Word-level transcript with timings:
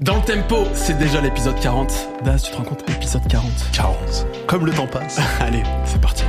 Dans 0.00 0.16
le 0.16 0.22
tempo, 0.22 0.66
c'est 0.74 0.98
déjà 0.98 1.22
l'épisode 1.22 1.58
40. 1.58 1.90
Daz, 2.22 2.42
tu 2.42 2.50
te 2.50 2.56
rends 2.58 2.64
compte 2.64 2.82
Épisode 2.90 3.26
40. 3.28 3.50
40. 3.72 3.96
Comme 4.46 4.66
le 4.66 4.72
temps 4.72 4.86
passe. 4.86 5.18
Allez, 5.40 5.62
c'est 5.86 5.98
parti. 5.98 6.22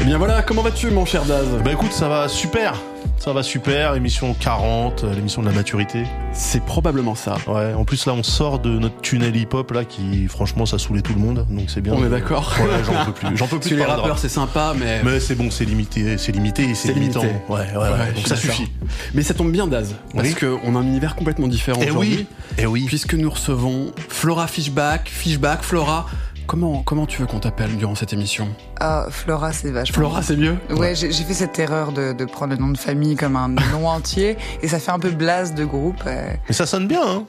Eh 0.00 0.04
bien 0.04 0.18
voilà, 0.18 0.42
comment 0.42 0.62
vas-tu 0.62 0.90
mon 0.92 1.04
cher 1.04 1.24
Daz? 1.24 1.48
Bah 1.64 1.72
écoute, 1.72 1.90
ça 1.92 2.08
va 2.08 2.28
super. 2.28 2.74
Ça 3.18 3.32
va 3.32 3.42
super. 3.42 3.94
Émission 3.96 4.32
40, 4.32 5.02
euh, 5.04 5.12
l'émission 5.14 5.42
de 5.42 5.48
la 5.48 5.52
maturité. 5.54 6.04
C'est 6.32 6.62
probablement 6.64 7.14
ça. 7.16 7.36
Ouais. 7.48 7.74
En 7.74 7.84
plus 7.84 8.06
là, 8.06 8.14
on 8.14 8.22
sort 8.22 8.60
de 8.60 8.70
notre 8.78 9.00
tunnel 9.00 9.34
hip-hop 9.36 9.70
là, 9.72 9.84
qui 9.84 10.28
franchement, 10.28 10.64
ça 10.66 10.78
saoulait 10.78 11.02
tout 11.02 11.12
le 11.14 11.20
monde. 11.20 11.44
Donc 11.50 11.68
c'est 11.68 11.80
bien. 11.80 11.94
On 11.94 12.04
est 12.06 12.08
d'accord. 12.08 12.54
Ouais, 12.60 12.68
j'en 12.86 13.04
peux 13.04 13.12
plus. 13.12 13.36
J'en 13.36 13.46
peux 13.48 13.58
plus. 13.60 13.76
Les 13.76 13.84
rappeurs, 13.84 14.06
rap. 14.06 14.18
c'est 14.18 14.28
sympa, 14.28 14.72
mais... 14.78 15.02
Mais 15.04 15.18
c'est 15.20 15.34
bon, 15.34 15.50
c'est 15.50 15.64
limité, 15.64 16.16
c'est 16.16 16.30
limité 16.32 16.62
et 16.70 16.74
c'est 16.74 16.92
limitant. 16.92 17.20
limité. 17.22 17.40
Ouais, 17.48 17.58
ouais, 17.58 17.76
ouais. 17.76 18.12
Donc 18.14 18.26
ça 18.28 18.36
suffit. 18.36 18.68
Mais 19.14 19.22
ça 19.22 19.34
tombe 19.34 19.50
bien 19.50 19.66
Daz, 19.66 19.94
parce 20.14 20.28
Oui. 20.28 20.34
qu'on 20.34 20.76
a 20.76 20.78
un 20.78 20.82
univers 20.86 21.16
complètement 21.16 21.48
différent 21.48 21.80
Eh 21.84 21.90
oui. 21.90 22.26
Eh 22.56 22.66
oui. 22.66 22.84
Puisque 22.86 23.14
nous 23.14 23.28
recevons 23.30 23.92
Flora 24.08 24.46
Fishback, 24.46 25.08
Fishback, 25.12 25.62
Flora. 25.64 26.06
Comment, 26.48 26.82
comment 26.82 27.04
tu 27.04 27.20
veux 27.20 27.26
qu'on 27.26 27.40
t'appelle 27.40 27.76
durant 27.76 27.94
cette 27.94 28.14
émission 28.14 28.48
Ah, 28.80 29.04
Flora, 29.10 29.52
c'est 29.52 29.70
vachement. 29.70 29.94
Flora, 29.96 30.22
c'est 30.22 30.36
mieux 30.36 30.56
Ouais, 30.70 30.94
j'ai 30.94 31.12
j'ai 31.12 31.24
fait 31.24 31.34
cette 31.34 31.58
erreur 31.58 31.92
de, 31.92 32.14
de 32.14 32.24
prendre 32.24 32.54
le 32.54 32.58
nom 32.58 32.68
de 32.68 32.78
famille 32.78 33.16
comme 33.16 33.36
un 33.36 33.48
nom 33.48 33.86
entier 33.86 34.38
et 34.62 34.66
ça 34.68 34.78
fait 34.78 34.90
un 34.90 34.98
peu 34.98 35.10
blase 35.10 35.52
de 35.54 35.66
groupe. 35.66 36.02
euh. 36.06 36.32
Mais 36.48 36.54
ça 36.54 36.64
sonne 36.64 36.88
bien, 36.88 37.02
hein. 37.06 37.24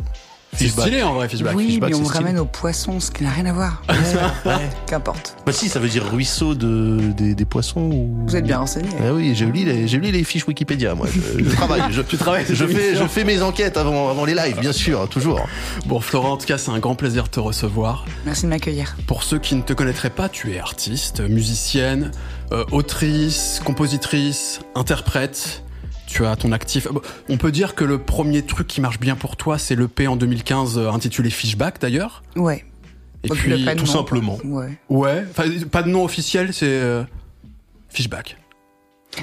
C'est 0.56 0.68
stylé 0.68 1.04
en 1.04 1.14
vrai, 1.14 1.30
Fishback. 1.30 1.56
oui, 1.56 1.68
Fishback, 1.68 1.92
mais 1.92 1.96
on 1.96 2.04
ramène 2.04 2.40
aux 2.40 2.46
poissons, 2.46 3.00
ce 3.00 3.12
qui 3.12 3.24
n'a 3.24 3.30
rien 3.30 3.46
à 3.46 3.54
voir. 3.54 3.82
Ouais. 4.46 4.70
Qu'importe. 4.88 5.36
Bah 5.46 5.52
si, 5.54 5.70
ça 5.70 5.80
veut 5.80 5.88
dire 5.88 6.04
ruisseau 6.12 6.54
de, 6.56 7.00
des, 7.16 7.34
des 7.36 7.46
poissons 7.46 7.82
ou... 7.82 8.24
Vous 8.28 8.36
êtes 8.36 8.46
bien 8.46 8.58
renseigné. 8.58 8.90
Ah 9.00 9.14
oui, 9.14 9.34
j'ai 9.36 9.46
lu 9.46 9.64
les, 9.64 9.88
j'ai 9.88 9.98
lu 9.98 10.12
les 10.12 10.24
fiches 10.24 10.48
Wikipédia, 10.48 10.96
moi. 10.96 11.08
Je, 11.14 11.44
je 11.44 11.56
travaille. 11.56 11.82
Je, 11.92 12.02
Tu 12.02 12.18
travailles 12.18 12.46
je 12.50 12.66
fais, 12.66 12.96
je 12.96 13.04
fais 13.06 13.24
mes 13.24 13.42
enquêtes 13.42 13.78
avant, 13.78 14.10
avant 14.10 14.26
les 14.26 14.34
lives, 14.36 14.60
bien 14.60 14.74
sûr, 14.74 15.08
toujours. 15.08 15.48
Bon, 15.86 16.00
Flora, 16.00 16.30
en 16.32 16.38
tout 16.38 16.48
cas, 16.48 16.58
c'est 16.58 16.72
un 16.72 16.80
grand 16.80 16.96
plaisir 16.96 17.24
de 17.24 17.30
te 17.30 17.40
recevoir. 17.40 18.06
Merci 18.26 18.44
de 18.44 18.50
m'accueillir. 18.50 18.98
Pour 19.08 19.24
ceux 19.24 19.40
qui 19.40 19.56
ne 19.56 19.62
te 19.62 19.74
connaîtraient 19.74 20.10
pas, 20.10 20.30
tu 20.30 20.52
es 20.54 20.60
artiste, 20.60 21.22
musicienne, 21.22 22.12
euh, 22.52 22.66
autrice, 22.72 23.62
compositrice, 23.64 24.60
interprète. 24.76 25.64
Tu 26.10 26.26
as 26.26 26.36
ton 26.36 26.52
actif. 26.52 26.88
On 27.30 27.38
peut 27.38 27.52
dire 27.52 27.76
que 27.76 27.84
le 27.84 28.00
premier 28.00 28.42
truc 28.42 28.68
qui 28.68 28.82
marche 28.82 29.00
bien 29.00 29.16
pour 29.16 29.38
toi, 29.38 29.60
c'est 29.60 29.76
l'EP 29.76 30.08
en 30.08 30.16
2015 30.16 30.78
euh, 30.78 30.90
intitulé 30.92 31.30
Fishback 31.30 31.80
d'ailleurs. 31.80 32.24
Ouais. 32.36 32.66
Et 33.24 33.30
puis, 33.30 33.64
tout 33.76 33.76
nom, 33.76 33.86
simplement. 33.86 34.38
quoi. 34.38 34.50
Ouais. 34.66 34.78
ouais, 34.90 35.26
enfin, 35.30 35.44
pas 35.72 35.84
de 35.84 35.90
nom 35.90 36.04
officiel, 36.04 36.52
c'est 36.54 36.66
euh, 36.68 37.04
Fishback. 37.90 38.38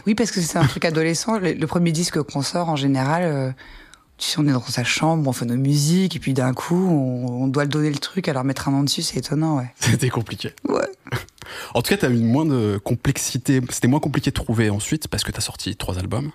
Oui, 0.07 0.15
parce 0.15 0.31
que 0.31 0.41
c'est 0.41 0.59
un 0.59 0.67
truc 0.67 0.85
adolescent. 0.85 1.39
Le, 1.39 1.53
le 1.55 1.67
premier 1.67 1.91
disque 1.93 2.21
qu'on 2.23 2.43
sort, 2.43 2.69
en 2.69 2.77
général, 2.77 3.23
euh, 3.25 3.51
tu 4.19 4.29
sais, 4.29 4.37
on 4.39 4.47
est 4.47 4.53
dans 4.53 4.61
sa 4.63 4.85
chambre, 4.85 5.29
on 5.29 5.33
fait 5.33 5.47
nos 5.47 5.57
musiques, 5.57 6.15
et 6.15 6.19
puis 6.21 6.35
d'un 6.35 6.53
coup, 6.55 6.87
on, 6.89 7.45
on 7.45 7.49
doit 7.49 7.65
le 7.65 7.71
donner 7.71 7.91
le 7.91 7.99
truc, 7.99 8.29
alors 8.29 8.45
mettre 8.45 8.69
un 8.69 8.73
nom 8.73 8.83
dessus, 8.83 9.03
c'est 9.03 9.17
étonnant, 9.19 9.57
ouais. 9.59 9.73
C'était 9.81 10.11
compliqué. 10.11 10.53
Ouais. 10.69 10.87
En 11.75 11.81
tout 11.83 11.89
cas, 11.91 11.97
tu 11.97 12.05
as 12.07 12.11
eu 12.11 12.19
moins 12.19 12.45
de 12.45 12.79
complexité. 12.83 13.61
C'était 13.71 13.89
moins 13.89 14.01
compliqué 14.01 14.31
de 14.31 14.35
trouver 14.35 14.69
ensuite 14.71 15.09
parce 15.09 15.25
que 15.25 15.33
tu 15.33 15.39
as 15.39 15.43
sorti 15.43 15.75
trois 15.77 15.99
albums. 15.99 16.31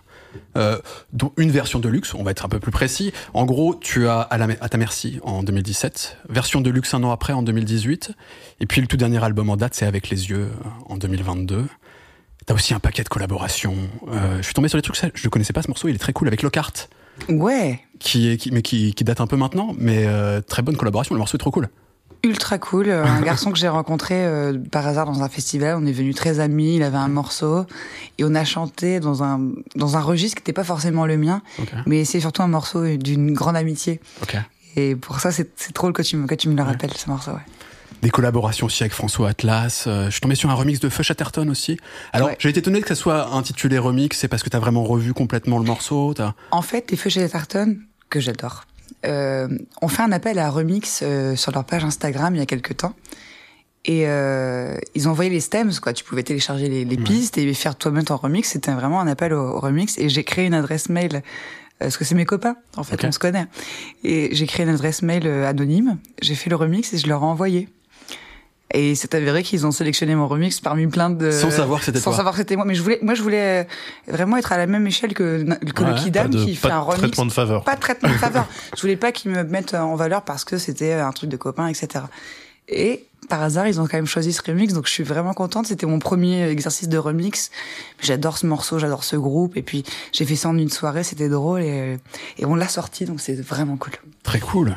Euh, 0.57 0.77
dont 1.13 1.31
une 1.37 1.51
version 1.51 1.79
de 1.79 1.87
luxe, 1.89 2.13
on 2.13 2.23
va 2.23 2.31
être 2.31 2.45
un 2.45 2.49
peu 2.49 2.59
plus 2.59 2.71
précis. 2.71 3.11
En 3.33 3.45
gros, 3.45 3.75
tu 3.75 4.07
as 4.07 4.19
à, 4.21 4.37
la, 4.37 4.47
à 4.61 4.69
ta 4.69 4.77
merci 4.77 5.19
en 5.23 5.43
2017, 5.43 6.17
version 6.29 6.61
de 6.61 6.69
luxe 6.69 6.93
un 6.93 7.03
an 7.03 7.11
après 7.11 7.33
en 7.33 7.41
2018, 7.41 8.11
et 8.59 8.65
puis 8.65 8.81
le 8.81 8.87
tout 8.87 8.97
dernier 8.97 9.23
album 9.23 9.49
en 9.49 9.57
date, 9.57 9.73
c'est 9.75 9.85
Avec 9.85 10.09
les 10.09 10.29
yeux 10.29 10.49
en 10.87 10.97
2022. 10.97 11.65
T'as 12.45 12.53
aussi 12.53 12.73
un 12.73 12.79
paquet 12.79 13.03
de 13.03 13.09
collaborations. 13.09 13.75
Euh, 14.09 14.37
je 14.37 14.41
suis 14.43 14.53
tombé 14.53 14.67
sur 14.67 14.77
les 14.77 14.81
trucs, 14.81 14.97
je 15.13 15.25
ne 15.27 15.29
connaissais 15.29 15.53
pas 15.53 15.61
ce 15.61 15.67
morceau, 15.67 15.87
il 15.87 15.95
est 15.95 15.99
très 15.99 16.13
cool 16.13 16.27
avec 16.27 16.41
Lockhart, 16.41 16.73
Ouais. 17.29 17.79
qui, 17.99 18.29
est, 18.29 18.37
qui, 18.37 18.51
mais 18.51 18.61
qui, 18.61 18.93
qui 18.93 19.03
date 19.03 19.21
un 19.21 19.27
peu 19.27 19.35
maintenant, 19.37 19.75
mais 19.77 20.05
euh, 20.07 20.41
très 20.41 20.61
bonne 20.61 20.75
collaboration, 20.77 21.13
le 21.13 21.19
morceau 21.19 21.37
est 21.37 21.39
trop 21.39 21.51
cool. 21.51 21.69
Ultra 22.23 22.57
cool. 22.59 22.89
Euh, 22.89 23.03
Un 23.05 23.21
garçon 23.23 23.51
que 23.51 23.57
j'ai 23.57 23.67
rencontré 23.67 24.15
euh, 24.25 24.57
par 24.71 24.85
hasard 24.87 25.05
dans 25.05 25.21
un 25.23 25.29
festival. 25.29 25.77
On 25.81 25.85
est 25.85 25.91
venus 25.91 26.15
très 26.15 26.39
amis. 26.39 26.75
Il 26.75 26.83
avait 26.83 26.97
un 26.97 27.07
morceau 27.07 27.65
et 28.17 28.23
on 28.23 28.35
a 28.35 28.43
chanté 28.45 28.99
dans 28.99 29.23
un 29.23 29.39
dans 29.75 29.97
un 29.97 30.01
registre 30.01 30.35
qui 30.37 30.41
n'était 30.41 30.53
pas 30.53 30.63
forcément 30.63 31.05
le 31.05 31.17
mien, 31.17 31.41
mais 31.85 32.05
c'est 32.05 32.19
surtout 32.19 32.41
un 32.43 32.47
morceau 32.47 32.85
d'une 32.97 33.33
grande 33.33 33.55
amitié. 33.57 33.99
Ok. 34.23 34.37
Et 34.75 34.95
pour 34.95 35.19
ça, 35.19 35.31
c'est 35.31 35.49
c'est 35.55 35.75
drôle 35.75 35.93
que 35.93 36.01
tu 36.01 36.15
me 36.17 36.27
que 36.27 36.35
tu 36.35 36.47
me 36.49 36.55
le 36.55 36.63
rappelles 36.63 36.93
ce 36.93 37.09
morceau. 37.09 37.31
Ouais. 37.31 37.37
Des 38.01 38.09
collaborations 38.09 38.65
aussi 38.65 38.81
avec 38.81 38.93
François 38.93 39.29
Atlas. 39.29 39.83
Euh, 39.85 40.05
je 40.05 40.11
suis 40.11 40.21
tombé 40.21 40.33
sur 40.33 40.49
un 40.49 40.55
remix 40.55 40.79
de 40.79 40.89
Feu 40.89 41.03
Chatterton 41.03 41.47
aussi. 41.49 41.77
Alors, 42.13 42.29
Ouais. 42.29 42.35
j'ai 42.39 42.49
été 42.49 42.59
étonné 42.59 42.81
que 42.81 42.87
ça 42.87 42.95
soit 42.95 43.27
intitulé 43.35 43.77
remix. 43.77 44.17
C'est 44.17 44.27
parce 44.27 44.41
que 44.41 44.49
t'as 44.49 44.57
vraiment 44.59 44.83
revu 44.83 45.13
complètement 45.13 45.59
le 45.59 45.65
morceau. 45.65 46.13
En 46.49 46.61
fait, 46.63 46.89
les 46.89 46.97
Feux 46.97 47.11
chez 47.11 47.29
Tarton 47.29 47.77
que 48.09 48.19
j'adore, 48.19 48.63
euh, 49.05 49.47
ont 49.81 49.87
fait 49.87 50.03
un 50.03 50.11
appel 50.11 50.39
à 50.39 50.49
remix 50.49 51.01
euh, 51.03 51.35
sur 51.35 51.51
leur 51.51 51.65
page 51.65 51.83
Instagram 51.83 52.35
il 52.35 52.39
y 52.39 52.41
a 52.41 52.45
quelques 52.45 52.77
temps. 52.77 52.93
Et 53.83 54.03
euh, 54.05 54.77
ils 54.93 55.07
ont 55.07 55.11
envoyé 55.11 55.31
les 55.31 55.39
stems, 55.39 55.73
quoi. 55.81 55.93
Tu 55.93 56.03
pouvais 56.03 56.21
télécharger 56.23 56.69
les, 56.69 56.85
les 56.85 56.97
pistes 56.97 57.37
et 57.37 57.53
faire 57.53 57.75
toi-même 57.75 58.03
ton 58.03 58.15
remix. 58.15 58.49
C'était 58.49 58.71
vraiment 58.71 59.01
un 59.01 59.07
appel 59.07 59.33
au, 59.33 59.41
au 59.41 59.59
remix. 59.59 59.97
Et 59.97 60.07
j'ai 60.07 60.23
créé 60.23 60.45
une 60.45 60.53
adresse 60.53 60.87
mail, 60.89 61.15
euh, 61.15 61.21
parce 61.79 61.97
que 61.97 62.05
c'est 62.05 62.13
mes 62.13 62.25
copains, 62.25 62.57
en 62.77 62.83
fait, 62.83 63.03
on 63.03 63.11
se 63.11 63.17
connaît. 63.17 63.47
Et 64.03 64.29
j'ai 64.35 64.45
créé 64.45 64.65
une 64.65 64.71
adresse 64.71 65.01
mail 65.01 65.25
euh, 65.25 65.49
anonyme. 65.49 65.97
J'ai 66.21 66.35
fait 66.35 66.51
le 66.51 66.57
remix 66.57 66.93
et 66.93 66.99
je 66.99 67.07
leur 67.07 67.23
ai 67.23 67.25
envoyé. 67.25 67.69
Et 68.73 68.95
c'est 68.95 69.13
avéré 69.15 69.43
qu'ils 69.43 69.65
ont 69.65 69.71
sélectionné 69.71 70.15
mon 70.15 70.27
remix 70.27 70.59
parmi 70.59 70.87
plein 70.87 71.09
de... 71.09 71.31
Sans 71.31 71.51
savoir 71.51 71.79
que 71.79 71.85
c'était 71.85 71.99
Sans 71.99 72.11
toi. 72.11 72.17
savoir 72.17 72.33
que 72.33 72.39
c'était 72.39 72.55
moi. 72.55 72.65
Mais 72.65 72.75
je 72.75 72.81
voulais, 72.81 72.99
moi, 73.01 73.13
je 73.15 73.21
voulais 73.21 73.65
euh, 73.65 74.11
vraiment 74.13 74.37
être 74.37 74.51
à 74.51 74.57
la 74.57 74.67
même 74.67 74.87
échelle 74.87 75.13
que, 75.13 75.43
que 75.43 75.49
Ouais, 75.49 75.57
le 75.61 75.73
Pas 75.73 75.93
Kidam 75.95 76.29
de, 76.29 76.43
qui 76.45 76.55
fait 76.55 76.67
pas 76.69 76.75
un 76.75 76.79
de 76.79 76.85
remix 76.85 76.99
traitement 77.01 77.25
de 77.25 77.31
faveur. 77.31 77.63
pas 77.63 77.75
de 77.75 77.81
traitement 77.81 78.09
de 78.09 78.13
faveur. 78.17 78.47
Je 78.75 78.81
voulais 78.81 78.95
pas 78.97 79.11
qu'ils 79.11 79.31
me 79.31 79.43
mettent 79.43 79.73
en 79.73 79.95
valeur 79.95 80.21
parce 80.23 80.45
que 80.45 80.57
c'était 80.57 80.93
un 80.93 81.11
truc 81.11 81.29
de 81.29 81.37
copain, 81.37 81.67
etc. 81.67 82.05
Et 82.69 83.05
par 83.29 83.41
hasard, 83.41 83.67
ils 83.67 83.79
ont 83.79 83.83
quand 83.87 83.97
même 83.97 84.07
choisi 84.07 84.33
ce 84.33 84.41
remix, 84.45 84.73
donc 84.73 84.87
je 84.87 84.91
suis 84.91 85.03
vraiment 85.03 85.33
contente. 85.33 85.67
C'était 85.67 85.85
mon 85.85 85.99
premier 85.99 86.47
exercice 86.49 86.87
de 86.89 86.97
remix. 86.97 87.49
J'adore 88.01 88.37
ce 88.37 88.45
morceau, 88.45 88.79
j'adore 88.79 89.03
ce 89.03 89.15
groupe, 89.15 89.57
et 89.57 89.61
puis 89.61 89.83
j'ai 90.11 90.25
fait 90.25 90.35
ça 90.35 90.49
en 90.49 90.57
une 90.57 90.69
soirée, 90.69 91.03
c'était 91.03 91.29
drôle, 91.29 91.61
et, 91.61 91.97
et 92.39 92.45
on 92.45 92.55
l'a 92.55 92.67
sorti, 92.67 93.05
donc 93.05 93.19
c'est 93.21 93.39
vraiment 93.41 93.77
cool. 93.77 93.93
Très 94.23 94.39
cool. 94.39 94.75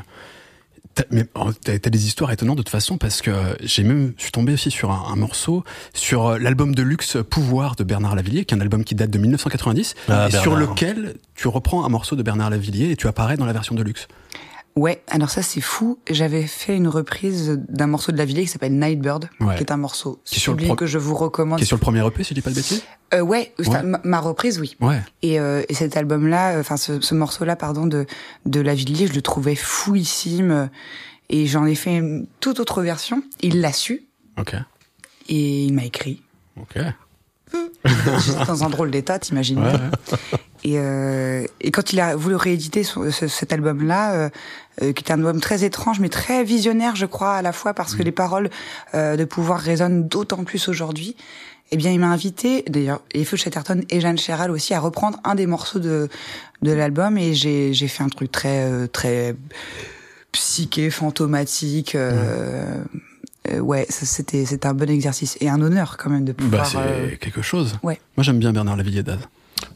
T'as- 0.94 1.04
Mais 1.10 1.24
t'as 1.64 1.78
t'as 1.78 1.90
des 1.90 2.06
histoires 2.06 2.30
étonnantes 2.30 2.56
de 2.58 2.62
toute 2.62 2.70
façon 2.70 2.98
parce 2.98 3.20
que 3.20 3.32
j'ai 3.62 3.82
même, 3.82 4.12
je 4.16 4.22
suis 4.22 4.32
tombé 4.32 4.52
aussi 4.52 4.70
sur 4.70 4.90
un, 4.92 5.12
un 5.12 5.16
morceau 5.16 5.64
sur 5.92 6.26
euh, 6.26 6.38
l'album 6.38 6.74
de 6.74 6.82
luxe 6.82 7.16
Pouvoir 7.28 7.74
de 7.76 7.82
Bernard 7.84 8.14
Lavillier, 8.14 8.44
qui 8.44 8.54
est 8.54 8.58
un 8.58 8.60
album 8.60 8.84
qui 8.84 8.94
date 8.94 9.10
de 9.10 9.18
1990 9.18 9.94
Ah, 10.08 10.28
et 10.28 10.30
sur 10.30 10.54
lequel 10.56 11.14
tu 11.34 11.48
reprends 11.48 11.84
un 11.84 11.88
morceau 11.88 12.14
de 12.16 12.22
Bernard 12.22 12.50
Lavillier 12.50 12.90
et 12.90 12.96
tu 12.96 13.08
apparais 13.08 13.36
dans 13.36 13.46
la 13.46 13.52
version 13.52 13.74
de 13.74 13.82
luxe. 13.82 14.06
Ouais, 14.76 15.02
alors 15.08 15.30
ça 15.30 15.42
c'est 15.42 15.60
fou. 15.60 15.98
J'avais 16.10 16.46
fait 16.48 16.76
une 16.76 16.88
reprise 16.88 17.60
d'un 17.68 17.86
morceau 17.86 18.10
de 18.10 18.16
la 18.18 18.24
Villiers 18.24 18.42
qui 18.42 18.48
s'appelle 18.48 18.76
Nightbird, 18.76 19.28
Ouais. 19.40 19.54
qui 19.54 19.62
est 19.62 19.70
un 19.70 19.76
morceau 19.76 20.20
Qui 20.24 20.36
est 20.36 20.38
sur 20.40 20.54
le 20.54 20.74
que 20.74 20.86
je 20.86 20.98
vous 20.98 21.14
recommande. 21.14 21.58
Qui 21.58 21.62
est 21.62 21.66
sur 21.66 21.76
le 21.76 21.80
premier 21.80 22.04
EP, 22.04 22.24
si 22.24 22.30
je 22.30 22.34
dis 22.34 22.40
pas 22.42 22.50
de 22.50 22.56
bêtises. 22.56 22.82
Euh, 23.14 23.20
ouais, 23.20 23.52
Ouais. 23.60 23.82
ma, 23.84 24.00
ma 24.02 24.18
reprise, 24.20 24.58
oui. 24.58 24.76
Ouais. 24.80 25.00
Et, 25.22 25.38
euh, 25.38 25.62
et 25.68 25.74
cet 25.74 25.96
album-là, 25.96 26.56
euh, 26.56 26.60
enfin 26.60 26.76
ce, 26.76 27.00
ce 27.00 27.14
morceau-là, 27.14 27.54
pardon, 27.54 27.86
de 27.86 28.04
de 28.46 28.60
La 28.60 28.74
Villiers, 28.74 29.06
je 29.06 29.12
le 29.12 29.22
trouvais 29.22 29.54
fouillissime. 29.54 30.50
euh, 30.50 30.66
Et 31.30 31.46
j'en 31.46 31.64
ai 31.66 31.74
fait 31.76 31.96
une 31.96 32.26
toute 32.40 32.58
autre 32.60 32.82
version. 32.82 33.22
Il 33.40 33.60
l'a 33.60 33.72
su 33.72 34.04
Ok. 34.38 34.54
et 35.28 35.64
il 35.66 35.72
m'a 35.72 35.84
écrit. 35.84 36.20
Ok. 36.60 36.78
J'étais 37.84 38.44
dans 38.46 38.64
un 38.64 38.70
drôle 38.70 38.90
d'état, 38.90 39.18
t'imagines 39.18 39.58
Ouais, 39.60 39.72
ouais. 39.72 40.18
Et, 40.66 40.78
euh, 40.78 41.44
et 41.60 41.70
quand 41.70 41.92
il 41.92 42.00
a 42.00 42.16
voulu 42.16 42.36
rééditer 42.36 42.84
ce- 42.84 43.10
ce- 43.10 43.28
cet 43.28 43.52
album-là, 43.52 44.14
euh, 44.14 44.30
euh, 44.82 44.92
qui 44.92 45.04
est 45.04 45.10
un 45.12 45.16
album 45.16 45.38
très 45.40 45.62
étrange, 45.62 46.00
mais 46.00 46.08
très 46.08 46.42
visionnaire, 46.42 46.96
je 46.96 47.04
crois, 47.04 47.34
à 47.34 47.42
la 47.42 47.52
fois 47.52 47.74
parce 47.74 47.94
que 47.94 48.00
Mm. 48.02 48.06
les 48.06 48.12
paroles 48.12 48.50
euh, 48.94 49.16
de 49.16 49.24
pouvoir 49.26 49.60
résonnent 49.60 50.08
d'autant 50.08 50.42
plus 50.44 50.68
aujourd'hui. 50.68 51.16
Eh 51.70 51.76
bien, 51.76 51.90
il 51.90 51.98
m'a 52.00 52.08
invité, 52.08 52.62
d'ailleurs, 52.68 53.02
et 53.12 53.24
Feu 53.24 53.36
Chatterton 53.36 53.82
et 53.90 54.00
Jeanne 54.00 54.18
Chéral 54.18 54.50
aussi, 54.50 54.72
à 54.74 54.80
reprendre 54.80 55.18
un 55.24 55.34
des 55.34 55.46
morceaux 55.46 55.78
de 55.80 56.08
de 56.62 56.72
l'album, 56.72 57.18
et 57.18 57.34
j'ai 57.34 57.74
fait 57.88 58.02
un 58.02 58.08
truc 58.08 58.32
très 58.32 58.64
euh, 58.70 58.86
très 58.86 59.34
psyché, 60.32 60.88
fantomatique. 60.90 61.94
Euh, 61.94 62.82
euh, 63.50 63.58
ouais, 63.60 63.86
c'était 63.88 64.66
un 64.66 64.74
bon 64.74 64.88
exercice 64.88 65.36
et 65.40 65.48
un 65.48 65.60
honneur 65.60 65.96
quand 65.96 66.10
même 66.10 66.24
de 66.24 66.32
pouvoir. 66.32 66.62
Bah, 66.62 66.68
c'est 66.70 66.78
euh, 66.78 67.16
quelque 67.20 67.42
chose. 67.42 67.76
ouais. 67.82 68.00
Moi, 68.16 68.24
j'aime 68.24 68.38
bien 68.38 68.52
Bernard 68.52 68.76
Lavillier 68.76 69.02
Daz. 69.02 69.18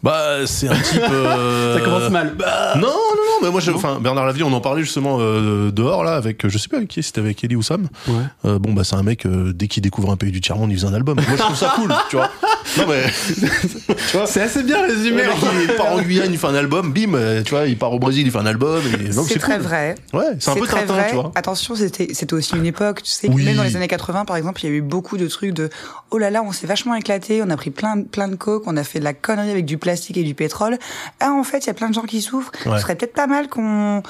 Bah, 0.03 0.47
c'est 0.47 0.69
un 0.69 0.75
type. 0.81 1.01
euh, 1.11 1.77
Ça 1.79 1.85
commence 1.85 2.11
mal. 2.11 2.35
Bah. 2.39 2.75
Non, 2.77 2.83
non, 2.83 2.89
non, 2.89 3.39
mais 3.43 3.51
moi, 3.51 3.61
je- 3.61 3.71
enfin, 3.73 3.99
Bernard 4.01 4.27
Lavillier, 4.27 4.45
on 4.45 4.53
en 4.53 4.61
parlait 4.61 4.83
justement 4.83 5.19
euh, 5.21 5.71
dehors 5.71 6.05
là, 6.05 6.15
avec, 6.15 6.47
je 6.49 6.59
sais 6.59 6.69
pas 6.69 6.77
avec 6.79 6.89
qui, 6.89 7.03
c'était 7.03 7.21
avec 7.21 7.43
Ellie 7.45 7.57
ou 7.57 7.63
Sam. 7.63 7.89
Ouais. 8.07 8.15
Euh, 8.45 8.59
bon, 8.59 8.73
bah, 8.73 8.85
c'est 8.85 8.97
un 8.97 9.03
mec, 9.03 9.27
euh, 9.27 9.53
dès 9.55 9.67
qu'il 9.69 9.83
découvre 9.83 10.11
un 10.11 10.17
pays 10.17 10.31
du 10.33 10.41
tiers-monde, 10.41 10.71
il 10.71 10.77
faisait 10.77 10.87
un 10.87 10.95
album. 10.95 11.17
Moi, 11.17 11.25
je 11.31 11.37
trouve 11.43 11.57
ça 11.57 11.73
cool, 11.77 11.93
tu 12.11 12.17
vois. 12.17 12.31
Non, 12.79 12.85
mais, 12.89 13.05
tu 14.11 14.17
vois. 14.17 14.27
C'est 14.27 14.43
assez 14.43 14.63
bien 14.63 14.83
Le 14.87 14.93
résumé. 14.95 15.23
mec, 15.23 15.31
il 15.69 15.75
part 15.75 15.93
en 15.93 16.01
Guyane, 16.01 16.31
il 16.33 16.39
fait 16.39 16.47
un 16.47 16.55
album, 16.55 16.93
bim, 16.93 17.43
tu 17.45 17.51
vois, 17.55 17.67
il 17.67 17.77
part 17.79 17.93
au 17.93 17.99
Brésil, 17.99 18.27
il 18.27 18.31
fait 18.31 18.39
un 18.39 18.47
album. 18.47 18.83
C'est 19.27 19.39
très 19.39 19.55
cool. 19.57 19.63
vrai. 19.63 19.95
Ouais, 20.13 20.25
c'est 20.39 20.51
un 20.51 20.55
peu 20.55 20.67
très 20.67 20.81
Tintin, 20.81 20.93
vrai. 20.95 21.07
tu 21.11 21.15
vois. 21.15 21.33
Attention, 21.35 21.75
c'était 21.75 22.09
c'était 22.13 22.35
aussi 22.35 22.55
une 22.57 22.67
époque, 22.67 23.03
tu 23.03 23.11
sais, 23.11 23.29
Oui. 23.31 23.45
même 23.45 23.57
dans 23.57 23.63
les 23.63 23.77
années 23.77 23.89
80 23.89 24.25
par 24.25 24.37
exemple, 24.37 24.61
il 24.65 24.69
y 24.71 24.73
a 24.73 24.77
eu 24.77 24.81
beaucoup 24.83 25.17
de 25.17 25.27
trucs 25.27 25.53
de 25.53 25.71
oh 26.11 26.19
là 26.19 26.31
là, 26.31 26.43
on 26.43 26.53
s'est 26.53 26.67
vachement 26.67 26.95
éclaté, 26.95 27.43
on 27.45 27.51
a 27.51 27.57
pris 27.57 27.71
plein 27.71 27.97
de- 27.97 28.03
plein 28.05 28.29
de 28.29 28.35
coke, 28.37 28.65
on 28.67 28.77
a 28.77 28.85
fait 28.85 28.99
de 28.99 29.05
la 29.05 29.15
connerie 29.15 29.51
avec 29.51 29.65
du 29.65 29.78
plastique 29.79 30.17
et 30.17 30.23
du 30.25 30.35
pétrole. 30.35 30.79
Ah 31.21 31.31
en 31.33 31.45
fait, 31.45 31.61
il 31.65 31.67
y 31.69 31.71
a 31.71 31.75
plein 31.75 31.89
de 31.89 31.95
gens 31.95 32.03
qui 32.03 32.21
souffrent. 32.23 32.53
Ouais. 32.67 32.77
Ce 32.77 32.83
serait 32.83 32.97
peut-être 32.97 33.15
pas 33.15 33.27
mal 33.27 33.49
qu'on 33.49 34.03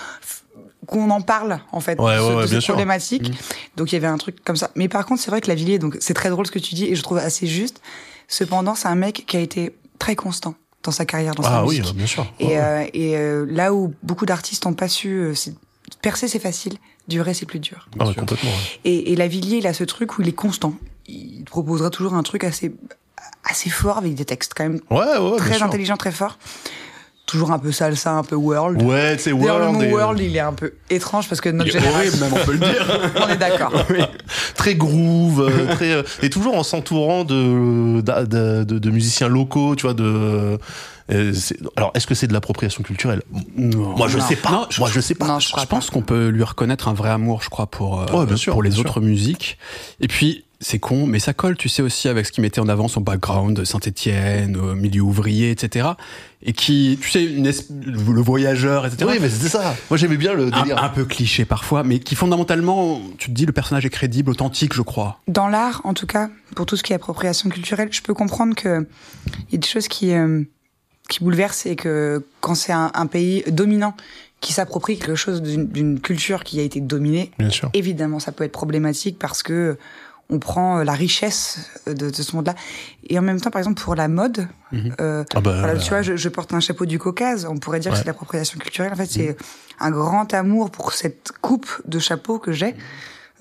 qu'on 0.87 1.11
en 1.11 1.21
parle 1.21 1.61
en 1.73 1.81
fait 1.81 1.99
Ouais, 2.01 2.17
de, 2.17 2.23
ouais, 2.23 2.43
de 2.43 2.47
cette 2.47 2.65
problématique. 2.65 3.31
Donc 3.77 3.93
il 3.93 3.97
y 3.97 3.99
avait 3.99 4.07
un 4.07 4.17
truc 4.17 4.43
comme 4.43 4.57
ça. 4.57 4.71
Mais 4.75 4.89
par 4.89 5.05
contre, 5.05 5.21
c'est 5.21 5.31
vrai 5.31 5.41
que 5.43 5.49
la 5.49 5.55
Villiers, 5.55 5.79
donc 5.79 5.97
c'est 6.01 6.15
très 6.15 6.31
drôle 6.31 6.47
ce 6.47 6.51
que 6.53 6.59
tu 6.59 6.75
dis 6.75 6.87
et 6.87 6.95
je 6.95 7.03
trouve 7.03 7.19
assez 7.19 7.47
juste. 7.47 7.81
Cependant, 8.27 8.75
c'est 8.75 8.89
un 8.89 8.95
mec 8.95 9.25
qui 9.27 9.37
a 9.37 9.41
été 9.41 9.77
très 9.99 10.17
constant 10.17 10.55
dans 10.85 10.93
sa 10.93 11.05
carrière, 11.05 11.35
dans 11.35 11.43
sa 11.43 11.59
Ah 11.59 11.65
oui, 11.67 11.81
musique. 11.81 11.95
bien 11.97 12.07
sûr. 12.07 12.27
Et, 12.41 12.59
euh, 12.59 12.85
et 12.95 13.17
euh, 13.19 13.47
là 13.51 13.75
où 13.75 13.93
beaucoup 14.03 14.25
d'artistes 14.27 14.65
n'ont 14.65 14.73
pas 14.75 14.89
su, 14.89 15.09
euh, 15.09 15.35
c'est- 15.35 15.55
percer 16.01 16.29
c'est 16.29 16.39
facile, 16.39 16.75
durer 17.09 17.35
c'est 17.35 17.47
plus 17.47 17.59
dur. 17.59 17.89
Ah 17.99 18.05
complètement. 18.15 18.51
ouais. 18.51 18.81
Et, 18.85 19.13
et 19.13 19.17
Lavillier, 19.17 19.59
il 19.59 19.67
a 19.67 19.73
ce 19.75 19.85
truc 19.85 20.17
où 20.19 20.23
il 20.23 20.29
est 20.29 20.33
constant. 20.33 20.75
Il 21.07 21.45
proposera 21.45 21.91
toujours 21.91 22.15
un 22.15 22.23
truc 22.23 22.45
assez 22.45 22.73
assez 23.51 23.71
fort 23.71 23.99
avec 23.99 24.15
des 24.15 24.25
textes 24.25 24.53
quand 24.57 24.65
même 24.65 24.81
Ouais, 24.91 25.17
ouais, 25.19 25.37
très 25.39 25.63
intelligents, 25.63 25.97
très 25.97 26.13
forts. 26.13 26.39
Toujours 27.27 27.51
un 27.53 27.59
peu 27.59 27.73
salsa, 27.73 28.13
un 28.13 28.23
peu 28.25 28.37
world. 28.37 28.81
Ouais, 28.83 29.15
tu 29.19 29.25
sais, 29.25 29.33
D'ailleurs, 29.35 29.59
le 29.59 29.65
World, 29.67 29.77
mot 29.77 29.83
et, 29.83 29.87
euh, 29.89 29.93
world, 29.93 30.21
il 30.21 30.35
est 30.35 30.41
un 30.41 30.55
peu 30.55 30.73
étrange 30.89 31.29
parce 31.29 31.43
que 31.43 31.51
notre 31.51 31.69
Il 31.69 31.77
est 31.77 31.87
horrible, 31.87 32.13
génération, 32.17 32.31
même, 32.37 32.43
on 32.43 32.47
peut 32.47 32.53
le 32.53 32.59
dire. 32.59 33.01
on 33.23 33.29
est 33.29 33.37
d'accord. 33.37 33.85
très 34.55 34.75
groove, 34.75 35.43
euh, 35.47 35.75
très 35.75 35.93
euh, 35.93 36.03
et 36.23 36.31
toujours 36.31 36.57
en 36.57 36.63
s'entourant 36.63 37.25
de, 37.25 38.01
de, 38.01 38.65
de, 38.65 38.79
de 38.79 38.91
musiciens 38.91 39.29
locaux, 39.29 39.77
tu 39.77 39.83
vois. 39.83 39.93
De 39.93 40.59
euh, 41.11 41.33
c'est- 41.35 41.59
alors, 41.77 41.91
est-ce 41.95 42.07
que 42.07 42.15
c'est 42.15 42.29
de 42.29 42.33
l'appropriation 42.33 42.83
culturelle? 42.83 43.21
Non. 43.59 43.95
Moi, 43.95 44.09
je 44.09 44.17
Non. 44.17 44.25
sais 44.27 44.37
pas. 44.37 44.51
Non, 44.51 44.67
je- 44.71 44.81
Moi, 44.81 44.89
je 44.91 45.01
sais 45.01 45.15
pas. 45.15 45.27
Non, 45.27 45.39
je 45.39 45.67
pense 45.67 45.91
qu'on 45.91 46.01
peut 46.03 46.29
lui 46.29 46.43
reconnaître 46.45 46.89
un 46.89 46.95
vrai 46.95 47.11
amour, 47.11 47.43
je 47.43 47.51
crois, 47.51 47.67
pour, 47.67 48.01
euh, 48.01 48.07
Ouais, 48.21 48.25
bien 48.25 48.37
sûr, 48.37 48.55
pour 48.55 48.63
les 48.63 48.71
bien 48.71 48.81
autres 48.81 49.03
musiques. 49.03 49.59
Et 50.01 50.09
puis, 50.09 50.45
c'est 50.61 50.81
con, 50.81 51.07
mais 51.07 51.21
ça 51.21 51.35
colle, 51.35 51.57
tu 51.57 51.69
sais, 51.69 51.83
aussi 51.83 52.09
avec 52.09 52.27
ce 52.27 52.33
qui 52.33 52.41
mettait 52.41 52.61
en 52.61 52.69
avant 52.69 52.89
son 52.89 53.01
background, 53.01 53.65
Saint-Etienne, 53.65 54.57
milieu 54.75 55.03
ouvrier, 55.03 55.53
etc. 55.53 55.91
Et 56.43 56.53
qui, 56.53 56.99
tu 57.01 57.11
sais, 57.11 57.25
une 57.25 57.45
le 57.87 58.21
voyageur, 58.21 58.85
etc. 58.85 59.05
Oui, 59.09 59.19
mais 59.21 59.29
c'était 59.29 59.49
ça. 59.51 59.77
Moi, 59.89 59.97
j'aimais 59.97 60.17
bien 60.17 60.35
le 60.35 60.53
un, 60.53 60.63
délire. 60.63 60.83
un 60.83 60.89
peu 60.89 61.05
cliché 61.05 61.45
parfois, 61.45 61.85
mais 61.85 62.01
qui 62.01 62.17
fondamentalement, 62.17 63.01
tu 63.19 63.29
te 63.29 63.35
dis, 63.35 63.47
le 63.47 63.53
personnage 63.53 63.87
est 63.87 63.91
crédible, 63.91 64.31
authentique, 64.33 64.75
je 64.75 64.83
crois. 64.83 65.21
Dans 65.29 65.47
l'art, 65.47 65.81
en 65.85 65.95
tout 65.95 66.07
cas, 66.07 66.29
pour 66.57 66.67
tout 66.67 66.77
ce 66.77 66.83
qui 66.83 66.93
est 66.93 66.97
appropriation 66.97 67.49
culturelle, 67.51 67.89
je 67.93 68.03
peux 68.03 68.15
comprendre 68.15 68.57
que 68.57 68.87
il 69.49 69.53
y 69.53 69.57
a 69.57 69.59
des 69.59 69.69
choses 69.69 69.87
qui 69.87 70.13
euh, 70.13 70.43
qui 71.09 71.23
bouleversent 71.23 71.67
et 71.67 71.77
que 71.77 72.25
quand 72.41 72.55
c'est 72.57 72.73
un, 72.73 72.91
un 72.95 73.07
pays 73.07 73.45
dominant 73.47 73.95
qui 74.41 74.53
s'approprie 74.53 74.99
quelque 74.99 75.17
chose 75.17 75.41
d'une 75.43 75.67
d'une 75.69 76.01
culture 76.01 76.45
qui 76.45 76.61
a 76.61 76.63
été 76.63 76.81
dominée, 76.81 77.31
Bien 77.39 77.51
sûr. 77.51 77.71
évidemment, 77.75 78.19
ça 78.21 78.33
peut 78.33 78.45
être 78.45 78.53
problématique 78.53 79.19
parce 79.19 79.43
que 79.43 79.77
on 80.31 80.39
prend 80.39 80.79
euh, 80.79 80.85
la 80.85 80.93
richesse 80.93 81.59
de, 81.87 82.11
de 82.11 82.13
ce 82.23 82.37
monde-là. 82.37 82.55
Et 83.09 83.19
en 83.19 83.23
même 83.23 83.41
temps, 83.41 83.51
par 83.51 83.61
exemple, 83.61 83.81
pour 83.83 83.95
la 83.95 84.09
mode, 84.09 84.47
Mhm. 84.73 84.95
euh, 85.01 85.25
Ah 85.35 85.41
bah, 85.41 85.53
voilà, 85.59 85.75
bah, 85.75 85.81
tu 85.81 85.89
vois, 85.89 86.03
je, 86.03 86.17
je 86.17 86.29
porte 86.29 86.53
un 86.53 86.61
chapeau 86.61 86.85
du 86.87 86.99
Caucase. 86.99 87.47
On 87.49 87.57
pourrait 87.57 87.81
dire 87.81 87.91
Ouais. 87.91 87.93
que 87.95 87.99
c'est 87.99 88.05
de 88.05 88.09
l'appropriation 88.09 88.59
culturelle. 88.59 88.93
En 88.93 88.97
fait, 88.97 89.07
c'est 89.07 89.37
un 89.81 89.91
grand 89.91 90.35
amour 90.35 90.71
pour 90.71 90.93
cette 90.93 91.33
coupe 91.41 91.69
de 91.87 91.99
chapeau 91.99 92.39
que 92.39 92.53
j'ai. 92.53 92.75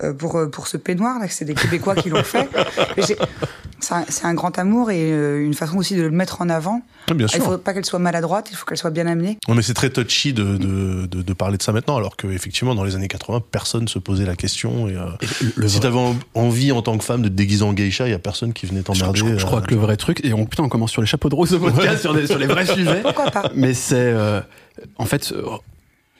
euh, 0.02 0.12
pour 0.14 0.36
euh, 0.38 0.46
pour 0.48 0.68
ce 0.68 0.76
peignoir 0.76 1.18
là 1.18 1.26
c'est 1.28 1.44
des 1.44 1.54
Québécois 1.54 1.96
qui 1.96 2.08
l'ont 2.08 2.22
fait 2.22 2.48
c'est 4.08 4.24
un, 4.24 4.34
grand 4.34 4.58
amour 4.58 4.90
et 4.90 5.10
euh, 5.12 5.42
une 5.44 5.54
façon 5.54 5.76
aussi 5.78 5.94
de 5.96 6.02
le 6.02 6.10
mettre 6.10 6.40
en 6.42 6.48
avant 6.48 6.82
Ah, 7.10 7.14
bien 7.14 7.26
il 7.26 7.32
sûr. 7.34 7.42
faut 7.44 7.58
pas 7.58 7.72
qu'elle 7.74 7.84
soit 7.84 7.98
maladroite 7.98 8.48
il 8.50 8.56
faut 8.56 8.64
qu'elle 8.66 8.78
soit 8.78 8.90
bien 8.90 9.06
amenée 9.06 9.38
Non, 9.48 9.54
mais 9.54 9.62
c'est 9.62 9.74
très 9.74 9.90
touchy 9.90 10.32
de, 10.32 10.56
de, 10.56 11.06
de, 11.06 11.22
de 11.22 11.32
parler 11.32 11.56
de 11.58 11.62
ça 11.62 11.72
maintenant, 11.72 11.96
alors 11.96 12.16
qu'effectivement, 12.16 12.74
dans 12.74 12.84
les 12.84 12.94
années 12.96 13.08
80, 13.08 13.42
personne 13.50 13.88
se 13.88 13.98
posait 13.98 14.26
la 14.26 14.36
question. 14.36 14.88
Et, 14.88 14.96
euh, 14.96 15.06
Et 15.22 15.26
le- 15.44 15.52
le 15.56 15.68
si 15.68 15.80
t'avais 15.80 15.98
en- 15.98 16.16
envie 16.34 16.72
en 16.72 16.82
tant 16.82 16.96
que 16.98 17.04
femme 17.04 17.22
de 17.22 17.28
te 17.28 17.34
déguiser 17.34 17.64
en 17.64 17.72
geisha, 17.72 18.06
il 18.06 18.10
y 18.10 18.14
a 18.14 18.18
personne 18.18 18.52
qui 18.52 18.66
venait 18.66 18.80
je, 18.80 18.84
t'emmerder. 18.84 19.18
je- 19.20 19.38
je 19.38 19.46
crois 19.46 19.60
euh, 19.60 19.62
que 19.62 19.74
le 19.74 19.80
vrai 19.80 19.96
truc, 19.96 20.24
et 20.24 20.32
on, 20.34 20.44
putain, 20.46 20.62
on 20.64 20.68
commence 20.68 20.90
sur 20.92 21.00
les 21.02 21.06
chapeaux 21.08 21.28
de 21.28 21.34
rose 21.34 21.50
de 21.50 21.56
podcast, 21.58 22.00
sur, 22.02 22.14
des- 22.14 22.26
sur 22.26 22.38
les 22.38 22.46
vrais 22.46 22.66
sujets. 22.74 23.00
pourquoi 23.02 23.30
pas? 23.30 23.50
Mais 23.54 23.74
c'est 23.74 23.96
euh, 23.96 24.40
en 24.98 25.04
fait 25.06 25.32
euh, 25.32 25.44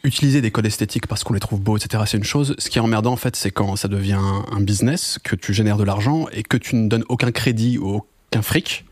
utiliser 0.08 0.40
des 0.40 0.50
codes 0.50 0.66
esthétiques 0.66 1.06
parce 1.06 1.22
qu'on 1.22 1.34
les 1.34 1.40
trouve 1.40 1.60
beaux, 1.60 1.76
etc. 1.76 2.02
C'est 2.06 2.16
une 2.16 2.24
chose. 2.24 2.54
Ce 2.58 2.68
qui 2.70 2.78
est 2.78 2.80
emmerdant 2.80 3.12
en 3.12 3.16
fait, 3.16 3.36
c'est 3.36 3.50
quand 3.50 3.76
ça 3.76 3.88
devient 3.88 4.18
un 4.50 4.60
business, 4.60 5.18
que 5.22 5.36
tu 5.36 5.54
génères 5.54 5.76
de 5.76 5.84
l'argent 5.84 6.26
et 6.32 6.42
que 6.42 6.56
tu 6.56 6.76
ne 6.76 6.88
donnes 6.88 7.04
aucun 7.08 7.30
crédit 7.30 7.78
ou 7.78 8.02
aucun 8.30 8.42
fric 8.42 8.84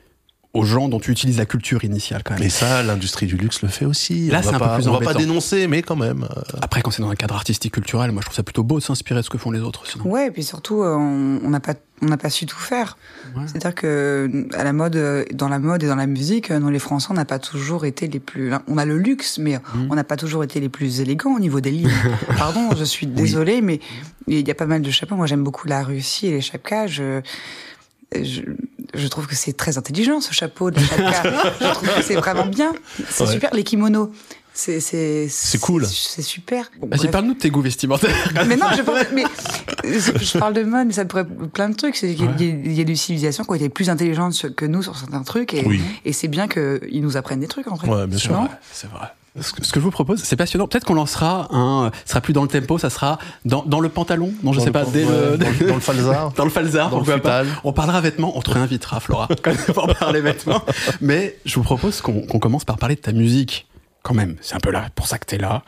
aux 0.56 0.64
gens 0.64 0.88
dont 0.88 0.98
tu 1.00 1.10
utilises 1.10 1.38
la 1.38 1.46
culture 1.46 1.84
initiale 1.84 2.22
quand 2.24 2.34
même. 2.34 2.42
Mais 2.42 2.48
ça, 2.48 2.82
l'industrie 2.82 3.26
du 3.26 3.36
luxe 3.36 3.62
le 3.62 3.68
fait 3.68 3.84
aussi. 3.84 4.28
Là, 4.28 4.42
c'est 4.42 4.54
un 4.54 4.58
peu 4.58 4.74
plus 4.76 4.88
On 4.88 4.92
va 4.92 5.00
pas 5.00 5.14
dénoncer, 5.14 5.66
mais 5.66 5.82
quand 5.82 5.96
même. 5.96 6.26
Après, 6.62 6.82
quand 6.82 6.90
c'est 6.90 7.02
dans 7.02 7.10
un 7.10 7.14
cadre 7.14 7.34
artistique 7.34 7.74
culturel, 7.74 8.10
moi 8.12 8.20
je 8.22 8.26
trouve 8.26 8.36
ça 8.36 8.42
plutôt 8.42 8.62
beau 8.62 8.78
de 8.78 8.84
s'inspirer 8.84 9.20
de 9.20 9.24
ce 9.24 9.30
que 9.30 9.38
font 9.38 9.50
les 9.50 9.60
autres. 9.60 9.86
Sinon. 9.86 10.06
ouais 10.06 10.28
et 10.28 10.30
puis 10.30 10.42
surtout 10.42 10.82
euh, 10.82 10.94
on 10.96 11.48
n'a 11.50 11.60
pas 11.60 11.74
on 12.02 12.06
n'a 12.06 12.16
pas 12.18 12.28
su 12.30 12.44
tout 12.46 12.58
faire 12.58 12.96
Ouais. 13.36 13.42
c'est-à-dire 13.46 13.74
que 13.74 14.46
à 14.54 14.64
la 14.64 14.72
mode 14.72 14.96
euh, 14.96 15.24
dans 15.32 15.48
la 15.48 15.58
mode 15.58 15.82
et 15.82 15.86
dans 15.86 15.96
la 15.96 16.06
musique 16.06 16.50
euh, 16.50 16.58
nous 16.58 16.68
les 16.70 16.78
Français 16.78 17.08
on 17.10 17.14
n'a 17.14 17.24
pas 17.24 17.38
toujours 17.38 17.84
été 17.86 18.06
les 18.06 18.20
plus 18.20 18.52
on 18.68 18.78
a 18.78 18.84
le 18.84 18.98
luxe 18.98 19.38
mais 19.38 19.54
Mhm. 19.74 19.88
on 19.90 19.94
n'a 19.94 20.04
pas 20.04 20.16
toujours 20.16 20.44
été 20.44 20.60
les 20.60 20.68
plus 20.68 21.00
élégants 21.00 21.34
au 21.34 21.38
niveau 21.38 21.60
des 21.60 21.70
livres 21.70 21.90
pardon 22.38 22.68
je 22.78 22.84
suis 22.84 23.06
désolée 23.06 23.60
mais 23.62 23.80
il 24.26 24.46
y 24.46 24.50
a 24.50 24.54
pas 24.54 24.66
mal 24.66 24.82
de 24.82 24.90
chapeaux 24.90 25.16
moi 25.16 25.26
j'aime 25.26 25.42
beaucoup 25.44 25.66
la 25.68 25.82
Russie 25.82 26.26
et 26.28 26.32
les 26.32 26.40
chapkas 26.40 26.86
je 26.86 27.20
je, 28.14 28.42
je 28.94 29.08
trouve 29.08 29.26
que 29.26 29.34
c'est 29.34 29.52
très 29.54 29.78
intelligent 29.78 30.20
ce 30.20 30.32
chapeau 30.32 30.70
de 30.70 30.80
la 30.80 30.86
chapka. 30.86 31.52
je 31.60 31.66
trouve 31.74 31.88
que 31.96 32.02
c'est 32.02 32.14
vraiment 32.16 32.46
bien. 32.46 32.72
C'est 33.08 33.24
Ouais. 33.24 33.32
super. 33.32 33.54
Les 33.54 33.64
kimonos, 33.64 34.10
c'est 34.54 34.80
c'est 34.80 35.28
C'est 35.28 35.58
cool. 35.60 35.86
C'est 35.86 36.22
super. 36.22 36.70
Bon, 36.80 36.88
Vas-y, 36.88 37.08
parle-nous 37.10 37.34
de 37.34 37.38
tes 37.38 37.50
goûts 37.50 37.60
vestimentaires. 37.62 38.14
Mais 38.46 38.56
non, 38.56 38.66
je 38.76 38.82
parle, 38.82 39.06
mais 39.12 39.24
je 39.84 40.12
je 40.24 40.38
parle 40.38 40.54
de 40.54 40.62
mode, 40.62 40.86
mais 40.88 40.92
ça 40.94 41.04
pourrait 41.04 41.26
plein 41.52 41.68
de 41.68 41.74
trucs. 41.76 42.00
Y 42.02 42.12
il 42.40 42.72
y, 42.72 42.80
a- 42.80 42.84
des 42.84 42.96
civilisations 42.96 43.44
qui 43.44 43.50
ont 43.50 43.54
été 43.54 43.68
plus 43.68 43.90
intelligentes 43.90 44.54
que 44.54 44.64
nous 44.64 44.82
sur 44.82 44.96
certains 44.96 45.22
trucs, 45.22 45.52
et, 45.54 45.64
Oui. 45.66 45.80
et 46.04 46.12
c'est 46.12 46.28
bien 46.28 46.48
qu'ils 46.48 47.02
nous 47.02 47.16
apprennent 47.16 47.40
des 47.40 47.48
trucs 47.48 47.68
en 47.68 47.76
fait. 47.76 47.86
Ouais, 47.88 48.06
bien 48.06 48.18
sûr. 48.18 48.32
Ouais, 48.40 48.48
c'est 48.72 48.88
vrai. 48.90 49.08
Ce 49.40 49.52
que, 49.52 49.64
ce 49.64 49.72
que 49.72 49.80
je 49.80 49.84
vous 49.84 49.90
propose, 49.90 50.22
c'est 50.22 50.36
passionnant. 50.36 50.66
Peut-être 50.66 50.84
qu'on 50.84 50.94
lancera 50.94 51.48
un. 51.54 51.90
Ce 52.04 52.10
sera 52.10 52.20
plus 52.20 52.32
dans 52.32 52.42
le 52.42 52.48
tempo, 52.48 52.78
ça 52.78 52.90
sera 52.90 53.18
dans, 53.44 53.62
dans 53.64 53.80
le 53.80 53.88
pantalon. 53.88 54.32
Non, 54.42 54.52
je 54.52 54.58
dans 54.58 54.64
sais 54.64 54.70
le 54.70 54.72
pas, 54.72 54.84
dès 54.84 55.04
le. 55.04 55.36
dans, 55.36 55.48
le- 55.48 55.66
dans 55.68 55.74
le 55.74 55.80
falzar. 55.80 56.32
Dans 56.36 56.44
le 56.44 56.50
falzar, 56.50 56.90
Dans 56.90 56.98
le 57.00 57.04
pourquoi 57.04 57.22
pas. 57.22 57.42
On 57.64 57.72
parlera 57.72 58.00
vêtements, 58.00 58.36
on 58.36 58.40
te 58.42 58.50
réinvitera, 58.50 59.00
Flora, 59.00 59.28
quand 59.42 59.50
même, 59.52 59.74
pour 59.74 59.86
parler 59.94 60.20
vêtements. 60.20 60.62
Mais 61.00 61.36
je 61.44 61.54
vous 61.56 61.62
propose 61.62 62.00
qu'on 62.00 62.22
qu'on 62.22 62.38
commence 62.38 62.64
par 62.64 62.78
parler 62.78 62.94
de 62.96 63.00
ta 63.00 63.12
musique, 63.12 63.66
quand 64.02 64.14
même. 64.14 64.36
C'est 64.40 64.54
un 64.54 64.60
peu 64.60 64.70
là, 64.70 64.86
pour 64.94 65.06
ça 65.06 65.18
que 65.18 65.26
t'es 65.26 65.38
là. 65.38 65.62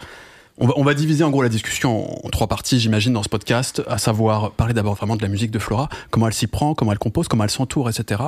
On 0.60 0.66
va, 0.66 0.72
on 0.76 0.82
va 0.82 0.94
diviser 0.94 1.22
en 1.22 1.30
gros 1.30 1.42
la 1.42 1.48
discussion 1.48 2.24
en, 2.24 2.26
en 2.26 2.30
trois 2.30 2.46
parties, 2.48 2.80
j'imagine, 2.80 3.12
dans 3.12 3.22
ce 3.22 3.28
podcast, 3.28 3.82
à 3.86 3.96
savoir 3.98 4.50
parler 4.52 4.74
d'abord 4.74 4.94
vraiment 4.94 5.14
de 5.16 5.22
la 5.22 5.28
musique 5.28 5.50
de 5.52 5.58
Flora, 5.60 5.88
comment 6.10 6.26
elle 6.26 6.34
s'y 6.34 6.46
prend, 6.48 6.74
comment 6.74 6.90
elle 6.92 6.98
compose, 6.98 7.28
comment 7.28 7.44
elle 7.44 7.50
s'entoure, 7.50 7.88
etc. 7.88 8.22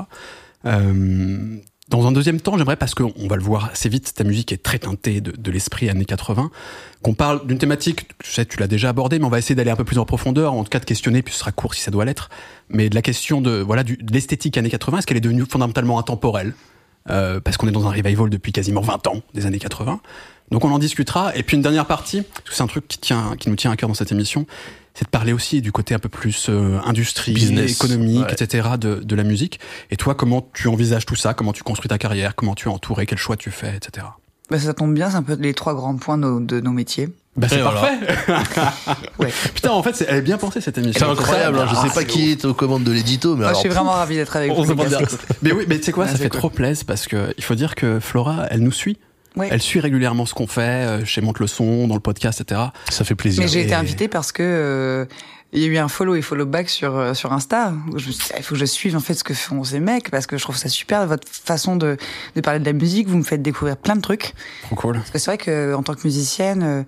Euh, 0.67 1.57
dans 1.91 2.07
un 2.07 2.13
deuxième 2.13 2.41
temps, 2.41 2.57
j'aimerais, 2.57 2.77
parce 2.77 2.95
qu'on 2.95 3.29
va 3.29 3.37
le 3.37 3.43
voir 3.43 3.71
assez 3.73 3.89
vite, 3.89 4.15
ta 4.15 4.23
musique 4.23 4.53
est 4.53 4.63
très 4.63 4.79
teintée 4.79 5.21
de, 5.21 5.33
de 5.33 5.51
l'esprit 5.51 5.91
années 5.91 6.05
80, 6.05 6.51
qu'on 7.03 7.15
parle 7.15 7.45
d'une 7.47 7.59
thématique, 7.59 8.07
je 8.25 8.31
sais, 8.31 8.47
tu 8.47 8.59
l'as 8.61 8.69
déjà 8.69 8.91
abordée, 8.91 9.19
mais 9.19 9.25
on 9.25 9.31
va 9.31 9.39
essayer 9.39 9.57
d'aller 9.57 9.73
un 9.73 9.77
peu 9.77 9.85
plus 9.85 9.99
en 9.99 10.05
profondeur, 10.05 10.55
en 10.55 10.63
tout 10.63 10.71
cas 10.71 10.79
de 10.79 10.85
questionner, 10.85 11.23
puis 11.23 11.35
ce 11.35 11.41
sera 11.41 11.51
court 11.51 11.75
si 11.75 11.83
ça 11.83 11.91
doit 11.91 12.05
l'être, 12.05 12.31
mais 12.69 12.89
de 12.89 12.95
la 12.95 13.03
question 13.03 13.41
de 13.41 13.59
voilà 13.59 13.83
de 13.83 13.97
l'esthétique 14.13 14.57
années 14.57 14.71
80, 14.71 14.99
est-ce 14.99 15.07
qu'elle 15.07 15.17
est 15.17 15.21
devenue 15.21 15.45
fondamentalement 15.51 15.99
intemporelle 15.99 16.55
euh, 17.11 17.41
Parce 17.41 17.57
qu'on 17.57 17.67
est 17.67 17.73
dans 17.73 17.87
un 17.89 17.91
revival 17.91 18.31
depuis 18.31 18.53
quasiment 18.53 18.83
20 18.83 19.09
ans 19.09 19.23
des 19.35 19.47
années 19.47 19.59
80. 19.59 20.01
Donc 20.51 20.65
on 20.65 20.71
en 20.71 20.79
discutera. 20.79 21.35
Et 21.37 21.43
puis 21.43 21.57
une 21.57 21.63
dernière 21.63 21.87
partie, 21.87 22.23
parce 22.23 22.51
que 22.51 22.55
c'est 22.55 22.63
un 22.63 22.69
truc 22.69 22.87
qui, 22.87 22.99
tient, 22.99 23.35
qui 23.39 23.49
nous 23.51 23.57
tient 23.57 23.71
à 23.71 23.77
cœur 23.77 23.89
dans 23.89 23.95
cette 23.95 24.13
émission, 24.13 24.47
c'est 24.95 25.05
de 25.05 25.11
parler 25.11 25.33
aussi 25.33 25.61
du 25.63 25.73
côté 25.73 25.95
un 25.95 25.99
peu 25.99 26.09
plus 26.09 26.47
euh, 26.49 26.79
industrie, 26.85 27.33
Business, 27.33 27.73
économique, 27.73 28.27
ouais. 28.27 28.33
etc. 28.33 28.71
De, 28.79 28.97
de 28.97 29.15
la 29.17 29.23
musique. 29.25 29.61
Et 29.91 29.97
toi, 29.97 30.15
comment 30.15 30.49
tu 30.55 30.69
envisages 30.69 31.07
tout 31.07 31.17
ça? 31.17 31.33
Comment 31.35 31.53
tu 31.53 31.63
construis 31.63 31.89
ta 31.89 31.99
carrière? 31.99 32.35
Comment 32.35 32.55
tu 32.55 32.69
es 32.69 32.73
entouré? 32.73 33.07
Quel 33.07 33.19
choix 33.19 33.37
tu 33.37 33.51
fais, 33.51 33.77
etc. 33.77 34.07
Bah, 34.51 34.59
ça 34.59 34.75
tombe 34.75 34.93
bien, 34.95 35.11
c'est 35.11 35.17
un 35.17 35.23
peu 35.23 35.35
les 35.39 35.55
trois 35.55 35.75
grands 35.75 35.97
points 35.97 36.19
de 36.19 36.23
nos, 36.23 36.41
de 36.41 36.61
nos 36.61 36.73
métiers. 36.73 37.09
Bah 37.37 37.47
c'est 37.49 37.61
voilà. 37.63 37.81
parfait. 37.81 38.97
Ouais. 39.21 39.33
Putain, 39.55 39.71
en 39.71 39.83
fait, 39.85 39.95
c'est- 39.95 40.07
elle 40.09 40.17
est 40.17 40.23
bien 40.23 40.37
pensée 40.39 40.61
cette 40.61 40.77
émission. 40.79 41.07
C'est 41.15 41.21
incroyable, 41.21 41.59
hein, 41.59 41.67
je 41.71 41.75
Ah, 41.77 41.83
sais 41.83 41.89
pas 41.95 42.01
c'est 42.01 42.07
qui 42.07 42.31
est 42.33 42.45
aux 42.45 42.55
commandes 42.55 42.83
de 42.83 42.91
l'édito, 42.91 43.35
mais 43.35 43.43
Moi, 43.43 43.49
alors. 43.51 43.61
je 43.63 43.69
suis 43.69 43.69
vraiment 43.75 43.93
ravie 43.93 44.17
d'être 44.17 44.35
avec 44.37 44.51
On 44.51 44.63
vous. 44.63 44.75
Mais 45.43 45.53
oui, 45.53 45.65
mais 45.69 45.79
tu 45.79 45.85
sais 45.85 45.93
quoi, 45.93 46.07
Ah, 46.09 46.13
ça 46.13 46.17
fait 46.17 46.29
cool. 46.29 46.41
trop 46.41 46.51
plaisir 46.51 46.85
parce 46.87 47.07
que 47.07 47.33
il 47.39 47.45
faut 47.45 47.55
dire 47.55 47.77
que 47.77 48.01
Flora, 48.01 48.47
elle 48.51 48.61
nous 48.61 48.73
suit. 48.73 48.99
Ouais. 49.37 49.49
Elle 49.51 49.63
suit 49.63 49.81
régulièrement 49.81 50.27
ce 50.27 50.35
qu'on 50.35 50.47
fait 50.49 50.61
euh, 50.87 51.05
chez 51.05 51.21
Monte 51.21 51.39
le 51.39 51.47
son, 51.47 51.87
dans 51.87 51.95
le 51.95 52.01
podcast, 52.01 52.41
etc. 52.41 52.61
Ça 52.91 53.05
fait 53.05 53.15
plaisir. 53.15 53.43
Mais 53.43 53.49
j'ai 53.49 53.61
été 53.61 53.71
Et- 53.71 53.75
invitée 53.75 54.09
parce 54.09 54.33
que 54.33 54.43
euh, 54.43 55.05
il 55.53 55.61
y 55.61 55.65
a 55.65 55.69
eu 55.69 55.79
un 55.79 55.89
follow 55.89 56.15
et 56.17 56.23
follow 56.23 56.47
back 56.47 56.69
sur 56.69 56.97
euh, 56.97 57.15
sur 57.15 57.33
Insta 57.33 57.73
où 57.93 57.99
je 57.99 58.09
me 58.09 58.13
suis 58.13 58.25
dit, 58.25 58.33
il 58.37 58.43
faut 58.43 58.55
que 58.55 58.61
je 58.61 58.65
suive 58.65 58.97
en 58.97 59.01
fait 59.01 59.15
ce 59.15 59.23
que 59.25 59.35
font 59.35 59.63
ces 59.65 59.81
mecs 59.81 60.11
parce 60.11 60.27
que 60.27 60.37
je 60.37 60.43
trouve 60.43 60.57
ça 60.57 60.69
super 60.69 61.07
votre 61.07 61.27
façon 61.29 61.77
de 61.77 61.97
de 62.37 62.41
parler 62.41 62.61
de 62.61 62.65
la 62.65 62.73
musique 62.73 63.09
vous 63.09 63.17
me 63.19 63.23
faites 63.25 63.43
découvrir 63.43 63.77
plein 63.77 63.97
de 63.97 64.01
trucs 64.01 64.33
Trop 64.63 64.77
cool. 64.77 64.95
parce 64.97 65.11
que 65.11 65.19
c'est 65.19 65.31
vrai 65.31 65.39
que 65.39 65.75
en 65.75 65.83
tant 65.83 65.95
que 65.95 66.03
musicienne 66.05 66.63
euh, 66.63 66.83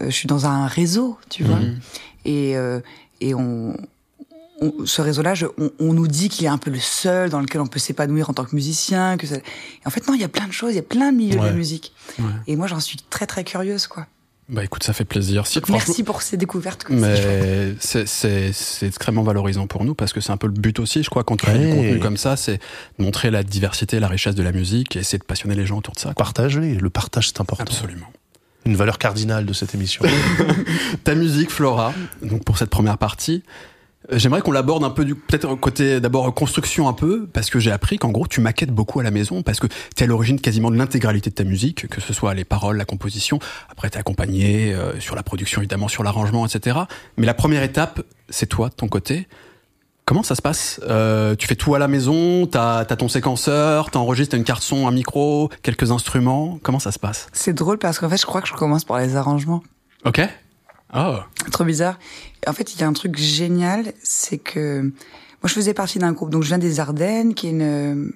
euh, 0.00 0.06
je 0.06 0.10
suis 0.10 0.26
dans 0.28 0.44
un 0.46 0.66
réseau 0.66 1.18
tu 1.30 1.42
vois 1.44 1.56
Mhm. 1.56 1.78
et 2.26 2.56
euh, 2.56 2.80
et 3.22 3.34
on, 3.34 3.76
on- 4.62 4.86
ce 4.86 5.02
réseau-là, 5.02 5.34
on, 5.58 5.70
on 5.78 5.92
nous 5.92 6.06
dit 6.08 6.28
qu'il 6.28 6.44
est 6.46 6.48
un 6.48 6.58
peu 6.58 6.70
le 6.70 6.78
seul 6.80 7.28
dans 7.30 7.40
lequel 7.40 7.60
on 7.60 7.66
peut 7.66 7.78
s'épanouir 7.80 8.30
en 8.30 8.32
tant 8.34 8.44
que 8.44 8.54
musicien. 8.54 9.16
Que 9.16 9.26
ça... 9.26 9.36
et 9.36 9.42
en 9.84 9.90
fait, 9.90 10.06
non, 10.08 10.14
il 10.14 10.20
y 10.20 10.24
a 10.24 10.28
plein 10.28 10.46
de 10.46 10.52
choses, 10.52 10.72
il 10.72 10.76
y 10.76 10.78
a 10.78 10.82
plein 10.82 11.12
de 11.12 11.16
milieux 11.16 11.38
de 11.38 11.44
la 11.44 11.52
musique. 11.52 11.92
Ouais. 12.18 12.24
Et 12.46 12.56
moi, 12.56 12.66
j'en 12.66 12.80
suis 12.80 12.98
très 13.10 13.26
très 13.26 13.44
curieuse, 13.44 13.86
quoi. 13.86 14.06
Bah 14.48 14.64
écoute, 14.64 14.82
ça 14.82 14.92
fait 14.92 15.04
plaisir. 15.04 15.46
Si, 15.46 15.60
merci 15.68 16.02
pour 16.02 16.20
ces 16.20 16.36
découvertes. 16.36 16.84
chouette. 16.86 16.98
Mais 17.00 17.74
c'est- 17.80 18.82
extrêmement 18.86 19.22
valorisant 19.22 19.66
pour 19.66 19.84
nous 19.84 19.94
parce 19.94 20.12
que 20.12 20.20
c'est 20.20 20.32
un 20.32 20.36
peu 20.36 20.48
le 20.48 20.52
but 20.52 20.78
aussi, 20.80 21.02
je 21.02 21.08
crois, 21.10 21.22
quand 21.24 21.36
tu 21.36 21.46
fais 21.46 21.58
du 21.58 21.66
Ouais. 21.66 21.70
contenu 21.76 21.98
comme 22.00 22.16
ça, 22.16 22.36
c'est 22.36 22.58
de 22.98 23.04
montrer 23.04 23.30
la 23.30 23.44
diversité, 23.44 24.00
la 24.00 24.08
richesse 24.08 24.34
de 24.34 24.42
la 24.42 24.52
musique 24.52 24.96
et 24.96 24.98
essayer 24.98 25.18
de 25.18 25.24
passionner 25.24 25.54
les 25.54 25.64
gens 25.64 25.78
autour 25.78 25.94
de 25.94 26.00
ça. 26.00 26.06
quoi. 26.08 26.14
Partagez, 26.24 26.74
le 26.74 26.90
partage 26.90 27.28
c'est 27.28 27.40
important. 27.40 27.62
Absolument. 27.64 28.06
Une 28.66 28.76
valeur 28.76 28.98
cardinale 28.98 29.46
de 29.46 29.52
cette 29.52 29.74
émission. 29.74 30.04
Ta 31.04 31.14
musique, 31.14 31.50
Flora, 31.50 31.94
donc 32.22 32.44
pour 32.44 32.58
cette 32.58 32.70
première 32.70 32.98
partie, 32.98 33.42
j'aimerais 34.10 34.40
qu'on 34.42 34.52
l'aborde 34.52 34.84
un 34.84 34.90
peu 34.90 35.04
du 35.04 35.14
peut-être 35.14 35.54
côté 35.54 36.00
d'abord 36.00 36.32
construction 36.34 36.88
un 36.88 36.92
peu 36.92 37.26
parce 37.26 37.50
que 37.50 37.58
j'ai 37.58 37.70
appris 37.70 37.98
qu'en 37.98 38.10
gros 38.10 38.26
tu 38.26 38.40
maquettes 38.40 38.72
beaucoup 38.72 39.00
à 39.00 39.02
la 39.02 39.10
maison 39.10 39.42
parce 39.42 39.60
que 39.60 39.66
tu 39.66 39.74
es 40.00 40.02
à 40.04 40.06
l'origine 40.06 40.40
quasiment 40.40 40.70
de 40.70 40.76
l'intégralité 40.76 41.30
de 41.30 41.34
ta 41.34 41.44
musique, 41.44 41.88
que 41.88 42.00
ce 42.00 42.12
soit 42.12 42.34
les 42.34 42.44
paroles, 42.44 42.76
la 42.76 42.84
composition. 42.84 43.38
Après 43.68 43.90
t'es 43.90 43.98
accompagné 43.98 44.74
euh, 44.74 44.98
sur 45.00 45.14
la 45.14 45.22
production 45.22 45.60
évidemment, 45.60 45.88
sur 45.88 46.02
l'arrangement, 46.02 46.46
etc. 46.46 46.80
Mais 47.16 47.26
la 47.26 47.34
première 47.34 47.62
étape, 47.62 48.02
c'est 48.28 48.46
toi 48.46 48.68
de 48.68 48.74
ton 48.74 48.88
côté. 48.88 49.28
Comment 50.04 50.24
ça 50.24 50.34
se 50.34 50.42
passe? 50.42 50.80
Euh, 50.88 51.36
Tu 51.36 51.46
fais 51.46 51.54
tout 51.54 51.74
à 51.74 51.78
la 51.78 51.86
maison, 51.86 52.46
t'as 52.46 52.78
as 52.78 52.84
ton 52.96 53.08
séquenceur, 53.08 53.90
t'enregistres 53.90 54.34
une 54.34 54.42
carte 54.44 54.62
son, 54.62 54.88
un 54.88 54.90
micro, 54.90 55.48
quelques 55.62 55.92
instruments. 55.92 56.58
Comment 56.62 56.80
ça 56.80 56.90
se 56.90 56.98
passe? 56.98 57.28
C'est 57.32 57.52
drôle 57.52 57.78
parce 57.78 58.00
qu'en 58.00 58.08
fait, 58.08 58.16
je 58.16 58.26
crois 58.26 58.42
que 58.42 58.48
je 58.48 58.52
commence 58.52 58.84
par 58.84 58.98
les 58.98 59.14
arrangements. 59.14 59.62
Ok. 60.04 60.20
Oh. 60.94 61.16
Trop 61.50 61.64
bizarre. 61.64 61.98
En 62.46 62.52
fait, 62.52 62.74
il 62.74 62.80
y 62.80 62.84
a 62.84 62.88
un 62.88 62.92
truc 62.92 63.16
génial, 63.16 63.92
c'est 64.02 64.38
que 64.38 64.80
moi, 64.82 65.48
je 65.48 65.54
faisais 65.54 65.74
partie 65.74 65.98
d'un 65.98 66.12
groupe. 66.12 66.30
Donc, 66.30 66.42
je 66.42 66.48
viens 66.48 66.58
des 66.58 66.80
Ardennes, 66.80 67.34
qui 67.34 67.48
est 67.48 67.50
une, 67.50 68.12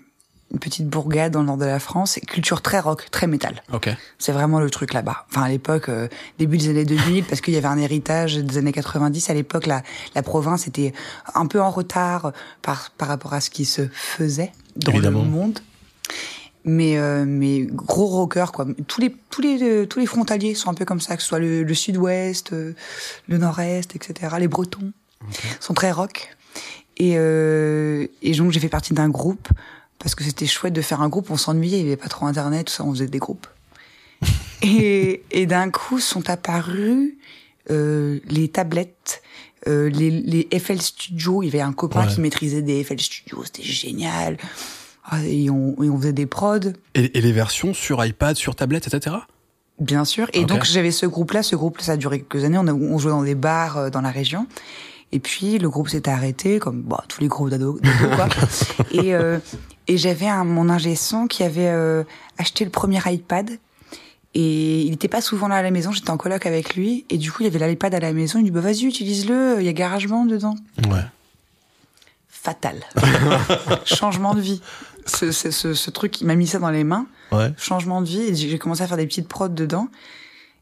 une 0.53 0.59
petite 0.61 0.87
bourgade 0.89 1.33
dans 1.33 1.41
le 1.41 1.47
nord 1.47 1.57
de 1.57 1.65
la 1.65 1.81
France, 1.81 2.19
et 2.19 2.21
culture 2.21 2.63
très 2.63 2.79
rock, 2.79 3.11
très 3.11 3.27
métal. 3.27 3.63
Ok. 3.73 3.89
C'est 4.19 4.33
vraiment 4.33 4.61
le 4.61 4.71
truc 4.71 4.93
là-bas. 4.93 5.27
Enfin, 5.31 5.43
à 5.43 5.49
l'époque, 5.49 5.89
euh, 5.89 6.07
début 6.39 6.57
des 6.59 6.69
années 6.69 6.85
2000, 6.85 7.25
parce 7.25 7.41
qu'il 7.41 7.55
y 7.55 7.57
avait 7.57 7.67
un 7.67 7.79
héritage 7.79 8.37
des 8.37 8.59
années 8.59 8.73
90. 8.73 9.31
À 9.31 9.35
l'époque, 9.35 9.67
la, 9.67 9.83
la 10.15 10.23
province 10.23 10.69
était 10.69 10.93
un 11.35 11.47
peu 11.47 11.61
en 11.61 11.71
retard 11.71 12.33
par, 12.63 12.91
par 12.99 13.09
rapport 13.09 13.33
à 13.35 13.41
ce 13.41 13.51
qui 13.51 13.65
se 13.65 13.89
faisait 13.93 14.53
dans 14.77 14.93
Évidemment. 14.93 15.23
le 15.23 15.29
monde. 15.29 15.59
Mais, 16.69 16.99
euh, 16.99 17.25
mais 17.27 17.61
gros 17.63 18.07
rocker, 18.07 18.47
quoi. 18.53 18.67
Tous 18.89 19.01
les, 19.01 19.15
tous 19.31 19.41
les, 19.41 19.63
euh, 19.63 19.87
tous 19.87 20.01
les 20.01 20.07
frontaliers 20.07 20.55
sont 20.57 20.69
un 20.69 20.75
peu 20.75 20.85
comme 20.85 21.01
ça, 21.01 21.17
que 21.17 21.23
ce 21.23 21.29
soit 21.29 21.39
le, 21.39 21.63
le 21.63 21.75
sud-ouest, 21.75 22.53
euh, 22.53 22.75
le 23.29 23.39
nord-est, 23.39 23.95
etc. 23.95 24.35
Les 24.41 24.49
Bretons 24.49 24.93
sont 25.61 25.75
très 25.75 25.93
rock. 25.93 26.29
Et, 26.97 27.13
euh, 27.17 28.09
et 28.21 28.33
donc, 28.33 28.51
j'ai 28.51 28.59
fait 28.59 28.69
partie 28.69 28.95
d'un 28.95 29.09
groupe 29.09 29.49
parce 30.01 30.15
que 30.17 30.25
c'était 30.25 30.47
chouette 30.47 30.73
de 30.73 30.83
faire 30.83 31.01
un 31.03 31.09
groupe. 31.09 31.31
On 31.31 31.37
s'ennuyait, 31.37 31.79
il 31.79 31.85
n'y 31.85 31.93
avait 31.93 31.97
pas 31.97 32.09
trop 32.09 32.27
internet, 32.27 32.67
tout 32.67 32.73
ça, 32.73 32.85
on 32.85 32.93
faisait 32.93 33.07
des 33.07 33.19
groupes. 33.21 33.47
et 34.63 35.23
et 35.31 35.47
d'un 35.47 35.71
coup 35.71 36.01
sont 36.01 36.29
apparues 36.31 37.17
euh, 37.71 38.19
les 38.29 38.49
tablettes, 38.49 39.23
euh, 39.69 39.89
les, 39.89 40.11
les 40.11 40.49
FL 40.59 40.81
Studio. 40.81 41.43
Il 41.43 41.47
y 41.47 41.49
avait 41.51 41.61
un 41.61 41.73
copain 41.73 42.07
Ouais. 42.07 42.13
qui 42.13 42.21
maîtrisait 42.21 42.63
des 42.63 42.83
FL 42.83 42.99
Studio, 42.99 43.45
c'était 43.45 43.63
génial. 43.63 44.37
Ah, 45.09 45.23
Et 45.25 45.49
on, 45.51 45.81
et 45.83 45.89
on 45.89 45.97
faisait 45.99 46.13
des 46.13 46.27
prods, 46.27 46.59
Et, 46.95 47.17
et 47.17 47.21
les 47.21 47.33
versions 47.33 47.73
sur 47.75 48.05
iPad, 48.05 48.37
sur 48.37 48.57
tablette, 48.57 48.93
etc. 48.93 49.17
bien 49.79 50.05
sûr. 50.05 50.29
Et 50.33 50.45
donc 50.45 50.65
j'avais 50.65 50.91
ce 50.91 51.07
groupe-là. 51.07 51.43
Ce 51.43 51.55
groupe, 51.55 51.81
ça 51.81 51.93
a 51.93 51.97
duré 51.97 52.21
quelques 52.21 52.45
années. 52.45 52.59
On, 52.59 52.67
a, 52.67 52.73
on 52.73 52.99
jouait 52.99 53.13
dans 53.13 53.23
des 53.23 53.35
bars 53.35 53.77
euh, 53.77 53.91
dans 53.91 54.01
la 54.01 54.11
région. 54.11 54.47
Et 55.13 55.21
puis 55.21 55.59
le 55.59 55.71
groupe 55.71 55.89
s'était 55.89 56.11
arrêté, 56.11 56.59
comme 56.59 56.83
bah, 56.83 57.05
tous 57.09 57.21
les 57.21 57.29
groupes 57.29 57.51
d'ados, 57.51 57.81
quoi. 58.17 58.29
et 58.91 59.15
euh, 59.15 59.39
et 59.87 59.97
j'avais 59.99 60.27
mon 60.45 60.69
ingé 60.69 60.97
son 60.97 61.29
qui 61.29 61.45
avait 61.45 61.69
euh, 61.69 62.03
acheté 62.39 62.65
le 62.65 62.71
premier 62.71 62.99
iPad. 63.07 63.51
Et 64.35 64.83
il 64.83 64.91
n'était 64.91 65.09
pas 65.09 65.21
souvent 65.23 65.49
là 65.49 65.55
à 65.55 65.63
la 65.63 65.71
maison, 65.71 65.93
j'étais 65.93 66.11
en 66.11 66.19
coloc 66.19 66.45
avec 66.45 66.75
lui, 66.75 67.07
et 67.09 67.17
du 67.17 67.33
coup 67.33 67.39
il 67.43 67.45
y 67.45 67.57
avait 67.57 67.67
l'iPad 67.67 67.95
à 67.95 68.01
la 68.01 68.13
maison, 68.13 68.39
il 68.39 68.45
dit 68.45 68.51
bah 68.51 68.61
vas-y 68.61 68.85
utilise-le, 68.85 69.57
il 69.61 69.65
y 69.65 69.69
a 69.69 69.73
GarageBand 69.73 70.27
dedans. 70.27 70.57
Ouais. 70.91 71.01
Fatal. 72.29 72.81
Changement 73.87 74.35
de 74.35 74.41
vie. 74.41 74.61
Ce, 75.07 75.31
ce, 75.33 75.51
ce, 75.51 75.73
ce 75.75 75.91
truc, 75.91 76.21
il 76.21 76.27
m'a 76.27 76.35
mis 76.35 76.47
ça 76.47 76.59
dans 76.59 76.71
les 76.71 76.85
mains, 76.85 77.07
Ouais. 77.33 77.53
changement 77.57 78.03
de 78.03 78.07
vie, 78.07 78.21
et 78.23 78.35
j'ai 78.35 78.59
commencé 78.59 78.83
à 78.83 78.87
faire 78.87 78.97
des 78.97 79.07
petites 79.07 79.29
prods 79.29 79.49
dedans. 79.49 79.89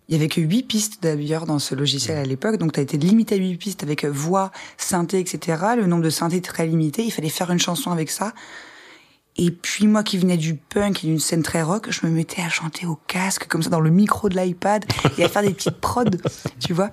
Il 0.08 0.12
y 0.14 0.18
avait 0.18 0.28
que 0.28 0.40
huit 0.40 0.64
pistes 0.64 1.02
d'ailleurs 1.02 1.46
dans 1.46 1.58
ce 1.58 1.74
logiciel 1.74 2.18
à 2.18 2.24
l'époque, 2.24 2.56
donc 2.58 2.72
tu 2.72 2.80
as 2.80 2.82
été 2.82 2.96
limité 2.98 3.34
à 3.36 3.38
huit 3.38 3.56
pistes 3.56 3.82
avec 3.82 4.04
voix, 4.04 4.52
synthé, 4.76 5.18
etc. 5.18 5.62
Le 5.76 5.86
nombre 5.86 6.02
de 6.02 6.10
synthés 6.10 6.36
était 6.36 6.50
très 6.50 6.66
limité, 6.66 7.02
il 7.04 7.10
fallait 7.10 7.30
faire 7.30 7.50
une 7.50 7.58
chanson 7.58 7.90
avec 7.90 8.10
ça. 8.10 8.32
Et 9.36 9.50
puis 9.50 9.86
moi 9.86 10.02
qui 10.02 10.16
venais 10.18 10.36
du 10.36 10.54
punk 10.54 11.02
et 11.04 11.06
d'une 11.08 11.18
scène 11.18 11.42
très 11.42 11.62
rock, 11.62 11.88
je 11.90 12.06
me 12.06 12.10
mettais 12.12 12.42
à 12.42 12.48
chanter 12.50 12.86
au 12.86 12.96
casque 13.08 13.46
comme 13.48 13.62
ça 13.62 13.70
dans 13.70 13.80
le 13.80 13.90
micro 13.90 14.28
de 14.28 14.36
l'iPad 14.38 14.84
et 15.18 15.24
à 15.24 15.28
faire 15.28 15.42
des 15.42 15.52
petites 15.54 15.80
prods, 15.80 16.04
tu 16.60 16.72
vois. 16.74 16.90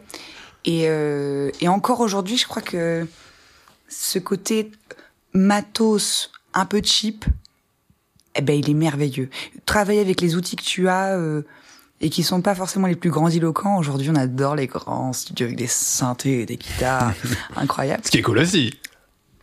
Et, 0.66 0.84
euh, 0.88 1.52
et 1.60 1.68
encore 1.68 2.00
aujourd'hui, 2.00 2.38
je 2.38 2.48
crois 2.48 2.62
que 2.62 3.06
ce 3.90 4.20
côté 4.20 4.72
matos 5.34 6.32
un 6.54 6.66
peu 6.66 6.82
cheap, 6.84 7.26
eh 8.36 8.42
ben 8.42 8.54
il 8.58 8.70
est 8.70 8.74
merveilleux. 8.74 9.30
Travailler 9.66 10.00
avec 10.02 10.22
les 10.22 10.36
outils 10.36 10.56
que 10.56 10.64
tu 10.64 10.88
as 10.90 11.18
euh, 11.18 11.42
et 12.00 12.10
qui 12.10 12.24
sont 12.24 12.42
pas 12.42 12.56
forcément 12.56 12.88
les 12.88 12.96
plus 12.96 13.10
grandiloquents. 13.12 13.78
Aujourd'hui, 13.78 14.10
on 14.10 14.16
adore 14.16 14.56
les 14.56 14.68
grands 14.68 15.14
studios 15.14 15.46
avec 15.48 15.58
des 15.58 15.68
synthés 15.68 16.42
et 16.42 16.46
des 16.46 16.58
guitares 16.58 17.14
incroyables, 17.56 18.02
Ce 18.06 18.10
qui 18.12 18.18
est 18.18 18.22
cool 18.24 18.40
aussi. 18.40 18.74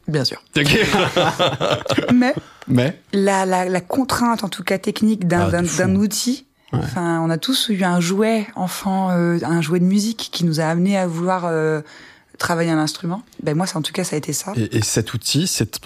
bien 0.08 0.24
sûr. 0.24 0.42
Mais 2.12 2.34
Mais 2.66 3.00
la, 3.12 3.46
la, 3.46 3.64
la 3.68 3.80
contrainte, 3.80 4.44
en 4.44 4.48
tout 4.48 4.62
cas 4.64 4.78
technique, 4.78 5.26
d'un 5.26 5.50
Ah, 5.52 5.86
outil. 5.88 6.46
Ouais. 6.72 6.80
Enfin, 6.82 7.20
on 7.24 7.30
a 7.30 7.38
tous 7.38 7.70
eu 7.70 7.82
un 7.84 7.98
jouet 8.00 8.46
enfant, 8.54 9.10
euh, 9.10 9.38
un 9.42 9.62
jouet 9.62 9.80
de 9.80 9.86
musique 9.86 10.28
qui 10.32 10.44
nous 10.44 10.60
a 10.60 10.64
amené 10.64 10.98
à 10.98 11.06
vouloir 11.06 11.46
euh, 11.46 11.80
travailler 12.36 12.70
un 12.70 12.78
instrument. 12.78 13.22
Ben 13.42 13.56
moi, 13.56 13.66
c'est 13.66 13.76
en 13.76 13.82
tout 13.82 13.92
cas, 13.92 14.04
ça 14.04 14.16
a 14.16 14.18
été 14.18 14.34
ça. 14.34 14.52
et, 14.56 14.76
et 14.76 14.82
cet 14.82 15.14
outil, 15.14 15.46
c'est 15.46 15.78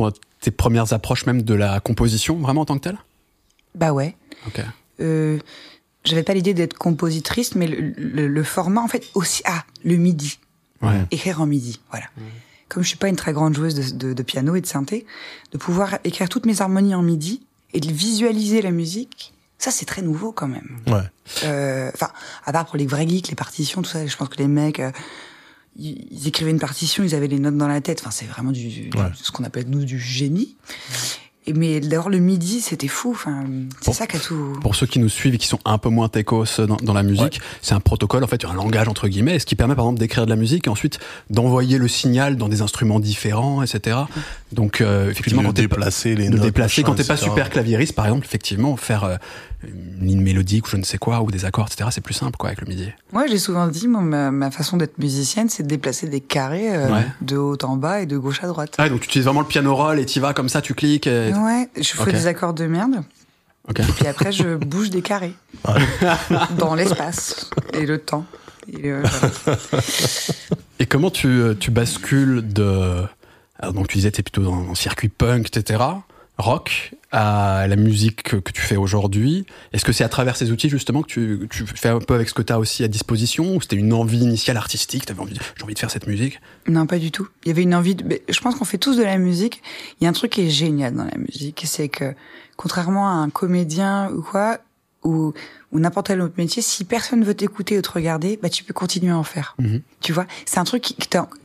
tes 0.43 0.51
premières 0.51 0.93
approches 0.93 1.25
même 1.25 1.41
de 1.43 1.55
la 1.55 1.81
composition, 1.81 2.37
vraiment 2.37 2.61
en 2.61 2.65
tant 2.67 2.75
que 2.77 2.83
telle? 2.85 2.99
Bah 3.75 3.93
ouais. 3.93 4.15
Ok. 4.47 4.61
Euh, 5.01 5.39
J'avais 6.05 6.23
pas 6.23 6.35
l'idée 6.35 6.53
d'être 6.53 6.75
compositrice, 6.75 7.55
mais 7.55 7.67
le, 7.67 7.95
le, 7.97 8.29
le 8.29 8.43
format, 8.45 8.83
en 8.83 8.89
fait, 8.89 9.05
aussi. 9.15 9.43
Ah, 9.47 9.65
le 9.85 9.97
midi. 9.97 10.39
Ouais. 10.83 11.01
Écrire 11.13 11.41
en 11.41 11.47
midi, 11.47 11.81
voilà. 11.91 12.07
Comme 12.69 12.83
je 12.83 12.89
suis 12.89 12.97
pas 12.99 13.09
une 13.09 13.17
très 13.17 13.33
grande 13.33 13.55
joueuse 13.55 13.75
de, 13.75 14.09
de, 14.09 14.13
de 14.15 14.23
piano 14.25 14.57
et 14.57 14.61
de 14.61 14.67
synthé, 14.67 15.07
de 15.53 15.59
pouvoir 15.59 15.99
écrire 16.05 16.29
toutes 16.29 16.45
mes 16.45 16.61
harmonies 16.61 16.95
en 16.95 17.03
midi 17.03 17.43
et 17.73 17.79
de 17.81 17.93
visualiser 17.93 18.63
la 18.63 18.73
musique, 18.73 19.33
ça 19.59 19.71
c'est 19.71 19.85
très 19.85 20.03
nouveau 20.03 20.33
quand 20.33 20.49
même. 20.49 20.81
Ouais. 20.89 21.05
Euh, 21.45 21.91
Enfin, 21.95 22.11
à 22.45 22.53
part 22.53 22.67
pour 22.67 22.77
les 22.79 22.87
vrais 22.87 23.07
geeks, 23.09 23.29
les 23.29 23.37
partitions, 23.37 23.81
tout 23.83 23.91
ça, 23.91 24.05
je 24.05 24.17
pense 24.17 24.29
que 24.29 24.39
les 24.39 24.49
mecs, 24.49 24.81
euh, 24.81 24.91
ils, 25.77 26.27
écrivaient 26.29 26.51
une 26.51 26.59
partition, 26.59 27.03
ils 27.05 27.15
avaient 27.15 27.29
les 27.29 27.39
notes 27.39 27.57
dans 27.57 27.69
la 27.69 27.81
tête. 27.81 28.01
Enfin, 28.01 28.11
c'est 28.11 28.27
vraiment 28.27 28.53
du, 28.53 28.69
du- 28.69 28.91
Ouais. 28.97 29.05
ce 29.15 29.33
qu'on 29.33 29.45
appelle 29.45 29.67
nous 29.69 29.85
du 29.85 29.99
génie. 29.99 30.57
Et 31.45 31.55
mais 31.55 31.81
d'avoir 31.81 32.09
le 32.09 32.19
midi, 32.21 32.61
c'était 32.61 32.87
fou. 32.87 33.11
Enfin, 33.11 33.45
c'est 33.81 33.93
ça 33.93 34.07
qui 34.07 34.17
a 34.17 34.21
tout. 34.21 34.53
Pour 34.61 34.77
ceux 34.77 34.87
qui 34.87 35.01
nous 35.01 35.09
suivent 35.09 35.35
et 35.35 35.39
qui 35.39 35.49
sont 35.49 35.59
un 35.65 35.77
peu 35.77 35.89
moins 35.89 36.09
techos 36.09 36.45
dans, 36.59 36.77
dans 36.77 36.93
la 36.95 37.03
musique, 37.03 37.41
c'est 37.63 37.75
un 37.75 37.81
protocole, 37.81 38.23
en 38.23 38.29
fait, 38.29 38.45
un 38.45 38.55
langage 38.55 38.87
entre 38.87 39.09
guillemets, 39.09 39.41
ce 39.41 39.47
qui 39.47 39.57
permet 39.57 39.75
par 39.75 39.87
exemple 39.87 39.99
d'écrire 39.99 40.25
de 40.25 40.31
la 40.31 40.37
musique 40.37 40.69
et 40.69 40.71
ensuite 40.71 41.01
d'envoyer 41.31 41.79
le 41.79 41.89
signal 41.89 42.37
dans 42.37 42.49
des 42.49 42.63
instruments 42.63 43.01
différents, 43.01 43.61
etc. 43.61 43.99
Donc 44.53 44.81
euh, 44.81 45.11
effectivement, 45.11 45.43
de 45.43 45.47
quand 45.49 45.53
déplacer 45.55 46.15
les 46.15 46.29
de 46.29 46.35
notes, 46.37 46.43
déplacer 46.43 46.83
machin, 46.83 46.93
quand 46.93 46.95
t'es 46.97 47.05
pas 47.09 47.17
super 47.17 47.51
claviériste, 47.51 47.97
par 47.97 48.05
exemple, 48.07 48.25
effectivement, 48.25 48.77
faire 48.77 49.03
euh, 49.03 49.17
une 49.65 50.07
ligne 50.07 50.21
mélodique 50.21 50.67
ou 50.67 50.71
je 50.71 50.77
ne 50.77 50.83
sais 50.83 50.99
quoi 50.99 51.23
ou 51.23 51.31
des 51.31 51.45
accords, 51.45 51.67
etc. 51.67 51.89
C'est 51.93 52.01
plus 52.01 52.15
simple 52.15 52.37
quoi 52.37 52.51
avec 52.51 52.61
le 52.61 52.67
midi. 52.67 52.89
Moi, 53.13 53.27
j'ai 53.27 53.39
souvent 53.39 53.69
dit, 53.69 53.89
moi, 53.89 54.01
ma, 54.01 54.31
ma 54.31 54.51
façon 54.51 54.77
d'être 54.77 54.99
musicienne, 54.99 55.49
c'est 55.49 55.63
de 55.63 55.69
déplacer 55.69 56.09
des 56.09 56.21
carrés 56.21 56.75
euh, 56.75 56.93
Ouais. 56.93 57.07
de 57.21 57.37
haut 57.37 57.57
en 57.63 57.77
bas 57.77 58.01
et 58.01 58.07
de 58.07 58.19
gauche 58.19 58.43
à 58.43 58.47
droite. 58.47 58.75
Ah, 58.79 58.89
donc 58.89 59.01
tu 59.01 59.07
utilises 59.07 59.27
vraiment 59.27 59.41
le 59.41 59.47
piano 59.47 59.75
roll 59.75 59.99
et 59.99 60.07
t'y 60.07 60.21
vas 60.21 60.35
comme 60.35 60.49
ça, 60.49 60.61
tu 60.61 60.75
cliques. 60.75 61.07
Et... 61.07 61.33
Ouais, 61.33 61.69
je 61.77 61.83
fais 61.83 62.13
des 62.13 62.27
accords 62.27 62.55
de 62.55 62.67
merde, 62.67 63.03
et 63.69 63.73
puis 63.73 64.07
après, 64.07 64.33
je 64.33 64.57
bouge 64.57 64.91
des 64.91 65.03
carrés 65.03 65.35
dans 66.59 66.75
l'espace 66.75 67.51
et 67.75 67.87
le 67.87 67.99
temps. 67.99 68.25
Et, 68.73 68.91
euh. 68.91 69.03
Et 70.79 70.87
comment 70.87 71.11
tu, 71.11 71.29
euh, 71.29 71.55
tu 71.55 71.71
bascules 71.71 72.53
de. 72.53 73.05
Alors, 73.59 73.73
donc, 73.73 73.89
tu 73.89 73.99
disais, 73.99 74.11
t'es 74.11 74.23
plutôt 74.23 74.43
dans, 74.43 74.69
le 74.69 74.75
circuit 74.75 75.09
punk, 75.09 75.47
etc. 75.47 75.81
rock 76.39 76.95
à 77.11 77.67
la 77.69 77.77
musique 77.77 78.23
que, 78.23 78.37
tu 78.37 78.63
fais 78.63 78.77
aujourd'hui 78.77 79.45
Est-ce 79.73 79.85
que 79.85 79.93
c'est 79.93 80.05
à 80.05 80.09
travers 80.09 80.37
ces 80.37 80.51
outils 80.51 80.71
justement 80.71 81.03
que 81.03 81.09
tu, 81.09 81.49
tu 81.51 81.67
fais 81.67 81.91
un 81.91 81.99
peu 81.99 82.15
avec 82.15 82.29
ce 82.29 82.35
que 82.35 82.43
tu 82.43 82.53
as 82.53 82.59
aussi 82.59 82.83
à 82.85 82.89
disposition 82.89 83.55
Ou 83.55 83.61
c'était 83.61 83.77
une 83.77 83.93
envie 83.93 84.19
initiale 84.19 84.57
artistique 84.57 85.05
T'avais 85.07 85.21
envie, 85.21 85.39
j'ai 85.57 85.63
envie 85.63 85.75
de 85.75 85.79
faire 85.79 85.91
cette 85.91 86.07
musique? 86.07 86.41
Non, 86.69 86.87
pas 86.87 86.99
du 86.99 87.11
tout. 87.11 87.29
Il 87.45 87.49
y 87.49 87.51
avait 87.51 87.63
une 87.63 87.75
envie 87.75 87.95
de... 87.95 88.21
Je 88.29 88.41
pense 88.41 88.55
qu'on 88.55 88.65
fait 88.65 88.79
tous 88.79 88.97
de 88.97 89.03
la 89.03 89.19
musique. 89.19 89.63
Il 90.01 90.05
y 90.05 90.07
a 90.07 90.11
un 90.11 90.15
truc 90.15 90.33
qui 90.33 90.43
est 90.47 90.51
génial 90.51 90.95
dans 90.95 91.05
la 91.05 91.19
musique, 91.19 91.63
c'est 91.67 91.89
que, 91.89 92.15
contrairement 92.57 93.09
à 93.09 93.13
un 93.13 93.29
comédien 93.29 94.11
ou 94.11 94.23
quoi, 94.23 94.59
ou, 95.05 95.35
ou 95.73 95.79
n'importe 95.81 96.09
quel 96.09 96.21
autre 96.21 96.35
métier, 96.37 96.61
si 96.63 96.85
personne 96.85 97.25
veut 97.25 97.35
t'écouter 97.35 97.79
ou 97.79 97.83
te 97.83 97.91
regarder, 97.91 98.39
bah 98.43 98.49
tu 98.51 98.63
peux 98.65 98.75
continuer 98.75 99.11
à 99.13 99.17
en 99.17 99.23
faire. 99.23 99.55
Mhm. 99.59 99.81
Tu 100.01 100.13
vois, 100.13 100.27
c'est 100.45 100.59
un 100.59 100.65
truc 100.65 100.83
qui... 100.83 100.97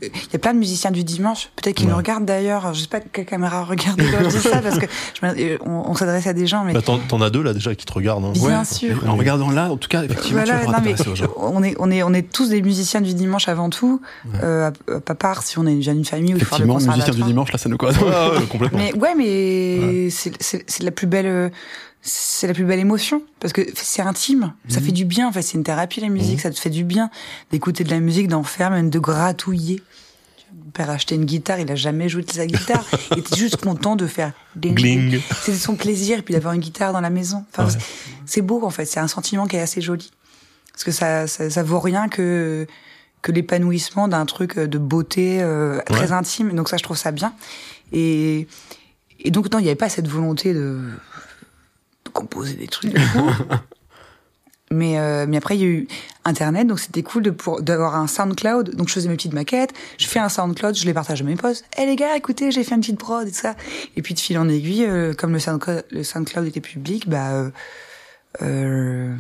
Il 0.01 0.10
y 0.34 0.36
a 0.36 0.39
plein 0.39 0.53
de 0.53 0.60
musiciens 0.60 0.91
du 0.91 1.03
dimanche, 1.03 1.50
peut-être 1.55 1.75
qu'ils 1.77 1.86
Ouais. 1.88 1.91
nous 1.91 1.98
regardent 1.98 2.25
d'ailleurs. 2.25 2.74
Je 2.74 2.81
sais 2.81 2.88
pas 2.88 3.00
quelle 3.00 3.25
caméra 3.25 3.63
regarde 3.63 4.01
quand 4.01 4.29
je 4.29 4.36
dis 4.36 4.41
ça, 4.43 4.62
parce 4.62 4.77
que 4.79 4.86
je 5.19 5.25
me- 5.25 5.57
on, 5.67 5.89
on 5.91 5.93
s'adresse 5.96 6.27
à 6.27 6.34
des 6.34 6.46
gens, 6.48 6.63
mais... 6.65 6.74
Bah, 6.74 6.81
t'en, 6.81 6.98
t'en 7.00 7.22
as 7.22 7.29
deux 7.29 7.41
là 7.41 7.53
déjà 7.53 7.74
qui 7.75 7.86
te 7.86 7.93
regardent. 7.93 8.25
hein. 8.25 8.34
Bien 8.34 8.63
sûr. 8.63 9.01
En 9.07 9.15
regardant 9.15 9.50
là, 9.50 9.72
en 9.72 9.77
tout 9.77 9.88
cas, 9.88 10.03
effectivement, 10.03 10.41
Voilà, 10.43 10.60
tu 10.65 10.72
non, 10.72 10.77
mais 10.84 10.96
on 11.38 11.63
est 11.63 11.75
on 11.79 11.91
est 11.91 12.03
on 12.03 12.13
est 12.13 12.29
tous 12.29 12.50
des 12.50 12.62
musiciens 12.62 13.01
du 13.01 13.13
dimanche 13.13 13.48
avant 13.48 13.69
tout, 13.69 14.01
euh, 14.43 14.69
à, 14.69 14.93
à 15.12 15.15
part 15.15 15.43
si 15.43 15.57
on 15.57 15.65
est 15.65 15.75
déjà 15.75 15.91
une 15.93 16.05
famille 16.05 16.31
le 16.34 16.38
Effectivement, 16.41 16.75
musicien 16.75 17.13
du 17.13 17.24
dimanche, 17.24 17.51
là, 17.51 17.57
ça 17.57 17.69
nous 17.69 17.77
correspond. 17.77 18.05
Complètement. 18.50 18.77
Mais 18.79 18.93
ouais, 18.96 19.15
mais 19.15 20.10
c'est 20.10 20.31
c'est 20.41 20.63
c'est 20.67 20.84
la 20.84 20.91
plus 20.91 21.07
belle 21.07 21.25
euh, 21.27 21.50
c'est 22.01 22.47
la 22.47 22.53
plus 22.53 22.63
belle 22.65 22.79
émotion 22.79 23.21
parce 23.39 23.51
que 23.53 23.61
c'est 23.75 24.01
intime, 24.01 24.53
ça 24.69 24.79
fait 24.79 24.91
du 24.91 25.03
bien. 25.05 25.27
En 25.27 25.31
fait, 25.31 25.41
c'est 25.41 25.57
une 25.57 25.63
thérapie 25.63 25.99
la 25.99 26.09
musique, 26.09 26.39
ça 26.41 26.49
te 26.51 26.59
fait 26.59 26.69
du 26.69 26.83
bien 26.83 27.09
d'écouter 27.51 27.83
de 27.83 27.89
la 27.89 27.99
musique, 27.99 28.27
d'en 28.27 28.43
faire, 28.43 28.71
même 28.71 28.89
de 28.89 28.99
gratouiller. 28.99 29.81
Mon 30.53 30.71
père 30.71 30.89
a 30.89 30.93
acheté 30.93 31.15
une 31.15 31.25
guitare, 31.25 31.59
il 31.59 31.69
a 31.71 31.75
jamais 31.75 32.07
joué 32.07 32.23
de 32.23 32.31
sa 32.31 32.45
guitare. 32.45 32.85
il 33.11 33.19
était 33.19 33.35
juste 33.35 33.57
content 33.57 33.95
de 33.97 34.07
faire 34.07 34.31
ding, 34.55 34.75
Gling. 34.75 35.19
C'était 35.41 35.57
son 35.57 35.75
plaisir, 35.75 36.19
et 36.19 36.21
puis 36.21 36.33
d'avoir 36.33 36.53
une 36.53 36.61
guitare 36.61 36.93
dans 36.93 37.01
la 37.01 37.09
maison. 37.09 37.43
Enfin, 37.51 37.65
Ouais. 37.67 37.83
c'est- 38.25 38.41
beau 38.41 38.63
en 38.65 38.69
fait, 38.69 38.85
c'est 38.85 38.99
un 39.01 39.07
sentiment 39.09 39.45
qui 39.47 39.57
est 39.57 39.61
assez 39.61 39.81
joli. 39.81 40.11
Parce 40.71 40.83
que 40.85 40.91
ça, 40.91 41.27
ça, 41.27 41.49
ça 41.49 41.63
vaut 41.63 41.79
rien 41.79 42.07
que 42.07 42.65
que 43.23 43.31
l'épanouissement 43.31 44.07
d'un 44.07 44.25
truc 44.27 44.57
de 44.59 44.77
beauté 44.77 45.39
euh, 45.41 45.79
très 45.87 46.11
intime. 46.11 46.53
Donc 46.53 46.69
ça, 46.69 46.77
je 46.77 46.83
trouve 46.83 46.95
ça 46.97 47.11
bien. 47.11 47.33
Et 47.91 48.47
et 49.19 49.31
donc 49.31 49.51
non, 49.51 49.57
il 49.59 49.63
n'y 49.63 49.69
avait 49.69 49.75
pas 49.75 49.89
cette 49.89 50.07
volonté 50.07 50.53
de 50.53 50.79
composer 52.17 52.55
des 52.55 52.67
trucs. 52.67 52.93
mais 54.71 55.00
euh, 55.00 55.25
mais 55.27 55.38
après 55.38 55.55
il 55.55 55.62
y 55.62 55.63
a 55.63 55.67
eu 55.67 55.88
Internet, 56.25 56.67
donc 56.67 56.79
c'était 56.79 57.03
cool 57.03 57.24
de 57.24 57.29
pour 57.29 57.62
d'avoir 57.62 57.95
un 57.95 58.07
SoundCloud. 58.07 58.75
Donc 58.75 58.89
je 58.89 58.93
faisais 58.93 59.07
mes 59.07 59.15
petites 59.15 59.33
maquettes, 59.33 59.74
je 59.97 60.07
fais 60.07 60.19
un 60.19 60.29
SoundCloud, 60.29 60.75
je 60.75 60.86
les 60.86 60.93
partage 60.93 61.21
à 61.21 61.24
mes 61.24 61.36
potes. 61.36 61.63
Eh 61.77 61.86
les 61.86 61.95
gars, 61.95 62.17
écoutez, 62.17 62.51
j'ai 62.51 62.63
fait 62.63 62.75
une 62.75 62.81
petite 62.81 63.00
prod 63.00 63.27
et 63.27 63.31
tout 63.31 63.38
ça. 63.38 63.55
Et 63.95 64.01
puis 64.01 64.13
de 64.13 64.19
fil 64.19 64.38
en 64.38 64.50
aiguille, 64.50 64.86
euh, 64.86 65.13
comme 65.13 65.31
le 65.31 65.39
SoundCloud, 65.39 65.86
le 65.89 66.03
SoundCloud 66.03 66.47
était 66.47 66.62
public, 66.62 67.07
bah 67.07 67.31
euh, 67.31 67.50
euh, 68.41 69.15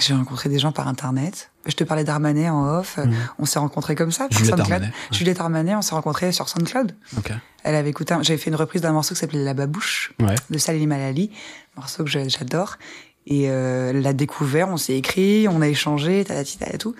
j'ai 0.00 0.14
rencontré 0.14 0.48
des 0.48 0.58
gens 0.58 0.72
par 0.72 0.88
Internet. 0.88 1.50
Je 1.66 1.74
te 1.74 1.84
parlais 1.84 2.04
d'Armanet 2.04 2.48
en 2.48 2.78
off. 2.78 2.98
On 3.38 3.44
s'est 3.44 3.58
rencontrés 3.58 3.94
comme 3.94 4.10
ça 4.12 4.26
Juliette 4.30 4.46
SoundCloud. 4.56 4.72
Armanet, 4.72 4.86
ouais. 4.86 5.16
Juliette 5.16 5.40
Armanet, 5.40 5.74
on 5.74 5.82
s'est 5.82 5.94
rencontrés 5.94 6.32
sur 6.32 6.48
SoundCloud. 6.48 6.94
Elle 7.64 7.74
avait 7.74 7.90
écouté, 7.90 8.14
un- 8.14 8.22
j'avais 8.22 8.38
fait 8.38 8.50
une 8.50 8.56
reprise 8.56 8.80
d'un 8.82 8.92
morceau 8.92 9.14
qui 9.14 9.20
s'appelait 9.20 9.44
La 9.44 9.54
Babouche 9.54 10.12
Ouais. 10.20 10.34
de 10.50 10.58
Salim 10.58 10.88
Malali, 10.88 11.30
morceau 11.76 12.04
que 12.04 12.10
j'adore. 12.10 12.76
Et 13.26 13.50
euh, 13.50 13.90
elle 13.90 14.00
l'a 14.00 14.14
découvert, 14.14 14.68
on 14.70 14.78
s'est 14.78 14.96
écrit, 14.96 15.46
on 15.48 15.60
a 15.60 15.68
échangé, 15.68 16.24
tatati 16.24 16.58
tout. 16.78 16.94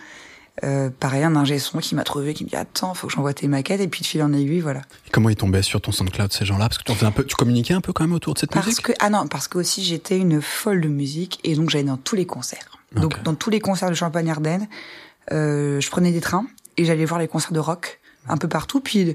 Euh, 0.65 0.91
pareil, 0.91 1.23
un 1.23 1.37
ingé 1.37 1.59
son 1.59 1.79
qui 1.79 1.95
m'a 1.95 2.03
trouvé, 2.03 2.35
qui 2.35 2.45
me 2.45 2.49
dit 2.49 2.57
attends, 2.57 2.95
faut 2.95 3.07
que 3.07 3.13
j'envoie 3.13 3.33
tes 3.33 3.47
maquettes 3.47 3.81
et 3.81 3.87
puis 3.87 4.01
de 4.01 4.07
fil 4.07 4.23
en 4.23 4.33
aiguille, 4.33 4.61
voilà. 4.61 4.81
Et 5.07 5.11
comment 5.11 5.29
ils 5.29 5.37
tombaient 5.37 5.63
sur 5.63 5.81
ton 5.81 5.93
SoundCloud, 5.93 6.33
ces 6.33 6.45
gens-là? 6.45 6.69
Parce 6.69 6.79
que 6.79 6.85
tu, 6.85 6.93
faisais 6.93 7.07
un 7.07 7.13
peu, 7.13 7.25
tu 7.25 7.37
communiquais 7.37 7.75
un 7.75 7.81
peu 7.81 7.93
quand 7.93 8.03
même 8.03 8.13
autour 8.13 8.35
de 8.35 8.41
cette 8.41 8.51
Parce 8.51 8.67
musique? 8.67 8.87
que 8.87 8.93
ah 8.99 9.11
non, 9.11 9.29
parce 9.29 9.47
que 9.47 9.59
aussi 9.59 9.85
j'étais 9.85 10.19
une 10.19 10.43
folle 10.43 10.81
de 10.81 10.89
musique 10.89 11.39
et 11.45 11.55
donc 11.55 11.71
j'allais 11.71 11.85
dans 11.85 11.97
tous 11.97 12.17
les 12.17 12.27
concerts. 12.27 12.79
Donc 12.97 13.23
dans 13.23 13.35
tous 13.35 13.51
les 13.51 13.61
concerts 13.61 13.91
de 13.91 13.95
Champagne 13.95 14.31
Ardenne, 14.31 14.67
euh, 15.31 15.81
je 15.81 15.91
prenais 15.91 16.11
des 16.11 16.21
trains 16.21 16.47
et 16.77 16.85
j'allais 16.85 17.05
voir 17.05 17.21
les 17.21 17.29
concerts 17.29 17.53
de 17.53 17.61
rock 17.61 18.01
un 18.29 18.39
peu 18.39 18.49
partout. 18.49 18.81
Puis 18.81 19.15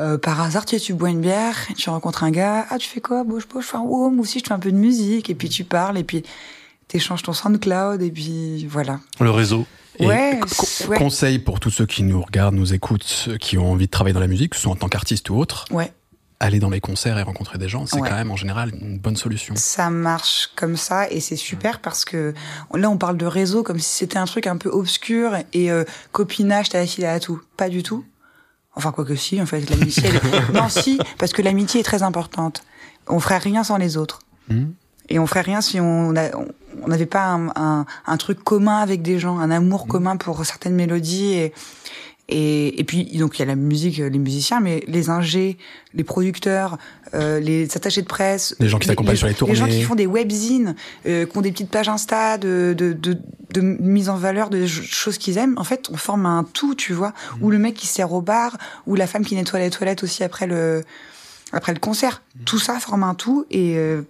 euh, 0.00 0.16
par 0.16 0.40
hasard, 0.40 0.64
tu, 0.64 0.78
tu 0.78 0.94
bois 0.94 1.10
une 1.10 1.20
bière, 1.20 1.56
tu 1.76 1.90
rencontres 1.90 2.24
un 2.24 2.30
gars, 2.30 2.64
ah 2.70 2.78
tu 2.78 2.88
fais 2.88 3.00
quoi? 3.00 3.24
Bon, 3.24 3.38
je 3.38 3.46
je 3.60 3.66
fais 3.66 3.76
un 3.76 3.80
moi 3.80 4.10
aussi 4.20 4.38
je 4.38 4.44
fais 4.46 4.54
un 4.54 4.58
peu 4.58 4.72
de 4.72 4.76
musique 4.76 5.28
et 5.28 5.34
puis 5.34 5.48
tu 5.50 5.64
parles 5.64 5.98
et 5.98 6.04
puis 6.04 6.22
t'échanges 6.88 7.22
ton 7.22 7.34
SoundCloud 7.34 8.00
et 8.00 8.10
puis 8.10 8.66
voilà. 8.66 9.00
Le 9.20 9.30
réseau? 9.30 9.66
Et 9.98 10.06
Ouais. 10.06 10.40
Conseil 10.96 11.38
pour 11.38 11.60
tous 11.60 11.70
ceux 11.70 11.86
qui 11.86 12.02
nous 12.02 12.20
regardent, 12.22 12.54
nous 12.54 12.72
écoutent, 12.74 13.28
qui 13.40 13.58
ont 13.58 13.70
envie 13.72 13.86
de 13.86 13.90
travailler 13.90 14.14
dans 14.14 14.20
la 14.20 14.26
musique, 14.26 14.50
que 14.50 14.56
ce 14.56 14.62
soit 14.62 14.72
en 14.72 14.76
tant 14.76 14.88
qu'artiste 14.88 15.28
ou 15.30 15.36
autre, 15.36 15.66
Ouais, 15.70 15.92
aller 16.40 16.58
dans 16.58 16.70
les 16.70 16.80
concerts 16.80 17.18
et 17.18 17.22
rencontrer 17.22 17.58
des 17.58 17.68
gens, 17.68 17.86
c'est 17.86 17.98
quand 18.00 18.10
même 18.16 18.30
en 18.32 18.36
général 18.36 18.72
une 18.74 18.98
bonne 18.98 19.16
solution. 19.16 19.54
ça 19.56 19.90
marche 19.90 20.50
comme 20.56 20.76
ça 20.76 21.08
et 21.10 21.20
c'est 21.20 21.36
super 21.36 21.80
parce 21.80 22.04
que 22.04 22.34
là 22.74 22.90
on 22.90 22.96
parle 22.98 23.16
de 23.16 23.26
réseau 23.26 23.62
comme 23.62 23.78
si 23.78 23.88
c'était 23.98 24.16
un 24.18 24.24
truc 24.24 24.46
un 24.48 24.56
peu 24.56 24.68
obscur 24.68 25.36
et 25.52 25.70
euh, 25.70 25.84
copinage 26.10 26.70
t'as 26.70 26.84
filé 26.86 27.06
à 27.06 27.20
tout. 27.20 27.40
Pas 27.56 27.68
du 27.68 27.82
tout. 27.84 28.04
Enfin 28.74 28.90
quoi 28.90 29.04
que 29.04 29.14
si 29.14 29.40
en 29.40 29.46
fait 29.46 29.68
l'amitié. 29.70 30.02
elle 30.06 30.54
non 30.54 30.68
si 30.68 30.98
parce 31.18 31.32
que 31.32 31.42
l'amitié 31.42 31.80
est 31.80 31.84
très 31.84 32.02
importante. 32.02 32.64
On 33.06 33.20
ferait 33.20 33.38
rien 33.38 33.62
sans 33.62 33.76
les 33.76 33.96
autres. 33.96 34.18
Mhm. 34.48 34.74
Et 35.10 35.18
on 35.20 35.26
ferait 35.28 35.42
rien 35.42 35.60
si 35.60 35.78
on 35.78 36.16
a- 36.16 36.30
on 36.82 36.88
n'avait 36.88 37.06
pas 37.06 37.26
un, 37.26 37.48
un, 37.56 37.86
un 38.06 38.16
truc 38.16 38.42
commun 38.42 38.78
avec 38.78 39.02
des 39.02 39.18
gens, 39.18 39.38
un 39.38 39.50
amour 39.50 39.86
commun 39.86 40.16
pour 40.16 40.44
certaines 40.46 40.74
mélodies 40.74 41.32
et 41.34 41.52
et, 42.28 42.80
et 42.80 42.84
puis 42.84 43.04
donc 43.18 43.36
il 43.36 43.40
y 43.40 43.42
a 43.42 43.46
la 43.46 43.56
musique, 43.56 43.98
les 43.98 44.18
musiciens, 44.18 44.60
mais 44.60 44.82
les 44.86 45.10
ingés, 45.10 45.58
les 45.92 46.04
producteurs, 46.04 46.78
euh, 47.14 47.40
les 47.40 47.64
attachés 47.76 48.00
de 48.00 48.06
presse, 48.06 48.54
Les 48.58 48.68
gens 48.68 48.78
qui 48.78 48.88
t'accompagnent 48.88 49.16
sur 49.16 49.26
les 49.26 49.32
les 49.32 49.54
gens 49.54 49.64
tournées. 49.66 49.76
qui 49.78 49.82
font 49.82 49.96
des 49.96 50.06
webzines, 50.06 50.74
euh, 51.04 51.26
qui 51.26 51.36
ont 51.36 51.42
des 51.42 51.50
petites 51.52 51.68
pages 51.68 51.88
Insta 51.90 52.38
de, 52.38 52.74
de, 52.78 52.92
de, 52.94 53.18
de 53.52 53.60
mise 53.60 54.08
en 54.08 54.16
valeur 54.16 54.48
de 54.48 54.58
ch- 54.66 54.82
choses 54.88 55.18
qu'ils 55.18 55.36
aiment. 55.36 55.58
En 55.58 55.64
fait, 55.64 55.90
on 55.92 55.96
forme 55.96 56.24
un 56.24 56.44
tout, 56.44 56.74
tu 56.74 56.94
vois. 56.94 57.12
Ou 57.42 57.50
le 57.50 57.58
mec 57.58 57.74
qui 57.74 57.88
sert 57.88 58.12
au 58.12 58.22
bar, 58.22 58.56
ou 58.86 58.94
la 58.94 59.06
femme 59.08 59.26
qui 59.26 59.34
nettoie 59.34 59.58
les 59.58 59.68
toilettes 59.70 60.02
aussi 60.04 60.22
après 60.24 60.46
le 60.46 60.84
après 61.52 61.74
le 61.74 61.80
concert. 61.80 62.22
Tout 62.46 62.58
ça 62.60 62.78
forme 62.78 63.02
un 63.02 63.14
tout 63.14 63.44
et 63.50 63.76
euh, 63.76 64.02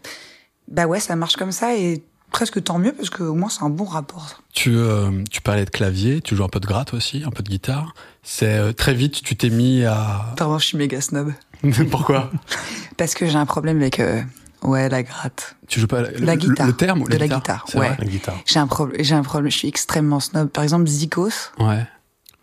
bah 0.68 0.86
ouais, 0.86 1.00
ça 1.00 1.16
marche 1.16 1.34
comme 1.36 1.50
ça 1.50 1.74
et 1.74 2.02
presque 2.32 2.62
tant 2.64 2.78
mieux 2.78 2.92
parce 2.92 3.10
que 3.10 3.22
au 3.22 3.34
moins 3.34 3.48
c'est 3.48 3.62
un 3.62 3.70
bon 3.70 3.84
rapport. 3.84 4.28
ça. 4.28 4.36
Tu, 4.52 4.74
euh, 4.74 5.22
tu 5.30 5.40
parlais 5.40 5.64
de 5.64 5.70
clavier, 5.70 6.20
tu 6.20 6.34
joues 6.34 6.44
un 6.44 6.48
peu 6.48 6.60
de 6.60 6.66
gratte 6.66 6.94
aussi, 6.94 7.22
un 7.24 7.30
peu 7.30 7.42
de 7.42 7.48
guitare. 7.48 7.94
C'est 8.22 8.58
euh, 8.58 8.72
très 8.72 8.94
vite, 8.94 9.22
tu 9.22 9.36
t'es 9.36 9.50
mis 9.50 9.84
à. 9.84 10.34
Pardon, 10.36 10.58
je 10.58 10.66
suis 10.66 10.78
méga 10.78 11.00
snob 11.00 11.32
Pourquoi? 11.90 12.30
Parce 12.96 13.14
que 13.14 13.26
j'ai 13.26 13.36
un 13.36 13.46
problème 13.46 13.76
avec 13.80 14.00
euh, 14.00 14.20
ouais 14.62 14.88
la 14.88 15.02
gratte. 15.02 15.56
Tu 15.68 15.80
joues 15.80 15.86
pas 15.86 16.02
La 16.02 16.34
le, 16.34 16.34
guitare. 16.36 16.66
Le 16.66 16.72
terme 16.72 17.02
ou 17.02 17.08
De 17.08 17.16
la 17.16 17.28
guitare, 17.28 17.64
ouais. 17.74 17.88
vrai 17.88 17.96
La 17.98 18.06
guitare. 18.06 18.38
J'ai 18.46 18.58
un 18.58 18.66
problème, 18.66 19.02
j'ai 19.02 19.14
un 19.14 19.22
problème, 19.22 19.50
je 19.50 19.58
suis 19.58 19.68
extrêmement 19.68 20.20
snob. 20.20 20.48
Par 20.48 20.64
exemple, 20.64 20.86
Zikos, 20.88 21.30
Ouais, 21.58 21.86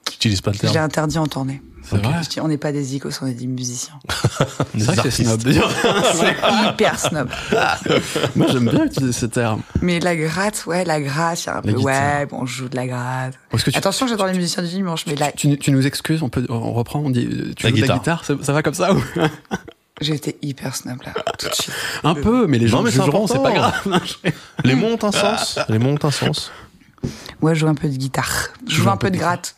Tu 0.10 0.16
utilises 0.16 0.42
pas 0.42 0.52
le 0.52 0.58
je 0.58 0.64
l'ai 0.64 0.72
terme. 0.74 0.86
interdit 0.86 1.18
en 1.18 1.28
tournée. 1.28 1.62
c'est 1.84 1.98
vrai. 1.98 2.22
Je 2.24 2.30
dis, 2.30 2.40
on 2.42 2.48
n'est 2.48 2.58
pas 2.58 2.72
des 2.72 2.84
Zikos, 2.84 3.10
on 3.22 3.28
est 3.28 3.34
des 3.34 3.48
musiciens. 3.48 3.94
C'est 4.78 4.84
vrai 4.84 4.96
que 4.98 5.10
c'est 5.10 5.24
snob. 5.24 5.42
C'est 5.42 6.36
hyper 6.70 7.00
snob. 7.00 7.30
Moi 8.36 8.48
j'aime 8.52 8.70
bien 8.70 8.86
utiliser 8.86 9.12
ce 9.14 9.26
terme. 9.26 9.62
Mais 9.82 10.00
la 10.00 10.16
gratte, 10.16 10.64
ouais, 10.68 10.86
la 10.86 11.02
gratte, 11.02 11.38
c'est 11.38 11.50
un 11.50 11.62
peu, 11.62 11.70
La 11.70 11.74
guitare. 11.74 12.20
ouais, 12.20 12.26
bon, 12.28 12.46
je 12.46 12.54
joue 12.58 12.70
de 12.70 12.76
la 12.76 12.88
gratte. 12.88 13.34
Est-ce 13.54 13.64
que 13.66 13.72
tu, 13.72 13.78
Attention, 13.78 14.08
j'adore 14.08 14.28
les 14.28 14.34
musiciens 14.34 14.64
du 14.64 14.70
dimanche, 14.70 15.06
mais 15.08 15.16
là, 15.16 15.32
tu, 15.32 15.58
tu 15.58 15.72
nous 15.72 15.86
excuses, 15.88 16.22
on 16.24 16.30
peut, 16.30 16.46
on 16.50 16.74
reprend, 16.74 17.00
on 17.00 17.10
dit, 17.10 17.26
euh, 17.26 17.54
tu 17.56 17.64
La 17.64 17.70
joues 17.70 17.76
de 17.78 17.82
la 17.86 17.96
guitare. 17.98 18.24
ça, 18.26 18.34
ça 18.42 18.54
va 18.54 18.62
comme 18.62 18.74
ça 18.74 18.94
ou? 18.94 19.04
J'ai 20.02 20.14
été 20.14 20.38
hyper 20.42 20.76
snob, 20.76 21.02
là, 21.06 21.12
tout 21.38 21.50
de 21.50 21.54
suite. 21.54 21.74
Un 22.04 22.14
peu, 22.16 22.48
mais 22.48 22.58
les 22.58 22.68
gens 22.70 22.78
Non, 22.78 22.84
mais 22.84 22.92
c'est 22.92 23.04
jugeront, 23.04 23.28
c'est 23.28 23.42
pas 23.44 23.52
grave. 23.52 24.02
Les 24.64 24.76
mots 24.76 24.88
ont 24.88 25.04
un 25.06 25.12
sens. 25.12 25.60
Les 25.68 25.78
mots 25.80 25.90
ont 25.90 26.06
un 26.08 26.12
sens. 26.12 26.52
Ouais, 27.42 27.56
je 27.56 27.62
joue 27.62 27.68
un 27.68 27.76
peu 27.76 27.88
de 27.90 27.96
guitare. 27.96 28.50
Je 28.68 28.76
joue 28.76 28.90
un 28.90 28.98
peu 28.98 29.10
de 29.12 29.18
gratte. 29.18 29.56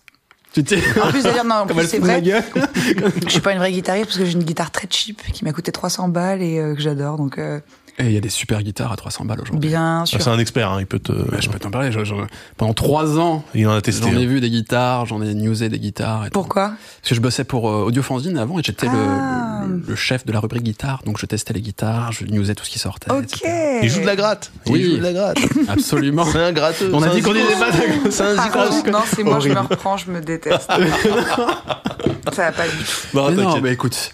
Tu 0.54 0.64
t'es. 0.64 0.82
En 1.02 1.10
plus, 1.10 1.24
d'ailleurs, 1.24 1.46
non, 1.46 1.56
en 1.56 1.66
plus, 1.68 1.88
c'est 1.88 2.00
vrai. 2.00 2.22
Je 3.24 3.30
suis 3.30 3.40
pas 3.40 3.54
une 3.54 3.60
vraie 3.60 3.72
guitariste 3.72 4.08
parce 4.08 4.18
que 4.18 4.26
j'ai 4.26 4.34
une 4.34 4.44
guitare 4.44 4.72
très 4.72 4.88
cheap 4.90 5.22
qui 5.32 5.46
m'a 5.46 5.54
coûté 5.54 5.72
300 5.72 6.10
balles 6.10 6.42
et 6.42 6.60
euh, 6.60 6.76
que 6.76 6.82
j'adore, 6.82 7.18
donc, 7.18 7.38
euh, 7.38 7.60
Et 8.00 8.06
il 8.06 8.12
y 8.14 8.18
a 8.18 8.22
des 8.22 8.30
super 8.30 8.64
guitares 8.64 8.92
à 8.92 8.96
300 8.96 9.26
balles 9.26 9.42
aujourd'hui. 9.42 9.70
bien 9.70 10.02
Ah, 10.02 10.06
sûr. 10.06 10.22
C'est 10.22 10.30
un 10.30 10.40
expert, 10.40 10.72
hein, 10.72 10.78
il 10.80 10.88
peut 10.88 10.98
te. 11.00 11.12
Ouais, 11.12 11.40
je 11.42 11.50
peux 11.50 11.60
t'en 11.60 11.70
parler. 11.70 11.92
je- 11.92 12.04
je- 12.04 12.16
pendant 12.58 12.74
trois 12.74 13.20
ans, 13.20 13.44
Il 13.54 13.68
en 13.68 13.74
a 13.74 13.82
testé. 13.82 14.10
j'en 14.10 14.18
ai 14.18 14.24
hein. 14.24 14.28
vu 14.28 14.40
des 14.42 14.50
guitares, 14.50 15.06
j'en 15.06 15.22
ai 15.22 15.34
newsé 15.34 15.70
des 15.70 15.78
guitares. 15.78 16.24
Et 16.26 16.30
tout. 16.30 16.32
Pourquoi? 16.34 16.70
Parce 17.02 17.10
que 17.10 17.16
je 17.16 17.20
bossais 17.22 17.44
pour 17.44 17.70
euh, 17.70 17.84
Audiofanzine 17.86 18.38
avant 18.38 18.58
et 18.60 18.64
j'étais 18.64 18.88
le- 18.88 18.92
Ah. 18.96 19.64
le, 19.68 19.84
le 19.88 19.96
chef 19.96 20.26
de 20.26 20.32
la 20.32 20.40
rubrique 20.40 20.64
guitare. 20.64 21.02
Donc 21.06 21.20
je 21.20 21.26
testais 21.26 21.54
les 21.54 21.62
guitares, 21.62 22.12
je 22.12 22.26
newsais 22.26 22.56
tout 22.56 22.64
ce 22.66 22.70
qui 22.72 22.80
sortait. 22.80 23.12
Ok. 23.12 23.24
etc. 23.24 23.80
Il 23.84 23.90
joue 23.90 24.02
de 24.02 24.06
la 24.08 24.16
gratte. 24.16 24.52
Oui. 24.68 24.80
Il 24.80 24.90
joue 24.92 24.98
de 24.98 25.04
la 25.04 25.14
gratte. 25.14 25.38
Absolument. 25.68 26.26
C'est 26.26 26.40
un 26.42 26.54
gratteux. 26.54 26.90
On 26.94 27.04
a 27.04 27.10
dit 27.10 27.22
qu'on 27.22 27.34
disait 27.34 27.56
pas 27.60 27.72
de- 27.72 28.10
C'est 28.10 28.24
un 28.24 28.42
zikos. 28.42 28.90
non, 28.92 29.00
c'est 29.06 29.24
moi, 29.24 29.40
je 29.40 29.50
me 29.50 29.60
reprends, 29.60 29.98
je 29.98 30.10
me 30.10 30.22
déteste. 30.22 30.70
ça 32.34 32.44
va 32.44 32.52
pas 32.52 32.68
du 32.68 32.78
tout. 32.78 33.32
Non, 33.32 33.60
mais 33.62 33.74
écoute, 33.74 34.12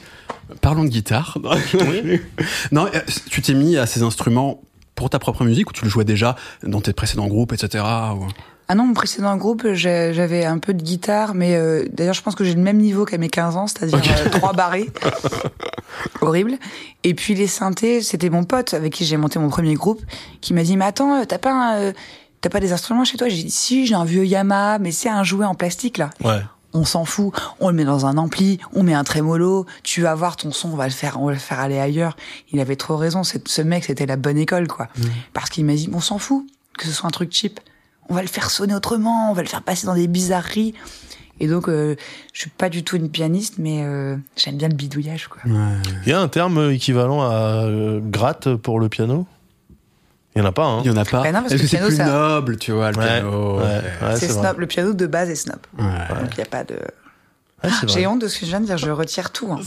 parlons 0.62 0.84
de 0.84 0.90
guitare. 0.90 1.38
non, 2.72 2.86
euh, 2.94 3.00
tu 3.30 3.42
t'es 3.42 3.54
mis 3.54 3.78
à 3.78 3.86
ces 3.86 4.02
instruments 4.04 4.62
pour 4.96 5.10
ta 5.10 5.20
propre 5.20 5.44
musique 5.44 5.70
ou 5.70 5.74
tu 5.74 5.84
le 5.84 5.90
jouais 5.90 6.06
déjà 6.06 6.36
dans 6.64 6.82
tes 6.82 6.94
précédents 6.94 7.28
groupes, 7.28 7.54
etc. 7.54 7.84
ou- 8.16 8.28
Ah 8.68 8.76
non, 8.76 8.86
mon 8.88 8.94
précédent 8.94 9.36
groupe, 9.38 9.66
j'avais 9.74 10.44
un 10.46 10.58
peu 10.58 10.74
de 10.74 10.82
guitare, 10.82 11.36
mais 11.36 11.56
euh, 11.56 11.86
d'ailleurs, 11.94 12.16
je 12.16 12.22
pense 12.22 12.36
que 12.36 12.44
j'ai 12.44 12.54
le 12.56 12.62
même 12.62 12.78
niveau 12.78 13.06
qu'à 13.06 13.18
mes 13.18 13.30
15 13.30 13.56
ans, 13.58 13.68
c'est-à-dire 13.68 14.00
euh, 14.26 14.30
trois 14.30 14.54
barrés. 14.54 14.90
Horrible. 16.22 16.58
Et 17.04 17.14
puis 17.14 17.36
les 17.36 17.48
synthés, 17.48 18.02
c'était 18.02 18.30
mon 18.30 18.44
pote 18.44 18.74
avec 18.74 18.94
qui 18.94 19.06
j'ai 19.06 19.18
monté 19.18 19.40
mon 19.40 19.50
premier 19.50 19.76
groupe, 19.76 20.02
qui 20.42 20.54
m'a 20.54 20.64
dit, 20.64 20.78
mais 20.78 20.86
attends, 20.86 21.24
t'as 21.26 21.38
pas 21.38 21.52
un, 21.54 21.76
euh, 21.78 21.92
t'as 22.42 22.50
pas 22.50 22.60
des 22.60 22.74
instruments 22.74 23.06
chez 23.06 23.18
toi 23.18 23.30
J'ai 23.30 23.44
dit, 23.44 23.52
si, 23.52 23.86
j'ai 23.86 23.96
un 23.96 24.04
vieux 24.06 24.26
Yamaha, 24.26 24.80
mais 24.80 24.92
c'est 24.92 25.10
un 25.10 25.24
jouet 25.24 25.46
en 25.46 25.56
plastique, 25.56 25.98
là. 25.98 26.10
Ouais. 26.24 26.42
On 26.74 26.86
s'en 26.86 27.06
fout, 27.06 27.34
on 27.60 27.70
le 27.70 27.76
met 27.76 27.86
dans 27.86 28.06
un 28.06 28.18
ampli, 28.18 28.60
on 28.74 28.84
met 28.84 28.94
un 28.94 29.04
trémolo, 29.04 29.66
tu 29.84 30.02
vas 30.02 30.14
voir 30.16 30.36
ton 30.36 30.52
son, 30.52 30.70
on 30.70 30.76
va 30.76 30.86
le 30.86 30.92
faire, 30.92 31.20
on 31.20 31.28
va 31.28 31.32
le 31.32 31.40
faire 31.40 31.60
aller 31.60 31.80
ailleurs. 31.80 32.18
Il 32.52 32.60
avait 32.60 32.76
trop 32.76 32.98
raison, 32.98 33.24
ce 33.24 33.62
mec, 33.62 33.86
c'était 33.86 34.06
la 34.06 34.18
bonne 34.18 34.38
école, 34.38 34.68
quoi. 34.68 34.88
Parce 35.34 35.50
qu'il 35.50 35.66
m'a 35.66 35.74
dit, 35.74 35.90
on 35.94 36.02
s'en 36.02 36.20
fout 36.20 36.46
que 36.78 36.86
ce 36.86 36.92
soit 36.92 37.08
un 37.08 37.12
truc 37.12 37.34
cheap. 37.34 37.60
On 38.10 38.14
va 38.14 38.22
le 38.22 38.28
faire 38.28 38.50
sonner 38.50 38.74
autrement, 38.74 39.32
on 39.32 39.34
va 39.34 39.42
le 39.42 39.50
faire 39.50 39.64
passer 39.64 39.86
dans 39.86 39.96
des 39.96 40.08
bizarreries. 40.08 40.74
Et 41.40 41.48
donc, 41.48 41.68
euh, 41.68 41.96
je 42.34 42.42
suis 42.42 42.50
pas 42.50 42.70
du 42.70 42.84
tout 42.84 42.96
une 42.96 43.10
pianiste, 43.10 43.56
mais 43.58 43.84
euh, 43.84 44.16
j'aime 44.38 44.58
bien 44.58 44.70
le 44.70 44.74
bidouillage, 44.74 45.28
quoi. 45.28 45.42
Il 45.46 46.10
y 46.10 46.14
a 46.14 46.20
un 46.20 46.28
terme 46.28 46.72
équivalent 46.72 47.22
à 47.22 47.66
euh, 47.66 48.00
gratte 48.02 48.56
pour 48.56 48.80
le 48.80 48.90
piano? 48.90 49.28
Il 50.38 50.42
y 50.42 50.44
en 50.44 50.46
a 50.46 50.52
pas, 50.52 50.66
hein 50.66 50.82
Il 50.86 50.88
y 50.88 50.94
en 50.94 50.98
a 50.98 51.04
pas. 51.06 51.24
Bah 51.24 51.32
non, 51.32 51.42
parce 51.42 51.54
que 51.56 51.60
que 51.60 51.66
c'est 51.68 51.78
le 51.80 51.88
piano, 51.88 51.88
plus 51.88 51.96
ça- 51.98 52.06
noble, 52.06 52.58
tu 52.58 52.72
vois, 52.72 52.92
le 52.92 52.98
Ouais, 53.00 53.06
piano 53.06 53.58
ouais, 53.58 53.64
ouais. 53.64 53.68
ouais, 53.70 53.82
c'est 54.14 54.28
c'est 54.28 54.34
vrai. 54.34 54.44
snob. 54.50 54.60
Le 54.60 54.68
piano 54.68 54.94
de 54.94 55.08
base 55.08 55.30
est 55.32 55.36
snob. 55.36 55.58
Ouais. 55.80 55.86
Donc, 56.22 56.30
il 56.34 56.38
y 56.38 56.42
a 56.42 56.46
pas 56.46 56.64
de. 56.64 56.76
Vrai. 57.64 57.72
J'ai 57.88 58.06
honte 58.06 58.22
de 58.22 58.28
ce 58.28 58.38
que 58.40 58.46
je 58.46 58.52
viens 58.52 58.60
de 58.62 58.68
dire, 58.68 58.78
je 58.78 58.92
retire 58.92 59.32
tout. 59.32 59.50
hein. 59.52 59.60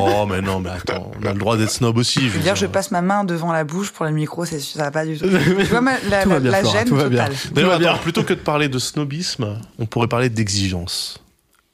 Oh, 0.00 0.26
mais 0.28 0.40
non, 0.42 0.58
mais 0.58 0.70
attends, 0.70 1.12
on 1.22 1.24
a 1.24 1.32
le 1.32 1.38
droit 1.38 1.56
d'être 1.56 1.70
snob 1.70 1.96
aussi. 1.96 2.28
Je 2.28 2.34
veux 2.34 2.40
dire, 2.40 2.56
je 2.56 2.66
passe 2.66 2.90
ma 2.90 3.02
main 3.02 3.22
devant 3.22 3.52
la 3.52 3.62
bouche 3.62 3.92
pour 3.92 4.04
le 4.04 4.10
micro, 4.10 4.44
c'est 4.44 4.58
ça 4.58 4.82
va 4.82 4.90
pas 4.90 5.06
du 5.06 5.16
tout. 5.16 5.26
tu 5.60 5.64
vois, 5.66 5.80
ma- 5.80 5.92
la, 6.10 6.24
Tout 6.24 6.28
va 6.30 6.34
la- 6.34 6.40
bien, 6.40 6.50
la 6.50 6.58
Flora, 6.58 6.78
gêne 6.78 6.88
tout 6.88 6.96
va 6.96 7.08
bien. 7.08 7.24
totale. 7.26 7.36
D'ailleurs, 7.52 7.68
Tout 7.70 7.72
va 7.74 7.78
bien. 7.78 7.90
attends, 7.92 8.02
plutôt 8.02 8.22
que 8.24 8.34
de 8.34 8.40
parler 8.40 8.68
de 8.68 8.78
snobisme, 8.80 9.58
on 9.78 9.86
pourrait 9.86 10.08
parler 10.08 10.28
d'exigence. 10.28 11.18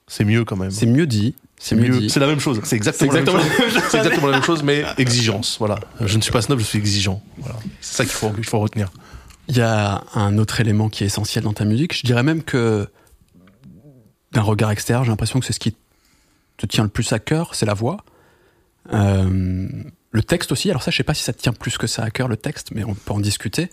C'est 0.08 0.24
mieux 0.24 0.44
quand 0.44 0.56
même. 0.56 0.70
C'est 0.70 0.84
mieux 0.84 1.06
dit. 1.06 1.34
C'est 1.64 1.76
mieux, 1.76 1.96
dit. 1.96 2.10
C'est 2.10 2.18
la 2.18 2.26
même 2.26 2.40
chose. 2.40 2.60
C'est 2.64 2.74
exactement, 2.74 3.12
la 3.12 3.20
même 3.20 3.26
chose. 3.26 3.82
C'est 3.88 3.98
exactement 3.98 4.26
la 4.26 4.32
même 4.32 4.42
chose, 4.42 4.64
mais 4.64 4.84
exigence. 4.98 5.58
Voilà. 5.60 5.78
Je 6.00 6.16
ne 6.16 6.22
suis 6.22 6.32
pas 6.32 6.42
snob, 6.42 6.58
je 6.58 6.64
suis 6.64 6.80
exigeant. 6.80 7.22
Voilà. 7.38 7.56
C'est 7.80 7.98
ça 7.98 8.04
qu'il 8.04 8.14
faut, 8.14 8.30
qu'il 8.30 8.44
faut 8.44 8.58
retenir. 8.58 8.90
Il 9.46 9.56
y 9.56 9.60
a 9.60 10.02
un 10.14 10.38
autre 10.38 10.60
élément 10.60 10.88
qui 10.88 11.04
est 11.04 11.06
essentiel 11.06 11.44
dans 11.44 11.52
ta 11.52 11.64
musique. 11.64 11.96
Je 11.96 12.02
dirais 12.02 12.24
même 12.24 12.42
que 12.42 12.88
d'un 14.32 14.40
regard 14.40 14.72
extérieur, 14.72 15.04
j'ai 15.04 15.10
l'impression 15.10 15.38
que 15.38 15.46
c'est 15.46 15.52
ce 15.52 15.60
qui 15.60 15.76
te 16.56 16.66
tient 16.66 16.82
le 16.82 16.90
plus 16.90 17.12
à 17.12 17.20
cœur, 17.20 17.54
c'est 17.54 17.66
la 17.66 17.74
voix. 17.74 17.98
Euh, 18.92 19.68
le 20.10 20.22
texte 20.24 20.50
aussi. 20.50 20.68
Alors 20.68 20.82
ça, 20.82 20.90
je 20.90 20.96
sais 20.96 21.04
pas 21.04 21.14
si 21.14 21.22
ça 21.22 21.32
te 21.32 21.40
tient 21.40 21.52
plus 21.52 21.78
que 21.78 21.86
ça 21.86 22.02
à 22.02 22.10
cœur 22.10 22.26
le 22.26 22.36
texte, 22.36 22.72
mais 22.74 22.82
on 22.82 22.94
peut 22.94 23.12
en 23.12 23.20
discuter. 23.20 23.70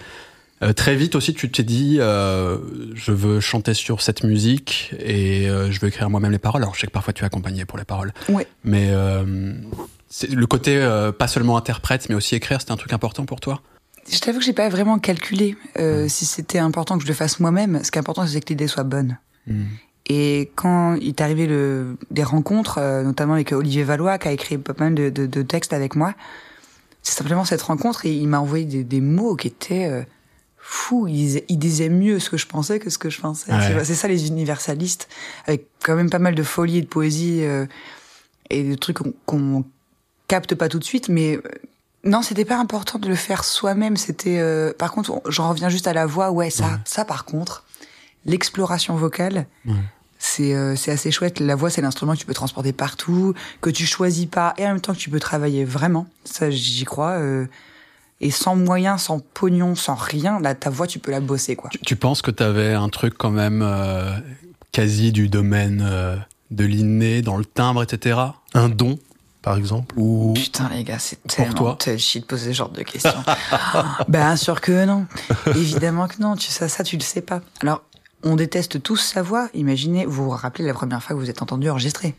Euh, 0.62 0.74
très 0.74 0.96
vite 0.96 1.16
aussi, 1.16 1.34
tu 1.34 1.50
t'es 1.50 1.64
dit, 1.64 1.98
euh, 2.00 2.58
je 2.94 3.12
veux 3.14 3.40
chanter 3.40 3.74
sur 3.74 4.02
cette 4.02 4.24
musique 4.24 4.94
et 5.00 5.50
euh, 5.50 5.72
je 5.72 5.80
veux 5.80 5.88
écrire 5.88 6.10
moi-même 6.10 6.32
les 6.32 6.38
paroles. 6.40 6.62
Alors 6.64 6.76
je 6.76 6.82
sais 6.82 6.88
que 6.88 6.92
parfois 6.92 7.14
tu 7.14 7.24
es 7.24 7.26
accompagné 7.26 7.64
pour 7.66 7.78
les 7.78 7.86
paroles, 7.86 8.12
Ouais. 8.28 8.46
mais 8.64 8.92
le 8.92 10.46
côté 10.48 10.80
pas 11.18 11.28
seulement 11.28 11.56
interprète, 11.56 12.10
mais 12.10 12.16
aussi 12.16 12.36
écrire, 12.36 12.60
c'était 12.60 12.74
un 12.74 12.78
truc 12.78 12.94
important 12.94 13.26
pour 13.26 13.40
toi? 13.40 13.62
Je 14.12 14.20
t'avoue 14.20 14.40
que 14.40 14.46
j'ai 14.46 14.54
pas 14.54 14.70
vraiment 14.70 14.98
calculé 14.98 15.56
euh, 15.78 16.08
si 16.08 16.26
c'était 16.26 16.58
important 16.60 16.98
que 16.98 17.04
je 17.04 17.08
le 17.08 17.14
fasse 17.14 17.40
moi-même. 17.40 17.84
Ce 17.84 17.92
qui 17.92 17.98
est 17.98 18.02
important, 18.02 18.26
c'est 18.26 18.42
que 18.42 18.50
l'idée 18.50 18.68
soit 18.68 18.84
bonne. 18.84 19.18
Et 20.08 20.52
quand 20.56 20.96
il 20.96 21.10
est 21.10 21.22
arrivé 21.22 21.46
le, 21.48 21.96
des 22.12 22.24
rencontres, 22.24 22.80
notamment 23.04 23.34
avec 23.34 23.52
Olivier 23.52 23.84
Valois, 23.84 24.18
qui 24.18 24.28
a 24.28 24.32
écrit 24.32 24.58
pas 24.58 24.74
mal 24.80 24.96
de, 24.96 25.10
de, 25.10 25.26
de 25.26 25.42
textes 25.42 25.74
avec 25.74 25.96
moi, 25.96 26.16
c'est 27.04 27.14
simplement 27.18 27.46
cette 27.46 27.62
rencontre 27.62 28.06
et 28.06 28.14
il 28.14 28.28
m'a 28.28 28.40
envoyé 28.40 28.66
des, 28.66 28.84
des 28.84 29.02
mots 29.02 29.36
qui 29.36 29.48
étaient 29.48 30.06
euh, 30.70 30.72
fous. 30.72 31.08
Il 31.08 31.14
disait, 31.16 31.46
il 31.50 31.58
disait 31.60 31.90
mieux 31.90 32.20
ce 32.20 32.30
que 32.30 32.38
je 32.38 32.46
pensais 32.48 32.80
que 32.80 32.90
ce 32.90 32.98
que 32.98 33.10
je 33.10 33.20
pensais. 33.20 33.52
Ouais. 33.52 33.84
C'est 33.86 33.96
ça 33.96 34.08
les 34.08 34.28
universalistes, 34.28 35.08
avec 35.48 35.66
quand 35.84 35.96
même 35.96 36.10
pas 36.10 36.20
mal 36.20 36.36
de 36.36 36.44
folie 36.44 36.78
et 36.78 36.82
de 36.82 36.88
poésie 36.88 37.40
euh, 37.44 37.66
et 38.50 38.64
de 38.64 38.76
trucs 38.76 38.98
qu'on 39.26 39.64
capte 40.28 40.56
pas 40.56 40.70
tout 40.70 40.80
de 40.80 40.84
suite, 40.84 41.10
mais 41.10 41.38
euh, 41.38 41.42
non, 42.04 42.22
c'était 42.22 42.46
pas 42.46 42.58
important 42.58 43.00
de 43.00 43.08
le 43.10 43.16
faire 43.16 43.44
soi-même. 43.44 43.98
C'était, 43.98 44.38
euh, 44.40 44.72
par 44.78 44.92
contre, 44.92 45.12
on- 45.12 45.22
j'en 45.30 45.50
reviens 45.50 45.70
juste 45.70 45.88
à 45.88 45.94
la 45.94 46.06
voix. 46.06 46.32
Ouais, 46.32 46.50
ça, 46.50 46.80
ça 46.86 47.04
par 47.06 47.26
contre, 47.26 47.66
l'exploration 48.26 48.96
vocale, 48.96 49.48
c'est 50.18 50.54
euh, 50.54 50.76
c'est 50.76 50.92
assez 50.92 51.12
chouette. 51.12 51.40
La 51.40 51.56
voix, 51.56 51.70
c'est 51.70 51.82
l'instrument 51.82 52.14
que 52.14 52.20
tu 52.20 52.26
peux 52.26 52.34
transporter 52.34 52.74
partout, 52.74 53.34
que 53.62 53.70
tu 53.70 53.86
choisis 53.86 54.26
pas, 54.28 54.54
et 54.58 54.66
en 54.66 54.70
même 54.74 54.82
temps 54.82 54.94
que 54.94 55.00
tu 55.00 55.10
peux 55.10 55.20
travailler 55.20 55.64
vraiment. 55.66 56.08
Ça, 56.26 56.50
j'y 56.52 56.84
crois. 56.86 57.12
euh, 57.20 57.46
et 58.22 58.32
sans 58.32 58.56
moyens, 58.56 59.04
sans 59.04 59.20
pognon, 59.20 59.76
sans 59.76 59.96
rien, 59.96 60.40
là, 60.40 60.56
ta 60.56 60.70
voix, 60.70 60.88
tu 60.88 61.00
peux 61.00 61.12
la 61.12 61.22
bosser, 61.22 61.56
quoi. 61.56 61.70
Tu, 61.70 61.80
tu 61.80 61.96
penses 61.96 62.22
que 62.22 62.32
tu 62.32 62.44
avais 62.44 62.74
un 62.74 62.90
truc 62.90 63.16
quand 63.18 63.32
même 63.32 63.62
euh, 63.64 64.12
quasi 64.72 65.12
du 65.12 65.30
domaine 65.30 65.86
euh, 65.90 66.18
de 66.52 66.66
l'inné, 66.66 67.22
dans 67.22 67.38
le 67.38 67.46
timbre, 67.46 67.84
etc. 67.84 68.20
Un 68.54 68.70
don, 68.70 69.00
par 69.42 69.58
exemple? 69.58 69.96
Ou 69.98 70.34
Putain, 70.36 70.70
les 70.70 70.84
gars, 70.84 71.00
c'est 71.00 71.24
tellement 71.24 71.76
touchy 71.76 72.20
de 72.20 72.26
poser 72.26 72.52
ce 72.52 72.58
genre 72.58 72.70
de 72.70 72.84
questions. 72.84 73.24
ben, 74.08 74.36
sûr 74.36 74.60
que 74.60 74.86
non. 74.86 75.06
Évidemment 75.48 76.08
que 76.08 76.22
non. 76.22 76.36
Tu, 76.36 76.50
ça, 76.50 76.68
ça, 76.68 76.84
tu 76.84 76.98
le 76.98 77.04
sais 77.04 77.22
pas. 77.22 77.42
Alors, 77.62 77.84
on 78.24 78.36
déteste 78.36 78.84
tous 78.84 78.98
sa 78.98 79.22
voix. 79.22 79.48
Imaginez, 79.54 80.06
vous 80.06 80.26
vous 80.26 80.30
rappelez 80.30 80.66
la 80.66 80.74
première 80.74 81.02
fois 81.02 81.16
que 81.16 81.22
vous 81.22 81.30
êtes 81.30 81.42
entendu 81.42 81.70
enregistrer. 81.70 82.16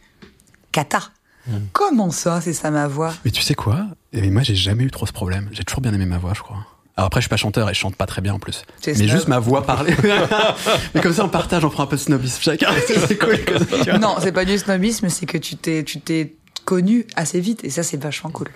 Kata. 1.47 1.59
Comment 1.73 2.11
ça, 2.11 2.41
c'est 2.41 2.53
ça 2.53 2.71
ma 2.71 2.87
voix? 2.89 3.13
Mais 3.25 3.31
tu 3.31 3.43
sais 3.43 3.55
quoi? 3.55 3.87
Et 4.13 4.29
Moi, 4.31 4.43
j'ai 4.43 4.55
jamais 4.55 4.85
eu 4.85 4.91
trop 4.91 5.07
ce 5.07 5.13
problème. 5.13 5.49
J'ai 5.53 5.65
toujours 5.65 5.81
bien 5.81 5.93
aimé 5.95 6.07
ma 6.07 6.19
voix, 6.19 6.33
je 6.35 6.41
crois. 6.43 6.59
Alors 6.97 7.07
après, 7.07 7.21
je 7.21 7.25
suis 7.25 7.31
pas 7.31 7.37
chanteur 7.37 7.71
et 7.71 7.75
je 7.75 7.79
chante 7.79 7.97
pas 7.97 8.07
très 8.07 8.21
bien 8.21 8.35
en 8.35 8.39
plus. 8.39 8.65
C'est 8.81 8.91
Mais 8.93 9.07
snob. 9.07 9.09
juste 9.17 9.29
ma 9.29 9.39
voix 9.39 9.65
parler. 9.65 9.95
Mais 10.95 11.01
comme 11.01 11.13
ça, 11.15 11.25
on 11.25 11.29
partage, 11.29 11.65
on 11.65 11.71
prend 11.71 11.85
un 11.85 11.87
peu 11.87 11.97
de 11.97 12.01
snobisme 12.01 12.43
chacun. 12.43 12.69
c'est 12.87 13.19
cool. 13.19 13.39
ça. 13.85 13.99
Non, 13.99 14.17
c'est 14.21 14.33
pas 14.33 14.45
du 14.45 14.59
snobisme, 14.59 15.09
c'est 15.09 15.27
que 15.27 15.39
tu 15.39 15.57
t'es, 15.57 15.83
tu 15.85 16.01
t'es 16.01 16.35
connu 16.65 17.07
assez 17.17 17.41
vite 17.41 17.65
et 17.65 17.71
ça, 17.71 17.83
c'est 17.83 17.97
vachement 17.97 18.31
cool. 18.31 18.49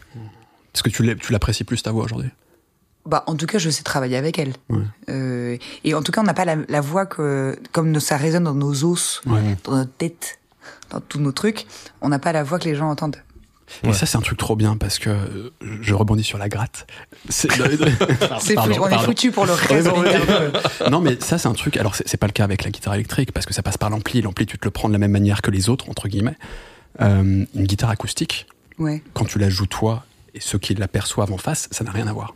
Est-ce 0.74 0.82
que 0.82 0.90
tu 0.90 1.02
l'aimes- 1.04 1.18
tu 1.18 1.32
l'apprécies 1.32 1.64
plus 1.64 1.82
ta 1.82 1.90
voix 1.92 2.04
aujourd'hui? 2.04 2.30
Bah, 3.06 3.22
en 3.26 3.34
tout 3.36 3.46
cas, 3.46 3.58
je 3.58 3.70
sais 3.70 3.82
travailler 3.82 4.16
avec 4.16 4.38
elle. 4.38 4.52
Ouais. 4.70 4.78
Euh, 5.10 5.56
et 5.84 5.94
en 5.94 6.02
tout 6.02 6.10
cas, 6.12 6.20
on 6.20 6.24
n'a 6.24 6.34
pas 6.34 6.44
la, 6.44 6.56
la 6.68 6.80
voix 6.80 7.06
que, 7.06 7.58
comme 7.72 7.98
ça 8.00 8.16
résonne 8.16 8.44
dans 8.44 8.54
nos 8.54 8.84
os, 8.84 9.20
Ouais. 9.26 9.56
dans 9.64 9.76
notre 9.76 9.92
tête, 9.96 10.38
dans 10.90 11.00
tous 11.00 11.18
nos 11.20 11.32
trucs, 11.32 11.66
on 12.00 12.08
n'a 12.08 12.18
pas 12.18 12.32
la 12.32 12.42
voix 12.42 12.58
que 12.58 12.64
les 12.68 12.74
gens 12.74 12.88
entendent. 12.90 13.16
Et 13.82 13.92
ça, 13.94 14.04
c'est 14.04 14.18
un 14.18 14.20
truc 14.20 14.36
trop 14.38 14.56
bien 14.56 14.76
parce 14.76 14.98
que 14.98 15.08
euh, 15.08 15.50
je 15.80 15.94
rebondis 15.94 16.22
sur 16.22 16.36
la 16.36 16.50
gratte. 16.50 16.86
C'est 17.30 17.50
foutu- 17.50 18.78
on 18.78 18.88
est 18.88 18.98
foutu 18.98 19.30
pour 19.32 19.46
le 19.46 19.52
reste 19.52 19.88
non, 20.90 21.00
mais 21.00 21.16
ça, 21.20 21.38
c'est 21.38 21.48
un 21.48 21.54
truc. 21.54 21.78
Alors, 21.78 21.94
c'est 21.94 22.06
c'est 22.06 22.18
pas 22.18 22.26
le 22.26 22.32
cas 22.32 22.44
avec 22.44 22.62
la 22.62 22.70
guitare 22.70 22.92
électrique 22.94 23.32
parce 23.32 23.46
que 23.46 23.54
ça 23.54 23.62
passe 23.62 23.78
par 23.78 23.88
l'ampli. 23.88 24.20
L'ampli, 24.20 24.44
tu 24.44 24.58
te 24.58 24.66
le 24.66 24.70
prends 24.70 24.88
de 24.88 24.92
la 24.92 24.98
même 24.98 25.10
manière 25.12 25.40
que 25.40 25.50
les 25.50 25.70
autres, 25.70 25.88
entre 25.88 26.08
guillemets. 26.08 26.36
Euh, 27.00 27.44
une 27.54 27.64
guitare 27.66 27.90
acoustique, 27.90 28.46
Ouais. 28.78 29.02
quand 29.14 29.24
tu 29.24 29.38
la 29.38 29.48
joues 29.48 29.66
toi 29.66 30.04
et 30.34 30.40
ceux 30.40 30.58
qui 30.58 30.74
l'aperçoivent 30.74 31.32
en 31.32 31.38
face, 31.38 31.68
ça 31.72 31.84
n'a 31.84 31.90
rien 31.90 32.06
à 32.06 32.12
voir. 32.12 32.34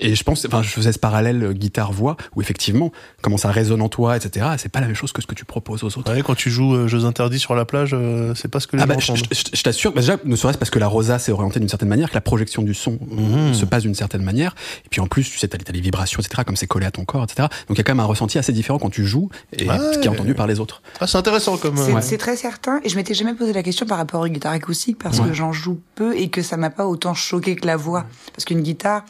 Et 0.00 0.14
je 0.14 0.22
pense, 0.22 0.44
enfin, 0.46 0.62
je 0.62 0.68
faisais 0.68 0.92
ce 0.92 0.98
parallèle 0.98 1.42
euh, 1.42 1.52
guitare-voix 1.52 2.16
où 2.36 2.40
effectivement, 2.40 2.92
comment 3.20 3.36
ça 3.36 3.50
résonne 3.50 3.82
en 3.82 3.88
toi, 3.88 4.16
etc. 4.16 4.46
C'est 4.58 4.68
pas 4.70 4.80
la 4.80 4.86
même 4.86 4.94
chose 4.94 5.12
que 5.12 5.20
ce 5.20 5.26
que 5.26 5.34
tu 5.34 5.44
proposes 5.44 5.82
aux 5.82 5.98
autres. 5.98 6.12
Ouais, 6.12 6.22
quand 6.22 6.36
tu 6.36 6.50
joues 6.50 6.74
euh, 6.74 6.88
Jeux 6.88 7.04
interdits 7.04 7.38
sur 7.40 7.54
la 7.54 7.64
plage, 7.64 7.90
euh, 7.94 8.32
c'est 8.34 8.48
pas 8.48 8.60
ce 8.60 8.66
que 8.66 8.76
les 8.76 8.82
Ah 8.82 8.86
bah, 8.86 8.94
gens 8.94 9.00
je, 9.16 9.22
entendent. 9.22 9.26
je- 9.32 9.56
je 9.56 9.62
t'assure, 9.62 9.92
bah 9.92 10.00
déjà, 10.00 10.16
ne 10.24 10.36
serait-ce 10.36 10.56
parce 10.58 10.70
que 10.70 10.78
la 10.78 10.86
rosa 10.88 11.18
s'est 11.18 11.32
orientée 11.32 11.58
d'une 11.60 11.68
certaine 11.68 11.88
manière, 11.88 12.10
que 12.10 12.14
la 12.14 12.20
projection 12.20 12.62
du 12.62 12.74
son 12.74 12.98
Mhm. 13.10 13.54
se 13.54 13.64
passe 13.64 13.82
d'une 13.82 13.94
certaine 13.94 14.22
manière, 14.22 14.54
et 14.84 14.88
puis 14.88 15.00
en 15.00 15.06
plus, 15.06 15.28
tu 15.28 15.38
sais, 15.38 15.48
t'as 15.48 15.58
les, 15.58 15.64
t'as 15.64 15.72
les 15.72 15.80
vibrations, 15.80 16.20
etc., 16.20 16.42
comme 16.46 16.56
c'est 16.56 16.66
collé 16.68 16.86
à 16.86 16.90
ton 16.90 17.04
corps, 17.04 17.24
etc. 17.24 17.48
Donc 17.68 17.76
il 17.76 17.78
y 17.78 17.80
a 17.80 17.84
quand 17.84 17.92
même 17.94 18.00
un 18.00 18.04
ressenti 18.04 18.38
assez 18.38 18.52
différent 18.52 18.78
quand 18.78 18.90
tu 18.90 19.04
joues 19.04 19.28
et 19.52 19.68
Ouais. 19.68 19.76
ce 19.94 19.98
qui 19.98 20.06
est 20.06 20.10
entendu 20.10 20.34
par 20.34 20.46
les 20.46 20.60
autres. 20.60 20.80
Ah, 21.00 21.06
c'est 21.06 21.18
intéressant 21.18 21.56
comme. 21.56 21.76
C'est 21.76 21.94
euh, 21.94 21.98
c'est 22.00 22.18
très 22.18 22.36
certain. 22.36 22.80
Et 22.84 22.88
je 22.88 22.96
m'étais 22.96 23.14
jamais 23.14 23.34
posé 23.34 23.52
la 23.52 23.62
question 23.64 23.84
par 23.84 23.98
rapport 23.98 24.20
aux 24.20 24.28
guitares 24.28 24.52
acoustiques 24.52 24.98
parce 25.02 25.18
Ouais. 25.18 25.28
que 25.28 25.34
j'en 25.34 25.52
joue 25.52 25.80
peu 25.96 26.16
et 26.16 26.28
que 26.30 26.42
ça 26.42 26.56
m'a 26.56 26.70
pas 26.70 26.86
autant 26.86 27.14
choqué 27.14 27.56
que 27.56 27.66
la 27.66 27.76
voix. 27.76 28.04
Parce 28.34 28.44
qu'une 28.44 28.62
guitare, 28.62 29.04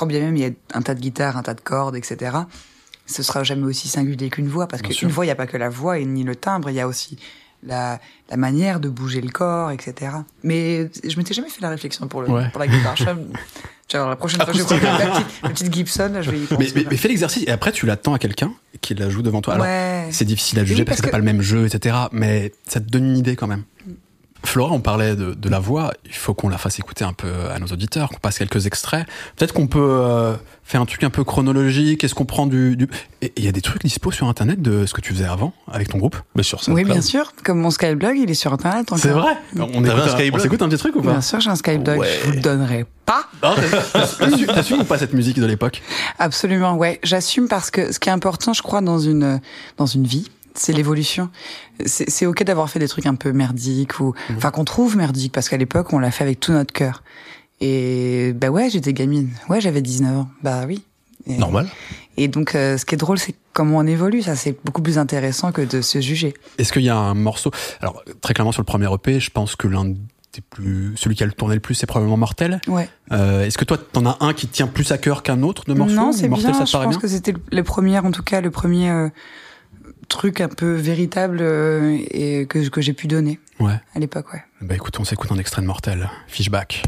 quand 0.00 0.06
bien 0.06 0.20
même 0.20 0.34
il 0.36 0.42
y 0.42 0.46
a 0.46 0.50
un 0.72 0.80
tas 0.80 0.94
de 0.94 1.00
guitares, 1.00 1.36
un 1.36 1.42
tas 1.42 1.52
de 1.52 1.60
cordes, 1.60 1.94
etc., 1.94 2.36
ce 3.06 3.22
sera 3.22 3.44
jamais 3.44 3.64
aussi 3.66 3.88
singulier 3.88 4.30
qu'une 4.30 4.48
voix. 4.48 4.66
Parce 4.66 4.80
qu'une 4.82 5.08
voix, 5.10 5.24
il 5.24 5.28
n'y 5.28 5.32
a 5.32 5.36
pas 5.36 5.46
que 5.46 5.56
la 5.58 5.68
voix 5.68 5.98
et 5.98 6.04
ni 6.06 6.24
le 6.24 6.34
timbre, 6.36 6.70
il 6.70 6.76
y 6.76 6.80
a 6.80 6.86
aussi 6.88 7.18
la, 7.62 8.00
la 8.30 8.36
manière 8.38 8.80
de 8.80 8.88
bouger 8.88 9.20
le 9.20 9.28
corps, 9.30 9.70
etc. 9.72 10.12
Mais 10.42 10.88
je 11.06 11.16
m'étais 11.18 11.34
jamais 11.34 11.50
fait 11.50 11.60
la 11.60 11.68
réflexion 11.68 12.06
pour, 12.08 12.22
le, 12.22 12.30
Ouais. 12.30 12.48
pour 12.50 12.60
la 12.60 12.68
guitare. 12.68 12.96
Je, 12.96 13.04
genre, 13.92 14.08
la 14.08 14.16
prochaine 14.16 14.40
fois 14.40 14.52
que 14.52 14.58
je 14.58 14.62
ma 14.62 14.68
petite, 14.68 15.42
ma 15.42 15.48
petite 15.50 15.74
Gibson, 15.74 16.10
là, 16.14 16.22
je 16.22 16.30
vais 16.30 16.38
y 16.38 16.46
penser. 16.46 16.72
Mais, 16.74 16.82
mais, 16.82 16.86
mais 16.92 16.96
fais 16.96 17.08
l'exercice 17.08 17.42
et 17.46 17.50
après 17.50 17.72
tu 17.72 17.84
l'attends 17.84 18.14
à 18.14 18.18
quelqu'un 18.18 18.54
qui 18.80 18.94
la 18.94 19.10
joue 19.10 19.22
devant 19.22 19.42
toi. 19.42 19.54
Alors, 19.54 19.66
c'est 20.12 20.24
difficile 20.24 20.60
à 20.60 20.64
juger 20.64 20.82
Oui, 20.82 20.84
parce 20.84 20.96
parce 20.96 21.00
que 21.00 21.06
c'est 21.06 21.10
que- 21.10 21.12
pas 21.12 21.18
le 21.18 21.24
même 21.24 21.42
jeu, 21.42 21.66
etc. 21.66 21.96
Mais 22.12 22.52
ça 22.66 22.80
te 22.80 22.86
donne 22.88 23.04
une 23.06 23.18
idée 23.18 23.34
quand 23.36 23.48
même. 23.48 23.64
Flora, 24.44 24.72
on 24.72 24.80
parlait 24.80 25.16
de, 25.16 25.34
de, 25.34 25.48
la 25.48 25.58
voix. 25.58 25.92
Il 26.04 26.14
faut 26.14 26.34
qu'on 26.34 26.48
la 26.48 26.58
fasse 26.58 26.78
écouter 26.78 27.04
un 27.04 27.12
peu 27.12 27.30
à 27.50 27.58
nos 27.58 27.66
auditeurs, 27.66 28.08
qu'on 28.08 28.18
passe 28.18 28.38
quelques 28.38 28.66
extraits. 28.66 29.06
Peut-être 29.36 29.52
qu'on 29.52 29.66
peut, 29.66 29.78
euh, 29.80 30.34
faire 30.70 30.80
un 30.80 30.86
truc 30.86 31.02
un 31.02 31.10
peu 31.10 31.24
chronologique. 31.24 32.04
Est-ce 32.04 32.14
qu'on 32.14 32.24
prend 32.24 32.46
du, 32.46 32.76
du... 32.76 32.88
Et 33.22 33.32
il 33.36 33.44
y 33.44 33.48
a 33.48 33.52
des 33.52 33.60
trucs 33.60 33.82
dispo 33.82 34.12
sur 34.12 34.28
Internet 34.28 34.62
de 34.62 34.86
ce 34.86 34.94
que 34.94 35.00
tu 35.00 35.12
faisais 35.12 35.24
avant 35.24 35.52
avec 35.70 35.88
ton 35.88 35.98
groupe? 35.98 36.16
Mais 36.36 36.44
sur 36.44 36.60
Oui, 36.68 36.84
bien 36.84 37.00
sûr. 37.00 37.32
Comme 37.42 37.58
mon 37.58 37.70
Skyblog, 37.70 38.16
il 38.16 38.30
est 38.30 38.34
sur 38.34 38.52
Internet. 38.52 38.86
C'est 38.96 39.08
vrai? 39.08 39.36
On, 39.58 39.84
écoute 39.84 39.88
un, 39.88 40.30
on 40.32 40.38
s'écoute 40.38 40.62
un 40.62 40.68
petit 40.68 40.78
truc 40.78 40.94
ou 40.94 41.02
pas? 41.02 41.10
Bien 41.10 41.20
sûr, 41.20 41.40
j'ai 41.40 41.50
un 41.50 41.56
Skyblog. 41.56 41.98
Ouais. 41.98 42.08
Je 42.22 42.26
vous 42.26 42.32
le 42.34 42.40
donnerai 42.40 42.86
pas. 43.04 43.28
T'assumes 44.54 44.80
ou 44.80 44.84
pas 44.84 44.98
cette 44.98 45.12
musique 45.12 45.40
de 45.40 45.46
l'époque? 45.46 45.82
Absolument, 46.20 46.76
ouais. 46.76 47.00
J'assume 47.02 47.48
parce 47.48 47.72
que 47.72 47.92
ce 47.92 47.98
qui 47.98 48.08
est 48.08 48.12
important, 48.12 48.52
je 48.52 48.62
crois, 48.62 48.80
dans 48.80 49.00
une 49.00 49.40
dans 49.76 49.86
une 49.86 50.06
vie, 50.06 50.30
c'est 50.54 50.72
l'évolution. 50.72 51.30
C'est 51.86 52.26
ok 52.26 52.42
d'avoir 52.44 52.68
fait 52.70 52.78
des 52.78 52.88
trucs 52.88 53.06
un 53.06 53.14
peu 53.14 53.32
merdiques 53.32 54.00
ou, 54.00 54.14
Mhm. 54.28 54.36
enfin, 54.36 54.50
qu'on 54.50 54.64
trouve 54.64 54.96
merdiques 54.96 55.32
parce 55.32 55.48
qu'à 55.48 55.56
l'époque, 55.56 55.92
on 55.92 55.98
l'a 55.98 56.10
fait 56.10 56.24
avec 56.24 56.40
tout 56.40 56.52
notre 56.52 56.72
cœur. 56.72 57.02
Et 57.60 58.32
bah 58.34 58.48
ouais, 58.48 58.70
j'étais 58.70 58.92
gamine. 58.92 59.30
Ouais, 59.48 59.60
j'avais 59.60 59.82
19 59.82 60.16
ans. 60.16 60.28
Bah 60.42 60.62
oui. 60.66 60.82
Et, 61.26 61.36
Normal. 61.36 61.68
Et 62.16 62.28
donc, 62.28 62.54
euh, 62.54 62.78
ce 62.78 62.84
qui 62.86 62.94
est 62.94 62.98
drôle, 62.98 63.18
c'est 63.18 63.34
comment 63.52 63.78
on 63.78 63.86
évolue. 63.86 64.22
Ça, 64.22 64.36
c'est 64.36 64.56
beaucoup 64.64 64.80
plus 64.82 64.98
intéressant 64.98 65.52
que 65.52 65.60
de 65.62 65.82
se 65.82 66.00
juger. 66.00 66.32
Est-ce 66.58 66.72
qu'il 66.72 66.82
y 66.82 66.88
a 66.88 66.96
un 66.96 67.14
morceau 67.14 67.50
Alors 67.80 68.02
très 68.22 68.32
clairement 68.34 68.52
sur 68.52 68.62
le 68.62 68.66
premier 68.66 68.92
EP, 68.92 69.20
je 69.20 69.30
pense 69.30 69.56
que 69.56 69.68
l'un 69.68 69.84
des 69.84 70.40
plus, 70.48 70.92
celui 70.96 71.16
qui 71.16 71.22
a 71.22 71.26
le 71.26 71.32
tourné 71.32 71.54
le 71.56 71.60
plus, 71.60 71.74
c'est 71.74 71.86
probablement 71.86 72.16
Mortel. 72.16 72.60
Ouais. 72.68 72.88
Euh, 73.12 73.44
Est-ce 73.44 73.58
que 73.58 73.64
toi, 73.64 73.76
t'en 73.78 74.06
as 74.06 74.16
un 74.20 74.32
qui 74.32 74.46
tient 74.46 74.68
plus 74.68 74.90
à 74.92 74.98
cœur 74.98 75.22
qu'un 75.22 75.42
autre 75.42 75.64
de 75.66 75.74
morceaux 75.74 75.94
Non, 75.94 76.12
c'est 76.12 76.28
Mortel, 76.28 76.50
bien. 76.52 76.58
ça 76.58 76.64
te 76.64 76.70
je 76.70 76.76
pense 76.76 76.88
bien? 76.88 76.98
que 77.00 77.08
c'était 77.08 77.32
le- 77.32 77.40
le 77.50 77.62
premier, 77.64 77.98
en 77.98 78.10
tout 78.12 78.22
cas, 78.22 78.40
le 78.40 78.50
premier 78.50 78.88
euh, 78.90 79.08
truc 80.10 80.40
un 80.42 80.48
peu 80.48 80.72
véritable 80.74 81.38
euh, 81.40 81.96
et 82.10 82.44
que, 82.46 82.68
que 82.68 82.80
j'ai 82.82 82.92
pu 82.92 83.06
donner 83.06 83.38
Ouais. 83.58 83.78
à 83.94 83.98
l'époque, 83.98 84.32
ouais. 84.34 84.42
Bah 84.60 84.74
écoute, 84.74 84.98
on 85.00 85.04
s'écoute 85.04 85.32
un 85.32 85.38
extrait 85.38 85.62
de 85.62 85.66
Mortel, 85.66 86.10
Fishback. 86.26 86.82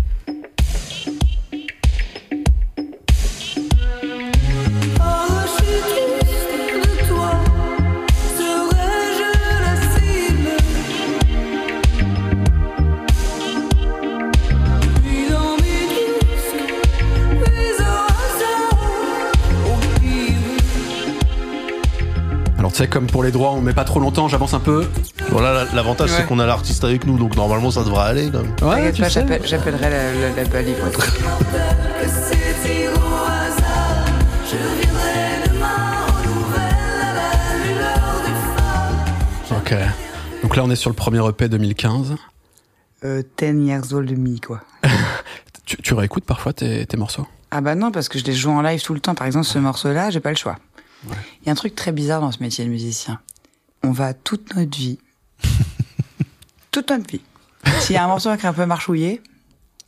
Alors 22.72 22.78
tu 22.78 22.84
sais, 22.84 22.88
comme 22.88 23.06
pour 23.06 23.22
les 23.22 23.30
droits, 23.32 23.50
on 23.52 23.60
met 23.60 23.74
pas 23.74 23.84
trop 23.84 24.00
longtemps, 24.00 24.28
j'avance 24.28 24.54
un 24.54 24.58
peu. 24.58 24.86
Voilà, 25.28 25.52
la- 25.52 25.74
l'avantage 25.74 26.10
Ouais. 26.10 26.16
c'est 26.20 26.26
qu'on 26.26 26.38
a 26.38 26.46
l'artiste 26.46 26.82
avec 26.84 27.04
nous, 27.06 27.18
donc 27.18 27.36
normalement 27.36 27.70
ça 27.70 27.84
devrait 27.84 28.04
aller 28.06 28.30
quand 28.32 28.40
même. 28.42 28.54
T'inquiète 28.56 28.98
pas, 28.98 29.08
j'appelle- 29.10 29.42
j'appellerai 29.46 29.90
la, 29.90 30.12
la, 30.14 30.42
la. 30.42 31.46
Ok. 39.50 39.74
Donc 40.42 40.56
là, 40.56 40.64
on 40.64 40.70
est 40.70 40.76
sur 40.76 40.90
le 40.90 40.96
premier 40.96 41.26
EP 41.28 41.48
2015. 41.48 42.14
Euh, 43.04 43.22
10 43.38 43.66
years 43.66 43.92
old 43.92 44.16
me, 44.18 44.38
quoi. 44.44 44.60
Tu, 45.64 45.76
tu 45.76 45.94
réécoutes 45.94 46.24
parfois 46.24 46.52
tes, 46.52 46.84
tes 46.86 46.96
morceaux? 46.96 47.26
Ah 47.52 47.60
bah 47.60 47.74
non, 47.76 47.92
parce 47.92 48.08
que 48.08 48.18
je 48.18 48.24
les 48.24 48.32
joue 48.34 48.50
en 48.50 48.62
live 48.62 48.82
tout 48.82 48.94
le 48.94 49.00
temps. 49.00 49.14
Par 49.14 49.26
exemple, 49.28 49.46
ce 49.46 49.58
morceau-là, 49.60 50.10
j'ai 50.10 50.18
pas 50.20 50.30
le 50.30 50.36
choix. 50.36 50.56
Il 51.06 51.46
y 51.46 51.48
a 51.48 51.52
un 51.52 51.56
truc 51.56 51.74
très 51.74 51.92
bizarre 51.92 52.20
dans 52.20 52.32
ce 52.32 52.40
métier 52.42 52.64
de 52.64 52.70
musicien. 52.70 53.20
On 53.82 53.90
va 53.90 54.14
toute 54.14 54.54
notre 54.54 54.76
vie, 54.76 54.98
toute 56.70 56.90
notre 56.90 57.10
vie. 57.10 57.20
S'il 57.80 57.94
y 57.94 57.98
a 57.98 58.04
un 58.04 58.08
morceau 58.08 58.34
qui 58.36 58.42
est 58.44 58.48
un 58.48 58.52
peu 58.52 58.66
marchouillé, 58.66 59.20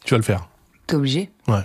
Tu 0.05 0.15
vas 0.15 0.19
le 0.19 0.23
faire. 0.25 0.49
t'es 0.87 0.97
obligé. 0.97 1.31
Ouais. 1.49 1.63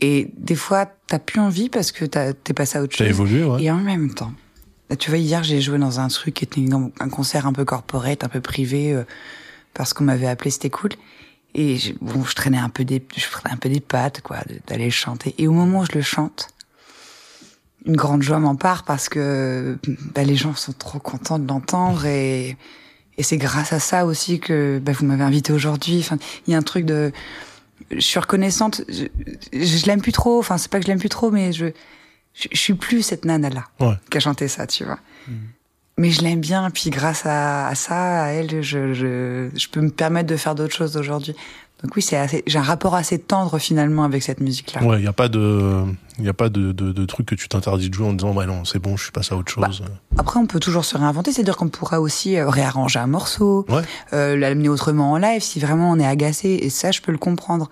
Et 0.00 0.30
des 0.36 0.54
fois, 0.54 0.86
t'as 1.06 1.18
plus 1.18 1.40
envie 1.40 1.68
parce 1.68 1.92
que 1.92 2.04
t'as- 2.04 2.32
t'es 2.32 2.54
passé 2.54 2.78
à 2.78 2.82
autre 2.82 2.92
T'as 2.96 3.04
chose. 3.04 3.08
évolué, 3.10 3.44
ouais. 3.44 3.62
Et 3.64 3.70
en 3.70 3.76
même 3.76 4.14
temps, 4.14 4.32
là, 4.88 4.96
tu 4.96 5.10
vois, 5.10 5.18
hier, 5.18 5.42
j'ai 5.42 5.60
joué 5.60 5.78
dans 5.78 6.00
un 6.00 6.08
truc 6.08 6.34
qui 6.34 6.44
était 6.44 6.62
un 7.00 7.08
concert 7.08 7.46
un 7.46 7.52
peu 7.52 7.64
corporate, 7.64 8.24
un 8.24 8.28
peu 8.28 8.40
privé, 8.40 8.92
euh, 8.94 9.04
parce 9.74 9.92
qu'on 9.92 10.04
m'avait 10.04 10.26
appelé, 10.28 10.50
c'était 10.50 10.70
cool. 10.70 10.90
Et 11.54 11.76
je, 11.78 11.92
bon, 12.00 12.24
je 12.24 12.34
traînais 12.34 12.58
un 12.58 12.68
peu 12.70 12.84
des, 12.84 13.04
je 13.16 13.28
traînais 13.30 13.54
un 13.54 13.58
peu 13.58 13.68
des 13.68 13.80
pattes, 13.80 14.20
quoi, 14.22 14.38
d'aller 14.68 14.90
chanter. 14.90 15.34
Et 15.38 15.48
au 15.48 15.52
moment 15.52 15.80
où 15.80 15.84
je 15.84 15.92
le 15.92 16.02
chante, 16.02 16.48
une 17.86 17.96
grande 17.96 18.22
joie 18.22 18.38
m'empare 18.38 18.84
parce 18.84 19.08
que 19.08 19.78
bah, 20.14 20.22
les 20.22 20.36
gens 20.36 20.54
sont 20.54 20.72
trop 20.72 20.98
contents 20.98 21.38
de 21.38 21.48
l'entendre 21.48 22.04
et, 22.06 22.56
et 23.18 23.22
c'est 23.22 23.38
grâce 23.38 23.72
à 23.72 23.80
ça 23.80 24.04
aussi 24.06 24.38
que 24.40 24.78
bah, 24.82 24.92
vous 24.92 25.06
m'avez 25.06 25.24
invité 25.24 25.52
aujourd'hui. 25.52 25.98
Enfin, 26.00 26.18
il 26.46 26.52
y 26.52 26.54
a 26.54 26.58
un 26.58 26.62
truc 26.62 26.84
de, 26.84 27.10
je 27.90 28.00
suis 28.00 28.18
reconnaissante. 28.18 28.82
Je, 28.88 29.04
je, 29.52 29.86
l'aime 29.86 30.02
plus 30.02 30.12
trop. 30.12 30.38
Enfin, 30.38 30.58
c'est 30.58 30.70
pas 30.70 30.78
que 30.78 30.84
je 30.84 30.90
l'aime 30.90 31.00
plus 31.00 31.08
trop, 31.08 31.30
mais 31.30 31.52
je, 31.52 31.66
je, 32.34 32.48
je 32.52 32.58
suis 32.58 32.74
plus 32.74 33.02
cette 33.02 33.24
nana 33.24 33.48
là 33.50 33.64
Ouais. 33.80 33.94
qui 34.10 34.16
a 34.18 34.20
chanté 34.20 34.46
ça, 34.48 34.66
tu 34.66 34.84
vois. 34.84 34.98
Mais 35.98 36.10
je 36.10 36.22
l'aime 36.22 36.40
bien, 36.40 36.70
puis 36.70 36.88
grâce 36.88 37.26
à, 37.26 37.66
à 37.68 37.74
ça, 37.74 38.24
à 38.24 38.28
elle, 38.28 38.62
je, 38.62 38.94
je, 38.94 39.50
je 39.54 39.68
peux 39.68 39.80
me 39.82 39.90
permettre 39.90 40.28
de 40.28 40.36
faire 40.36 40.54
d'autres 40.54 40.74
choses 40.74 40.96
aujourd'hui. 40.96 41.34
Donc 41.82 41.96
oui, 41.96 42.02
c'est 42.02 42.16
assez, 42.16 42.42
j'ai 42.46 42.58
un 42.58 42.62
rapport 42.62 42.94
assez 42.94 43.18
tendre 43.18 43.58
finalement 43.58 44.04
avec 44.04 44.22
cette 44.22 44.40
musique-là. 44.40 44.82
Ouais, 44.84 44.98
il 44.98 45.04
y 45.04 45.08
a 45.08 45.12
pas 45.14 45.28
de, 45.28 45.82
il 46.18 46.24
y 46.24 46.28
a 46.28 46.34
pas 46.34 46.48
de, 46.50 46.72
de, 46.72 46.92
de 46.92 47.04
truc 47.06 47.26
que 47.26 47.34
tu 47.34 47.48
t'interdis 47.48 47.88
de 47.88 47.94
jouer 47.94 48.06
en 48.08 48.12
disant, 48.12 48.34
bah 48.34 48.44
non, 48.46 48.64
c'est 48.66 48.78
bon, 48.78 48.96
je 48.98 49.04
suis 49.04 49.12
passé 49.12 49.32
à 49.34 49.38
autre 49.38 49.50
chose. 49.50 49.82
Après, 50.18 50.38
on 50.38 50.46
peut 50.46 50.60
toujours 50.60 50.84
se 50.84 50.96
réinventer, 50.98 51.32
c'est-à-dire 51.32 51.56
qu'on 51.56 51.68
pourra 51.68 52.00
aussi 52.00 52.36
euh, 52.36 52.48
réarranger 52.50 52.98
un 52.98 53.06
morceau, 53.06 53.64
Ouais. 53.68 53.82
euh, 54.12 54.36
l'amener 54.36 54.68
autrement 54.68 55.12
en 55.12 55.16
live 55.16 55.40
si 55.42 55.58
vraiment 55.60 55.90
on 55.90 55.98
est 55.98 56.06
agacé. 56.06 56.48
Et 56.60 56.68
ça, 56.70 56.90
je 56.90 57.00
peux 57.00 57.12
le 57.12 57.18
comprendre. 57.18 57.70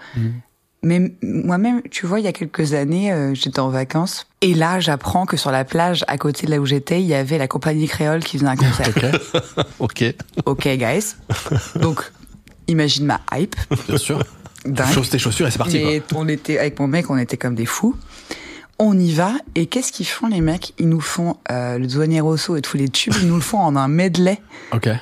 Mais 0.84 0.96
m- 0.96 1.10
moi-même, 1.22 1.82
tu 1.90 2.06
vois, 2.06 2.20
il 2.20 2.24
y 2.24 2.28
a 2.28 2.32
quelques 2.32 2.72
années, 2.72 3.12
euh, 3.12 3.34
j'étais 3.34 3.58
en 3.60 3.68
vacances. 3.68 4.26
Et 4.42 4.54
là, 4.54 4.78
j'apprends 4.78 5.26
que 5.26 5.36
sur 5.36 5.50
la 5.50 5.64
plage, 5.64 6.04
à 6.06 6.16
côté 6.18 6.46
de 6.46 6.52
là 6.52 6.58
où 6.60 6.66
j'étais, 6.66 7.00
il 7.00 7.06
y 7.06 7.14
avait 7.14 7.36
la 7.36 7.48
compagnie 7.48 7.88
créole 7.88 8.22
qui 8.22 8.38
faisait 8.38 8.48
un 8.48 8.56
concert. 8.56 8.94
ok. 9.80 10.04
ok, 10.46 10.68
guys. 10.78 11.16
Donc, 11.80 12.10
imagine 12.68 13.06
ma 13.06 13.20
hype. 13.32 13.56
Bien 13.88 13.98
sûr. 13.98 14.22
Dingue. 14.64 14.92
Chausse 14.92 15.10
tes 15.10 15.18
chaussures 15.18 15.46
et 15.46 15.50
c'est 15.50 15.58
parti. 15.58 15.78
Mais 15.82 16.02
on 16.14 16.28
était 16.28 16.58
avec 16.58 16.78
mon 16.78 16.86
mec, 16.88 17.10
on 17.10 17.16
était 17.18 17.36
comme 17.36 17.54
des 17.54 17.66
fous. 17.66 17.96
On 18.78 18.96
y 18.98 19.12
va 19.12 19.32
et 19.54 19.66
qu'est-ce 19.66 19.90
qu'ils 19.92 20.06
font 20.06 20.26
les 20.28 20.40
mecs? 20.40 20.74
Ils 20.78 20.88
nous 20.88 21.00
font 21.00 21.36
euh, 21.50 21.78
le 21.78 21.86
Douanier 21.86 22.20
Rosso 22.20 22.56
et 22.56 22.62
tous 22.62 22.76
les 22.76 22.88
tubes, 22.88 23.14
ils 23.20 23.28
nous 23.28 23.34
le 23.36 23.40
font 23.40 23.58
en 23.58 23.74
un 23.76 23.88
medley. 23.88 24.40
Ok. 24.72 24.86
et 24.88 24.98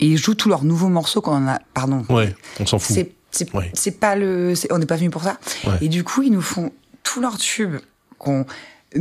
ils 0.00 0.16
jouent 0.18 0.34
tous 0.34 0.48
leurs 0.48 0.64
nouveaux 0.64 0.88
morceaux 0.88 1.20
qu'on 1.20 1.46
a. 1.46 1.58
Pardon. 1.74 2.04
Ouais, 2.08 2.34
on 2.60 2.66
s'en 2.66 2.78
fout. 2.78 2.96
C'est 3.30 3.52
Ouais. 3.52 3.72
pas 4.00 4.14
le. 4.16 4.54
On 4.70 4.78
n'est 4.78 4.86
pas 4.86 4.96
venu 4.96 5.10
pour 5.10 5.22
ça. 5.24 5.38
Ouais. 5.64 5.72
Et 5.80 5.88
du 5.88 6.04
coup, 6.04 6.22
ils 6.22 6.30
nous 6.32 6.40
font 6.40 6.70
tous 7.02 7.20
leurs 7.20 7.36
tubes 7.36 7.76
qu'on 8.18 8.46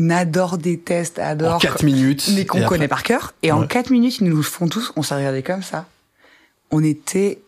adore, 0.10 0.58
déteste, 0.58 1.20
adore. 1.20 1.56
En 1.56 1.60
4 1.60 1.84
minutes. 1.84 2.30
mais 2.36 2.46
qu'on 2.46 2.58
après- 2.58 2.70
connaît 2.70 2.88
par 2.88 3.04
cœur. 3.04 3.34
Et 3.44 3.52
en 3.52 3.62
Ouais. 3.62 3.68
4 3.68 3.92
minutes, 3.92 4.18
ils 4.20 4.28
nous 4.28 4.36
le 4.36 4.42
font 4.42 4.68
tous. 4.68 4.92
On 4.96 5.04
s'est 5.04 5.16
regardé 5.16 5.44
comme 5.44 5.62
ça. 5.62 5.86
On 6.72 6.84
était 6.84 7.43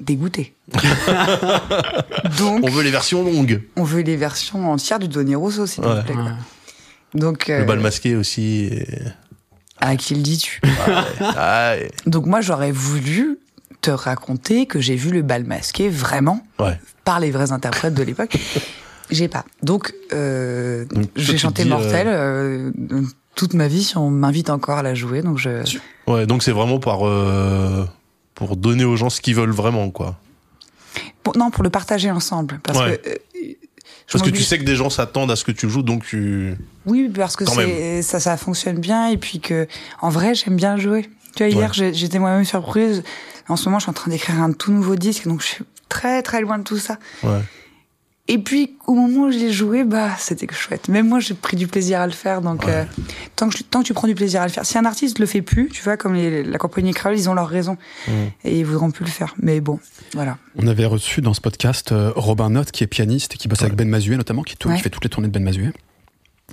dégoûtés. 0.00 0.54
Donc, 2.38 2.60
On 2.64 2.70
veut 2.70 2.82
les 2.82 2.90
versions 2.90 3.22
longues. 3.24 3.62
on 3.76 3.84
veut 3.84 4.00
les 4.02 4.16
versions 4.16 4.70
entières 4.70 4.98
du 4.98 5.08
Donny 5.08 5.34
Rosso, 5.34 5.66
s'il 5.66 5.84
Ouais. 5.84 5.96
vous 5.96 6.02
plaît. 6.02 6.14
quoi. 6.14 6.32
Donc, 7.14 7.48
euh, 7.50 7.60
Le 7.60 7.64
bal 7.64 7.80
masqué 7.80 8.16
aussi. 8.16 8.64
et- 8.70 8.86
à 9.80 9.94
qui 9.96 10.14
le 10.16 10.22
dis-tu? 10.22 10.60
Donc 12.06 12.26
moi, 12.26 12.40
j'aurais 12.40 12.72
voulu 12.72 13.38
te 13.80 13.90
raconter 13.92 14.66
que 14.66 14.80
j'ai 14.80 14.96
vu 14.96 15.10
le 15.10 15.22
bal 15.22 15.44
masqué 15.44 15.88
vraiment 15.88 16.44
ouais. 16.58 16.78
par 17.04 17.20
les 17.20 17.30
vrais 17.30 17.52
interprètes 17.52 17.94
de 17.94 18.02
l'époque. 18.02 18.36
J'ai 19.10 19.28
pas. 19.28 19.46
Donc, 19.62 19.94
euh, 20.12 20.84
Donc, 20.84 21.06
j'ai 21.16 21.38
chanté 21.38 21.64
Mortel 21.64 22.08
euh, 22.10 22.70
toute 23.34 23.54
ma 23.54 23.66
vie 23.66 23.82
si 23.82 23.96
on 23.96 24.10
m'invite 24.10 24.50
encore 24.50 24.76
à 24.76 24.82
la 24.82 24.94
jouer. 24.94 25.22
Donc 25.22 25.38
je. 25.38 25.62
Ouais, 26.06 26.26
donc 26.26 26.42
c'est 26.42 26.52
vraiment 26.52 26.78
par, 26.78 27.08
euh, 27.08 27.86
pour 28.38 28.56
donner 28.56 28.84
aux 28.84 28.94
gens 28.94 29.10
ce 29.10 29.20
qu'ils 29.20 29.34
veulent 29.34 29.50
vraiment, 29.50 29.90
quoi. 29.90 30.16
Pour- 31.24 31.36
non, 31.36 31.50
pour 31.50 31.64
le 31.64 31.70
partager 31.70 32.08
ensemble, 32.10 32.60
parce 32.62 32.78
Ouais. 32.78 32.98
que. 33.02 33.08
euh, 33.10 33.54
Parce 34.10 34.24
que 34.24 34.30
tu 34.30 34.42
sais 34.42 34.58
que 34.58 34.64
des 34.64 34.76
gens 34.76 34.88
s'attendent 34.90 35.30
à 35.30 35.36
ce 35.36 35.44
que 35.44 35.50
tu 35.52 35.68
joues, 35.68 35.82
donc 35.82 36.06
tu. 36.06 36.54
Oui, 36.86 37.10
parce 37.14 37.36
que 37.36 37.44
ça, 38.02 38.20
ça 38.20 38.36
fonctionne 38.38 38.78
bien 38.78 39.08
et 39.08 39.18
puis 39.18 39.38
que 39.40 39.66
en 40.00 40.08
vrai 40.08 40.34
j'aime 40.34 40.56
bien 40.56 40.76
jouer. 40.78 41.10
Tu 41.36 41.44
vois, 41.44 41.48
hier 41.52 41.72
Ouais. 41.78 41.92
j'étais 41.92 42.18
moi-même 42.18 42.44
surprise. 42.46 43.02
En 43.48 43.56
ce 43.56 43.66
moment, 43.66 43.78
je 43.80 43.84
suis 43.84 43.90
en 43.90 43.94
train 43.94 44.10
d'écrire 44.10 44.40
un 44.40 44.52
tout 44.52 44.72
nouveau 44.72 44.96
disque, 44.96 45.26
donc 45.26 45.42
je 45.42 45.46
suis 45.46 45.64
très 45.90 46.22
très 46.22 46.40
loin 46.40 46.58
de 46.58 46.64
tout 46.64 46.78
ça. 46.78 46.98
Ouais. 47.22 47.40
Et 48.30 48.36
puis 48.38 48.76
au 48.86 48.92
moment 48.92 49.24
où 49.28 49.30
je 49.32 49.38
l'ai 49.38 49.50
joué, 49.52 49.84
bah 49.84 50.10
c'était 50.18 50.46
chouette. 50.52 50.88
Même 50.88 51.08
moi, 51.08 51.18
j'ai 51.18 51.32
pris 51.32 51.56
du 51.56 51.66
plaisir 51.66 52.00
à 52.00 52.06
le 52.06 52.12
faire. 52.12 52.42
Donc 52.42 52.64
Ouais. 52.64 52.72
euh, 52.72 52.84
tant 53.36 53.48
que 53.48 53.56
je- 53.56 53.62
tant 53.62 53.80
que 53.80 53.86
tu 53.86 53.94
prends 53.94 54.06
du 54.06 54.14
plaisir 54.14 54.42
à 54.42 54.46
le 54.46 54.52
faire, 54.52 54.66
si 54.66 54.76
un 54.76 54.84
artiste 54.84 55.18
le 55.18 55.24
fait 55.26 55.40
plus, 55.40 55.68
tu 55.70 55.82
vois, 55.82 55.96
comme 55.96 56.12
les- 56.14 56.42
la 56.44 56.58
compagnie 56.58 56.92
Créole, 56.92 57.16
ils 57.18 57.30
ont 57.30 57.34
leur 57.34 57.48
raison 57.48 57.78
Mmh. 58.06 58.10
et 58.44 58.58
ils 58.58 58.66
voudront 58.66 58.90
plus 58.90 59.06
le 59.06 59.10
faire. 59.10 59.34
Mais 59.40 59.60
bon, 59.60 59.80
voilà. 60.12 60.36
On 60.56 60.66
avait 60.66 60.84
reçu 60.84 61.22
dans 61.22 61.32
ce 61.32 61.40
podcast 61.40 61.90
euh, 61.92 62.12
Robin 62.16 62.50
Note, 62.50 62.70
qui 62.70 62.84
est 62.84 62.86
pianiste 62.86 63.34
et 63.34 63.38
qui 63.38 63.48
bosse 63.48 63.62
avec 63.62 63.74
Ben 63.76 63.88
Mazuet 63.88 64.16
notamment, 64.16 64.42
qui, 64.42 64.56
Ouais. 64.66 64.76
qui 64.76 64.82
fait 64.82 64.90
toutes 64.90 65.04
les 65.04 65.10
tournées 65.10 65.28
de 65.28 65.32
Ben 65.32 65.42
Mazuet. 65.42 65.72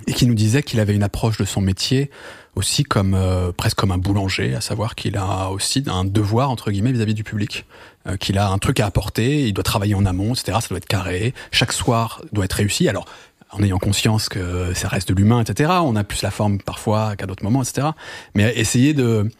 et 0.06 0.12
qui 0.12 0.26
nous 0.26 0.34
disait 0.34 0.62
qu'il 0.62 0.78
avait 0.80 0.94
une 0.94 1.02
approche 1.02 1.38
de 1.38 1.44
son 1.46 1.62
métier 1.62 2.10
aussi 2.56 2.82
comme 2.82 3.14
euh, 3.14 3.52
presque 3.52 3.76
comme 3.76 3.92
un 3.92 3.98
boulanger, 3.98 4.54
à 4.54 4.60
savoir 4.60 4.94
qu'il 4.94 5.16
a 5.16 5.50
aussi 5.50 5.84
un 5.86 6.04
devoir 6.04 6.50
entre 6.50 6.70
guillemets 6.70 6.92
vis-à-vis 6.92 7.14
du 7.14 7.22
public, 7.22 7.66
euh, 8.08 8.16
qu'il 8.16 8.38
a 8.38 8.48
un 8.48 8.58
truc 8.58 8.80
à 8.80 8.86
apporter, 8.86 9.46
il 9.46 9.52
doit 9.52 9.62
travailler 9.62 9.94
en 9.94 10.06
amont, 10.06 10.32
etc. 10.32 10.58
Ça 10.60 10.68
doit 10.68 10.78
être 10.78 10.86
carré, 10.86 11.34
chaque 11.52 11.72
soir 11.72 12.22
doit 12.32 12.46
être 12.46 12.54
réussi. 12.54 12.88
Alors 12.88 13.04
en 13.52 13.62
ayant 13.62 13.78
conscience 13.78 14.28
que 14.28 14.74
ça 14.74 14.88
reste 14.88 15.08
de 15.08 15.14
l'humain, 15.14 15.40
etc. 15.40 15.70
On 15.82 15.94
a 15.94 16.02
plus 16.02 16.22
la 16.22 16.32
forme 16.32 16.58
parfois 16.58 17.14
qu'à 17.14 17.26
d'autres 17.26 17.44
moments, 17.44 17.62
etc. 17.62 17.88
Mais 18.34 18.52
essayer 18.56 18.92
de 18.92 19.30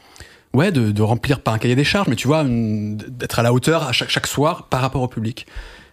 ouais 0.54 0.70
de, 0.70 0.92
de 0.92 1.02
remplir 1.02 1.40
pas 1.40 1.52
un 1.52 1.58
cahier 1.58 1.74
des 1.74 1.84
charges, 1.84 2.06
mais 2.08 2.16
tu 2.16 2.28
vois 2.28 2.44
d'être 2.46 3.38
à 3.38 3.42
la 3.42 3.52
hauteur 3.52 3.82
à 3.82 3.92
chaque 3.92 4.10
chaque 4.10 4.28
soir 4.28 4.68
par 4.68 4.80
rapport 4.80 5.02
au 5.02 5.08
public. 5.08 5.46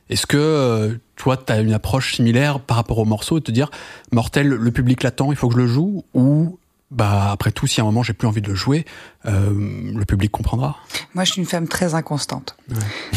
Est-ce 0.09 0.27
que 0.27 0.37
euh, 0.37 0.95
toi, 1.15 1.37
tu 1.37 1.51
as 1.51 1.61
une 1.61 1.73
approche 1.73 2.15
similaire 2.15 2.59
par 2.59 2.77
rapport 2.77 2.99
au 2.99 3.05
morceau, 3.05 3.39
de 3.39 3.43
te 3.43 3.51
dire, 3.51 3.71
mortel, 4.11 4.47
le 4.47 4.71
public 4.71 5.01
l'attend, 5.01 5.31
il 5.31 5.37
faut 5.37 5.47
que 5.47 5.55
je 5.55 5.59
le 5.59 5.67
joue, 5.67 6.03
ou 6.13 6.59
bah 6.93 7.31
après 7.31 7.51
tout, 7.51 7.67
si 7.67 7.81
à 7.81 7.83
un 7.83 7.87
moment 7.87 8.03
j'ai 8.03 8.13
plus 8.13 8.27
envie 8.27 8.41
de 8.41 8.47
le 8.47 8.55
jouer, 8.55 8.85
euh, 9.25 9.49
le 9.93 10.05
public 10.05 10.31
comprendra. 10.31 10.77
Moi, 11.15 11.23
je 11.23 11.31
suis 11.31 11.41
une 11.41 11.47
femme 11.47 11.67
très 11.67 11.95
inconstante. 11.95 12.55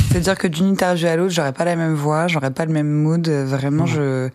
C'est-à-dire 0.08 0.36
que 0.38 0.48
d'une 0.48 0.66
interview 0.66 1.06
à 1.08 1.16
l'autre, 1.16 1.32
j'aurais 1.32 1.52
pas 1.52 1.64
la 1.64 1.76
même 1.76 1.94
voix, 1.94 2.26
j'aurais 2.26 2.50
pas 2.50 2.64
le 2.64 2.72
même 2.72 2.88
mood. 2.88 3.28
Vraiment, 3.28 3.86
je, 3.86 4.30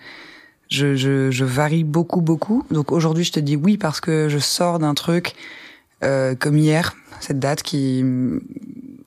je, 0.69 0.95
je, 0.95 1.31
je 1.31 1.45
varie 1.45 1.83
beaucoup, 1.83 2.21
beaucoup. 2.21 2.65
Donc 2.71 2.91
aujourd'hui, 2.91 3.23
je 3.23 3.31
te 3.31 3.39
dis 3.39 3.55
oui 3.55 3.77
parce 3.77 3.99
que 3.99 4.29
je 4.29 4.37
sors 4.37 4.79
d'un 4.79 4.93
truc 4.93 5.33
euh, 6.03 6.35
comme 6.35 6.57
hier, 6.57 6.95
cette 7.19 7.39
date 7.39 7.63
qui, 7.63 8.03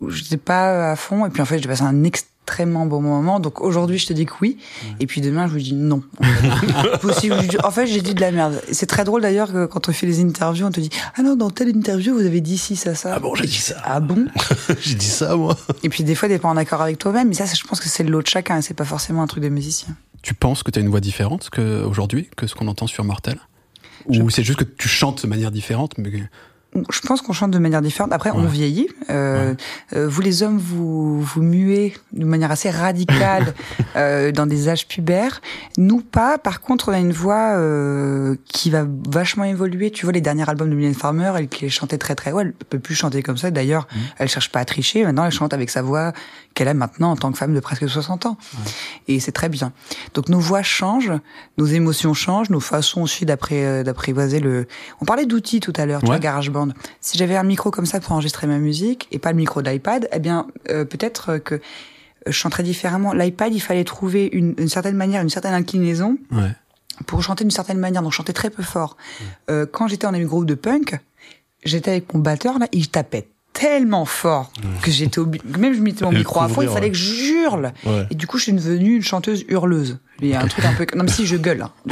j'étais 0.08 0.36
pas 0.36 0.92
à 0.92 0.96
fond. 0.96 1.26
Et 1.26 1.30
puis 1.30 1.42
en 1.42 1.46
fait, 1.46 1.58
j'ai 1.58 1.68
passé 1.68 1.82
un 1.82 2.04
extrêmement 2.44 2.84
bon 2.84 3.00
moment. 3.00 3.40
Donc 3.40 3.60
aujourd'hui, 3.60 3.98
je 3.98 4.06
te 4.06 4.12
dis 4.12 4.26
que 4.26 4.34
oui. 4.42 4.58
Et 5.00 5.06
puis 5.06 5.20
demain, 5.20 5.48
je 5.48 5.52
vous 5.52 5.58
dis 5.58 5.74
non. 5.74 6.02
Possible. 7.00 7.36
En 7.64 7.70
fait, 7.70 7.86
j'ai 7.86 8.02
dit 8.02 8.14
de 8.14 8.20
la 8.20 8.30
merde. 8.30 8.60
C'est 8.70 8.86
très 8.86 9.04
drôle 9.04 9.22
d'ailleurs 9.22 9.50
que 9.50 9.64
quand 9.64 9.88
on 9.88 9.92
fait 9.92 10.06
les 10.06 10.20
interviews, 10.20 10.66
on 10.66 10.70
te 10.70 10.80
dit 10.80 10.90
ah 11.16 11.22
non, 11.22 11.36
dans 11.36 11.50
telle 11.50 11.74
interview, 11.74 12.14
vous 12.14 12.26
avez 12.26 12.42
dit 12.42 12.58
ci, 12.58 12.76
ça, 12.76 12.94
ça. 12.94 13.14
Ah 13.16 13.18
bon, 13.18 13.34
j'ai 13.34 13.46
dit 13.46 13.58
ça. 13.58 13.76
Ah 13.82 14.00
bon? 14.00 14.26
J'ai 14.80 14.94
dit 14.94 15.06
ça, 15.06 15.36
moi. 15.36 15.56
et 15.82 15.88
puis 15.88 16.04
des 16.04 16.14
fois, 16.14 16.28
t'es 16.28 16.38
pas 16.38 16.48
en 16.48 16.56
accord 16.56 16.82
avec 16.82 16.98
toi-même. 16.98 17.28
Mais 17.28 17.34
ça, 17.34 17.46
je 17.46 17.64
pense 17.64 17.80
que 17.80 17.88
c'est 17.88 18.02
le 18.02 18.10
lot 18.10 18.22
de 18.22 18.26
chacun. 18.26 18.60
C'est 18.60 18.74
pas 18.74 18.84
forcément 18.84 19.22
un 19.22 19.26
truc 19.26 19.42
de 19.42 19.48
musicien. 19.48 19.96
Tu 20.22 20.34
penses 20.34 20.62
que 20.62 20.70
tu 20.70 20.78
as 20.78 20.82
une 20.82 20.88
voix 20.88 21.00
différente 21.00 21.48
que 21.50 21.82
aujourd'hui 21.84 22.28
que 22.36 22.46
ce 22.46 22.54
qu'on 22.54 22.68
entend 22.68 22.86
sur 22.86 23.04
Mortel? 23.04 23.38
Ou 24.06 24.28
c'est 24.28 24.44
juste 24.44 24.58
que 24.58 24.64
tu 24.64 24.88
chantes 24.88 25.22
de 25.22 25.28
manière 25.28 25.50
différente 25.50 25.96
mais... 25.96 26.28
Je 26.90 27.00
pense 27.00 27.22
qu'on 27.22 27.32
chante 27.32 27.52
de 27.52 27.58
manière 27.58 27.82
différente. 27.82 28.12
Après, 28.12 28.30
on 28.30 28.46
vieillit. 28.46 28.88
Euh, 29.10 29.54
euh, 29.94 30.08
vous, 30.08 30.20
les 30.20 30.42
hommes, 30.42 30.58
vous 30.58 31.20
vous 31.20 31.42
muez 31.42 31.94
de 32.12 32.24
manière 32.24 32.50
assez 32.50 32.70
radicale 32.70 33.54
euh, 33.96 34.32
dans 34.32 34.46
des 34.46 34.68
âges 34.68 34.88
pubères. 34.88 35.40
Nous, 35.78 36.00
pas. 36.00 36.38
Par 36.38 36.60
contre, 36.60 36.88
on 36.88 36.92
a 36.92 36.98
une 36.98 37.12
voix 37.12 37.56
euh, 37.56 38.34
qui 38.46 38.70
va 38.70 38.86
vachement 39.08 39.44
évoluer. 39.44 39.90
Tu 39.90 40.04
vois, 40.04 40.12
les 40.12 40.20
derniers 40.20 40.48
albums 40.48 40.68
de 40.68 40.74
Mylène 40.74 40.94
Farmer, 40.94 41.32
elle 41.36 41.48
qui 41.48 41.70
chantait 41.70 41.98
très 41.98 42.14
très 42.14 42.32
haut, 42.32 42.40
elle 42.40 42.52
peut 42.52 42.80
plus 42.80 42.94
chanter 42.94 43.22
comme 43.22 43.36
ça. 43.36 43.50
D'ailleurs, 43.50 43.86
elle 44.18 44.28
cherche 44.28 44.50
pas 44.50 44.60
à 44.60 44.64
tricher. 44.64 45.04
Maintenant, 45.04 45.24
elle 45.24 45.32
chante 45.32 45.54
avec 45.54 45.70
sa 45.70 45.82
voix 45.82 46.12
qu'elle 46.54 46.68
a 46.68 46.74
maintenant 46.74 47.10
en 47.10 47.16
tant 47.16 47.30
que 47.32 47.38
femme 47.38 47.54
de 47.54 47.60
presque 47.60 47.88
60 47.88 48.26
ans. 48.26 48.38
Et 49.08 49.20
c'est 49.20 49.32
très 49.32 49.48
bien. 49.48 49.72
Donc 50.14 50.28
nos 50.28 50.38
voix 50.38 50.62
changent, 50.62 51.12
nos 51.58 51.66
émotions 51.66 52.14
changent, 52.14 52.50
nos 52.50 52.60
façons 52.60 53.02
aussi 53.02 53.26
d'après 53.26 53.64
euh, 53.64 53.82
d'apprivoiser 53.82 54.40
le. 54.40 54.66
On 55.00 55.04
parlait 55.04 55.26
d'outils 55.26 55.60
tout 55.60 55.72
à 55.76 55.84
l'heure, 55.86 56.00
tu 56.00 56.06
vois, 56.06 56.18
GarageBand. 56.18 56.63
Si 57.00 57.18
j'avais 57.18 57.36
un 57.36 57.42
micro 57.42 57.70
comme 57.70 57.86
ça 57.86 58.00
pour 58.00 58.12
enregistrer 58.12 58.46
ma 58.46 58.58
musique 58.58 59.08
et 59.12 59.18
pas 59.18 59.30
le 59.30 59.36
micro 59.36 59.62
d'iPad, 59.62 60.08
eh 60.12 60.18
bien 60.18 60.46
euh, 60.70 60.84
peut-être 60.84 61.38
que 61.38 61.60
je 62.26 62.32
chanterais 62.32 62.62
différemment. 62.62 63.12
L'iPad, 63.12 63.52
il 63.54 63.60
fallait 63.60 63.84
trouver 63.84 64.28
une, 64.32 64.54
une 64.58 64.68
certaine 64.68 64.96
manière, 64.96 65.22
une 65.22 65.30
certaine 65.30 65.54
inclinaison 65.54 66.16
Ouais. 66.32 66.50
pour 67.06 67.22
chanter 67.22 67.44
d'une 67.44 67.50
certaine 67.50 67.78
manière, 67.78 68.02
donc 68.02 68.12
chanter 68.12 68.32
très 68.32 68.50
peu 68.50 68.62
fort. 68.62 68.96
Euh, 69.50 69.66
quand 69.70 69.88
j'étais 69.88 70.06
en 70.06 70.14
un 70.14 70.22
groupe 70.24 70.46
de 70.46 70.54
punk, 70.54 70.98
j'étais 71.64 71.90
avec 71.90 72.14
mon 72.14 72.20
batteur 72.20 72.58
là, 72.58 72.66
il 72.72 72.88
tapait 72.88 73.28
tellement 73.52 74.04
fort 74.04 74.52
que 74.82 74.90
j'étais 74.90 75.20
même 75.58 75.74
je 75.74 75.80
mettais 75.80 76.04
mon 76.04 76.10
micro 76.10 76.40
à 76.40 76.48
fond, 76.48 76.62
il 76.62 76.68
fallait 76.68 76.86
ouais. 76.86 76.90
que 76.90 76.96
j'hurle. 76.96 77.72
Ouais. 77.86 78.06
Et 78.10 78.14
du 78.16 78.26
coup, 78.26 78.36
je 78.38 78.44
suis 78.44 78.52
devenue 78.52 78.96
une 78.96 79.02
chanteuse 79.02 79.44
hurleuse. 79.48 79.98
Il 80.22 80.28
y 80.28 80.34
a 80.34 80.40
un 80.42 80.46
truc 80.46 80.64
un 80.64 80.72
peu 80.74 80.86
non 80.96 81.04
mais 81.04 81.10
si 81.10 81.26
je 81.26 81.36
gueule. 81.36 81.62
hein. 81.62 81.70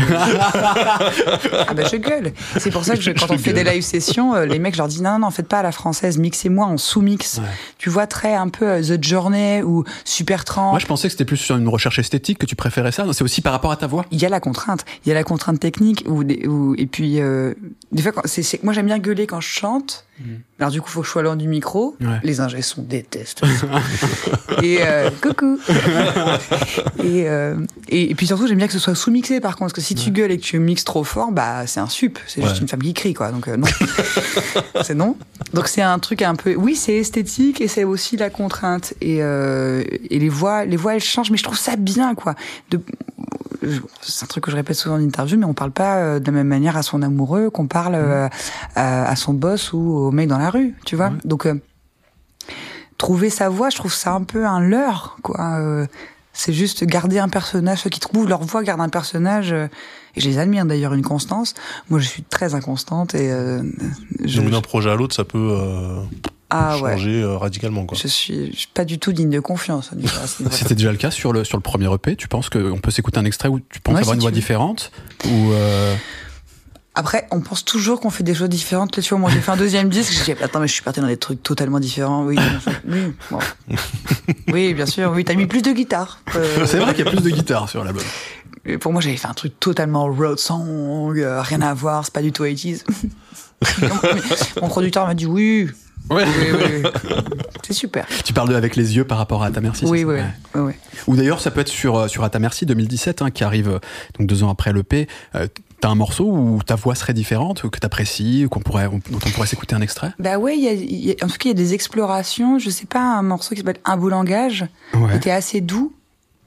ah 1.69 1.75
ben 1.75 1.87
je 1.91 1.97
gueule. 1.97 2.33
C'est 2.59 2.71
pour 2.71 2.85
ça 2.85 2.95
que 2.97 3.03
je- 3.03 3.11
quand 3.11 3.27
Je 3.27 3.33
on 3.35 3.39
fait 3.39 3.53
des 3.53 3.65
live 3.65 3.83
sessions, 3.83 4.35
euh, 4.35 4.47
les 4.47 4.59
mecs 4.59 4.75
je 4.75 4.79
leur 4.79 4.89
dis 4.89 5.03
non 5.03 5.13
non, 5.13 5.19
non 5.21 5.31
faites 5.31 5.49
pas 5.49 5.59
à 5.59 5.63
la 5.63 5.73
française, 5.73 6.19
mixez-moi 6.19 6.67
en 6.67 6.77
sous-mix. 6.79 7.39
Ouais. 7.39 7.45
Tu 7.79 7.91
vois 7.91 8.07
très 8.07 8.35
un 8.35 8.49
peu 8.49 8.67
euh, 8.67 8.81
The 8.83 9.03
Journey 9.03 9.63
ou 9.63 9.85
Supertramp. 10.05 10.71
Moi, 10.71 10.79
je 10.79 10.87
pensais 10.87 11.09
que 11.09 11.13
c'était 11.13 11.25
plus 11.25 11.37
sur 11.37 11.57
une 11.57 11.69
recherche 11.69 11.99
esthétique 11.99 12.39
que 12.39 12.47
tu 12.47 12.57
préférais 12.57 12.93
ça. 12.93 13.05
C'est 13.13 13.25
aussi 13.25 13.41
par 13.43 13.53
rapport 13.53 13.73
à 13.73 13.77
ta 13.77 13.87
voix. 13.87 14.07
il 14.11 14.21
y 14.23 14.25
a 14.25 14.29
la 14.29 14.41
contrainte, 14.41 14.85
il 15.05 15.09
y 15.09 15.13
a 15.13 15.15
la 15.15 15.25
contrainte 15.25 15.61
technique 15.61 16.05
ou 16.09 16.23
et 16.79 16.87
puis 16.87 17.21
euh, 17.21 17.55
des 17.91 18.03
fois 18.03 18.13
quand 18.13 18.23
c'est 18.25 18.43
c'est- 18.43 18.63
moi 18.63 18.73
j'aime 18.73 18.87
bien 18.87 18.99
gueuler 18.99 19.27
quand 19.27 19.41
je 19.41 19.49
chante. 19.49 20.07
Alors 20.61 20.71
du 20.71 20.81
coup 20.81 20.89
faut 20.89 21.01
que 21.01 21.07
je 21.07 21.11
sois 21.11 21.23
loin 21.23 21.35
du 21.35 21.49
micro. 21.49 21.97
Ouais. 22.01 22.21
Les 22.23 22.39
ingés 22.41 22.63
sont 22.63 22.83
détestent. 22.83 23.43
et 24.63 24.79
euh, 24.83 25.11
coucou. 25.21 25.59
et, 27.03 27.29
euh, 27.29 27.57
et 27.89 28.11
et 28.11 28.15
puis 28.15 28.22
surtout 28.27 28.47
j'aime 28.47 28.59
bien 28.59 28.67
que 28.67 28.73
ce 28.73 28.79
soit 28.79 28.95
sous-mixé 28.95 29.41
par 29.41 29.53
contre 29.53 29.73
parce 29.73 29.73
que 29.73 29.81
si 29.81 29.95
tu 29.95 30.11
gueules 30.11 30.31
et 30.31 30.39
que 30.39 30.43
tu 30.43 30.59
mixes 30.59 30.85
trop 30.85 31.05
fort 31.05 31.33
bah 31.33 31.67
c'est 31.67 31.81
un 31.81 31.89
sup, 31.89 32.19
c'est 32.27 32.43
juste 32.43 32.61
une 32.61 32.69
femme 32.69 32.83
qui 32.83 32.95
crie 32.95 33.15
quoi 33.15 33.31
donc 33.31 33.49
euh, 33.49 33.57
non. 33.57 33.67
c'est 34.83 34.95
non. 34.95 35.17
Donc 35.55 35.69
c'est 35.69 35.83
un 35.83 35.99
truc 35.99 36.23
un 36.23 36.35
peu 36.35 36.55
oui 36.55 36.77
c'est 36.77 36.95
esthétique 36.95 37.61
et 37.61 37.69
c'est 37.69 37.85
aussi 37.85 38.17
la 38.17 38.31
contrainte 38.31 38.95
et 39.01 39.23
euh, 39.23 39.83
et 40.11 40.19
les 40.19 40.29
voix 40.29 40.65
les 40.65 40.77
voix 40.77 40.95
elles 40.95 41.03
changent 41.03 41.31
mais 41.31 41.39
je 41.39 41.45
trouve 41.45 41.59
ça 41.59 41.77
bien 41.77 42.15
quoi 42.15 42.35
de 42.71 42.81
c'est 44.01 44.25
un 44.25 44.27
truc 44.27 44.45
que 44.45 44.51
je 44.51 44.57
répète 44.57 44.77
souvent 44.77 44.97
en 44.97 45.01
interview, 45.01 45.39
mais 45.39 45.45
on 45.45 45.55
parle 45.55 45.71
pas 45.71 45.97
euh, 45.97 46.19
de 46.19 46.27
la 46.27 46.33
même 46.33 46.49
manière 46.49 46.77
à 46.77 46.83
son 46.83 47.03
amoureux 47.03 47.51
qu'on 47.51 47.67
parle 47.67 47.95
euh, 47.95 48.29
à, 48.75 49.09
à 49.09 49.17
son 49.17 49.35
boss 49.35 49.73
ou 49.73 49.79
au 49.79 50.11
mec 50.11 50.29
dans 50.29 50.39
la 50.39 50.51
rue, 50.51 50.75
tu 50.85 50.97
vois. 50.97 51.13
Donc 51.25 51.47
euh, 51.47 51.55
trouver 52.99 53.31
sa 53.31 53.49
voix, 53.49 53.71
je 53.71 53.77
trouve 53.77 53.93
ça 53.93 54.13
un 54.13 54.23
peu 54.23 54.47
un 54.47 54.61
leurre, 54.61 55.17
quoi. 55.23 55.59
Euh, 55.59 55.87
c'est 56.33 56.53
juste 56.53 56.85
garder 56.85 57.19
un 57.19 57.29
personnage. 57.29 57.81
Ceux 57.83 57.91
qui 57.91 58.01
trouvent 58.01 58.29
leur 58.29 58.43
voix 58.43 58.63
gardent 58.63 58.81
un 58.81 58.89
personnage. 58.89 59.53
euh, 59.53 59.67
et 60.15 60.21
je 60.21 60.29
les 60.29 60.39
admire 60.39 60.67
d'ailleurs 60.67 60.93
une 60.93 61.03
constance. 61.03 61.55
Moi, 61.89 61.99
je 61.99 62.07
suis 62.07 62.23
très 62.23 62.55
inconstante 62.55 63.15
et 63.15 63.31
euh, 63.33 63.63
je, 64.23 64.41
Donc 64.43 64.51
d'un 64.51 64.61
projet 64.61 64.91
à 64.91 64.95
l'autre, 64.95 65.15
ça 65.15 65.25
peut 65.25 65.57
euh, 65.59 66.03
ah 66.51 66.77
changer 66.79 67.25
radicalement, 67.25 67.87
quoi. 67.87 67.97
Je 68.01 68.09
suis, 68.09 68.53
je 68.53 68.57
suis 68.59 68.69
pas 68.75 68.85
du 68.85 68.99
tout 68.99 69.13
digne 69.13 69.31
de 69.31 69.41
confiance. 69.41 69.91
C'était 70.51 70.75
déjà 70.75 70.91
le 70.93 70.99
cas 70.99 71.11
sur 71.11 71.33
le, 71.33 71.45
sur 71.45 71.57
le 71.57 71.63
premier 71.63 71.91
EP. 71.95 72.15
Tu 72.17 72.29
penses 72.29 72.51
qu'on 72.51 72.79
peut 72.79 72.91
s'écouter 72.91 73.19
un 73.19 73.25
extrait 73.25 73.49
où 73.49 73.59
tu 73.61 73.81
penses 73.81 73.95
Ouais, 73.95 74.01
avoir 74.01 74.13
si 74.13 74.17
une 74.19 74.21
voix 74.21 74.31
veux. 74.31 74.35
différente 74.35 74.93
Ou 75.25 75.53
euh, 75.53 75.95
Après, 76.95 77.27
on 77.31 77.41
pense 77.41 77.65
toujours 77.65 78.01
qu'on 78.01 78.11
fait 78.11 78.23
des 78.23 78.35
choses 78.35 78.51
différentes. 78.51 78.93
Tu 78.93 79.01
vois, 79.09 79.19
moi, 79.19 79.31
j'ai 79.31 79.41
fait 79.41 79.51
un 79.51 79.57
deuxième 79.57 79.89
disque. 79.91 80.13
J'ai 80.13 80.35
dit, 80.35 80.43
attends, 80.43 80.61
mais 80.61 80.69
je 80.69 80.75
suis 80.75 80.83
parti 80.83 81.01
dans 81.01 81.07
des 81.07 81.17
trucs 81.17 81.43
totalement 81.43 81.81
différents. 81.81 82.25
Oui, 82.25 82.37
oui, 82.87 83.15
bon. 83.31 83.39
oui, 84.53 84.75
bien 84.75 84.87
sûr. 84.87 85.11
Oui, 85.15 85.25
t'as 85.25 85.35
mis 85.35 85.47
plus 85.47 85.63
de 85.63 85.73
guitare. 85.73 86.21
Euh, 86.37 86.67
C'est 86.67 86.79
vrai 86.79 86.95
qu'il 86.95 87.05
y 87.05 87.09
a 87.09 87.11
plus 87.11 87.23
de 87.23 87.31
guitare 87.31 87.69
sur 87.69 87.83
l'album. 87.83 88.03
et 88.67 88.77
pour 88.77 88.93
moi, 88.93 89.01
j'avais 89.01 89.17
fait 89.17 89.29
un 89.29 89.33
truc 89.35 89.59
totalement 89.59 90.05
road 90.07 90.39
song, 90.39 91.17
euh, 91.17 91.41
rien 91.41 91.63
à 91.63 91.73
voir, 91.73 92.05
c'est 92.05 92.13
pas 92.13 92.21
du 92.23 92.31
tout 92.33 92.45
80s. 92.45 92.83
Mon 94.61 94.69
producteur 94.69 95.07
m'a 95.07 95.15
dit 95.15 95.27
oui. 95.27 95.69
Ouais. 96.11 96.25
Oui, 96.27 96.51
oui, 96.53 96.83
oui. 96.85 96.91
C'est 97.65 97.73
super. 97.75 98.07
Tu 98.25 98.33
parles 98.33 98.49
de 98.49 98.55
avec 98.57 98.75
les 98.75 98.97
yeux 98.97 99.05
par 99.05 99.19
rapport 99.19 99.45
à 99.45 99.51
ta 99.53 99.61
merci. 99.61 99.85
Oui, 99.87 100.01
c'est 100.07 100.19
ça 100.19 100.27
oui, 100.57 100.61
oui. 100.61 100.73
Ou 101.07 101.17
d'ailleurs, 101.17 101.41
ça 101.41 101.51
peut 101.53 101.61
être 101.61 101.69
sur, 101.69 101.97
euh, 101.97 102.09
sur 102.09 102.25
À 102.25 102.29
ta 102.31 102.41
merci 102.41 102.67
2017, 102.67 103.23
hein, 103.23 103.31
qui 103.31 103.45
arrive 103.45 103.79
donc 104.19 104.27
deux 104.27 104.43
ans 104.43 104.51
après 104.51 104.73
l'EP. 104.73 105.09
Euh, 105.37 105.47
T'as 105.83 105.89
un 105.89 105.95
morceau 105.97 106.25
où 106.31 106.61
ta 106.65 106.77
voix 106.77 106.95
serait 106.95 107.13
différente, 107.13 107.65
ou 107.65 107.69
que 107.69 107.81
t'apprécies, 107.81 108.45
ou 108.47 108.49
qu'on 108.49 108.61
pourrait, 108.61 108.87
dont 108.89 109.01
on 109.27 109.31
pourrait 109.31 109.49
s'écouter 109.49 109.75
un 109.75 109.81
extrait? 109.81 110.13
Bah 110.21 110.39
ouais, 110.39 110.57
il 110.57 110.63
y 110.63 110.69
a, 110.69 110.73
il 110.73 111.05
y 111.07 111.11
a- 111.11 111.25
en 111.25 111.27
tout 111.27 111.33
cas, 111.39 111.47
il 111.47 111.49
y 111.49 111.51
a 111.51 111.55
des 111.55 111.75
explorations. 111.75 112.61
Je 112.61 112.71
sais 112.71 112.87
pas, 112.87 113.01
un 113.01 113.23
morceau 113.23 113.57
qui 113.57 113.63
s'appelle 113.63 113.81
Un 113.85 113.97
beau 113.97 114.09
langage, 114.09 114.65
qui 114.93 114.99
Ouais. 114.99 115.17
était 115.17 115.33
assez 115.33 115.61
doux. 115.61 115.93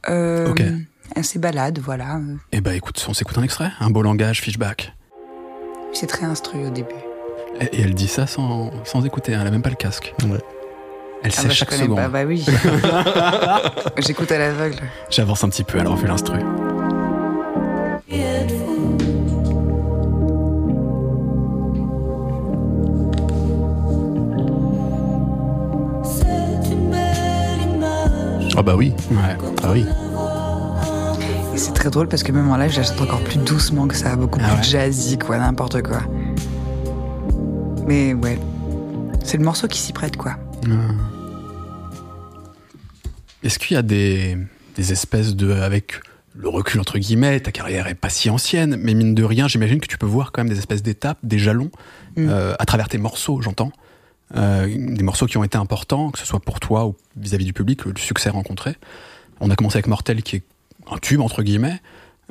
Euh, 0.09 0.49
Ok. 0.51 0.63
Assez 1.17 1.37
balade, 1.37 1.79
voilà. 1.79 2.17
Eh 2.53 2.61
ben 2.61 2.71
écoute, 2.73 3.05
on 3.07 3.13
s'écoute 3.13 3.37
un 3.37 3.43
extrait 3.43 3.69
Un 3.79 3.89
beau 3.91 4.01
langage, 4.01 4.41
fishback. 4.41 4.93
C'est 5.93 6.07
très 6.07 6.25
instruit 6.25 6.65
au 6.65 6.69
début. 6.71 6.95
Et, 7.59 7.65
et 7.65 7.81
elle 7.81 7.93
dit 7.93 8.07
ça 8.07 8.25
sans, 8.27 8.71
sans 8.85 9.05
écouter, 9.05 9.35
hein, 9.35 9.39
elle 9.41 9.47
a 9.47 9.51
même 9.51 9.61
pas 9.61 9.69
le 9.69 9.75
casque. 9.75 10.13
Ouais. 10.23 10.39
Elle 11.23 11.31
Ah 11.33 11.41
sait 11.41 11.43
bah, 11.43 11.49
je 11.49 11.55
chaque 11.57 11.69
connais 11.69 11.83
seconde. 11.83 11.97
pas, 11.97 12.07
bah 12.07 12.23
oui. 12.25 12.43
J'écoute 13.99 14.31
à 14.31 14.37
l'aveugle. 14.39 14.77
J'avance 15.09 15.43
un 15.43 15.49
petit 15.49 15.63
peu, 15.65 15.77
elle 15.77 15.87
refait 15.87 16.07
l'instru. 16.07 16.39
C'est 18.09 18.54
Ah 28.57 28.61
bah 28.63 28.75
oui, 28.75 28.93
Ouais. 29.11 29.37
ah 29.63 29.71
oui. 29.71 29.85
Et 31.53 31.57
c'est 31.57 31.73
très 31.73 31.89
drôle 31.89 32.07
parce 32.07 32.23
que 32.23 32.31
même 32.31 32.49
en 32.49 32.57
live, 32.57 32.71
je 32.71 32.77
la 32.77 32.83
chante 32.83 33.01
encore 33.01 33.21
plus 33.21 33.37
doucement 33.37 33.87
que 33.87 33.95
ça, 33.95 34.15
beaucoup 34.15 34.39
Ah 34.43 34.47
plus 34.49 34.57
ouais 34.57 34.63
jazzy, 34.63 35.17
quoi, 35.17 35.37
n'importe 35.37 35.81
quoi. 35.81 36.01
Mais 37.87 38.13
ouais, 38.13 38.37
c'est 39.23 39.37
le 39.37 39.43
morceau 39.43 39.67
qui 39.67 39.79
s'y 39.79 39.93
prête, 39.93 40.17
quoi. 40.17 40.35
Est-ce 43.43 43.59
qu'il 43.59 43.75
y 43.75 43.77
a 43.77 43.81
des, 43.83 44.37
des 44.75 44.91
espèces 44.91 45.35
de. 45.35 45.51
avec 45.51 45.99
le 46.37 46.49
recul 46.49 46.81
entre 46.81 46.97
guillemets, 46.97 47.39
ta 47.39 47.51
carrière 47.53 47.87
est 47.87 47.95
pas 47.95 48.09
si 48.09 48.29
ancienne, 48.29 48.75
mais 48.81 48.93
mine 48.93 49.15
de 49.15 49.23
rien, 49.23 49.47
j'imagine 49.47 49.79
que 49.79 49.87
tu 49.87 49.97
peux 49.97 50.05
voir 50.05 50.33
quand 50.33 50.43
même 50.43 50.51
des 50.51 50.59
espèces 50.59 50.83
d'étapes, 50.83 51.19
des 51.23 51.39
jalons, 51.39 51.71
Mm. 52.17 52.27
euh, 52.29 52.53
à 52.59 52.65
travers 52.65 52.87
tes 52.89 52.97
morceaux, 52.97 53.41
j'entends. 53.41 53.71
Euh, 54.35 54.65
des 54.67 55.03
morceaux 55.03 55.27
qui 55.27 55.37
ont 55.37 55.43
été 55.43 55.57
importants, 55.57 56.09
que 56.09 56.17
ce 56.17 56.25
soit 56.25 56.39
pour 56.39 56.59
toi 56.59 56.87
ou 56.87 56.95
vis-à-vis 57.15 57.45
du 57.45 57.53
public, 57.53 57.85
le 57.85 57.93
succès 57.97 58.29
rencontré. 58.29 58.75
On 59.39 59.49
a 59.51 59.55
commencé 59.55 59.77
avec 59.77 59.87
Mortel, 59.87 60.23
qui 60.23 60.37
est 60.37 60.43
un 60.89 60.97
tube, 60.97 61.21
entre 61.21 61.43
guillemets. 61.43 61.79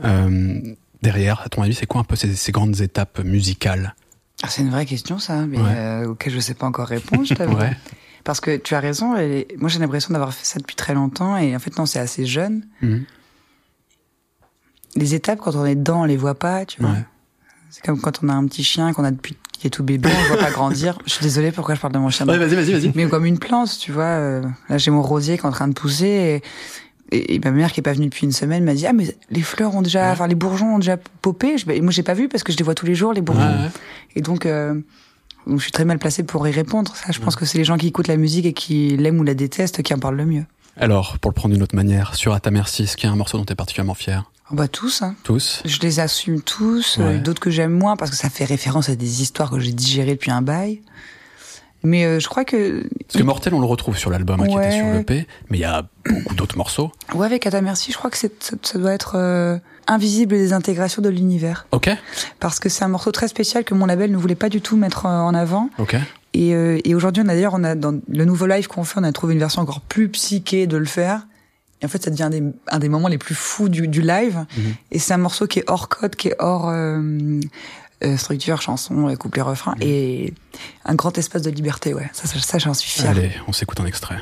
Euh, 0.04 0.60
derrière, 1.02 1.40
à 1.42 1.48
ton 1.48 1.62
avis, 1.62 1.74
c'est 1.74 1.86
quoi 1.86 2.00
un 2.00 2.04
peu 2.04 2.16
ces, 2.16 2.34
ces 2.34 2.50
grandes 2.50 2.80
étapes 2.80 3.20
musicales? 3.22 3.94
Ah, 4.42 4.48
c'est 4.48 4.62
une 4.62 4.70
vraie 4.70 4.86
question, 4.86 5.18
ça, 5.20 5.46
mais 5.46 5.58
Ouais. 5.58 5.64
euh, 5.76 6.08
auquel 6.08 6.32
je 6.32 6.40
sais 6.40 6.54
pas 6.54 6.66
encore 6.66 6.88
répondre, 6.88 7.24
je 7.24 7.34
t'avoue. 7.34 7.56
Ouais. 7.58 7.76
Parce 8.24 8.40
que 8.40 8.56
tu 8.56 8.74
as 8.74 8.80
raison, 8.80 9.16
et 9.18 9.46
moi 9.58 9.68
j'ai 9.68 9.78
l'impression 9.78 10.12
d'avoir 10.14 10.32
fait 10.32 10.46
ça 10.46 10.58
depuis 10.58 10.74
très 10.76 10.94
longtemps, 10.94 11.36
et 11.36 11.54
en 11.54 11.58
fait, 11.58 11.76
non, 11.78 11.84
c'est 11.84 11.98
assez 11.98 12.24
jeune. 12.24 12.66
Mhm. 12.80 13.04
Les 14.96 15.14
étapes, 15.14 15.40
quand 15.40 15.54
on 15.56 15.66
est 15.66 15.74
dedans, 15.74 16.02
on 16.02 16.04
les 16.04 16.16
voit 16.16 16.34
pas, 16.38 16.64
tu 16.64 16.80
vois. 16.80 16.92
Ouais. 16.92 17.04
C'est 17.70 17.84
comme 17.84 18.00
quand 18.00 18.20
on 18.22 18.28
a 18.28 18.32
un 18.32 18.46
petit 18.46 18.64
chien 18.64 18.92
qu'on 18.92 19.04
a 19.04 19.10
depuis 19.10 19.36
qu'il 19.58 19.66
est 19.68 19.70
tout 19.70 19.82
bébé, 19.84 20.08
on 20.14 20.22
le 20.22 20.28
voit 20.28 20.36
pas 20.44 20.50
grandir. 20.50 20.98
Je 21.06 21.12
suis 21.12 21.22
désolée 21.22 21.52
pourquoi 21.52 21.74
je 21.74 21.80
parle 21.80 21.92
de 21.94 21.98
mon 21.98 22.10
chien. 22.10 22.26
Ouais, 22.26 22.38
vas-y, 22.38 22.54
vas-y, 22.54 22.72
vas-y. 22.72 22.92
mais 22.94 23.06
comme 23.06 23.24
une 23.24 23.38
plante, 23.38 23.76
tu 23.78 23.92
vois. 23.92 24.04
euh, 24.04 24.42
là, 24.68 24.78
j'ai 24.78 24.90
mon 24.90 25.02
rosier 25.02 25.36
qui 25.38 25.44
est 25.44 25.48
en 25.48 25.52
train 25.52 25.68
de 25.68 25.74
pousser 25.74 26.42
et, 27.12 27.16
et, 27.16 27.34
et 27.34 27.38
ma 27.38 27.50
mère 27.50 27.72
qui 27.72 27.80
est 27.80 27.82
pas 27.82 27.92
venue 27.92 28.06
depuis 28.06 28.24
une 28.26 28.32
semaine 28.32 28.64
m'a 28.64 28.74
dit 28.74 28.86
ah 28.86 28.92
mais 28.92 29.14
les 29.30 29.42
fleurs 29.42 29.74
ont 29.74 29.82
déjà, 29.82 30.10
enfin 30.12 30.26
les 30.26 30.34
bourgeons 30.34 30.76
ont 30.76 30.78
déjà 30.78 30.96
popé. 30.96 31.58
Je, 31.58 31.70
et 31.70 31.80
moi 31.80 31.92
j'ai 31.92 32.02
pas 32.02 32.14
vu 32.14 32.28
parce 32.28 32.42
que 32.42 32.52
je 32.52 32.58
les 32.58 32.64
vois 32.64 32.74
tous 32.74 32.86
les 32.86 32.94
jours 32.94 33.12
les 33.12 33.20
bourgeons. 33.22 33.42
Ouais, 33.42 33.64
ouais. 33.64 33.70
Et 34.16 34.20
donc, 34.20 34.46
euh, 34.46 34.74
donc, 35.46 35.58
je 35.58 35.62
suis 35.62 35.72
très 35.72 35.84
mal 35.84 35.98
placée 35.98 36.22
pour 36.22 36.46
y 36.48 36.50
répondre. 36.50 36.94
Ça, 36.96 37.12
je 37.12 37.18
pense 37.20 37.36
que 37.36 37.44
c'est 37.44 37.58
les 37.58 37.64
gens 37.64 37.76
qui 37.76 37.88
écoutent 37.88 38.08
la 38.08 38.16
musique 38.16 38.46
et 38.46 38.52
qui 38.54 38.96
l'aiment 38.96 39.18
ou 39.20 39.24
la 39.24 39.34
détestent 39.34 39.82
qui 39.82 39.92
en 39.92 39.98
parlent 39.98 40.16
le 40.16 40.24
mieux. 40.24 40.44
Alors, 40.76 41.18
pour 41.18 41.30
le 41.30 41.34
prendre 41.34 41.54
d'une 41.54 41.62
autre 41.62 41.76
manière, 41.76 42.14
sur 42.14 42.32
À 42.32 42.40
ta 42.40 42.50
merci, 42.50 42.84
est-ce 42.84 42.96
qu'il 42.96 43.06
y 43.06 43.10
a 43.10 43.12
un 43.12 43.16
morceau 43.16 43.36
dont 43.38 43.44
tu 43.44 43.52
es 43.52 43.56
particulièrement 43.56 43.94
fier 43.94 44.30
Oh, 44.50 44.54
bah 44.54 44.68
tous. 44.68 45.02
Hein. 45.02 45.14
Tous 45.22 45.62
Je 45.64 45.78
les 45.80 46.00
assume 46.00 46.40
tous. 46.42 46.98
euh, 46.98 47.14
Ouais. 47.14 47.18
D'autres 47.18 47.40
que 47.40 47.50
j'aime 47.50 47.72
moins 47.72 47.96
parce 47.96 48.10
que 48.10 48.16
ça 48.16 48.28
fait 48.30 48.44
référence 48.44 48.88
à 48.88 48.94
des 48.96 49.22
histoires 49.22 49.50
que 49.50 49.58
j'ai 49.58 49.72
digérées 49.72 50.12
depuis 50.12 50.30
un 50.30 50.42
bail. 50.42 50.82
Mais 51.82 52.04
euh, 52.06 52.18
je 52.18 52.28
crois 52.28 52.44
que 52.46 52.82
Parce 53.06 53.18
que 53.18 53.22
Mortel, 53.22 53.52
on 53.52 53.60
le 53.60 53.66
retrouve 53.66 53.96
sur 53.98 54.10
l'album 54.10 54.40
hein, 54.40 54.46
qui 54.46 54.52
était 54.52 54.58
Ouais. 54.60 54.70
sur 54.78 54.86
l'EP, 54.92 55.26
mais 55.50 55.58
il 55.58 55.60
y 55.60 55.64
a 55.64 55.86
beaucoup 56.08 56.34
d'autres 56.34 56.56
morceaux. 56.56 56.90
ouais 57.14 57.26
avec 57.26 57.46
Ata 57.46 57.60
Merci, 57.60 57.92
je 57.92 57.98
crois 57.98 58.10
que 58.10 58.16
c'est 58.16 58.42
ça, 58.42 58.56
ça 58.62 58.78
doit 58.78 58.92
être 58.94 59.16
euh, 59.16 59.58
invisible 59.86 60.32
des 60.34 60.54
intégrations 60.54 61.02
de 61.02 61.10
l'univers. 61.10 61.66
Ok 61.72 61.90
parce 62.40 62.58
que 62.58 62.70
c'est 62.70 62.84
un 62.84 62.88
morceau 62.88 63.12
très 63.12 63.28
spécial 63.28 63.64
que 63.64 63.74
mon 63.74 63.84
label 63.86 64.10
ne 64.12 64.16
voulait 64.16 64.34
pas 64.34 64.48
du 64.48 64.62
tout 64.62 64.76
mettre 64.78 65.04
euh, 65.06 65.10
en 65.10 65.34
avant. 65.34 65.68
Ok. 65.78 65.94
Et, 66.32 66.54
euh, 66.54 66.80
et 66.84 66.94
aujourd'hui, 66.94 67.22
on 67.24 67.28
a 67.28 67.34
d'ailleurs, 67.34 67.54
on 67.54 67.62
a 67.64 67.74
dans 67.74 67.94
le 68.08 68.24
nouveau 68.24 68.46
live 68.46 68.66
qu'on 68.66 68.84
fait, 68.84 68.98
on 68.98 69.04
a 69.04 69.12
trouvé 69.12 69.34
une 69.34 69.38
version 69.40 69.60
encore 69.62 69.80
plus 69.82 70.08
psyché 70.08 70.66
de 70.66 70.76
le 70.78 70.86
faire. 70.86 71.26
Et 71.84 71.86
en 71.86 71.88
fait, 71.90 72.02
ça 72.02 72.10
devient 72.10 72.22
un 72.22 72.30
des, 72.30 72.42
un 72.68 72.78
des 72.78 72.88
moments 72.88 73.08
les 73.08 73.18
plus 73.18 73.34
fous 73.34 73.68
du, 73.68 73.86
du 73.88 74.00
live. 74.00 74.46
Mhm. 74.56 74.74
Et 74.90 74.98
c'est 74.98 75.12
un 75.12 75.18
morceau 75.18 75.46
qui 75.46 75.58
est 75.58 75.64
hors 75.68 75.90
code, 75.90 76.16
qui 76.16 76.28
est 76.28 76.36
hors 76.38 76.70
euh, 76.70 77.38
euh, 78.02 78.16
structure, 78.16 78.62
chanson, 78.62 79.08
euh, 79.10 79.16
couplet, 79.16 79.42
refrain, 79.42 79.72
Mhm. 79.72 79.82
et 79.82 80.34
un 80.86 80.94
grand 80.94 81.16
espace 81.18 81.42
de 81.42 81.50
liberté. 81.50 81.92
Ouais, 81.92 82.08
ça, 82.14 82.26
ça, 82.26 82.38
ça, 82.40 82.56
j'en 82.58 82.72
suis 82.72 82.90
fière. 82.90 83.10
Allez, 83.10 83.32
on 83.46 83.52
s'écoute 83.52 83.78
un 83.80 83.86
extrait. 83.86 84.16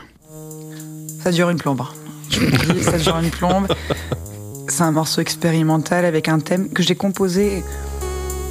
Ça 1.23 1.31
dure 1.31 1.51
une 1.51 1.59
plombe. 1.59 1.83
hein. 1.83 1.89
Je 2.31 2.73
dis, 2.73 2.83
ça 2.83 2.99
dure 2.99 3.17
une 3.19 3.31
plombe. 3.31 3.69
C'est 4.69 4.83
un 4.83 4.91
morceau 4.91 5.21
expérimental 5.21 6.05
avec 6.05 6.29
un 6.29 6.41
thème 6.41 6.69
que 6.71 6.83
j'ai 6.83 6.97
composé 6.97 7.63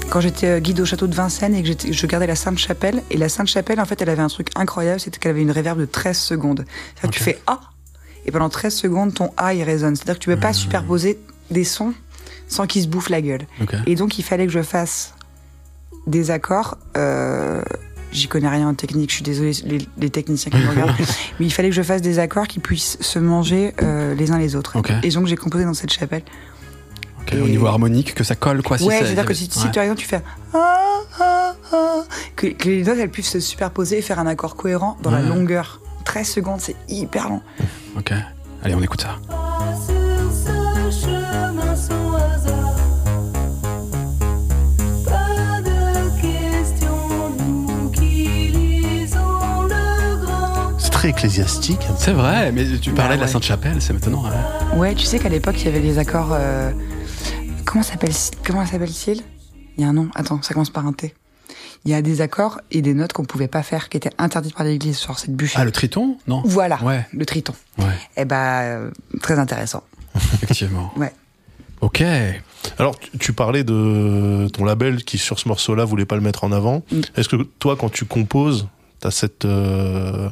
quand 0.10 0.20
j'étais 0.22 0.60
guide 0.62 0.80
au 0.82 0.86
château 0.86 1.08
de 1.08 1.16
Vincennes 1.16 1.56
et 1.56 1.64
que 1.64 1.92
je 1.94 2.06
gardais 2.08 2.28
la 2.28 2.36
Sainte-Chapelle. 2.36 3.02
Et 3.10 3.18
la 3.18 3.30
Sainte-Chapelle, 3.30 3.80
en 3.80 3.86
fait, 3.86 4.02
elle 4.02 4.10
avait 4.10 4.22
un 4.22 4.28
truc 4.28 4.50
incroyable, 4.56 5.00
c'était 5.00 5.18
qu'elle 5.20 5.32
avait 5.32 5.42
une 5.42 5.52
réverb 5.52 5.80
de 5.80 5.86
13 5.86 6.18
secondes. 6.18 6.66
C'est-à-dire 6.68 7.12
que 7.12 7.16
tu 7.18 7.24
fais 7.24 7.40
A, 7.48 7.60
et 8.26 8.32
pendant 8.32 8.50
13 8.50 8.74
secondes, 8.74 9.14
ton 9.14 9.32
A, 9.38 9.54
il 9.54 9.64
résonne. 9.64 9.96
C'est-à-dire 9.96 10.16
que 10.16 10.24
tu 10.24 10.30
peux 10.30 10.40
pas 10.40 10.54
superposer 10.54 11.20
des 11.50 11.64
sons 11.64 11.94
sans 12.48 12.68
qu'ils 12.68 12.84
se 12.84 12.88
bouffent 12.88 13.10
la 13.10 13.22
gueule. 13.22 13.48
Et 13.88 13.96
donc, 13.96 14.20
il 14.20 14.24
fallait 14.24 14.46
que 14.46 14.52
je 14.52 14.62
fasse 14.62 15.14
des 16.08 16.32
accords. 16.32 16.78
Euh, 16.98 17.62
J'y 18.12 18.28
connais 18.28 18.50
rien 18.50 18.68
en 18.68 18.74
technique, 18.74 19.10
je 19.10 19.16
suis 19.16 19.24
désolée, 19.24 19.54
les, 19.64 19.78
les 19.98 20.10
techniciens 20.10 20.52
qui 20.52 20.58
me 20.58 20.70
regardent. 20.70 20.92
Mais 21.40 21.46
il 21.46 21.50
fallait 21.50 21.70
que 21.70 21.76
je 21.76 21.82
fasse 21.82 22.02
des 22.02 22.20
accords 22.20 22.46
qui 22.48 22.60
puissent 22.60 22.98
se 23.00 23.20
manger 23.20 23.74
euh, 23.82 24.14
les 24.16 24.32
uns 24.32 24.38
les 24.38 24.58
autres. 24.58 24.76
Et 25.04 25.10
donc, 25.12 25.28
j'ai 25.28 25.38
composé 25.38 25.64
dans 25.64 25.74
cette 25.74 25.94
chapelle. 25.94 26.24
Au 27.32 27.48
niveau 27.48 27.68
harmonique, 27.68 28.14
que 28.14 28.26
ça 28.26 28.36
colle, 28.36 28.62
quoi. 28.62 28.82
ouais, 28.82 29.00
c'est-à-dire 29.00 29.26
que 29.26 29.34
si, 29.34 29.48
si, 29.50 29.66
ouais. 29.66 29.72
par 29.72 29.84
exemple 29.84 30.02
tu 30.02 30.08
fais 30.08 30.22
que, 32.36 32.48
que 32.48 32.68
les 32.68 32.84
notes 32.84 32.98
elles 33.00 33.10
puissent 33.10 33.30
se 33.30 33.40
superposer 33.40 34.00
et 34.00 34.02
faire 34.02 34.20
un 34.20 34.28
accord 34.28 34.56
cohérent 34.56 34.98
dans 35.02 35.12
la 35.12 35.22
longueur. 35.22 35.81
13 36.02 36.28
secondes, 36.28 36.60
c'est 36.62 36.76
hyper 36.90 37.30
long. 37.30 37.42
Ok. 37.98 38.14
Allez, 38.64 38.76
on 38.76 38.82
écoute 38.84 39.02
ça. 39.02 39.18
C'est 50.78 50.90
très 50.92 51.10
ecclésiastique. 51.10 51.88
C'est 51.98 52.12
vrai, 52.14 52.52
mais 52.52 52.66
tu 52.80 52.92
parlais 52.92 53.12
Bah 53.12 53.16
de 53.18 53.22
la. 53.22 53.28
Sainte-Chapelle, 53.28 53.82
c'est 53.82 53.94
maintenant. 53.94 54.24
ouais. 54.24 54.78
Ouais, 54.78 54.96
tu 54.96 55.06
sais 55.06 55.20
qu'à 55.20 55.30
l'époque 55.30 55.56
il 55.60 55.66
y 55.66 55.68
avait 55.68 55.80
les 55.80 56.00
accords. 56.00 56.30
euh, 56.32 56.72
Comment 57.66 57.84
s'appelle 57.84 58.12
comment 58.46 58.66
s'appelle-t-il? 58.66 59.22
Il 59.78 59.84
y 59.84 59.86
a 59.86 59.90
un 59.90 59.94
nom. 59.94 60.10
Attends, 60.16 60.42
ça 60.42 60.54
commence 60.54 60.70
par 60.70 60.86
un 60.86 60.94
T. 60.94 61.14
Il 61.86 61.92
y 61.92 61.96
a 61.96 62.02
des 62.04 62.22
accords 62.22 62.62
et 62.70 62.82
des 62.84 62.94
notes 62.94 63.12
qu'on 63.14 63.26
pouvait 63.26 63.48
pas 63.48 63.64
faire, 63.64 63.90
qui 63.90 63.98
étaient 63.98 64.12
interdites 64.20 64.54
par 64.56 64.64
l'Église 64.66 64.98
sur 64.98 65.18
cette 65.18 65.36
bûche. 65.36 65.54
Ah, 65.56 65.66
le 65.66 65.72
triton 65.72 66.18
Non 66.28 66.44
Voilà, 66.46 66.82
Ouais, 66.84 67.08
le 67.12 67.26
triton. 67.26 67.54
ouais, 67.80 67.86
Eh 68.18 68.26
ben, 68.26 68.36
euh, 68.62 68.92
très 69.22 69.40
intéressant. 69.40 69.84
effectivement. 70.16 70.94
Ouais. 70.96 71.12
Ok. 71.82 72.04
Alors, 72.78 73.00
tu, 73.00 73.18
tu 73.18 73.34
parlais 73.34 73.64
de 73.64 74.48
ton 74.54 74.64
label 74.66 75.04
qui, 75.04 75.18
sur 75.18 75.40
ce 75.40 75.48
morceau-là, 75.48 75.84
voulait 75.84 76.06
pas 76.06 76.16
le 76.16 76.22
mettre 76.22 76.44
en 76.44 76.52
avant. 76.52 76.84
Mm. 76.92 77.02
Est-ce 77.18 77.30
que 77.30 77.38
toi, 77.58 77.76
quand 77.76 77.90
tu 77.92 78.06
composes, 78.06 78.68
t'as 79.00 79.10
cette, 79.10 79.46
euh, 79.46 80.30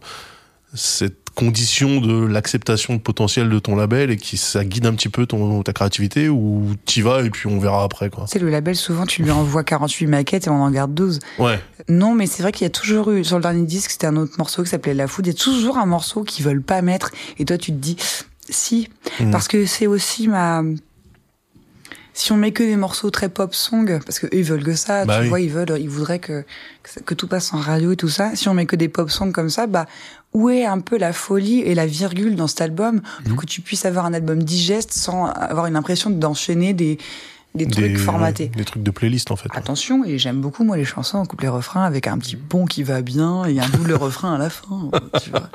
cette 0.75 1.17
condition 1.39 2.01
de 2.01 2.25
l'acceptation 2.25 2.95
de 2.95 2.99
potentiel 2.99 3.49
de 3.49 3.59
ton 3.59 3.75
label 3.75 4.11
et 4.11 4.17
qui 4.17 4.35
ça 4.35 4.65
guide 4.65 4.85
un 4.85 4.93
petit 4.93 5.09
peu 5.09 5.25
ton, 5.25 5.63
ta 5.63 5.71
créativité 5.71 6.27
ou 6.27 6.75
t'y 6.85 7.01
vas 7.01 7.21
et 7.21 7.29
puis 7.29 7.47
on 7.47 7.59
verra 7.59 7.83
après, 7.83 8.09
quoi 8.09 8.27
sais, 8.27 8.39
le 8.39 8.49
label, 8.49 8.75
souvent, 8.75 9.05
tu 9.05 9.23
lui 9.23 9.31
envoies 9.31 9.63
48 9.63 10.07
maquettes 10.07 10.47
et 10.47 10.49
on 10.49 10.61
en 10.61 10.71
garde 10.71 10.93
12. 10.93 11.19
Ouais. 11.39 11.59
Non, 11.87 12.13
mais 12.13 12.27
c'est 12.27 12.43
vrai 12.43 12.51
qu'il 12.51 12.63
y 12.63 12.67
a 12.67 12.71
toujours 12.71 13.11
eu, 13.11 13.23
sur 13.23 13.37
le 13.37 13.41
dernier 13.41 13.65
disque, 13.65 13.91
c'était 13.91 14.07
un 14.07 14.15
autre 14.15 14.33
morceau 14.37 14.63
qui 14.63 14.69
s'appelait 14.69 14.93
La 14.93 15.07
Foudre. 15.07 15.29
Il 15.29 15.31
y 15.33 15.35
a 15.35 15.39
toujours 15.39 15.77
un 15.77 15.85
morceau 15.85 16.23
qu'ils 16.23 16.45
veulent 16.45 16.61
pas 16.61 16.81
mettre. 16.81 17.11
Et 17.37 17.45
toi, 17.45 17.57
tu 17.57 17.71
te 17.71 17.77
dis, 17.77 17.97
si. 18.49 18.89
Mm. 19.19 19.31
Parce 19.31 19.47
que 19.47 19.65
c'est 19.65 19.87
aussi 19.87 20.27
ma, 20.27 20.61
si 22.19 22.33
on 22.33 22.37
met 22.37 22.51
que 22.51 22.63
des 22.63 22.75
morceaux 22.75 23.09
très 23.11 23.29
pop 23.29 23.55
song, 23.55 24.01
parce 24.05 24.19
que 24.19 24.25
eux, 24.27 24.39
ils 24.39 24.43
veulent 24.43 24.63
que 24.63 24.75
ça, 24.75 25.05
Bah 25.05 25.15
tu 25.15 25.21
oui. 25.23 25.29
vois, 25.29 25.39
ils 25.39 25.49
veulent, 25.49 25.77
ils 25.79 25.89
voudraient 25.89 26.19
que, 26.19 26.43
que, 27.05 27.13
tout 27.13 27.27
passe 27.27 27.53
en 27.53 27.57
radio 27.59 27.93
et 27.93 27.95
tout 27.95 28.09
ça. 28.09 28.35
Si 28.35 28.49
on 28.49 28.53
met 28.53 28.65
que 28.65 28.75
des 28.75 28.89
pop 28.89 29.09
songs 29.09 29.31
comme 29.31 29.49
ça, 29.49 29.67
bah, 29.67 29.85
où 30.33 30.49
est 30.49 30.65
un 30.65 30.79
peu 30.81 30.97
la 30.97 31.13
folie 31.13 31.61
et 31.61 31.75
la 31.75 31.85
virgule 31.85 32.35
dans 32.35 32.47
cet 32.47 32.59
album 32.59 33.01
pour 33.25 33.37
que 33.37 33.45
tu 33.45 33.61
puisses 33.61 33.85
avoir 33.85 34.05
un 34.05 34.13
album 34.13 34.43
digeste 34.43 34.91
sans 34.91 35.27
avoir 35.27 35.65
une 35.67 35.77
impression 35.77 36.09
d'enchaîner 36.09 36.73
des, 36.73 36.97
des 37.55 37.65
trucs 37.67 37.97
formatés. 37.97 38.47
des 38.55 38.63
trucs 38.65 38.83
de 38.83 38.91
playlist, 38.91 39.31
en 39.31 39.35
fait. 39.35 39.49
Attention, 39.53 40.05
et 40.05 40.17
j'aime 40.19 40.39
beaucoup 40.39 40.63
moi 40.63 40.77
les 40.77 40.85
chansons 40.85 41.17
en 41.17 41.25
couplet 41.25 41.47
refrain 41.47 41.83
avec 41.83 42.07
un 42.07 42.17
petit 42.19 42.35
pont 42.35 42.65
qui 42.65 42.83
va 42.83 43.01
bien 43.01 43.45
et 43.45 43.59
un 43.59 43.67
double 43.69 43.93
refrain 44.05 44.35
à 44.35 44.37
la 44.37 44.49
fin. 44.49 44.91
tu 45.23 45.31
vois. 45.31 45.49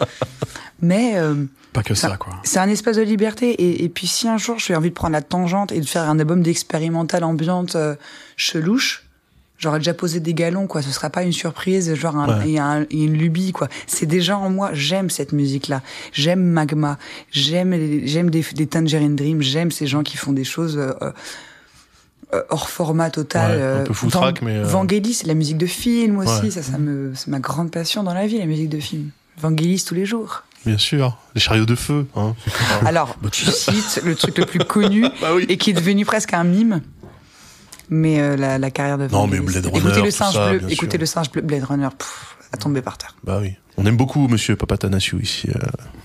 Mais 0.83 1.13
euh, 1.17 1.45
Pas 1.73 1.83
que 1.83 1.95
ça, 1.95 2.17
quoi. 2.17 2.35
c'est 2.43 2.59
un 2.59 2.69
espace 2.69 2.97
de 2.97 3.03
liberté. 3.03 3.51
Et, 3.51 3.85
et 3.85 3.89
puis 3.89 4.07
si 4.07 4.29
un 4.29 4.37
jour 4.39 4.59
j'ai 4.59 4.75
envie 4.75 4.91
de 4.91 4.95
prendre 4.95 5.13
la 5.13 5.23
tangente 5.23 5.73
et 5.73 5.81
de 5.81 5.87
faire 5.87 6.03
un 6.11 6.19
album 6.19 6.43
d'expérimental 6.43 7.25
ambiante 7.25 7.77
euh, 7.77 7.95
chelouche, 8.37 9.05
j'aurais 9.57 9.79
déjà 9.79 9.95
posé 9.95 10.21
des 10.21 10.35
galons 10.35 10.67
quoi. 10.67 10.83
Ce 10.83 10.91
sera 10.91 11.09
pas 11.11 11.23
une 11.23 11.33
surprise, 11.33 11.95
genre 11.95 12.17
un, 12.17 12.41
Ouais. 12.41 12.51
et, 12.51 12.59
un- 12.59 12.83
et 12.91 13.05
une 13.05 13.15
lubie 13.17 13.53
quoi. 13.53 13.69
C'est 13.87 14.07
déjà 14.07 14.37
en 14.37 14.51
moi. 14.51 14.71
J'aime 14.75 15.09
cette 15.11 15.33
musique 15.33 15.69
là. 15.69 15.81
J'aime 16.13 16.43
Magma. 16.43 16.99
J'aime 17.31 17.71
les- 17.71 18.07
j'aime 18.07 18.29
des, 18.31 18.45
des 18.55 18.67
Tangerine 18.67 19.15
Dream. 19.17 19.41
J'aime 19.41 19.71
ces 19.71 19.87
gens 19.87 20.03
qui 20.03 20.17
font 20.17 20.33
des 20.33 20.45
choses. 20.45 20.77
euh, 20.77 20.93
euh, 21.03 21.13
hors 22.51 22.69
format 22.69 23.11
total. 23.11 23.51
Ouais, 23.51 23.57
un 23.57 23.67
euh, 23.67 23.85
peu 23.85 23.95
foutraque, 23.95 24.43
mais, 24.43 24.59
euh, 24.59 24.65
Vangelis, 24.65 25.15
c'est 25.15 25.27
la 25.27 25.35
musique 25.35 25.59
de 25.59 25.67
film 25.67 26.19
aussi. 26.19 26.43
Ouais. 26.43 26.51
Ça, 26.51 26.63
ça 26.63 26.79
me, 26.79 27.13
c'est 27.15 27.29
ma 27.29 27.39
grande 27.41 27.71
passion 27.71 28.03
dans 28.03 28.15
la 28.15 28.27
vie, 28.27 28.39
la 28.39 28.47
musique 28.47 28.69
de 28.69 28.81
film. 28.81 29.11
Vangelis 29.39 29.85
tous 29.87 29.95
les 29.95 30.07
jours. 30.07 30.43
Bien 30.67 30.79
sûr. 30.79 31.19
Les 31.35 31.41
chariots 31.41 31.67
de 31.67 31.75
feu, 31.75 32.07
hein. 32.17 32.35
Alors, 32.87 33.17
tu 33.31 33.45
cites 33.47 34.01
le 34.05 34.15
truc 34.15 34.39
le 34.39 34.47
plus 34.47 34.61
connu 34.61 35.03
bah 35.21 35.35
oui. 35.35 35.45
et 35.49 35.57
qui 35.59 35.71
est 35.71 35.75
devenu 35.75 36.05
presque 36.05 36.33
un 36.33 36.45
mime. 36.45 36.81
Mais 37.91 38.19
euh, 38.21 38.37
la, 38.37 38.59
la 38.59 38.71
carrière 38.71 38.97
de 38.97 39.09
Non, 39.09 39.27
mais 39.27 39.37
Vangelis. 39.39 39.61
Blade 39.61 39.67
Runner, 39.67 39.79
Écoutez 39.79 40.03
le 40.03 40.11
singe 40.11 40.35
ça, 40.35 40.51
bleu, 40.51 40.61
écoutez 40.71 40.93
sûr. 40.93 41.01
le 41.01 41.07
singe 41.07 41.31
bleu, 41.31 41.43
Blade 41.43 41.65
Runner, 41.65 41.89
pff, 41.99 42.34
à 42.55 42.57
tomber 42.57 42.81
par 42.83 42.97
terre. 42.99 43.15
Bah 43.25 43.39
oui. 43.43 43.53
On 43.77 43.85
aime 43.87 43.97
beaucoup 43.97 44.29
Monsieur 44.29 44.55
Papatanasiou 44.55 45.19
ici. 45.21 45.49
euh. 45.51 45.59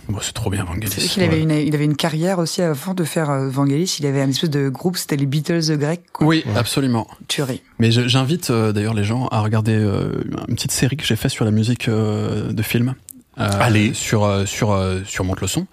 Bon, 0.09 0.17
c'est 0.21 0.33
trop 0.33 0.49
bien, 0.49 0.65
C'est 0.65 0.73
vrai 0.73 0.79
Vangelis. 0.87 1.07
qu'il 1.09 1.21
avait, 1.23 1.35
ouais. 1.35 1.41
une, 1.43 1.67
il 1.67 1.75
avait 1.75 1.85
une 1.85 1.95
carrière 1.95 2.39
aussi 2.39 2.63
avant 2.63 2.95
de 2.95 3.03
faire 3.03 3.29
euh, 3.29 3.47
Vangelis. 3.47 3.97
Il 3.99 4.07
avait 4.07 4.21
un 4.21 4.29
espèce 4.29 4.49
de 4.49 4.69
groupe, 4.69 4.97
c'était 4.97 5.17
les 5.17 5.27
Beatles 5.27 5.77
grecs. 5.77 6.01
Quoi. 6.11 6.25
Oui, 6.25 6.43
absolument. 6.55 7.07
Tuerie. 7.27 7.61
Mais 7.77 7.91
j'invite 7.91 8.49
euh, 8.49 8.71
d'ailleurs 8.71 8.95
les 8.95 9.03
gens 9.03 9.27
à 9.27 9.41
regarder 9.41 9.75
euh, 9.75 10.23
une 10.47 10.55
petite 10.55 10.71
série 10.71 10.97
que 10.97 11.05
j'ai 11.05 11.15
faite 11.15 11.31
sur 11.31 11.45
la 11.45 11.51
musique 11.51 11.87
euh, 11.87 12.51
de 12.51 12.63
film 12.63 12.95
euh, 13.39 13.47
Allez. 13.59 13.93
sur 13.93 14.23
euh, 14.23 14.45
sur 14.47 14.71
euh, 14.71 15.01
sur 15.05 15.23
Monte 15.23 15.41
le 15.41 15.47
son. 15.47 15.67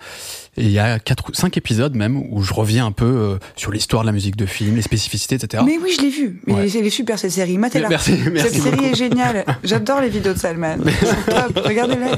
Et 0.58 0.62
il 0.64 0.70
y 0.70 0.78
a 0.78 0.98
quatre 0.98 1.28
ou 1.28 1.34
cinq 1.34 1.56
épisodes 1.58 1.94
même 1.94 2.16
où 2.30 2.42
je 2.42 2.54
reviens 2.54 2.86
un 2.86 2.92
peu 2.92 3.04
euh, 3.04 3.36
sur 3.56 3.70
l'histoire 3.72 4.02
de 4.02 4.06
la 4.06 4.12
musique 4.12 4.36
de 4.36 4.46
film, 4.46 4.76
les 4.76 4.82
spécificités, 4.82 5.34
etc. 5.34 5.62
Mais 5.66 5.78
oui, 5.82 5.90
je 5.96 6.02
l'ai 6.02 6.10
vu. 6.10 6.40
Mais 6.46 6.54
Ouais. 6.54 6.70
elle 6.74 6.86
est 6.86 6.90
super 6.90 7.18
cette 7.18 7.32
série. 7.32 7.58
Matez-la. 7.58 7.88
Merci, 7.96 8.12
merci 8.32 8.54
Cette 8.54 8.62
série 8.62 8.84
est 8.86 8.94
géniale. 8.94 9.44
J'adore 9.64 10.00
les 10.00 10.08
vidéos 10.08 10.32
de 10.32 10.38
Salman. 10.38 10.78
Top. 11.26 11.60
Regardez-les. 11.64 12.16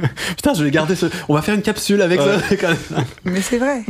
Putain, 0.36 0.54
je 0.54 0.64
vais 0.64 0.70
garder 0.70 0.94
ce. 0.96 1.06
On 1.28 1.34
va 1.34 1.42
faire 1.42 1.54
une 1.54 1.62
capsule 1.62 2.00
avec 2.02 2.18
Ouais. 2.20 2.56
ça. 2.58 3.04
Mais 3.24 3.40
c'est 3.42 3.58
vrai. 3.58 3.82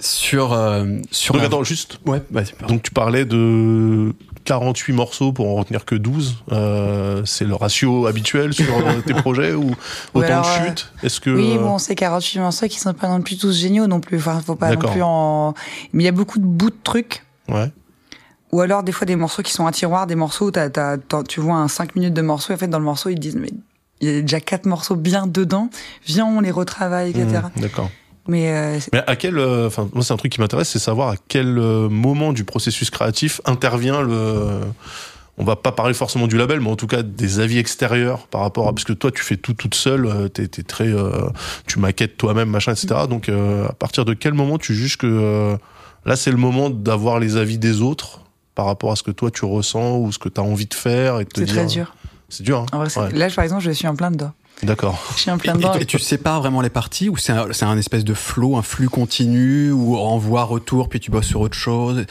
sur 0.00 0.52
euh, 0.52 0.84
sur. 1.10 1.34
Donc 1.34 1.42
la- 1.42 1.48
attends, 1.48 1.64
juste. 1.64 1.98
Ouais, 2.06 2.22
vas-y. 2.30 2.52
Donc 2.68 2.82
tu 2.82 2.90
parlais 2.90 3.24
de 3.24 4.12
48 4.48 4.92
morceaux 4.94 5.32
pour 5.32 5.46
en 5.48 5.54
retenir 5.56 5.84
que 5.84 5.94
12. 5.94 6.36
Euh, 6.52 7.22
c'est 7.26 7.44
le 7.44 7.54
ratio 7.54 8.06
habituel 8.06 8.54
sur 8.54 8.64
euh, 8.78 9.00
tes 9.02 9.12
projets 9.22 9.52
ou 9.52 9.70
autant 10.14 10.26
alors, 10.26 10.44
de 10.44 10.48
euh, 10.48 10.66
chutes? 10.68 10.92
Est-ce 11.02 11.20
que 11.20 11.30
Oui, 11.30 11.58
bon, 11.58 11.78
c'est 11.78 11.94
48 11.94 12.40
morceaux 12.40 12.66
qui 12.66 12.78
sont 12.80 12.94
pas 12.94 13.08
non 13.08 13.20
plus 13.20 13.36
tous 13.36 13.54
géniaux 13.56 13.86
non 13.86 14.00
plus. 14.00 14.16
Enfin, 14.18 14.40
faut 14.44 14.54
pas 14.56 14.74
non 14.74 14.80
plus 14.80 15.02
en. 15.02 15.54
Mais 15.92 16.02
il 16.04 16.06
y 16.06 16.08
a 16.08 16.12
beaucoup 16.12 16.38
de 16.38 16.44
bouts 16.46 16.70
de 16.70 16.76
trucs. 16.82 17.24
ouais. 17.48 17.70
Ou 18.50 18.62
alors, 18.62 18.82
des 18.82 18.92
fois, 18.92 19.04
des 19.04 19.14
morceaux 19.16 19.42
qui 19.42 19.52
sont 19.52 19.66
un 19.66 19.72
tiroir, 19.72 20.06
des 20.06 20.14
morceaux 20.14 20.46
où 20.46 20.50
t'as- 20.50 20.96
tu 21.28 21.40
vois 21.40 21.56
un 21.56 21.68
5 21.68 21.94
minutes 21.94 22.14
de 22.14 22.22
morceaux, 22.22 22.52
et 22.52 22.56
en 22.56 22.58
fait, 22.58 22.68
dans 22.68 22.78
le 22.78 22.84
morceau, 22.86 23.10
ils 23.10 23.16
te 23.16 23.20
disent, 23.20 23.36
mais 23.36 23.50
il 24.00 24.08
y 24.10 24.16
a 24.16 24.20
déjà 24.22 24.40
quatre 24.40 24.64
morceaux 24.64 24.96
bien 24.96 25.26
dedans, 25.26 25.68
viens, 26.06 26.24
on 26.24 26.40
les 26.40 26.50
retravaille, 26.50 27.10
etc. 27.10 27.42
Mmh, 27.54 27.60
D'accord. 27.60 27.90
Mais 28.28 28.48
euh, 28.52 28.78
c'est- 28.80 28.92
Mais 28.92 29.02
à 29.06 29.16
quel, 29.16 29.38
euh, 29.38 29.66
enfin, 29.66 29.88
moi 29.94 30.04
c'est 30.04 30.12
un 30.12 30.16
truc 30.18 30.32
qui 30.32 30.40
m'intéresse, 30.40 30.68
c'est 30.68 30.78
savoir 30.78 31.08
à 31.10 31.14
quel 31.28 31.58
euh, 31.58 31.88
moment 31.88 32.32
du 32.32 32.44
processus 32.44 32.90
créatif 32.90 33.40
intervient 33.46 34.02
le. 34.02 34.60
On 35.40 35.44
va 35.44 35.54
pas 35.54 35.70
parler 35.70 35.94
forcément 35.94 36.26
du 36.26 36.36
label, 36.36 36.60
mais 36.60 36.68
en 36.68 36.74
tout 36.74 36.88
cas 36.88 37.02
des 37.02 37.38
avis 37.38 37.58
extérieurs 37.58 38.26
par 38.26 38.40
rapport 38.40 38.66
à 38.66 38.72
parce 38.72 38.82
que 38.84 38.92
toi 38.92 39.10
tu 39.12 39.22
fais 39.22 39.36
tout 39.36 39.54
toute 39.54 39.76
seule, 39.76 40.06
euh, 40.06 40.28
t'es 40.28 40.42
es 40.44 40.62
très, 40.64 40.88
euh, 40.88 41.28
tu 41.66 41.78
maquettes 41.78 42.16
toi-même 42.16 42.48
machin, 42.50 42.72
etc. 42.72 43.02
Donc 43.08 43.28
euh, 43.28 43.66
à 43.68 43.72
partir 43.72 44.04
de 44.04 44.14
quel 44.14 44.34
moment 44.34 44.58
tu 44.58 44.74
juges 44.74 44.98
que 44.98 45.06
euh, 45.06 45.56
là 46.04 46.16
c'est 46.16 46.32
le 46.32 46.36
moment 46.38 46.70
d'avoir 46.70 47.20
les 47.20 47.36
avis 47.36 47.56
des 47.56 47.80
autres 47.82 48.22
par 48.56 48.66
rapport 48.66 48.90
à 48.90 48.96
ce 48.96 49.04
que 49.04 49.12
toi 49.12 49.30
tu 49.30 49.44
ressens 49.44 49.98
ou 49.98 50.10
ce 50.10 50.18
que 50.18 50.28
tu 50.28 50.40
as 50.40 50.44
envie 50.44 50.66
de 50.66 50.74
faire 50.74 51.20
et 51.20 51.24
de 51.24 51.30
te 51.30 51.38
c'est 51.38 51.46
dire. 51.46 51.54
très 51.54 51.66
dur. 51.66 51.94
C'est 52.28 52.42
dur. 52.42 52.58
Hein 52.58 52.66
En 52.72 52.78
vrai, 52.78 52.90
c'est- 52.90 52.98
Ouais. 53.00 53.12
Là, 53.12 53.30
par 53.30 53.44
exemple, 53.44 53.62
je 53.62 53.70
suis 53.70 53.86
en 53.86 53.94
plein 53.94 54.10
dedans. 54.10 54.32
D'accord. 54.62 54.98
Je 55.14 55.20
suis 55.20 55.30
en 55.30 55.38
plein 55.38 55.54
dedans. 55.54 55.74
et- 55.74 55.82
et 55.82 55.86
tu 55.86 55.98
sépares 55.98 56.40
vraiment 56.40 56.60
les 56.60 56.70
parties 56.70 57.08
ou 57.08 57.16
c'est 57.16 57.32
un, 57.32 57.52
c'est 57.52 57.64
un 57.64 57.78
espèce 57.78 58.04
de 58.04 58.14
flow, 58.14 58.56
un 58.56 58.62
flux 58.62 58.88
continu 58.88 59.70
ou 59.70 59.96
envoi 59.96 60.42
retour 60.44 60.88
puis 60.88 60.98
tu 61.00 61.10
bosses 61.10 61.26
sur 61.26 61.40
autre 61.40 61.56
chose? 61.56 62.04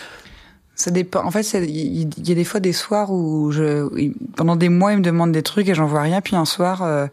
Ça 0.76 0.91
dépend. 0.91 1.26
En 1.26 1.32
fait, 1.32 1.43
c'est- 1.43 1.66
il 1.68 2.08
y 2.28 2.32
a 2.32 2.36
des 2.36 2.43
fois 2.43 2.60
des 2.60 2.72
soirs 2.74 3.12
où 3.12 3.52
je, 3.52 3.89
pendant 4.36 4.56
des 4.56 4.70
mois, 4.70 4.93
ils 4.93 5.00
me 5.00 5.04
demandent 5.04 5.32
des 5.32 5.41
trucs 5.43 5.68
et 5.68 5.74
j'en 5.76 5.88
vois 5.88 6.02
rien. 6.04 6.22
Puis 6.22 6.36
un 6.36 6.45
soir, 6.45 6.84
euh, 6.84 7.08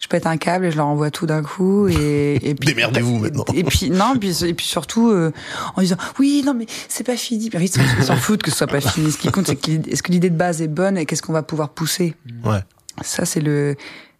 je 0.00 0.08
pète 0.08 0.26
un 0.26 0.36
câble 0.36 0.66
et 0.66 0.70
je 0.72 0.76
leur 0.76 0.88
envoie 0.88 1.10
tout 1.12 1.24
d'un 1.24 1.42
coup. 1.42 1.86
Et, 1.88 2.34
et 2.42 2.54
puis, 2.56 2.66
Démerdez-vous 2.66 3.18
maintenant. 3.18 3.44
Et 3.54 3.62
puis 3.64 3.90
non, 3.90 4.14
puis 4.20 4.44
et 4.44 4.52
puis 4.54 4.66
surtout 4.66 5.08
euh, 5.10 5.32
en 5.76 5.80
disant 5.80 5.96
oui, 6.18 6.42
non 6.44 6.52
mais 6.52 6.66
c'est 6.88 7.04
pas 7.04 7.16
fini. 7.16 7.48
Ils 7.54 7.68
s'en- 8.04 8.16
foutent 8.16 8.42
que 8.42 8.50
ce 8.50 8.56
soit 8.58 8.66
pas 8.66 8.80
fini. 8.80 9.10
Ce 9.12 9.18
qui 9.18 9.30
compte, 9.30 9.46
c'est 9.46 9.66
l'idée- 9.68 9.92
est-ce 9.92 10.02
que 10.02 10.10
l'idée 10.12 10.28
de 10.30 10.36
base 10.36 10.60
est 10.60 10.68
bonne 10.68 10.98
et 10.98 11.06
qu'est-ce 11.06 11.22
qu'on 11.22 11.32
va 11.32 11.42
pouvoir 11.44 11.70
pousser? 11.70 12.14
Ouais. 12.44 12.58
Ça, 13.02 13.24
c'est 13.24 13.40
le, 13.40 13.76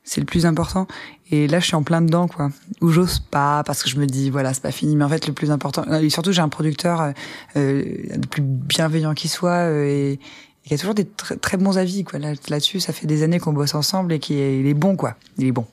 c'est 0.09 0.20
le 0.20 0.26
plus 0.26 0.46
important. 0.46 0.86
Et 1.32 1.48
là, 1.48 1.59
je 1.59 1.66
suis 1.66 1.74
en 1.74 1.82
plein 1.82 2.00
dedans, 2.00 2.28
quoi. 2.28 2.50
Où 2.80 2.88
j'ose 2.90 3.18
pas, 3.18 3.64
parce 3.64 3.82
que 3.82 3.90
je 3.90 3.96
me 3.96 4.07
dis, 4.07 4.30
voilà, 4.30 4.54
c'est 4.54 4.62
pas 4.62 4.70
fini. 4.70 4.94
Mais 4.94 5.02
en 5.04 5.09
fait, 5.09 5.26
le 5.26 5.32
plus 5.32 5.50
important, 5.50 5.82
et 6.00 6.09
surtout, 6.09 6.30
j'ai 6.32 6.40
un 6.40 6.48
producteur, 6.48 7.00
euh, 7.00 7.11
euh, 7.57 7.82
le 8.14 8.26
plus 8.26 8.42
bienveillant 8.42 9.12
qui 9.14 9.26
soit, 9.26 9.50
euh, 9.68 9.84
et, 9.84 10.12
et 10.12 10.68
qui 10.68 10.74
a 10.74 10.78
toujours 10.78 10.94
des 10.94 11.04
très, 11.04 11.36
très 11.36 11.57
bons 11.57 11.76
avis, 11.78 12.04
quoi. 12.04 12.20
Là- 12.20 12.34
Là-dessus, 12.48 12.78
ça 12.78 12.92
fait 12.92 13.09
des 13.09 13.24
années 13.24 13.40
qu'on 13.40 13.52
bosse 13.52 13.74
ensemble 13.74 14.12
et 14.12 14.20
qui 14.20 14.34
est, 14.38 14.61
il 14.61 14.66
est 14.68 14.74
bon, 14.74 14.94
quoi. 14.96 15.16
Il 15.38 15.46
est 15.46 15.52
bon. 15.52 15.66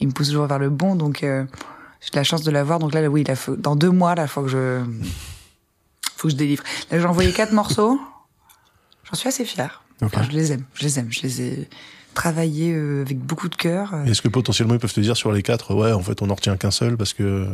Il 0.00 0.08
me 0.08 0.12
pousse 0.12 0.28
toujours 0.28 0.46
vers 0.46 0.58
le 0.58 0.68
bon, 0.68 0.94
donc, 0.96 1.22
euh, 1.24 1.44
j'ai 2.02 2.10
la 2.14 2.24
chance 2.24 2.42
de 2.42 2.50
l'avoir. 2.50 2.78
Donc 2.78 2.92
là, 2.92 3.08
oui, 3.08 3.24
là, 3.24 3.34
faut- 3.36 3.56
dans 3.56 3.76
deux 3.76 3.90
mois, 3.90 4.14
là, 4.14 4.26
faut 4.26 4.42
que 4.42 4.48
je, 4.48 4.82
faut 6.16 6.28
que 6.28 6.32
je 6.32 6.36
délivre. 6.36 6.62
Là, 6.90 6.98
j'ai 7.00 7.06
envoyé 7.06 7.32
quatre 7.32 7.52
morceaux. 7.52 7.98
J'en 9.04 9.14
suis 9.16 9.28
assez. 9.28 9.44
Enfin, 10.02 10.22
je 10.24 10.36
les 10.36 10.52
aime, 10.52 10.64
je 10.74 10.82
les 10.84 10.98
aime, 10.98 11.08
je 11.10 11.22
les 11.22 11.40
ai 11.42 11.68
travaillés 12.14 12.72
euh, 12.74 13.02
avec 13.02 13.18
beaucoup 13.18 13.48
de 13.48 13.56
cœur. 13.56 13.92
euh. 13.94 14.04
Est-ce 14.04 14.22
que 14.22 14.28
potentiellement 14.28 14.74
ils 14.74 14.80
peuvent 14.80 14.92
te 14.92 15.00
dire 15.00 15.16
sur 15.16 15.32
les 15.32 15.42
quatre, 15.42 15.74
ouais, 15.74 15.92
en 15.92 16.00
fait 16.00 16.22
on 16.22 16.30
en 16.30 16.34
retient 16.34 16.56
qu'un 16.56 16.70
seul 16.70 16.96
parce 16.96 17.12
que. 17.12 17.46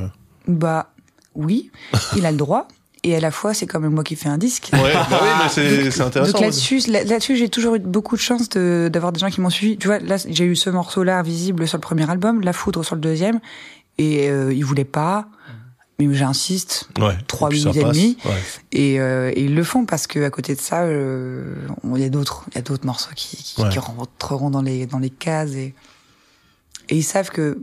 Bah 0.47 0.93
oui, 1.35 1.71
il 2.17 2.25
a 2.27 2.31
le 2.31 2.37
droit. 2.37 2.69
Et 3.03 3.17
à 3.17 3.21
la 3.21 3.31
fois, 3.31 3.55
c'est 3.55 3.67
quand 3.67 3.81
même 3.81 3.95
moi 3.95 4.05
qui 4.05 4.15
fais 4.15 4.29
un 4.29 4.37
disque. 4.37 4.69
Ouais, 4.75 4.93
bah 4.93 5.21
oui, 5.23 5.29
mais 5.43 5.91
c'est 5.91 6.03
intéressant. 6.03 6.33
Donc 6.33 6.41
là-dessus, 6.43 6.81
là- 6.91 7.03
là-dessus, 7.03 7.35
j'ai 7.35 7.49
toujours 7.49 7.75
eu 7.77 7.79
beaucoup 7.79 8.15
de 8.15 8.21
chance 8.21 8.51
de- 8.51 8.91
d'avoir 8.93 9.11
des 9.11 9.21
gens 9.21 9.31
qui 9.31 9.41
m'ont 9.41 9.49
suivi. 9.49 9.79
Tu 9.79 9.87
vois, 9.87 10.01
là, 10.01 10.17
j'ai 10.29 10.45
eu 10.45 10.55
ce 10.55 10.69
morceau-là 10.69 11.19
invisible 11.19 11.67
sur 11.67 11.79
le 11.79 11.81
premier 11.81 12.11
album, 12.11 12.43
La 12.43 12.53
Foudre 12.53 12.85
sur 12.85 12.97
le 12.97 13.01
deuxième, 13.01 13.41
et 13.97 14.29
euh, 14.29 14.53
ils 14.53 14.67
voulaient 14.67 14.85
pas. 14.85 15.29
Mais 16.09 16.15
j'insiste. 16.15 16.89
Trois 17.27 17.51
minutes 17.51 17.77
et 17.77 17.85
demie. 17.85 18.17
Ouais. 18.25 18.33
Et, 18.73 19.01
euh, 19.01 19.31
et 19.35 19.45
ils 19.45 19.55
le 19.55 19.65
font 19.65 19.85
parce 19.87 20.07
que 20.07 20.25
à 20.25 20.31
côté 20.31 20.55
de 20.55 20.61
ça, 20.61 20.83
euh, 20.83 21.55
il 21.95 22.01
y 22.01 22.05
a 22.05 22.09
d'autres, 22.09 22.45
il 22.53 22.55
y 22.55 22.59
a 22.59 22.63
d'autres 22.63 22.87
morceaux 22.87 23.11
qui, 23.15 23.37
qui, 23.37 23.61
Ouais. 23.63 23.69
qui 23.69 23.79
rentreront 23.79 24.51
dans 24.51 24.63
les 24.63 24.87
dans 24.87 24.99
les 24.99 25.11
cases 25.11 25.53
et 25.53 25.75
et 26.89 26.97
ils 26.97 27.03
savent 27.05 27.31
que 27.31 27.63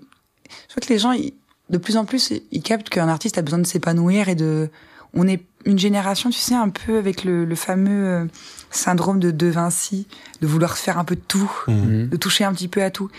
je 0.49 0.73
crois 0.75 0.81
que 0.87 0.93
les 0.93 0.99
gens, 0.99 1.11
ils- 1.11 1.33
de 1.69 1.77
plus 1.77 1.97
en 1.97 2.05
plus, 2.05 2.31
ils 2.51 2.61
captent 2.63 2.87
qu'un 2.89 3.09
artiste 3.09 3.37
a 3.37 3.41
besoin 3.41 3.59
de 3.59 3.67
s'épanouir 3.67 4.29
et 4.29 4.35
de. 4.35 4.69
On 5.13 5.27
est 5.27 5.41
une 5.65 5.79
génération, 5.79 6.29
tu 6.29 6.37
sais, 6.39 6.53
un 6.55 6.69
peu 6.69 6.97
avec 6.97 7.23
le, 7.25 7.43
le 7.43 7.55
fameux 7.55 8.07
euh, 8.07 8.25
syndrome 8.71 9.19
de 9.19 9.31
De 9.31 9.47
Vinci, 9.47 10.07
de 10.41 10.47
vouloir 10.47 10.77
faire 10.77 10.97
un 10.97 11.03
peu 11.03 11.15
de 11.15 11.21
tout, 11.27 11.51
Mhm. 11.67 12.07
de 12.09 12.17
toucher 12.17 12.43
un 12.45 12.53
petit 12.53 12.67
peu 12.69 12.81
à 12.83 12.89
tout. 12.91 13.09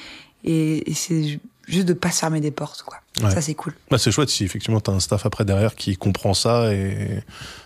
Et, 0.45 0.91
et 0.91 0.95
c'est 0.95 1.41
juste 1.67 1.87
de 1.87 1.93
pas 1.93 2.11
se 2.11 2.21
fermer 2.21 2.41
des 2.41 2.51
portes, 2.53 2.83
quoi. 2.87 2.99
Ouais. 3.23 3.31
Ça, 3.31 3.41
c'est 3.41 3.55
cool. 3.55 3.75
Bah, 3.91 3.99
c'est 3.99 4.11
chouette 4.13 4.29
si 4.29 4.45
effectivement 4.45 4.81
t'as 4.81 4.93
un 4.93 5.01
staff 5.01 5.27
après 5.27 5.45
derrière 5.45 5.75
qui 5.75 5.97
comprend 5.97 6.35
ça 6.35 6.73
et 6.73 7.23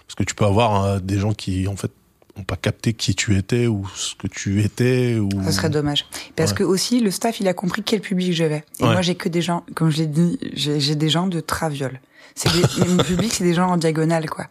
parce 0.07 0.15
que 0.17 0.25
tu 0.25 0.35
peux 0.35 0.45
avoir 0.45 0.85
euh, 0.85 0.99
des 0.99 1.19
gens 1.19 1.33
qui 1.35 1.69
en 1.69 1.77
fait 1.77 1.91
ont 2.39 2.45
pas 2.45 2.57
capté 2.57 2.95
qui 2.95 3.15
tu 3.15 3.37
étais 3.37 3.67
ou 3.67 3.87
ce 3.95 4.15
que 4.15 4.27
tu 4.27 4.63
étais 4.63 5.17
ou. 5.19 5.29
Ça 5.45 5.53
serait 5.53 5.69
dommage. 5.71 6.07
Parce 6.37 6.53
Ouais. 6.53 6.59
que 6.59 6.63
aussi, 6.65 7.01
le 7.01 7.11
staff, 7.11 7.41
il 7.41 7.49
a 7.49 7.53
compris 7.55 7.83
quel 7.83 8.01
public 8.01 8.33
j'avais. 8.33 8.65
Et 8.81 8.85
Ouais. 8.85 8.93
moi, 8.93 9.03
j'ai 9.03 9.15
que 9.15 9.29
des 9.29 9.43
gens, 9.43 9.65
comme 9.75 9.91
je 9.91 9.99
l'ai 9.99 10.07
dit, 10.07 10.39
j'ai 10.55 10.95
des 10.95 11.09
gens 11.11 11.27
de 11.27 11.41
traviole. 11.41 12.01
C'est 12.35 12.51
des- 12.53 12.85
mon 12.89 13.03
public, 13.03 13.33
c'est 13.35 13.45
des 13.45 13.53
gens 13.53 13.69
en 13.69 13.77
diagonale, 13.77 14.31
quoi. 14.31 14.47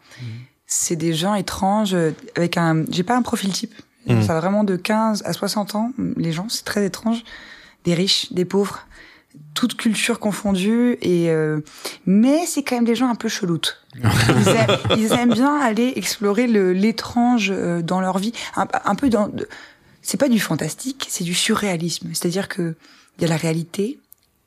C'est 0.68 0.95
des 0.95 1.14
gens 1.14 1.34
étranges, 1.34 1.95
euh, 1.95 2.12
avec 2.36 2.56
un, 2.58 2.86
j'ai 2.91 3.02
pas 3.04 3.18
un 3.18 3.24
profil 3.24 3.52
type. 3.52 3.74
Mhm. 4.08 4.22
Ça 4.22 4.34
va 4.36 4.39
vraiment 4.41 4.64
de 4.64 4.76
15 4.76 5.24
à 5.26 5.34
60 5.34 5.74
ans, 5.76 5.91
les 6.18 6.32
gens, 6.32 6.47
c'est 6.49 6.64
très 6.64 6.86
étrange. 6.86 7.24
Des 7.84 7.95
riches, 7.95 8.32
des 8.32 8.45
pauvres, 8.45 8.86
toute 9.53 9.75
culture 9.75 10.19
confondue 10.19 10.97
et 11.01 11.29
euh, 11.29 11.61
mais 12.05 12.45
c'est 12.45 12.63
quand 12.63 12.75
même 12.75 12.86
des 12.86 12.95
gens 12.95 13.09
un 13.09 13.15
peu 13.15 13.29
cheloutes. 13.29 13.82
Ils 13.95 14.47
aiment, 14.49 14.77
ils 14.97 15.11
aiment 15.11 15.34
bien 15.34 15.59
aller 15.59 15.93
explorer 15.95 16.47
le 16.47 16.73
l'étrange 16.73 17.51
euh, 17.51 17.82
dans 17.82 18.01
leur 18.01 18.17
vie, 18.17 18.34
un, 18.55 18.67
un 18.86 18.95
peu 18.95 19.09
dans 19.09 19.29
c'est 20.01 20.17
pas 20.17 20.29
du 20.29 20.39
fantastique, 20.39 21.07
c'est 21.09 21.23
du 21.23 21.34
surréalisme. 21.34 22.09
C'est-à-dire 22.13 22.47
que 22.47 22.75
il 23.17 23.23
y 23.23 23.25
a 23.25 23.29
la 23.29 23.38
réalité 23.38 23.99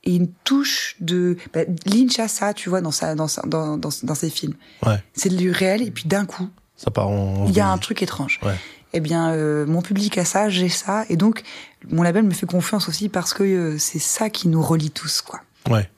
et 0.04 0.16
une 0.16 0.28
touche 0.44 0.96
de 1.00 1.36
bah, 1.52 1.60
Lynch 1.86 2.18
a 2.18 2.28
ça, 2.28 2.54
tu 2.54 2.68
vois, 2.68 2.80
dans 2.80 2.90
sa 2.90 3.14
dans 3.14 3.28
sa, 3.28 3.42
dans, 3.42 3.76
dans, 3.76 3.90
dans 4.02 4.14
ses 4.14 4.30
films. 4.30 4.54
Ouais. 4.84 5.02
C'est 5.14 5.34
du 5.34 5.50
réel 5.50 5.82
et 5.82 5.90
puis 5.90 6.04
d'un 6.06 6.24
coup, 6.26 6.48
Ça 6.76 6.90
part 6.90 7.08
en. 7.08 7.46
il 7.46 7.54
y 7.54 7.60
a 7.60 7.68
un 7.68 7.78
truc 7.78 8.02
étrange. 8.02 8.40
Ouais. 8.42 8.54
Eh 8.96 9.00
bien, 9.00 9.30
euh, 9.32 9.66
mon 9.66 9.82
public 9.82 10.16
a 10.18 10.24
ça, 10.24 10.48
j'ai 10.48 10.68
ça, 10.68 11.04
et 11.10 11.16
donc 11.16 11.42
mon 11.90 12.02
label 12.02 12.22
me 12.22 12.30
fait 12.32 12.46
confiance 12.46 12.88
aussi 12.88 13.08
parce 13.08 13.34
que 13.34 13.42
euh, 13.42 13.76
c'est 13.78 13.98
ça 13.98 14.30
qui 14.30 14.46
nous 14.48 14.62
relie 14.62 14.90
tous, 14.90 15.20
quoi. 15.20 15.40
Ouais. 15.68 15.90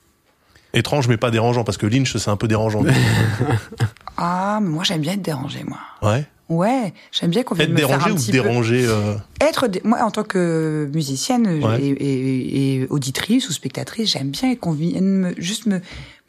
Étrange 0.73 1.07
mais 1.07 1.17
pas 1.17 1.31
dérangeant 1.31 1.63
parce 1.63 1.77
que 1.77 1.85
Lynch 1.85 2.17
c'est 2.17 2.29
un 2.29 2.35
peu 2.37 2.47
dérangeant. 2.47 2.83
Ah, 4.17 4.59
mais 4.61 4.69
moi 4.69 4.83
j'aime 4.83 5.01
bien 5.01 5.13
être 5.13 5.21
dérangé, 5.21 5.63
moi. 5.63 5.79
ouais. 6.01 6.25
Ouais, 6.49 6.93
j'aime 7.11 7.29
bien 7.29 7.43
qu'on 7.43 7.55
vienne 7.55 7.71
Être 7.71 7.73
me 7.73 7.77
faire 7.79 7.87
dérangé 7.89 8.09
un 8.09 8.13
ou 8.13 8.15
petit 8.15 8.31
peu. 8.31 8.41
déranger. 8.41 8.85
euh, 8.87 9.15
Être 9.41 9.67
dé- 9.67 9.81
moi 9.83 10.01
en 10.01 10.11
tant 10.11 10.23
que 10.23 10.89
musicienne 10.93 11.45
Ouais. 11.61 11.81
et, 11.81 11.89
et- 11.89 12.81
et 12.83 12.87
auditrice 12.89 13.49
ou 13.49 13.51
spectatrice, 13.51 14.11
j'aime 14.13 14.29
bien 14.29 14.55
qu'on 14.55 14.71
vienne 14.71 15.17
me, 15.17 15.33
juste 15.37 15.65
me, 15.65 15.81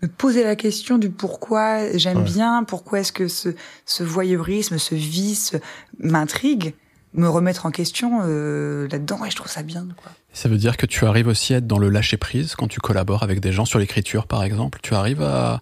me 0.03 0.09
poser 0.09 0.45
la 0.45 0.55
question 0.57 0.99
du 0.99 1.11
pourquoi 1.11 1.97
j'aime 1.97 2.19
Ouais. 2.19 2.25
bien, 2.25 2.65
pourquoi 2.65 3.01
est-ce 3.01 3.13
que 3.13 3.27
ce, 3.29 3.51
ce 3.87 4.03
voyeurisme, 4.05 4.79
ce 4.79 4.95
vice 4.95 5.57
m'intrigue, 5.99 6.75
me 7.15 7.29
remettre 7.29 7.67
en 7.67 7.71
question 7.71 8.21
euh, 8.23 8.87
là-dedans. 8.91 9.19
Ouais, 9.21 9.31
je 9.31 9.37
trouve 9.37 9.51
ça 9.51 9.63
bien. 9.63 9.87
Quoi. 10.03 10.13
Ça 10.33 10.49
veut 10.49 10.59
dire 10.59 10.77
que 10.77 10.87
tu 10.87 11.05
arrives 11.07 11.27
aussi 11.27 11.55
à 11.55 11.57
être 11.59 11.67
dans 11.67 11.79
le 11.79 11.89
lâcher 11.89 12.17
prise 12.17 12.55
quand 12.55 12.69
tu 12.69 12.81
collabores 12.81 13.23
avec 13.23 13.41
des 13.41 13.51
gens 13.53 13.65
sur 13.65 13.79
l'écriture, 13.79 14.27
par 14.27 14.45
exemple. 14.45 14.79
Tu 14.83 14.95
arrives 14.95 15.23
à, 15.23 15.55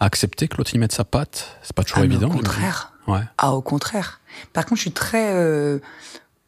à 0.00 0.04
accepter 0.04 0.48
que 0.48 0.56
l'autre 0.58 0.74
y 0.74 0.78
mette 0.78 0.92
sa 0.92 1.04
patte. 1.04 1.56
C'est 1.62 1.74
pas 1.74 1.84
toujours 1.84 2.00
Ah, 2.02 2.04
évident. 2.04 2.28
Au 2.28 2.32
contraire. 2.32 2.92
Ouais. 3.06 3.20
Ah, 3.38 3.52
au 3.52 3.62
contraire. 3.62 4.20
Par 4.52 4.66
contre, 4.66 4.76
je 4.76 4.82
suis 4.82 4.92
très. 4.92 5.32
euh, 5.34 5.78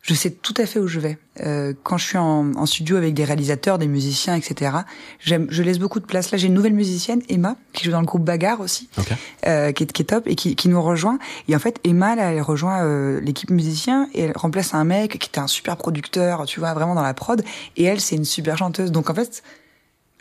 je 0.02 0.14
sais 0.14 0.30
tout 0.30 0.54
à 0.56 0.64
fait 0.64 0.78
où 0.78 0.86
je 0.88 0.98
vais. 0.98 1.18
Euh, 1.44 1.74
quand 1.82 1.98
je 1.98 2.06
suis 2.06 2.16
en, 2.18 2.54
en 2.54 2.64
studio 2.66 2.96
avec 2.96 3.12
des 3.12 3.24
réalisateurs, 3.24 3.78
des 3.78 3.86
musiciens, 3.86 4.34
etc., 4.34 4.78
j'aime, 5.20 5.46
je 5.50 5.62
laisse 5.62 5.78
beaucoup 5.78 6.00
de 6.00 6.06
place. 6.06 6.30
Là, 6.30 6.38
j'ai 6.38 6.46
une 6.46 6.54
nouvelle 6.54 6.72
musicienne, 6.72 7.20
Emma, 7.28 7.56
qui 7.74 7.84
joue 7.84 7.90
dans 7.90 8.00
le 8.00 8.06
groupe 8.06 8.24
Bagarre 8.24 8.60
aussi, 8.60 8.88
Ok. 8.98 9.12
euh, 9.46 9.72
qui, 9.72 9.82
est, 9.82 9.92
qui 9.92 10.00
est 10.02 10.06
top 10.06 10.26
et 10.26 10.36
qui, 10.36 10.56
qui 10.56 10.68
nous 10.68 10.80
rejoint. 10.80 11.18
Et 11.48 11.54
en 11.54 11.58
fait, 11.58 11.78
Emma, 11.84 12.16
là, 12.16 12.32
elle 12.32 12.40
rejoint 12.40 12.82
euh, 12.82 13.20
l'équipe 13.20 13.50
musicien 13.50 14.08
et 14.14 14.22
elle 14.22 14.32
remplace 14.34 14.72
un 14.72 14.84
mec 14.84 15.18
qui 15.18 15.28
était 15.28 15.38
un 15.38 15.46
super 15.46 15.76
producteur, 15.76 16.46
tu 16.46 16.60
vois, 16.60 16.72
vraiment 16.72 16.94
dans 16.94 17.02
la 17.02 17.14
prod. 17.14 17.42
Et 17.76 17.84
elle, 17.84 18.00
c'est 18.00 18.16
une 18.16 18.24
super 18.24 18.56
chanteuse. 18.56 18.90
Donc 18.92 19.10
en 19.10 19.14
fait, 19.14 19.42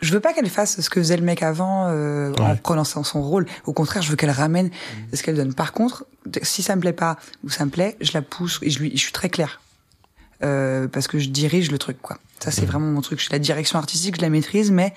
je 0.02 0.12
veux 0.12 0.20
pas 0.20 0.34
qu'elle 0.34 0.48
fasse 0.50 0.80
ce 0.80 0.90
que 0.90 1.00
faisait 1.00 1.16
le 1.16 1.24
mec 1.24 1.42
avant 1.42 1.86
euh, 1.88 2.32
en 2.38 2.54
prononçant 2.56 3.02
son 3.02 3.22
rôle. 3.22 3.46
Au 3.64 3.72
contraire, 3.72 4.02
je 4.02 4.10
veux 4.10 4.16
qu'elle 4.16 4.30
ramène 4.30 4.70
ce 5.14 5.22
qu'elle 5.22 5.36
donne. 5.36 5.54
Par 5.54 5.72
contre, 5.72 6.04
si 6.42 6.62
ça 6.62 6.76
me 6.76 6.80
plaît 6.82 6.92
pas 6.92 7.16
ou 7.44 7.48
ça 7.50 7.64
me 7.64 7.70
plaît, 7.70 7.96
je 8.02 8.12
la 8.12 8.20
pousse 8.22 8.58
et 8.62 8.68
je 8.70 8.78
lui, 8.78 8.90
je 8.92 9.00
suis 9.00 9.12
très 9.12 9.30
claire. 9.30 9.60
Euh, 10.42 10.88
parce 10.88 11.06
que 11.06 11.18
je 11.18 11.28
dirige 11.28 11.70
le 11.70 11.78
truc, 11.78 11.98
quoi. 12.00 12.18
Ça, 12.38 12.50
c'est 12.50 12.64
vraiment 12.64 12.86
mon 12.86 13.02
truc. 13.02 13.18
Je 13.18 13.24
suis 13.24 13.32
la 13.32 13.38
direction 13.38 13.78
artistique, 13.78 14.16
je 14.16 14.22
la 14.22 14.30
maîtrise, 14.30 14.70
mais 14.70 14.94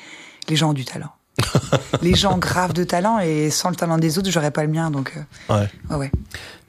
les 0.48 0.56
gens 0.56 0.70
ont 0.70 0.74
du 0.74 0.86
talent. 0.86 1.12
les 2.02 2.16
gens 2.16 2.38
graves 2.38 2.74
de 2.74 2.84
talent 2.84 3.20
et 3.20 3.50
sans 3.50 3.70
le 3.70 3.76
talent 3.76 3.98
des 3.98 4.18
autres, 4.18 4.30
j'aurais 4.32 4.52
pas 4.52 4.64
le 4.64 4.70
mien. 4.70 4.90
Donc, 4.92 5.14
euh, 5.18 5.54
Ouais. 5.54 5.70
ouais, 5.90 5.96
ouais. 5.98 6.12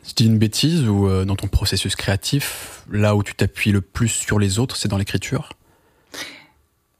Je 0.06 0.12
dis 0.14 0.26
une 0.26 0.38
bêtise 0.38 0.88
ou 0.88 1.06
euh, 1.06 1.24
dans 1.24 1.36
ton 1.36 1.46
processus 1.46 1.94
créatif, 1.96 2.82
là 2.90 3.14
où 3.14 3.22
tu 3.22 3.34
t'appuies 3.34 3.72
le 3.72 3.80
plus 3.80 4.08
sur 4.08 4.38
les 4.38 4.58
autres, 4.58 4.76
c'est 4.76 4.88
dans 4.88 4.98
l'écriture? 4.98 5.50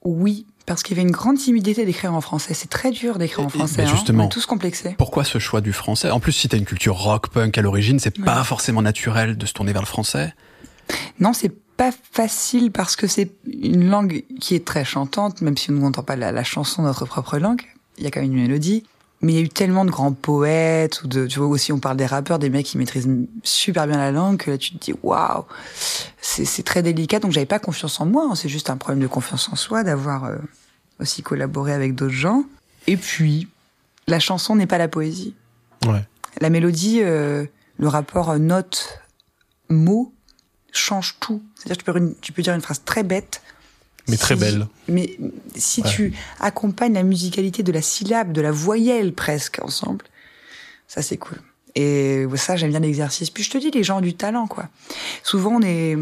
Oui, 0.05 0.47
parce 0.66 0.83
qu'il 0.83 0.97
y 0.97 1.01
avait 1.01 1.09
une 1.09 1.14
grande 1.14 1.39
timidité 1.39 1.85
d'écrire 1.85 2.14
en 2.14 2.20
français. 2.20 2.55
C'est 2.55 2.70
très 2.70 2.91
dur 2.91 3.18
d'écrire 3.18 3.45
en 3.45 3.49
français. 3.49 3.83
mais 3.83 3.89
hein. 3.89 3.93
justement. 3.93 4.25
On 4.25 4.27
est 4.29 4.31
tous 4.31 4.47
complexés. 4.47 4.95
Pourquoi 4.97 5.25
ce 5.25 5.39
choix 5.39 5.61
du 5.61 5.72
français? 5.72 6.11
En 6.11 6.20
plus, 6.20 6.33
si 6.33 6.49
t'as 6.49 6.57
une 6.57 6.64
culture 6.64 6.97
rock, 6.97 7.29
punk 7.31 7.57
à 7.59 7.62
l'origine, 7.62 7.99
c'est 7.99 8.22
pas 8.22 8.45
forcément 8.45 8.83
naturel 8.83 9.37
de 9.37 9.47
se 9.47 9.53
tourner 9.53 9.72
vers 9.72 9.83
le 9.83 9.87
français? 9.87 10.35
Non, 11.18 11.33
c'est 11.33 11.53
pas 11.77 11.91
facile 12.12 12.70
parce 12.72 12.97
que 12.97 13.07
c'est 13.07 13.31
une 13.47 13.89
langue 13.89 14.25
qui 14.41 14.55
est 14.55 14.64
très 14.64 14.85
chantante, 14.85 15.41
même 15.41 15.57
si 15.57 15.70
on 15.70 15.75
n'entend 15.75 16.03
pas 16.03 16.16
la, 16.16 16.33
la 16.33 16.45
chanson 16.45 16.83
de 16.83 16.89
notre 16.89 17.05
propre 17.07 17.39
langue. 17.39 17.62
Il 17.99 18.05
y 18.05 18.07
a 18.07 18.11
quand 18.11 18.20
même 18.20 18.33
une 18.33 18.43
mélodie. 18.43 18.85
Mais 19.20 19.33
il 19.33 19.37
y 19.37 19.39
a 19.39 19.43
eu 19.43 19.49
tellement 19.49 19.87
de 19.87 19.91
grands 19.91 20.12
poètes 20.12 21.03
ou 21.03 21.07
de, 21.07 21.27
tu 21.27 21.39
vois 21.39 21.49
aussi, 21.49 21.72
on 21.72 21.79
parle 21.79 21.97
des 21.97 22.05
rappeurs, 22.05 22.39
des 22.39 22.51
mecs 22.51 22.66
qui 22.66 22.77
maîtrisent 22.77 23.09
super 23.43 23.87
bien 23.87 23.97
la 23.97 24.12
langue 24.12 24.37
que 24.37 24.51
là 24.51 24.59
tu 24.59 24.75
te 24.75 24.85
dis 24.85 24.93
waouh, 25.03 25.45
c'est 26.20 26.62
très 26.62 26.83
délicat. 26.83 27.20
Donc 27.20 27.33
j'avais 27.33 27.47
pas 27.47 27.59
confiance 27.59 27.99
en 28.03 28.07
moi. 28.07 28.29
hein. 28.31 28.35
C'est 28.35 28.51
juste 28.51 28.68
un 28.68 28.77
problème 28.77 29.01
de 29.01 29.07
confiance 29.07 29.49
en 29.51 29.57
soi 29.57 29.83
d'avoir 29.83 30.25
euh, 30.25 30.37
aussi 31.01 31.22
collaboré 31.22 31.72
avec 31.72 31.95
d'autres 31.95 32.12
gens. 32.12 32.45
Et 32.87 32.99
puis 32.99 33.49
la 34.09 34.20
chanson 34.20 34.57
n'est 34.57 34.66
pas 34.66 34.79
la 34.79 34.89
poésie. 34.89 35.35
Ouais. 35.87 36.05
La 36.43 36.51
mélodie, 36.51 37.01
euh, 37.01 37.47
le 37.79 37.89
rapport 37.89 38.29
euh, 38.31 38.39
note-mot 38.39 40.12
change 40.79 41.16
tout. 41.20 41.43
C'est-à-dire 41.57 41.77
tu 41.79 41.85
peux, 41.85 41.97
une- 41.99 42.14
tu 42.20 42.33
peux 42.33 42.43
dire 42.43 42.55
une 42.55 42.61
phrase 42.61 42.83
très 42.85 43.03
bête. 43.03 43.43
Mais 44.09 44.16
très 44.18 44.37
belle. 44.37 44.66
Mais 44.89 45.16
si 45.57 45.81
Ouais. 45.83 45.89
tu 45.91 46.14
accompagnes 46.41 46.93
la 46.95 47.03
musicalité 47.03 47.62
de 47.62 47.72
la 47.72 47.81
syllabe, 47.83 48.33
de 48.33 48.41
la 48.43 48.51
voyelle 48.53 49.14
presque 49.14 49.61
ensemble, 49.62 50.05
ça 50.89 51.01
c'est 51.03 51.16
cool. 51.16 51.39
Et 51.77 52.27
ça, 52.37 52.55
j'aime 52.57 52.70
bien 52.70 52.79
l'exercice. 52.81 53.31
Puis 53.31 53.43
je 53.43 53.51
te 53.51 53.59
dis, 53.59 53.70
les 53.72 53.83
gens 53.83 53.99
ont 53.99 54.03
du 54.03 54.14
talent, 54.14 54.47
quoi. 54.47 54.68
Souvent, 55.25 55.57
on 55.57 55.62
est... 55.62 55.97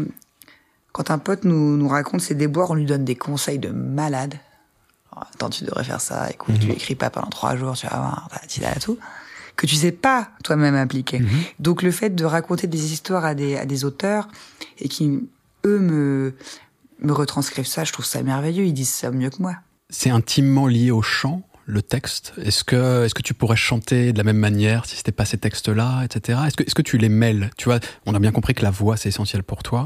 Quand 0.91 1.09
un 1.09 1.17
pote 1.17 1.45
nous, 1.45 1.75
nous 1.77 1.87
raconte 1.87 2.21
ses 2.21 2.35
déboires, 2.35 2.69
on 2.69 2.75
lui 2.75 2.85
donne 2.85 3.03
des 3.05 3.15
conseils 3.15 3.57
de 3.57 3.69
malade. 3.69 4.35
Oh, 5.15 5.19
Attends, 5.33 5.49
tu 5.49 5.63
devrais 5.63 5.83
faire 5.83 5.99
ça. 5.99 6.29
Écoute, 6.29 6.59
tu 6.59 6.69
écris 6.71 6.93
pas 6.93 7.09
pendant 7.09 7.29
trois 7.29 7.55
jours, 7.55 7.75
tu 7.75 7.87
vas 7.87 7.97
voir, 7.97 8.29
tu 8.47 8.61
là 8.61 8.75
tout. 8.75 8.99
Que 9.55 9.67
tu 9.67 9.75
sais 9.75 9.91
pas 9.91 10.29
toi-même 10.43 10.75
appliquer. 10.75 11.21
Donc 11.59 11.83
le 11.83 11.91
fait 11.91 12.09
de 12.09 12.25
raconter 12.25 12.67
des 12.67 12.91
histoires 12.91 13.23
à 13.23 13.35
des, 13.35 13.55
à 13.55 13.65
des 13.65 13.85
auteurs 13.85 14.27
et 14.79 14.89
qui, 14.89 15.19
eux, 15.65 15.79
me, 15.79 16.33
me 16.99 17.13
retranscrivent 17.13 17.67
ça, 17.67 17.83
je 17.83 17.93
trouve 17.93 18.05
ça 18.05 18.23
merveilleux. 18.23 18.65
Ils 18.65 18.73
disent 18.73 18.89
ça 18.89 19.11
mieux 19.11 19.29
que 19.29 19.41
moi. 19.41 19.55
C'est 19.89 20.09
intimement 20.09 20.67
lié 20.67 20.89
au 20.89 21.01
chant, 21.01 21.43
le 21.65 21.81
texte. 21.81 22.33
Est-ce 22.41 22.63
que, 22.63 23.05
est-ce 23.05 23.13
que 23.13 23.21
tu 23.21 23.33
pourrais 23.33 23.55
chanter 23.55 24.11
de 24.11 24.17
la 24.17 24.23
même 24.23 24.37
manière 24.37 24.85
si 24.85 24.95
c'était 24.95 25.11
pas 25.11 25.25
ces 25.25 25.37
textes-là, 25.37 26.03
etc. 26.03 26.39
Est-ce 26.47 26.57
que, 26.57 26.63
est-ce 26.63 26.75
que 26.75 26.81
tu 26.81 26.97
les 26.97 27.09
mêles? 27.09 27.51
Tu 27.57 27.65
vois, 27.65 27.79
on 28.05 28.15
a 28.15 28.19
bien 28.19 28.31
compris 28.31 28.53
que 28.55 28.63
la 28.63 28.71
voix 28.71 28.97
c'est 28.97 29.09
essentiel 29.09 29.43
pour 29.43 29.61
toi. 29.61 29.85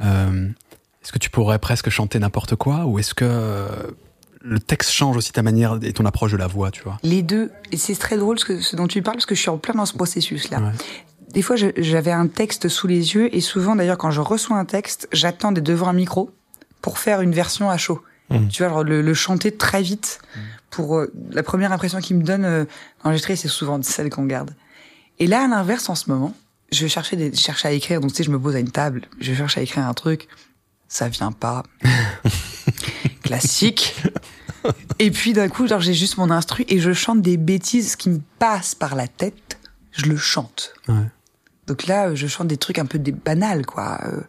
Euh, 0.00 0.48
est-ce 1.02 1.12
que 1.12 1.18
tu 1.18 1.30
pourrais 1.30 1.58
presque 1.58 1.90
chanter 1.90 2.18
n'importe 2.20 2.54
quoi, 2.54 2.86
ou 2.86 2.98
est-ce 2.98 3.14
que 3.14 3.24
le 4.44 4.58
texte 4.58 4.90
change 4.90 5.16
aussi 5.16 5.32
ta 5.32 5.42
manière 5.42 5.78
et 5.82 5.92
ton 5.92 6.04
approche 6.04 6.32
de 6.32 6.36
la 6.36 6.46
voix, 6.46 6.70
tu 6.70 6.82
vois 6.82 6.98
Les 7.02 7.22
deux, 7.22 7.50
et 7.70 7.76
c'est 7.76 7.94
très 7.94 8.16
drôle 8.16 8.38
ce, 8.38 8.44
que, 8.44 8.60
ce 8.60 8.76
dont 8.76 8.86
tu 8.86 9.02
parles 9.02 9.16
parce 9.16 9.26
que 9.26 9.34
je 9.34 9.40
suis 9.40 9.50
en 9.50 9.58
plein 9.58 9.74
dans 9.74 9.86
ce 9.86 9.94
processus-là. 9.94 10.60
Ouais. 10.60 10.72
Des 11.32 11.42
fois, 11.42 11.56
j'avais 11.56 12.12
un 12.12 12.26
texte 12.26 12.68
sous 12.68 12.86
les 12.86 13.14
yeux 13.14 13.34
et 13.34 13.40
souvent, 13.40 13.74
d'ailleurs, 13.74 13.98
quand 13.98 14.10
je 14.10 14.20
reçois 14.20 14.58
un 14.58 14.64
texte, 14.64 15.08
j'attends 15.12 15.52
d'être 15.52 15.64
devant 15.64 15.88
un 15.88 15.94
micro 15.94 16.30
pour 16.82 16.98
faire 16.98 17.22
une 17.22 17.32
version 17.32 17.70
à 17.70 17.78
chaud. 17.78 18.02
Mhm. 18.30 18.48
Tu 18.48 18.62
vois, 18.62 18.70
genre 18.70 18.84
le, 18.84 19.00
le 19.00 19.14
chanter 19.14 19.52
très 19.52 19.82
vite 19.82 20.20
pour 20.70 20.98
euh, 20.98 21.12
la 21.30 21.42
première 21.42 21.72
impression 21.72 22.00
qu'il 22.00 22.16
me 22.16 22.22
donne 22.22 22.44
euh, 22.44 22.64
enregistrée, 23.04 23.36
c'est 23.36 23.48
souvent 23.48 23.80
celle 23.82 24.10
qu'on 24.10 24.24
garde. 24.24 24.50
Et 25.18 25.26
là, 25.26 25.44
à 25.44 25.48
l'inverse, 25.48 25.88
en 25.88 25.94
ce 25.94 26.10
moment, 26.10 26.34
je 26.72 26.86
cherchais 26.86 27.16
des, 27.16 27.32
je 27.32 27.40
cherchais 27.40 27.68
à 27.68 27.72
écrire. 27.72 28.00
Donc, 28.00 28.10
tu 28.10 28.16
sais, 28.16 28.24
je 28.24 28.30
me 28.30 28.38
pose 28.38 28.56
à 28.56 28.58
une 28.58 28.70
table, 28.70 29.02
je 29.20 29.32
cherche 29.32 29.56
à 29.56 29.62
écrire 29.62 29.86
un 29.86 29.94
truc, 29.94 30.28
ça 30.92 31.08
vient 31.08 31.32
pas. 31.32 31.62
Classique. 33.22 33.94
Et 34.98 35.10
puis 35.10 35.32
d'un 35.32 35.48
coup, 35.48 35.66
genre 35.66 35.80
j'ai 35.80 35.94
juste 35.94 36.18
mon 36.18 36.30
instru 36.30 36.64
et 36.68 36.78
je 36.78 36.92
chante 36.92 37.22
des 37.22 37.36
bêtises 37.36 37.96
qui 37.96 38.10
me 38.10 38.20
passent 38.38 38.74
par 38.74 38.94
la 38.94 39.08
tête. 39.08 39.58
Je 39.92 40.06
le 40.06 40.16
chante. 40.16 40.74
Ouais. 40.88 40.94
Donc 41.66 41.86
là, 41.86 42.08
euh, 42.08 42.14
je 42.14 42.26
chante 42.26 42.46
des 42.48 42.56
trucs 42.56 42.78
un 42.78 42.86
peu 42.86 42.98
des 42.98 43.12
banals, 43.12 43.66
quoi. 43.66 43.98
Euh, 44.04 44.20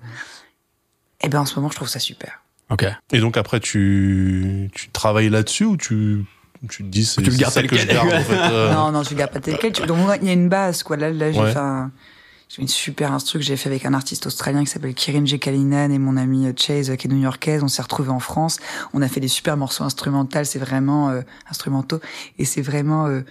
Et 1.22 1.30
ben 1.30 1.40
en 1.42 1.46
ce 1.46 1.56
moment, 1.56 1.70
je 1.70 1.76
trouve 1.76 1.88
ça 1.90 2.00
super. 2.00 2.42
Ok. 2.70 2.86
Et 3.12 3.20
donc 3.20 3.38
après, 3.38 3.60
tu, 3.60 4.70
tu 4.74 4.90
travailles 4.90 5.30
là-dessus 5.30 5.66
ou 5.66 5.78
tu, 5.78 6.26
tu 6.70 6.84
te 6.84 6.88
dis 6.90 7.06
c'est 7.06 7.22
Tu 7.22 7.28
le 7.30 7.32
c'est 7.36 7.42
gardes 7.42 7.54
ça 7.54 7.62
tel 7.62 7.70
que 7.70 7.76
je 7.78 7.86
quel. 7.86 7.96
garde 7.96 8.14
en 8.14 8.24
fait. 8.24 8.38
euh, 8.38 8.74
Non, 8.74 8.92
non, 8.92 9.04
tu 9.04 9.14
le 9.14 9.20
gardes 9.20 9.32
pas 9.34 9.40
tel 9.40 9.58
quel. 9.60 9.72
Tu- 9.74 9.86
Donc 9.86 9.98
il 10.22 10.28
y 10.28 10.30
a 10.32 10.34
une 10.34 10.50
base, 10.50 10.82
quoi. 10.84 10.98
Là, 10.98 11.10
là 11.12 11.32
j'ai 11.32 11.40
Ouais. 11.40 11.52
fait 11.52 11.60
un- 11.60 11.92
j'ai 11.92 12.13
une 12.62 12.68
super 12.68 13.12
instru 13.12 13.40
que 13.40 13.46
j'ai 13.46 13.58
fait 13.58 13.70
avec 13.70 13.86
un 13.86 13.94
artiste 13.94 14.28
australien 14.28 14.64
qui 14.64 14.70
s'appelle 14.70 14.94
Kirin 14.94 15.26
Jekalinen 15.26 15.92
et 15.92 16.00
mon 16.00 16.18
ami 16.18 16.46
euh, 16.48 16.54
Chase 16.56 16.90
euh, 16.92 16.96
qui 16.96 17.08
est 17.08 17.10
new-yorkaise. 17.10 17.64
On 17.64 17.68
s'est 17.68 17.82
retrouvés 17.82 18.12
en 18.12 18.20
France. 18.20 18.60
On 18.94 19.02
a 19.02 19.08
fait 19.08 19.20
des 19.20 19.28
super 19.28 19.58
morceaux 19.58 19.84
instrumentaux. 19.84 20.44
C'est 20.44 20.60
vraiment 20.60 21.10
euh, 21.10 21.22
instrumentaux 21.50 22.00
et 22.38 22.46
c'est 22.46 22.62
vraiment 22.62 23.08
euh, 23.08 23.22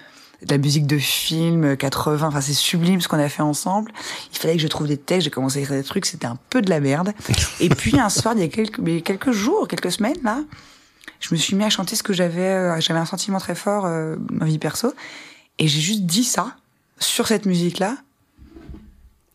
de 0.44 0.50
la 0.50 0.58
musique 0.58 0.86
de 0.86 0.98
film 0.98 1.64
euh, 1.64 1.76
80. 1.76 2.26
Enfin, 2.26 2.40
c'est 2.40 2.52
sublime 2.52 3.00
ce 3.00 3.08
qu'on 3.08 3.18
a 3.18 3.28
fait 3.28 3.42
ensemble. 3.42 3.92
Il 4.32 4.38
fallait 4.38 4.56
que 4.56 4.62
je 4.62 4.68
trouve 4.68 4.88
des 4.88 4.96
textes. 4.96 5.24
J'ai 5.24 5.30
commencé 5.30 5.58
à 5.58 5.62
écrire 5.62 5.76
des 5.76 5.84
trucs. 5.84 6.06
C'était 6.06 6.26
un 6.26 6.38
peu 6.50 6.60
de 6.60 6.70
la 6.70 6.80
merde. 6.80 7.12
Et 7.60 7.68
puis 7.68 7.98
un 7.98 8.08
soir, 8.08 8.34
il 8.36 8.40
y 8.40 8.44
a 8.44 8.48
quelques, 8.48 9.04
quelques 9.04 9.32
jours, 9.32 9.68
quelques 9.68 9.92
semaines 9.92 10.18
là, 10.22 10.40
je 11.20 11.28
me 11.32 11.38
suis 11.38 11.54
mis 11.54 11.64
à 11.64 11.70
chanter 11.70 11.94
ce 11.94 12.02
que 12.02 12.12
j'avais. 12.12 12.40
euh, 12.40 12.80
j'avais 12.80 12.98
un 12.98 13.06
sentiment 13.06 13.38
très 13.38 13.54
fort 13.54 13.86
euh, 13.86 14.16
ma 14.30 14.46
vie 14.46 14.58
perso. 14.58 14.92
Et 15.58 15.68
j'ai 15.68 15.80
juste 15.80 16.02
dit 16.02 16.24
ça 16.24 16.56
sur 16.98 17.28
cette 17.28 17.46
musique-là. 17.46 17.96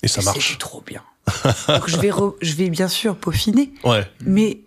Et 0.03 0.07
ça 0.07 0.21
et 0.21 0.25
marche. 0.25 0.57
Trop 0.57 0.81
bien. 0.85 1.01
Donc 1.67 1.87
je 1.89 1.97
vais, 1.97 2.09
re- 2.09 2.35
je 2.41 2.53
vais 2.55 2.69
bien 2.69 2.87
sûr 2.87 3.15
peaufiner, 3.17 3.71
Ouais. 3.83 4.09
mais 4.21 4.59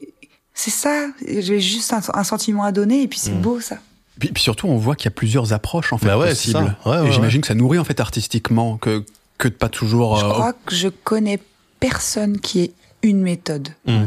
c'est 0.54 0.70
ça. 0.70 1.06
J'ai 1.26 1.60
juste 1.60 1.92
un, 1.92 2.00
un 2.12 2.24
sentiment 2.24 2.64
à 2.64 2.72
donner 2.72 3.02
et 3.02 3.08
puis 3.08 3.18
c'est 3.18 3.30
beau 3.40 3.60
ça. 3.60 3.76
Puis, 4.18 4.28
puis 4.32 4.42
surtout, 4.42 4.66
on 4.66 4.76
voit 4.76 4.94
qu'il 4.96 5.06
y 5.06 5.08
a 5.08 5.12
plusieurs 5.12 5.52
approches 5.54 5.92
en 5.94 5.98
fait 5.98 6.06
Bah 6.06 6.18
ouais, 6.18 6.28
possibles. 6.30 6.76
Ouais, 6.84 6.98
et 6.98 7.00
ouais, 7.00 7.12
j'imagine 7.12 7.40
que 7.40 7.46
ça 7.46 7.54
nourrit 7.54 7.78
en 7.78 7.84
fait 7.84 7.98
artistiquement 8.00 8.76
que 8.76 9.04
que 9.38 9.48
de 9.48 9.54
pas 9.54 9.70
toujours. 9.70 10.16
Je 10.18 10.26
euh, 10.26 10.28
crois 10.30 10.52
que 10.66 10.74
je 10.74 10.88
connais 10.88 11.38
personne 11.78 12.38
qui 12.38 12.60
ait 12.60 12.72
une 13.02 13.22
méthode. 13.22 13.68
Mm. 13.86 14.04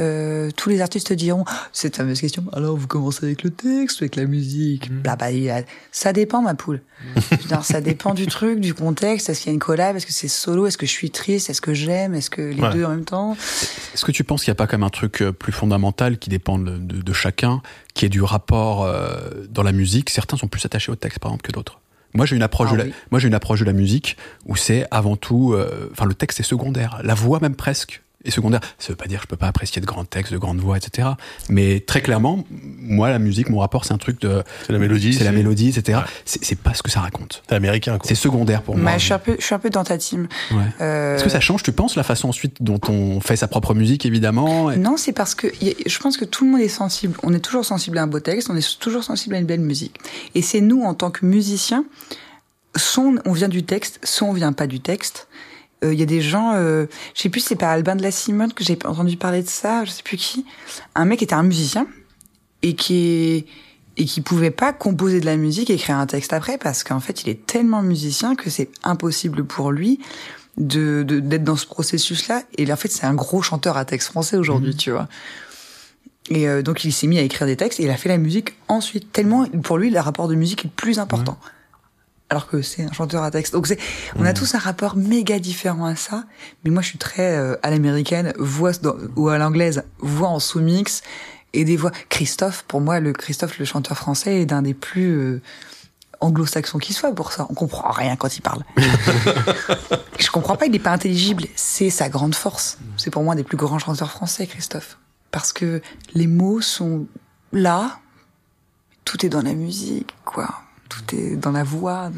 Euh, 0.00 0.50
tous 0.56 0.68
les 0.70 0.80
artistes 0.80 1.08
te 1.08 1.14
diront 1.14 1.44
cette 1.72 1.96
fameuse 1.96 2.20
question. 2.20 2.44
Alors 2.52 2.76
vous 2.76 2.86
commencez 2.86 3.24
avec 3.26 3.42
le 3.42 3.50
texte 3.50 4.00
ou 4.00 4.04
avec 4.04 4.16
la 4.16 4.24
musique 4.24 4.90
Bla, 4.90 5.16
bla, 5.16 5.30
bla. 5.30 5.60
Ça 5.92 6.12
dépend 6.12 6.40
ma 6.42 6.54
poule. 6.54 6.80
Dire, 7.48 7.64
ça 7.64 7.80
dépend 7.82 8.14
du 8.14 8.26
truc, 8.26 8.60
du 8.60 8.74
contexte. 8.74 9.28
Est-ce 9.28 9.40
qu'il 9.42 9.48
y 9.48 9.50
a 9.50 9.54
une 9.54 9.60
collab? 9.60 9.96
Est-ce 9.96 10.06
que 10.06 10.12
c'est 10.12 10.28
solo? 10.28 10.66
Est-ce 10.66 10.78
que 10.78 10.86
je 10.86 10.90
suis 10.92 11.10
triste? 11.10 11.50
Est-ce 11.50 11.60
que 11.60 11.74
j'aime? 11.74 12.14
Est-ce 12.14 12.30
que 12.30 12.40
les 12.42 12.60
Ouais. 12.60 12.72
deux 12.72 12.84
en 12.84 12.90
même 12.90 13.04
temps? 13.04 13.36
Est-ce 13.94 14.04
que 14.04 14.12
tu 14.12 14.24
penses 14.24 14.42
qu'il 14.44 14.50
n'y 14.50 14.56
a 14.56 14.56
pas 14.56 14.66
quand 14.66 14.76
même 14.78 14.84
un 14.86 14.90
truc 14.90 15.22
euh, 15.22 15.32
plus 15.32 15.52
fondamental 15.52 16.18
qui 16.18 16.30
dépend 16.30 16.58
de, 16.58 16.78
de- 16.78 17.02
de 17.02 17.12
chacun, 17.12 17.60
qui 17.94 18.06
est 18.06 18.10
du 18.10 18.22
rapport 18.22 18.84
euh, 18.84 19.46
dans 19.50 19.62
la 19.62 19.72
musique? 19.72 20.10
Certains 20.10 20.36
sont 20.36 20.48
plus 20.48 20.64
attachés 20.64 20.90
au 20.92 20.96
texte, 20.96 21.18
par 21.18 21.30
exemple, 21.30 21.42
que 21.46 21.52
d'autres. 21.52 21.80
Moi, 22.14 22.26
j'ai 22.26 22.36
une 22.36 22.42
approche 22.42 22.68
Ah 22.70 22.72
de 22.72 22.78
la, 22.78 22.84
oui. 22.84 22.92
moi, 23.10 23.20
j'ai 23.20 23.28
une 23.28 23.34
approche 23.34 23.60
de 23.60 23.64
la 23.66 23.72
musique 23.72 24.16
où 24.46 24.56
c'est 24.56 24.84
avant 24.90 25.16
tout, 25.16 25.52
euh, 25.54 25.88
enfin, 25.92 26.06
le 26.06 26.14
texte 26.14 26.40
est 26.40 26.44
secondaire, 26.44 27.00
la 27.04 27.14
voix 27.14 27.38
même 27.40 27.54
presque 27.54 28.02
est 28.24 28.30
secondaire. 28.30 28.60
Ça 28.78 28.88
veut 28.90 28.96
pas 28.96 29.06
dire 29.06 29.18
que 29.20 29.24
je 29.24 29.28
peux 29.28 29.36
pas 29.36 29.46
apprécier 29.48 29.80
de 29.80 29.86
grands 29.86 30.04
textes, 30.04 30.32
de 30.32 30.38
grandes 30.38 30.58
voix, 30.60 30.76
etc. 30.76 31.08
Mais 31.48 31.80
très 31.80 32.02
clairement, 32.02 32.44
moi, 32.50 33.08
la 33.10 33.18
musique, 33.18 33.48
mon 33.48 33.58
rapport, 33.58 33.84
c'est 33.84 33.94
un 33.94 33.98
truc 33.98 34.20
de, 34.20 34.42
C'est 34.66 34.72
la 34.72 34.78
mélodie. 34.78 35.14
c'est 35.14 35.24
la 35.24 35.32
mélodie, 35.32 35.68
etc. 35.70 35.98
Ouais. 35.98 36.04
C'est 36.24 36.58
pas 36.58 36.74
ce 36.74 36.82
que 36.82 36.90
ça 36.90 37.00
raconte. 37.00 37.42
C'est 37.48 37.54
américain 37.54 37.96
quoi. 37.98 38.06
C'est 38.08 38.14
secondaire 38.14 38.62
pour 38.62 38.76
moi. 38.76 38.92
Bah, 38.92 38.98
je, 38.98 39.04
suis 39.04 39.12
un 39.14 39.18
peu, 39.18 39.36
je 39.38 39.44
suis 39.44 39.54
un 39.54 39.58
peu 39.58 39.70
dans 39.70 39.84
ta 39.84 39.96
team. 39.98 40.28
Ouais. 40.50 40.58
Euh, 40.80 41.16
Est-ce 41.16 41.24
que 41.24 41.30
ça 41.30 41.40
change, 41.40 41.62
tu 41.62 41.72
penses, 41.72 41.96
la 41.96 42.02
façon 42.02 42.28
ensuite 42.28 42.56
dont 42.60 42.80
on 42.88 43.20
fait 43.20 43.36
sa 43.36 43.48
propre 43.48 43.74
musique, 43.74 44.04
évidemment 44.06 44.70
et- 44.70 44.76
Non, 44.76 44.96
c'est 44.96 45.12
parce 45.12 45.34
que 45.34 45.46
a- 45.46 45.74
je 45.86 45.98
pense 45.98 46.16
que 46.16 46.24
tout 46.24 46.44
le 46.44 46.50
monde 46.52 46.60
est 46.60 46.68
sensible. 46.68 47.16
On 47.22 47.32
est 47.34 47.40
toujours 47.40 47.64
sensible 47.64 47.98
à 47.98 48.02
un 48.02 48.06
beau 48.06 48.20
texte, 48.20 48.50
on 48.50 48.56
est 48.56 48.78
toujours 48.78 49.04
sensible 49.04 49.34
à 49.34 49.38
une 49.38 49.46
belle 49.46 49.60
musique. 49.60 49.96
Et 50.34 50.42
c'est 50.42 50.60
nous, 50.60 50.82
en 50.82 50.94
tant 50.94 51.10
que 51.10 51.24
musiciens, 51.24 51.84
soit 52.76 53.02
on- 53.04 53.16
on 53.24 53.32
vient 53.32 53.48
du 53.48 53.62
texte, 53.64 53.98
soit 54.04 54.28
on 54.28 54.32
vient 54.32 54.52
pas 54.52 54.66
du 54.66 54.80
texte. 54.80 55.26
Il 55.82 55.98
y 55.98 56.02
a 56.02 56.06
des 56.06 56.20
gens, 56.20 56.52
euh, 56.54 56.86
je 57.14 57.22
sais 57.22 57.28
plus, 57.28 57.40
c'est 57.40 57.56
pas 57.56 57.70
Albin 57.70 57.96
de 57.96 58.02
la 58.02 58.10
Simone 58.10 58.52
que 58.52 58.64
j'ai 58.64 58.78
entendu 58.84 59.16
parler 59.16 59.42
de 59.42 59.48
ça, 59.48 59.84
je 59.84 59.90
sais 59.90 60.02
plus 60.02 60.16
qui. 60.16 60.44
Un 60.94 61.04
mec 61.04 61.22
était 61.22 61.34
un 61.34 61.42
musicien 61.42 61.86
et 62.62 62.74
qui 62.74 63.46
et 63.96 64.04
qui 64.04 64.20
pouvait 64.20 64.50
pas 64.50 64.72
composer 64.72 65.20
de 65.20 65.26
la 65.26 65.36
musique 65.36 65.68
et 65.68 65.74
écrire 65.74 65.96
un 65.96 66.06
texte 66.06 66.32
après 66.32 66.58
parce 66.58 66.84
qu'en 66.84 67.00
fait 67.00 67.22
il 67.22 67.28
est 67.28 67.46
tellement 67.46 67.82
musicien 67.82 68.34
que 68.34 68.48
c'est 68.48 68.70
impossible 68.82 69.44
pour 69.44 69.72
lui 69.72 70.00
de 70.56 71.02
d'être 71.02 71.44
dans 71.44 71.56
ce 71.56 71.66
processus 71.66 72.28
là 72.28 72.42
et 72.56 72.72
en 72.72 72.76
fait 72.76 72.88
c'est 72.88 73.04
un 73.04 73.14
gros 73.14 73.42
chanteur 73.42 73.76
à 73.76 73.84
texte 73.84 74.08
français 74.08 74.36
aujourd'hui 74.36 74.74
tu 74.76 74.90
vois 74.90 75.08
Et 76.30 76.48
euh, 76.48 76.62
donc 76.62 76.84
il 76.84 76.92
s'est 76.92 77.08
mis 77.08 77.18
à 77.18 77.22
écrire 77.22 77.46
des 77.46 77.56
textes 77.56 77.80
et 77.80 77.84
il 77.84 77.90
a 77.90 77.96
fait 77.96 78.08
la 78.08 78.18
musique 78.18 78.54
ensuite. 78.68 79.12
Tellement 79.12 79.46
pour 79.62 79.76
lui 79.76 79.90
le 79.90 80.00
rapport 80.00 80.28
de 80.28 80.34
musique 80.34 80.60
est 80.64 80.68
le 80.68 80.74
plus 80.74 80.98
important. 80.98 81.38
Alors 82.30 82.46
que 82.46 82.62
c'est 82.62 82.84
un 82.84 82.92
chanteur 82.92 83.22
à 83.24 83.30
texte. 83.32 83.52
Donc 83.52 83.66
c'est, 83.66 83.78
on 84.16 84.24
a 84.24 84.32
tous 84.32 84.54
un 84.54 84.58
rapport 84.58 84.96
méga 84.96 85.38
différent 85.40 85.84
à 85.86 85.96
ça. 85.96 86.24
Mais 86.64 86.70
moi 86.70 86.80
je 86.80 86.88
suis 86.88 86.98
très 86.98 87.36
euh, 87.36 87.56
à 87.62 87.70
l'américaine, 87.70 88.32
voix 88.38 88.72
dans- 88.72 88.96
ou 89.16 89.28
à 89.28 89.36
l'anglaise, 89.38 89.82
voix 89.98 90.28
en 90.28 90.38
sous-mix 90.38 91.02
et 91.52 91.64
des 91.64 91.76
voix. 91.76 91.90
Christophe, 92.08 92.62
pour 92.68 92.80
moi 92.80 93.00
le 93.00 93.12
Christophe 93.12 93.58
le 93.58 93.64
chanteur 93.64 93.96
français 93.96 94.42
est 94.42 94.46
d'un 94.46 94.62
des 94.62 94.74
plus 94.74 95.10
euh, 95.10 95.42
anglo-saxons 96.20 96.78
qui 96.78 96.92
soit 96.92 97.12
pour 97.14 97.32
ça. 97.32 97.46
On 97.50 97.54
comprend 97.54 97.90
rien 97.90 98.14
quand 98.14 98.36
il 98.36 98.42
parle. 98.42 98.62
je 100.18 100.30
comprends 100.30 100.56
pas, 100.56 100.66
il 100.66 100.74
est 100.74 100.78
pas 100.78 100.92
intelligible. 100.92 101.44
C'est 101.56 101.90
sa 101.90 102.08
grande 102.08 102.34
force. 102.34 102.78
C'est 102.96 103.10
pour 103.10 103.22
moi 103.24 103.32
un 103.32 103.36
des 103.36 103.42
plus 103.44 103.56
grands 103.56 103.78
chanteurs 103.80 104.10
français, 104.10 104.46
Christophe. 104.46 104.98
Parce 105.32 105.52
que 105.52 105.80
les 106.14 106.26
mots 106.26 106.60
sont 106.60 107.06
là. 107.52 107.98
Tout 109.04 109.24
est 109.26 109.28
dans 109.30 109.42
la 109.42 109.54
musique, 109.54 110.14
quoi. 110.24 110.48
Tout 110.90 111.14
est 111.14 111.36
dans 111.36 111.52
la 111.52 111.64
voix. 111.64 112.10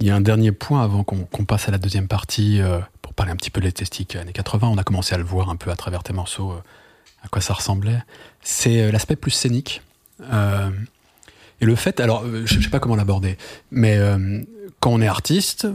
Il 0.00 0.06
y 0.06 0.10
a 0.10 0.16
un 0.16 0.20
dernier 0.20 0.52
point 0.52 0.82
avant 0.82 1.04
qu'on 1.04 1.44
passe 1.44 1.68
à 1.68 1.72
la 1.72 1.78
deuxième 1.78 2.08
partie 2.08 2.60
euh, 2.60 2.78
pour 3.02 3.12
parler 3.12 3.32
un 3.32 3.36
petit 3.36 3.50
peu 3.50 3.60
de 3.60 3.66
l'esthétique 3.66 4.16
années 4.16 4.32
80. 4.32 4.68
On 4.68 4.78
a 4.78 4.84
commencé 4.84 5.14
à 5.14 5.18
le 5.18 5.24
voir 5.24 5.50
un 5.50 5.56
peu 5.56 5.70
à 5.70 5.76
travers 5.76 6.02
tes 6.02 6.12
morceaux, 6.12 6.52
euh, 6.52 6.62
à 7.24 7.28
quoi 7.28 7.42
ça 7.42 7.52
ressemblait. 7.52 7.98
C'est 8.42 8.82
euh, 8.82 8.92
l'aspect 8.92 9.16
plus 9.16 9.32
scénique. 9.32 9.82
Et 11.60 11.64
le 11.64 11.74
fait, 11.74 12.00
alors 12.00 12.24
je, 12.26 12.46
je 12.46 12.60
sais 12.62 12.70
pas 12.70 12.80
comment 12.80 12.96
l'aborder, 12.96 13.36
mais 13.70 13.98
quand 14.80 14.90
on 14.90 15.00
est 15.02 15.06
artiste, 15.06 15.66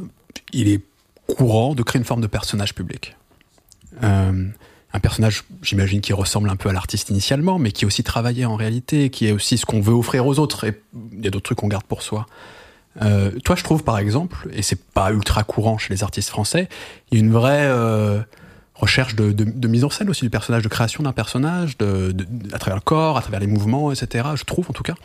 il 0.51 0.67
est 0.67 0.81
courant 1.27 1.75
de 1.75 1.83
créer 1.83 1.99
une 1.99 2.05
forme 2.05 2.21
de 2.21 2.27
personnage 2.27 2.73
public. 2.73 3.15
Un 4.93 4.99
personnage, 4.99 5.43
j'imagine, 5.61 6.01
qui 6.01 6.11
ressemble 6.13 6.49
un 6.49 6.55
peu 6.57 6.67
à 6.69 6.73
l'artiste 6.73 7.09
initialement, 7.09 7.57
mais 7.59 7.71
qui 7.71 7.85
aussi 7.85 8.03
travaillé 8.03 8.45
en 8.45 8.55
réalité, 8.55 9.09
qui 9.09 9.27
est 9.27 9.31
aussi 9.31 9.57
ce 9.57 9.65
qu'on 9.65 9.79
veut 9.81 9.93
offrir 9.93 10.25
aux 10.27 10.37
autres. 10.39 10.65
Et 10.65 10.81
il 11.13 11.23
y 11.23 11.27
a 11.27 11.29
d'autres 11.31 11.45
trucs 11.45 11.59
qu'on 11.59 11.67
garde 11.69 11.85
pour 11.85 12.01
soi. 12.01 12.25
Euh, 13.01 13.31
toi, 13.45 13.55
je 13.55 13.63
trouve 13.63 13.83
par 13.85 13.97
exemple, 13.99 14.49
et 14.53 14.61
c'est 14.61 14.83
pas 14.83 15.11
ultra 15.11 15.43
courant 15.45 15.77
chez 15.77 15.93
les 15.93 16.03
artistes 16.03 16.29
français, 16.29 16.67
il 17.09 17.17
y 17.17 17.21
a 17.21 17.23
une 17.23 17.31
vraie 17.31 17.63
euh, 17.67 18.19
recherche 18.75 19.15
de, 19.15 19.31
de- 19.31 19.67
mise 19.69 19.85
en 19.85 19.89
scène 19.89 20.09
aussi 20.09 20.25
du 20.25 20.29
personnage, 20.29 20.61
de 20.63 20.67
création 20.67 21.01
d'un 21.03 21.13
personnage, 21.13 21.77
de- 21.77 22.13
à 22.51 22.59
travers 22.59 22.75
le 22.75 22.81
corps, 22.81 23.17
à 23.17 23.21
travers 23.21 23.39
les 23.39 23.47
mouvements, 23.47 23.93
etc. 23.93 24.27
Je 24.35 24.43
trouve 24.43 24.69
en 24.69 24.73
tout 24.73 24.83
cas. 24.83 24.95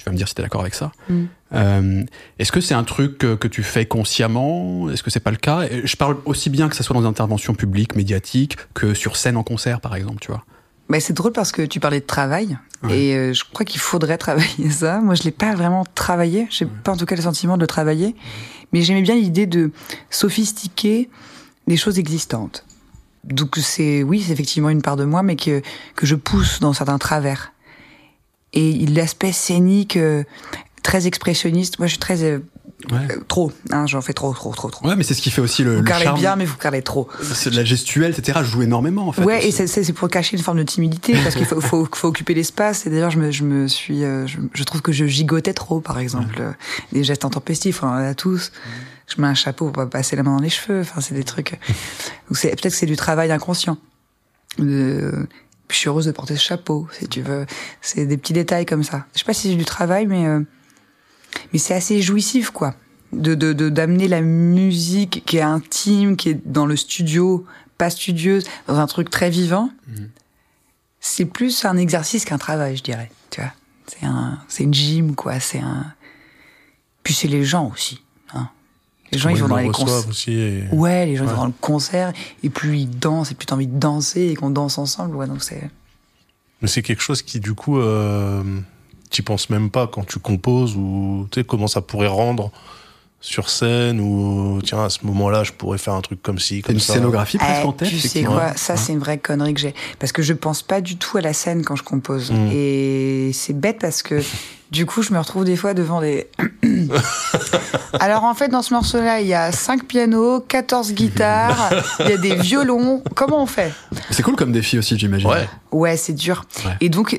Tu 0.00 0.06
vas 0.06 0.12
me 0.12 0.16
dire 0.16 0.26
si 0.26 0.34
tu 0.34 0.40
es 0.40 0.44
d'accord 0.44 0.62
avec 0.62 0.74
ça. 0.74 0.92
Mm. 1.10 1.24
Euh, 1.52 2.04
Est-ce 2.38 2.52
que 2.52 2.62
c'est 2.62 2.72
un 2.72 2.84
truc 2.84 3.18
que, 3.18 3.34
que 3.34 3.48
tu 3.48 3.62
fais 3.62 3.84
consciemment? 3.84 4.88
Est-ce 4.88 5.02
que 5.02 5.10
c'est 5.10 5.20
pas 5.20 5.30
le 5.30 5.36
cas? 5.36 5.66
Je 5.84 5.94
parle 5.96 6.16
aussi 6.24 6.48
bien 6.48 6.70
que 6.70 6.74
ça 6.76 6.82
soit 6.82 6.94
dans 6.94 7.02
des 7.02 7.06
interventions 7.06 7.52
publiques, 7.52 7.96
médiatiques, 7.96 8.56
que 8.72 8.94
sur 8.94 9.16
scène 9.16 9.36
en 9.36 9.42
concert, 9.42 9.82
par 9.82 9.94
exemple, 9.94 10.20
tu 10.22 10.28
vois. 10.28 10.42
Bah, 10.88 11.00
c'est 11.00 11.12
drôle 11.12 11.32
parce 11.32 11.52
que 11.52 11.60
tu 11.62 11.78
parlais 11.80 12.00
de 12.00 12.06
travail 12.06 12.56
Ouais. 12.82 12.98
et 12.98 13.14
euh, 13.14 13.32
je 13.34 13.44
crois 13.44 13.66
qu'il 13.66 13.78
faudrait 13.78 14.16
travailler 14.26 14.70
ça. 14.70 15.00
Moi, 15.00 15.14
je 15.14 15.22
l'ai 15.24 15.32
pas 15.32 15.54
vraiment 15.54 15.84
travaillé. 15.94 16.46
J'ai 16.48 16.64
pas 16.64 16.92
en 16.92 16.96
tout 16.96 17.04
cas 17.04 17.14
le 17.14 17.20
sentiment 17.20 17.56
de 17.58 17.60
le 17.60 17.66
travailler, 17.66 18.16
mais 18.72 18.80
j'aimais 18.80 19.02
bien 19.02 19.16
l'idée 19.16 19.46
de 19.46 19.70
sophistiquer 20.08 21.10
les 21.66 21.76
choses 21.76 21.98
existantes. 21.98 22.64
Donc 23.24 23.56
c'est 23.56 24.02
oui, 24.02 24.22
c'est 24.26 24.32
effectivement 24.32 24.70
une 24.70 24.80
part 24.80 24.96
de 24.96 25.04
moi, 25.04 25.22
mais 25.22 25.36
que 25.36 25.60
que 25.94 26.06
je 26.06 26.14
pousse 26.14 26.60
dans 26.60 26.72
certains 26.72 26.96
travers. 26.98 27.52
Et 28.52 28.86
l'aspect 28.86 29.32
scénique 29.32 29.96
euh, 29.96 30.24
très 30.82 31.06
expressionniste, 31.06 31.78
moi 31.78 31.86
je 31.86 31.92
suis 31.92 31.98
très 32.00 32.22
euh, 32.24 32.38
Ouais. 32.90 32.96
euh, 33.10 33.20
trop, 33.28 33.52
hein, 33.72 33.86
j'en 33.86 34.00
fais 34.00 34.14
trop, 34.14 34.32
trop, 34.32 34.54
trop, 34.54 34.70
trop. 34.70 34.88
Ouais, 34.88 34.96
mais 34.96 35.02
c'est 35.04 35.12
ce 35.12 35.20
qui 35.20 35.30
fait 35.30 35.42
aussi 35.42 35.62
le, 35.64 35.72
vous 35.76 35.82
le 35.82 35.84
parlez 35.84 36.04
charme. 36.06 36.18
bien, 36.18 36.34
mais 36.36 36.46
vous 36.46 36.56
parlez 36.56 36.80
trop. 36.80 37.08
C'est 37.20 37.50
de 37.50 37.56
la 37.56 37.62
gestuelle, 37.64 38.14
etc. 38.16 38.38
Je 38.42 38.48
joue 38.48 38.62
énormément 38.62 39.06
en 39.06 39.12
fait. 39.12 39.22
Ouais, 39.22 39.44
et 39.44 39.48
aussi. 39.48 39.68
c'est- 39.68 39.92
pour 39.92 40.08
cacher 40.08 40.34
une 40.38 40.42
forme 40.42 40.56
de 40.56 40.62
timidité 40.62 41.12
parce 41.22 41.34
qu'il 41.34 41.44
faut, 41.44 41.60
faut, 41.60 41.86
faut 41.94 42.08
occuper 42.08 42.32
l'espace. 42.32 42.86
Et 42.86 42.90
d'ailleurs, 42.90 43.10
je 43.10 43.18
me, 43.18 43.30
je 43.30 43.44
me 43.44 43.68
suis, 43.68 44.02
euh, 44.02 44.26
je, 44.26 44.38
je 44.54 44.64
trouve 44.64 44.80
que 44.80 44.92
je 44.92 45.04
gigotais 45.04 45.52
trop, 45.52 45.80
par 45.80 45.98
exemple, 45.98 46.36
Euh, 46.40 46.52
des 46.92 47.04
gestes 47.04 47.26
intempestifs, 47.26 47.82
on 47.82 47.88
en 47.88 47.92
a 47.92 48.14
tous. 48.14 48.50
Je 49.14 49.20
mets 49.20 49.28
un 49.28 49.34
chapeau 49.34 49.66
pour 49.66 49.72
pas 49.74 49.86
passer 49.86 50.16
la 50.16 50.22
main 50.22 50.36
dans 50.36 50.42
les 50.42 50.48
cheveux. 50.48 50.80
Enfin, 50.80 51.02
c'est 51.02 51.14
des 51.14 51.24
trucs. 51.24 51.58
Peut-être 52.32 52.62
que 52.62 52.70
c'est 52.70 52.86
du 52.86 52.96
travail 52.96 53.30
inconscient. 53.30 53.76
Je 55.70 55.76
suis 55.76 55.88
heureuse 55.88 56.06
de 56.06 56.12
porter 56.12 56.36
ce 56.36 56.42
chapeau, 56.42 56.88
si 56.98 57.08
tu 57.08 57.22
veux. 57.22 57.46
C'est 57.80 58.06
des 58.06 58.16
petits 58.16 58.32
détails 58.32 58.66
comme 58.66 58.82
ça. 58.84 59.06
Je 59.14 59.20
sais 59.20 59.24
pas 59.24 59.32
si 59.34 59.50
c'est 59.50 59.56
du 59.56 59.64
travail, 59.64 60.06
mais 60.06 60.26
euh, 60.26 60.40
mais 61.52 61.58
c'est 61.58 61.74
assez 61.74 62.02
jouissif, 62.02 62.50
quoi. 62.50 62.74
De 63.12 63.34
de 63.34 63.52
de- 63.52 63.68
d'amener 63.70 64.08
la 64.08 64.20
musique 64.20 65.22
qui 65.26 65.38
est 65.38 65.42
intime, 65.42 66.16
qui 66.16 66.30
est 66.30 66.40
dans 66.46 66.66
le 66.66 66.76
studio, 66.76 67.44
pas 67.78 67.90
studieuse, 67.90 68.44
dans 68.66 68.78
un 68.78 68.86
truc 68.86 69.10
très 69.10 69.30
vivant. 69.30 69.70
C'est 71.00 71.24
plus 71.24 71.64
un 71.64 71.76
exercice 71.76 72.24
qu'un 72.24 72.38
travail, 72.38 72.76
je 72.76 72.82
dirais. 72.82 73.10
Tu 73.30 73.40
vois, 73.40 73.52
c'est 73.86 74.04
un 74.06 74.38
c'est 74.48 74.64
une 74.64 74.74
gym, 74.74 75.14
quoi. 75.14 75.40
C'est 75.40 75.58
un. 75.60 75.86
Puis 77.02 77.14
c'est 77.14 77.28
les 77.28 77.44
gens 77.44 77.70
aussi. 77.72 78.02
Les 79.12 79.18
gens, 79.18 79.30
ils 79.30 79.36
vont 79.36 79.48
dans 79.48 79.56
les 79.56 79.70
concerts. 79.70 80.28
Et... 80.28 80.64
Ouais, 80.72 81.06
les 81.06 81.16
gens 81.16 81.24
ils 81.24 81.30
vont 81.30 81.36
dans 81.36 81.46
le 81.46 81.52
concert 81.60 82.12
et 82.42 82.50
plus 82.50 82.78
ils 82.78 82.90
dansent 82.90 83.32
et 83.32 83.34
plus 83.34 83.46
t'as 83.46 83.56
envie 83.56 83.66
de 83.66 83.78
danser 83.78 84.28
et 84.28 84.34
qu'on 84.36 84.50
danse 84.50 84.78
ensemble. 84.78 85.16
Ouais, 85.16 85.26
donc 85.26 85.42
c'est. 85.42 85.70
Mais 86.62 86.68
c'est 86.68 86.82
quelque 86.82 87.02
chose 87.02 87.22
qui, 87.22 87.40
du 87.40 87.54
coup, 87.54 87.78
euh, 87.78 88.42
tu 89.10 89.22
penses 89.22 89.50
même 89.50 89.70
pas 89.70 89.86
quand 89.86 90.06
tu 90.06 90.18
composes 90.18 90.76
ou 90.76 91.26
tu 91.30 91.40
sais 91.40 91.44
comment 91.44 91.66
ça 91.66 91.80
pourrait 91.80 92.06
rendre 92.06 92.52
sur 93.22 93.50
scène 93.50 94.00
ou 94.00 94.60
tiens 94.64 94.84
à 94.84 94.88
ce 94.88 95.00
moment-là 95.04 95.44
je 95.44 95.52
pourrais 95.52 95.76
faire 95.76 95.92
un 95.94 96.00
truc 96.00 96.22
comme 96.22 96.38
ci 96.38 96.56
C'est 96.56 96.62
comme 96.62 96.74
une 96.76 96.80
ça. 96.80 96.94
scénographie 96.94 97.36
presque 97.36 97.60
Eh, 97.62 97.66
en 97.66 97.72
tête. 97.72 97.88
tu 97.90 97.98
sais 97.98 98.22
quoi, 98.22 98.52
ça 98.56 98.76
c'est 98.76 98.92
une 98.92 98.98
vraie 98.98 99.18
connerie 99.18 99.52
que 99.52 99.60
j'ai. 99.60 99.74
Parce 99.98 100.10
que 100.12 100.22
je 100.22 100.32
pense 100.32 100.62
pas 100.62 100.80
du 100.80 100.96
tout 100.96 101.18
à 101.18 101.20
la 101.20 101.32
scène 101.34 101.62
quand 101.64 101.76
je 101.76 101.82
compose. 101.82 102.30
Mm. 102.30 102.48
Et 102.52 103.30
c'est 103.34 103.52
bête 103.52 103.78
parce 103.78 104.02
que 104.02 104.22
du 104.70 104.86
coup 104.86 105.02
je 105.02 105.12
me 105.12 105.18
retrouve 105.18 105.44
des 105.44 105.56
fois 105.56 105.74
devant 105.74 106.00
des... 106.00 106.28
Alors 108.00 108.24
en 108.24 108.34
fait 108.34 108.48
dans 108.48 108.62
ce 108.62 108.72
morceau-là 108.72 109.20
il 109.20 109.26
y 109.26 109.34
a 109.34 109.52
5 109.52 109.84
pianos, 109.84 110.40
14 110.40 110.92
guitares, 110.94 111.72
il 112.00 112.08
y 112.08 112.12
a 112.12 112.16
des 112.16 112.34
violons. 112.36 113.02
Comment 113.14 113.42
on 113.42 113.46
fait? 113.46 113.72
C'est 114.10 114.22
cool 114.22 114.36
comme 114.36 114.52
défi 114.52 114.78
aussi, 114.78 114.98
j'imagine. 114.98 115.28
Ouais. 115.28 115.48
Ouais 115.72 115.96
c'est 115.96 116.14
dur. 116.14 116.44
Ouais. 116.64 116.72
Et 116.80 116.88
donc... 116.88 117.18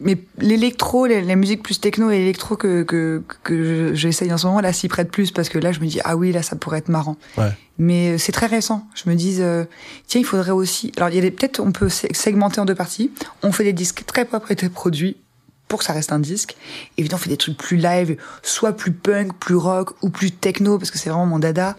Mais 0.00 0.16
l'électro, 0.38 1.06
la 1.06 1.34
musique 1.34 1.62
plus 1.62 1.80
techno 1.80 2.10
et 2.10 2.18
l'électro 2.18 2.54
que, 2.56 2.84
que, 2.84 3.20
que 3.42 3.64
je- 3.90 3.94
j'essaye 3.94 4.32
en 4.32 4.38
ce 4.38 4.46
moment, 4.46 4.60
là, 4.60 4.72
s'y 4.72 4.86
prête 4.86 5.10
plus 5.10 5.32
parce 5.32 5.48
que 5.48 5.58
là, 5.58 5.72
je 5.72 5.80
me 5.80 5.86
dis, 5.86 5.98
ah 6.04 6.16
oui, 6.16 6.30
là, 6.30 6.42
ça 6.42 6.54
pourrait 6.54 6.78
être 6.78 6.88
marrant. 6.88 7.16
Ouais. 7.36 7.50
Mais 7.78 8.10
euh, 8.10 8.18
c'est 8.18 8.30
très 8.30 8.46
récent. 8.46 8.86
Je 8.94 9.10
me 9.10 9.16
dis, 9.16 9.38
euh, 9.40 9.64
tiens, 10.06 10.20
il 10.20 10.24
faudrait 10.24 10.52
aussi. 10.52 10.92
Alors, 10.96 11.08
il 11.08 11.16
y 11.16 11.18
a 11.18 11.22
des- 11.22 11.32
peut-être 11.32 11.58
on 11.58 11.72
peut 11.72 11.88
segmenter 11.88 12.60
en 12.60 12.64
deux 12.64 12.76
parties. 12.76 13.10
On 13.42 13.50
fait 13.50 13.64
des 13.64 13.72
disques 13.72 14.04
très 14.06 14.24
propres 14.24 14.52
et 14.52 14.56
très 14.56 14.68
produits 14.68 15.16
pour 15.66 15.80
que 15.80 15.84
ça 15.84 15.92
reste 15.92 16.12
un 16.12 16.20
disque. 16.20 16.56
Évidemment, 16.96 17.18
on 17.20 17.22
fait 17.24 17.30
des 17.30 17.36
trucs 17.36 17.56
plus 17.56 17.76
live, 17.76 18.16
soit 18.42 18.72
plus 18.74 18.92
punk, 18.92 19.34
plus 19.38 19.56
rock 19.56 19.94
ou 20.02 20.10
plus 20.10 20.30
techno 20.30 20.78
parce 20.78 20.92
que 20.92 20.98
c'est 20.98 21.10
vraiment 21.10 21.26
mon 21.26 21.40
dada 21.40 21.76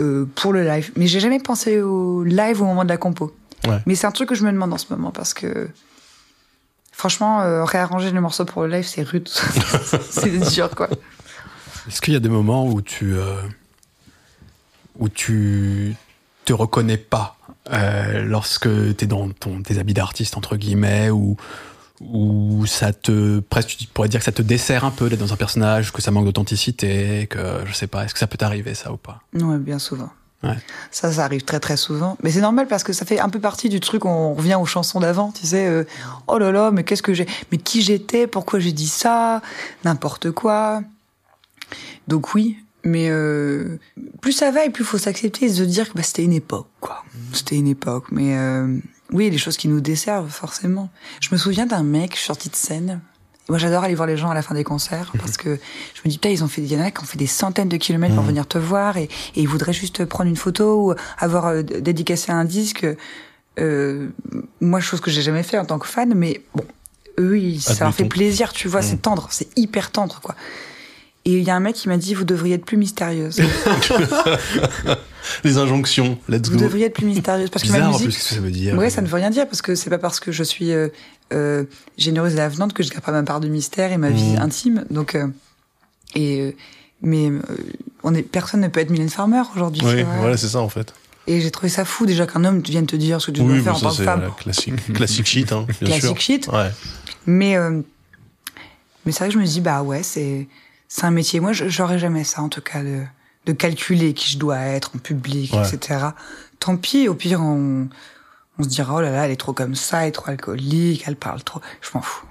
euh, 0.00 0.24
pour 0.34 0.52
le 0.54 0.64
live. 0.64 0.92
Mais 0.96 1.06
j'ai 1.06 1.20
jamais 1.20 1.38
pensé 1.40 1.80
au 1.82 2.24
live 2.24 2.62
au 2.62 2.64
moment 2.64 2.84
de 2.84 2.88
la 2.88 2.96
compo. 2.96 3.34
Ouais. 3.68 3.78
Mais 3.86 3.94
c'est 3.94 4.06
un 4.06 4.10
truc 4.12 4.30
que 4.30 4.34
je 4.34 4.44
me 4.44 4.50
demande 4.50 4.72
en 4.72 4.78
ce 4.78 4.86
moment 4.90 5.10
parce 5.10 5.32
que 5.34 5.68
franchement, 6.94 7.42
euh, 7.42 7.64
réarranger 7.64 8.10
les 8.10 8.20
morceaux 8.20 8.44
pour 8.44 8.62
le 8.62 8.68
live, 8.68 8.86
c'est 8.86 9.02
rude. 9.02 9.28
c'est 10.10 10.54
dur, 10.54 10.70
quoi. 10.70 10.88
Est-ce 11.88 12.00
qu'il 12.00 12.14
y 12.14 12.16
a 12.16 12.20
des 12.20 12.28
moments 12.28 12.66
où 12.66 12.80
tu 12.80 13.14
euh, 13.14 13.42
où 14.98 15.08
tu 15.08 15.96
te 16.44 16.52
reconnais 16.52 16.96
pas 16.96 17.36
euh, 17.72 18.22
lorsque 18.22 18.68
tu 18.96 19.04
es 19.04 19.06
dans 19.06 19.28
ton, 19.30 19.62
tes 19.62 19.78
habits 19.78 19.94
d'artiste 19.94 20.36
entre 20.36 20.56
guillemets 20.56 21.10
ou 21.10 21.36
ou 22.00 22.66
ça 22.66 22.92
te 22.92 23.40
presque 23.40 23.76
tu 23.78 23.86
pourrais 23.86 24.08
dire 24.08 24.20
que 24.20 24.24
ça 24.24 24.32
te 24.32 24.42
dessert 24.42 24.84
un 24.84 24.90
peu 24.90 25.08
d'être 25.08 25.20
dans 25.20 25.32
un 25.32 25.36
personnage 25.36 25.92
que 25.92 26.02
ça 26.02 26.10
manque 26.10 26.24
d'authenticité 26.24 27.26
que 27.28 27.60
je 27.66 27.72
sais 27.72 27.86
pas 27.86 28.04
est-ce 28.04 28.14
que 28.14 28.18
ça 28.18 28.26
peut 28.26 28.36
t'arriver 28.36 28.74
ça 28.74 28.92
ou 28.92 28.96
pas? 28.96 29.20
Ouais, 29.34 29.58
bien 29.58 29.78
souvent. 29.78 30.10
Ouais. 30.44 30.56
Ça, 30.90 31.12
ça 31.12 31.24
arrive 31.24 31.42
très 31.42 31.60
très 31.60 31.76
souvent. 31.76 32.16
Mais 32.22 32.30
c'est 32.30 32.40
normal 32.40 32.66
parce 32.68 32.84
que 32.84 32.92
ça 32.92 33.04
fait 33.04 33.18
un 33.18 33.28
peu 33.28 33.40
partie 33.40 33.68
du 33.68 33.80
truc, 33.80 34.04
on 34.04 34.34
revient 34.34 34.56
aux 34.60 34.66
chansons 34.66 35.00
d'avant, 35.00 35.32
tu 35.32 35.46
sais. 35.46 35.66
euh, 35.66 35.84
oh 36.26 36.38
là 36.38 36.52
là, 36.52 36.70
mais 36.70 36.84
qu'est-ce 36.84 37.02
que 37.02 37.14
j'ai... 37.14 37.26
Mais 37.50 37.58
qui 37.58 37.82
j'étais 37.82 38.26
Pourquoi 38.26 38.58
j'ai 38.58 38.72
dit 38.72 38.88
ça 38.88 39.42
N'importe 39.84 40.30
quoi. 40.30 40.82
Donc 42.08 42.34
oui, 42.34 42.58
mais 42.84 43.08
euh, 43.08 43.78
plus 44.20 44.32
ça 44.32 44.50
va 44.50 44.64
et 44.64 44.70
plus 44.70 44.84
faut 44.84 44.98
s'accepter 44.98 45.46
et 45.46 45.48
se 45.48 45.62
dire 45.62 45.88
que 45.88 45.94
bah, 45.94 46.02
c'était 46.02 46.24
une 46.24 46.32
époque, 46.32 46.68
quoi. 46.80 47.02
C'était 47.32 47.56
une 47.56 47.68
époque. 47.68 48.04
Mais 48.10 48.36
euh, 48.36 48.76
oui, 49.10 49.30
les 49.30 49.38
choses 49.38 49.56
qui 49.56 49.68
nous 49.68 49.80
desservent, 49.80 50.28
forcément. 50.30 50.90
Je 51.20 51.30
me 51.32 51.38
souviens 51.38 51.66
d'un 51.66 51.82
mec, 51.82 52.12
je 52.12 52.18
suis 52.18 52.26
sortie 52.26 52.50
de 52.50 52.56
scène. 52.56 53.00
Moi, 53.48 53.58
j'adore 53.58 53.84
aller 53.84 53.94
voir 53.94 54.06
les 54.06 54.16
gens 54.16 54.30
à 54.30 54.34
la 54.34 54.42
fin 54.42 54.54
des 54.54 54.64
concerts 54.64 55.12
parce 55.18 55.36
que 55.36 55.58
je 55.94 56.00
me 56.04 56.10
dis, 56.10 56.16
putain, 56.16 56.30
ils 56.30 56.42
ont 56.42 56.48
fait, 56.48 56.62
il 56.62 56.72
y 56.72 56.76
en 56.76 56.80
a 56.80 56.90
qui 56.90 57.02
ont 57.02 57.06
fait 57.06 57.18
des 57.18 57.26
centaines 57.26 57.68
de 57.68 57.76
kilomètres 57.76 58.14
pour 58.14 58.24
venir 58.24 58.46
te 58.46 58.56
voir 58.56 58.96
et, 58.96 59.04
et 59.04 59.08
ils 59.42 59.48
voudraient 59.48 59.74
juste 59.74 60.04
prendre 60.06 60.30
une 60.30 60.36
photo 60.36 60.92
ou 60.92 60.94
avoir 61.18 61.46
euh, 61.46 61.62
dédicacé 61.62 62.32
un 62.32 62.44
disque. 62.46 62.86
Euh, 63.60 64.08
moi, 64.60 64.80
chose 64.80 65.00
que 65.00 65.10
j'ai 65.10 65.22
jamais 65.22 65.42
fait 65.42 65.58
en 65.58 65.66
tant 65.66 65.78
que 65.78 65.86
fan, 65.86 66.12
mais 66.14 66.42
bon, 66.54 66.64
eux, 67.20 67.38
ils, 67.38 67.60
ça 67.60 67.84
leur 67.84 67.94
fait 67.94 68.06
plaisir, 68.06 68.52
tu 68.52 68.66
vois, 68.66 68.80
c'est 68.82 68.96
tendre, 68.96 69.28
c'est 69.30 69.48
hyper 69.56 69.90
tendre, 69.90 70.20
quoi. 70.22 70.34
Et 71.26 71.38
il 71.38 71.44
y 71.44 71.50
a 71.50 71.56
un 71.56 71.60
mec 71.60 71.74
qui 71.74 71.88
m'a 71.88 71.96
dit, 71.96 72.12
vous 72.12 72.24
devriez 72.24 72.56
être 72.56 72.66
plus 72.66 72.76
mystérieuse. 72.76 73.40
Les 75.42 75.56
injonctions, 75.56 76.18
let's 76.28 76.48
Vous 76.50 76.56
go. 76.58 76.64
devriez 76.64 76.86
être 76.86 76.94
plus 76.94 77.06
mystérieuse 77.06 77.48
parce 77.48 77.62
que 77.62 77.68
ma 77.70 77.76
Bizarre 77.78 77.88
en 77.88 77.92
musique. 77.92 78.08
plus, 78.10 78.18
que 78.28 78.34
ça 78.34 78.40
veut 78.40 78.50
dire? 78.50 78.76
Ouais, 78.76 78.90
ça 78.90 79.00
ne 79.00 79.06
veut 79.06 79.14
rien 79.16 79.30
dire 79.30 79.48
parce 79.48 79.62
que 79.62 79.74
c'est 79.74 79.88
pas 79.88 79.96
parce 79.98 80.20
que 80.20 80.32
je 80.32 80.42
suis 80.42 80.72
euh, 80.72 80.88
euh, 81.32 81.64
généreuse 81.98 82.34
et 82.36 82.40
avenante 82.40 82.72
que 82.74 82.82
je 82.82 82.90
garde 82.90 83.04
pas 83.04 83.12
ma 83.12 83.22
part 83.22 83.40
de 83.40 83.48
mystère 83.48 83.92
et 83.92 83.96
ma 83.96 84.10
vie 84.10 84.32
Mhm. 84.32 84.38
intime. 84.42 84.84
Donc, 84.90 85.14
euh, 85.14 85.26
et 86.14 86.40
euh, 86.40 86.52
mais 87.02 87.28
euh, 87.30 87.40
on 88.02 88.14
est 88.14 88.22
personne 88.22 88.60
ne 88.60 88.68
peut 88.68 88.80
être 88.80 88.90
Mylène 88.90 89.08
Farmer 89.08 89.42
aujourd'hui. 89.54 89.82
Oui, 89.84 90.02
voilà, 90.18 90.36
c'est 90.36 90.48
ça 90.48 90.60
en 90.60 90.68
fait. 90.68 90.92
Et 91.26 91.40
j'ai 91.40 91.50
trouvé 91.50 91.70
ça 91.70 91.84
fou 91.86 92.04
déjà 92.06 92.26
qu'un 92.26 92.44
homme 92.44 92.60
vienne 92.60 92.86
te 92.86 92.96
dire 92.96 93.20
ce 93.20 93.26
que 93.28 93.32
tu 93.32 93.40
dois 93.42 93.52
Oui, 93.54 93.62
faire 93.62 93.74
en 93.76 93.80
tant 93.80 93.94
que 93.94 94.04
femme. 94.04 94.20
la 94.22 94.30
classique, 94.30 94.92
classique 94.92 95.26
shit, 95.26 95.50
hein, 95.52 95.66
bien 95.80 95.88
Classic 95.88 96.02
sûr. 96.04 96.20
shit. 96.20 96.48
Ouais. 96.48 96.70
Mais 97.26 97.56
euh, 97.56 97.80
mais 99.04 99.12
c'est 99.12 99.20
vrai 99.20 99.28
que 99.28 99.34
je 99.34 99.38
me 99.38 99.46
dis 99.46 99.60
bah 99.60 99.82
ouais 99.82 100.02
c'est 100.02 100.46
c'est 100.88 101.04
un 101.04 101.10
métier. 101.10 101.40
Moi 101.40 101.52
j'aurais 101.52 101.98
jamais 101.98 102.24
ça 102.24 102.42
en 102.42 102.48
tout 102.48 102.60
cas 102.60 102.82
de 102.82 103.00
de 103.46 103.52
calculer 103.52 104.14
qui 104.14 104.30
je 104.32 104.38
dois 104.38 104.58
être 104.58 104.92
en 104.94 104.98
public 104.98 105.52
Ouais. 105.52 105.66
etc. 105.66 106.06
Tant 106.60 106.76
pis 106.76 107.08
au 107.08 107.14
pire 107.14 107.40
on 107.40 107.88
on 108.58 108.62
se 108.62 108.68
dira 108.68 108.94
oh 108.96 109.00
là 109.00 109.10
là 109.10 109.24
elle 109.26 109.30
est 109.32 109.36
trop 109.36 109.52
comme 109.52 109.74
ça 109.74 110.02
elle 110.02 110.08
est 110.08 110.12
trop 110.12 110.30
alcoolique 110.30 111.04
elle 111.06 111.16
parle 111.16 111.42
trop 111.42 111.60
je 111.80 111.88
m'en 111.94 112.00
fous. 112.02 112.24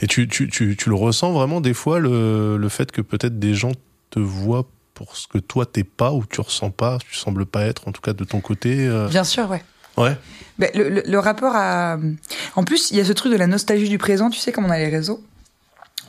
Et 0.00 0.06
tu, 0.06 0.26
tu, 0.28 0.48
tu, 0.48 0.76
tu 0.76 0.88
le 0.88 0.94
ressens 0.94 1.32
vraiment 1.32 1.60
des 1.60 1.74
fois, 1.74 1.98
le, 2.00 2.56
le 2.56 2.68
fait 2.70 2.90
que 2.90 3.02
peut-être 3.02 3.38
des 3.38 3.54
gens 3.54 3.72
te 4.10 4.18
voient 4.18 4.66
pour 4.94 5.16
ce 5.16 5.26
que 5.28 5.36
toi 5.38 5.66
t'es 5.66 5.84
pas 5.84 6.12
ou 6.12 6.24
tu 6.24 6.40
ressens 6.40 6.70
pas, 6.70 6.98
tu 7.06 7.14
sembles 7.16 7.44
pas 7.44 7.64
être, 7.66 7.86
en 7.86 7.92
tout 7.92 8.00
cas 8.00 8.12
de 8.14 8.24
ton 8.24 8.40
côté. 8.40 8.86
euh, 8.86 9.08
Bien 9.08 9.24
sûr 9.24 9.50
ouais. 9.50 9.62
Ouais. 9.96 10.16
Ben, 10.58 10.70
le, 10.74 10.88
le, 10.88 11.02
le 11.06 11.18
rapport 11.18 11.52
à 11.54 11.98
en 12.56 12.64
plus 12.64 12.90
il 12.90 12.96
y 12.96 13.00
a 13.00 13.04
ce 13.04 13.12
truc 13.12 13.30
de 13.32 13.36
la 13.38 13.46
nostalgie 13.46 13.88
du 13.88 13.98
présent 13.98 14.30
tu 14.30 14.38
sais 14.40 14.52
comme 14.52 14.64
on 14.64 14.70
a 14.70 14.78
les 14.78 14.88
réseaux. 14.88 15.22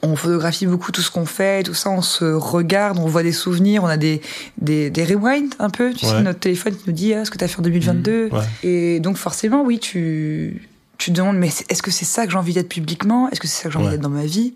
On 0.07 0.15
photographie 0.15 0.67
beaucoup 0.67 0.91
tout 0.91 1.01
ce 1.01 1.09
qu'on 1.09 1.25
fait, 1.25 1.63
tout 1.63 1.73
ça, 1.73 1.89
on 1.89 2.01
se 2.03 2.25
regarde, 2.25 2.99
on 2.99 3.07
voit 3.07 3.23
des 3.23 3.31
souvenirs, 3.31 3.83
on 3.83 3.87
a 3.87 3.97
des, 3.97 4.21
des, 4.59 4.89
des 4.91 5.03
rewinds 5.03 5.55
un 5.59 5.69
peu. 5.69 5.93
Tu 5.93 6.05
Ouais. 6.05 6.11
sais, 6.11 6.21
notre 6.21 6.39
téléphone 6.39 6.75
qui 6.75 6.83
nous 6.87 6.93
dit 6.93 7.13
ah, 7.13 7.25
ce 7.25 7.31
que 7.31 7.37
tu 7.37 7.43
as 7.43 7.47
fait 7.47 7.59
en 7.59 7.63
2022. 7.63 8.29
Ouais. 8.31 8.39
Et 8.63 8.99
donc 8.99 9.17
forcément, 9.17 9.63
oui, 9.63 9.79
tu, 9.79 10.69
tu 10.99 11.11
te 11.11 11.15
demandes, 11.17 11.37
mais 11.37 11.47
est-ce 11.69 11.81
que 11.81 11.91
c'est 11.91 12.05
ça 12.05 12.25
que 12.25 12.31
j'ai 12.31 12.37
envie 12.37 12.53
d'être 12.53 12.69
publiquement? 12.69 13.29
Est-ce 13.31 13.39
que 13.39 13.47
c'est 13.47 13.63
ça 13.63 13.69
que 13.69 13.71
j'ai 13.73 13.77
envie 13.79 13.87
Ouais. 13.87 13.91
d'être 13.93 14.01
dans 14.01 14.09
ma 14.09 14.25
vie? 14.25 14.53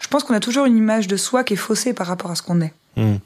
Je 0.00 0.08
pense 0.08 0.24
qu'on 0.24 0.34
a 0.34 0.40
toujours 0.40 0.64
une 0.64 0.76
image 0.78 1.08
de 1.08 1.16
soi 1.18 1.44
qui 1.44 1.52
est 1.52 1.56
faussée 1.56 1.92
par 1.92 2.06
rapport 2.06 2.30
à 2.30 2.34
ce 2.34 2.42
qu'on 2.42 2.60
est. 2.62 2.72
Hmm. 2.96 3.16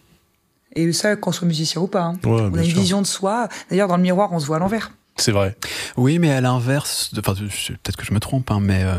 Et 0.75 0.93
ça, 0.93 1.15
qu'on 1.15 1.31
soit 1.31 1.47
musicien 1.47 1.81
ou 1.81 1.87
pas. 1.87 2.03
hein. 2.03 2.15
Ouais, 2.25 2.41
on 2.53 2.55
a 2.55 2.59
une 2.59 2.65
sûr. 2.65 2.81
vision 2.81 3.01
de 3.01 3.07
soi. 3.07 3.49
D'ailleurs, 3.71 3.87
dans 3.87 3.97
le 3.97 4.03
miroir, 4.03 4.33
on 4.33 4.41
se 4.41 4.47
voit 4.47 4.57
à 4.57 4.59
l'envers. 4.59 4.91
C'est 5.17 5.31
vrai. 5.31 5.57
Oui, 5.97 6.19
mais 6.19 6.33
à 6.33 6.41
l'inverse, 6.41 7.15
de- 7.15 7.21
enfin, 7.21 7.35
peut-être 7.35 7.97
que 7.97 8.05
je 8.05 8.13
me 8.13 8.19
trompe, 8.19 8.51
hein, 8.51 8.59
mais 8.61 8.83
euh, 8.83 8.99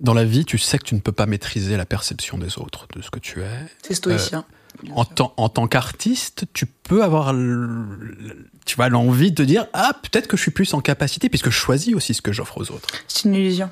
dans 0.00 0.14
la 0.14 0.24
vie, 0.24 0.44
tu 0.44 0.58
sais 0.58 0.78
que 0.78 0.84
tu 0.84 0.94
ne 0.94 1.00
peux 1.00 1.12
pas 1.12 1.26
maîtriser 1.26 1.76
la 1.76 1.84
perception 1.86 2.38
des 2.38 2.58
autres, 2.58 2.86
de 2.94 3.02
ce 3.02 3.10
que 3.10 3.18
tu 3.18 3.40
es. 3.42 3.46
C'est 3.82 3.94
stoïcien. 3.94 4.44
Bien 4.84 4.92
En, 4.94 5.04
tant- 5.04 5.34
en 5.36 5.48
tant 5.48 5.66
qu'artiste, 5.66 6.44
tu 6.52 6.64
peux 6.66 7.02
avoir, 7.02 7.34
tu 8.66 8.76
vois, 8.76 8.88
l'envie 8.88 9.30
de 9.30 9.36
te 9.36 9.42
dire, 9.42 9.66
ah, 9.72 9.92
peut-être 10.02 10.28
que 10.28 10.36
je 10.36 10.42
suis 10.42 10.52
plus 10.52 10.72
en 10.74 10.80
capacité, 10.80 11.28
puisque 11.28 11.50
je 11.50 11.56
choisis 11.58 11.94
aussi 11.94 12.14
ce 12.14 12.22
que 12.22 12.32
j'offre 12.32 12.58
aux 12.58 12.70
autres. 12.70 12.88
C'est 13.08 13.24
une 13.28 13.34
illusion. 13.34 13.68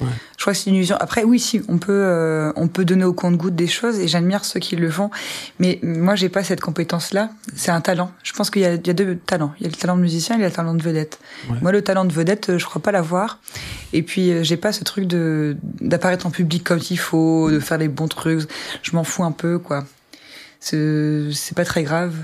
Ouais. 0.00 0.08
Je 0.36 0.42
crois 0.42 0.52
que 0.52 0.58
c'est 0.58 0.70
une 0.70 0.76
illusion. 0.76 0.96
Après, 0.98 1.22
oui, 1.22 1.38
si, 1.38 1.62
on 1.68 1.78
peut, 1.78 1.92
euh, 1.92 2.52
on 2.56 2.66
peut 2.66 2.84
donner 2.84 3.04
au 3.04 3.12
compte-goutte 3.12 3.54
des 3.54 3.66
choses 3.66 4.00
et 4.00 4.08
j'admire 4.08 4.44
ceux 4.44 4.58
qui 4.58 4.74
le 4.76 4.90
font. 4.90 5.10
Mais 5.58 5.78
moi, 5.82 6.14
j'ai 6.14 6.28
pas 6.28 6.42
cette 6.42 6.60
compétence-là. 6.60 7.30
C'est 7.54 7.70
un 7.70 7.80
talent. 7.80 8.10
Je 8.22 8.32
pense 8.32 8.50
qu'il 8.50 8.62
y, 8.62 8.64
y 8.64 8.68
a 8.68 8.76
deux 8.78 9.16
talents. 9.16 9.52
Il 9.60 9.64
y 9.64 9.66
a 9.66 9.70
le 9.70 9.76
talent 9.76 9.96
de 9.96 10.02
musicien 10.02 10.36
et 10.36 10.38
il 10.38 10.42
y 10.42 10.44
a 10.44 10.48
le 10.48 10.54
talent 10.54 10.74
de 10.74 10.82
vedette. 10.82 11.18
Ouais. 11.48 11.56
Moi, 11.60 11.72
le 11.72 11.82
talent 11.82 12.04
de 12.04 12.12
vedette, 12.12 12.50
euh, 12.50 12.58
je 12.58 12.64
crois 12.64 12.82
pas 12.82 12.92
l'avoir. 12.92 13.38
Et 13.92 14.02
puis, 14.02 14.30
euh, 14.30 14.42
j'ai 14.42 14.56
pas 14.56 14.72
ce 14.72 14.82
truc 14.82 15.06
de, 15.06 15.56
d'apparaître 15.80 16.26
en 16.26 16.30
public 16.30 16.64
comme 16.64 16.80
il 16.90 16.98
faut, 16.98 17.50
de 17.50 17.60
faire 17.60 17.78
les 17.78 17.88
bons 17.88 18.08
trucs. 18.08 18.48
Je 18.82 18.96
m'en 18.96 19.04
fous 19.04 19.24
un 19.24 19.32
peu, 19.32 19.58
quoi. 19.58 19.84
C'est, 20.60 21.54
pas 21.54 21.64
très 21.64 21.82
grave. 21.82 22.14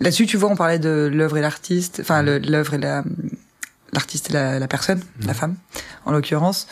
Là-dessus, 0.00 0.26
tu 0.26 0.36
vois, 0.36 0.48
on 0.48 0.56
parlait 0.56 0.78
de 0.78 1.10
l'œuvre 1.12 1.38
et 1.38 1.40
l'artiste. 1.40 1.98
Enfin, 2.00 2.22
l'œuvre 2.22 2.74
et 2.74 2.78
la, 2.78 3.02
l'artiste 3.92 4.30
et 4.30 4.32
la, 4.32 4.58
la 4.58 4.68
personne, 4.68 5.00
la 5.24 5.34
femme, 5.34 5.56
en 6.04 6.12
l'occurrence. 6.12 6.66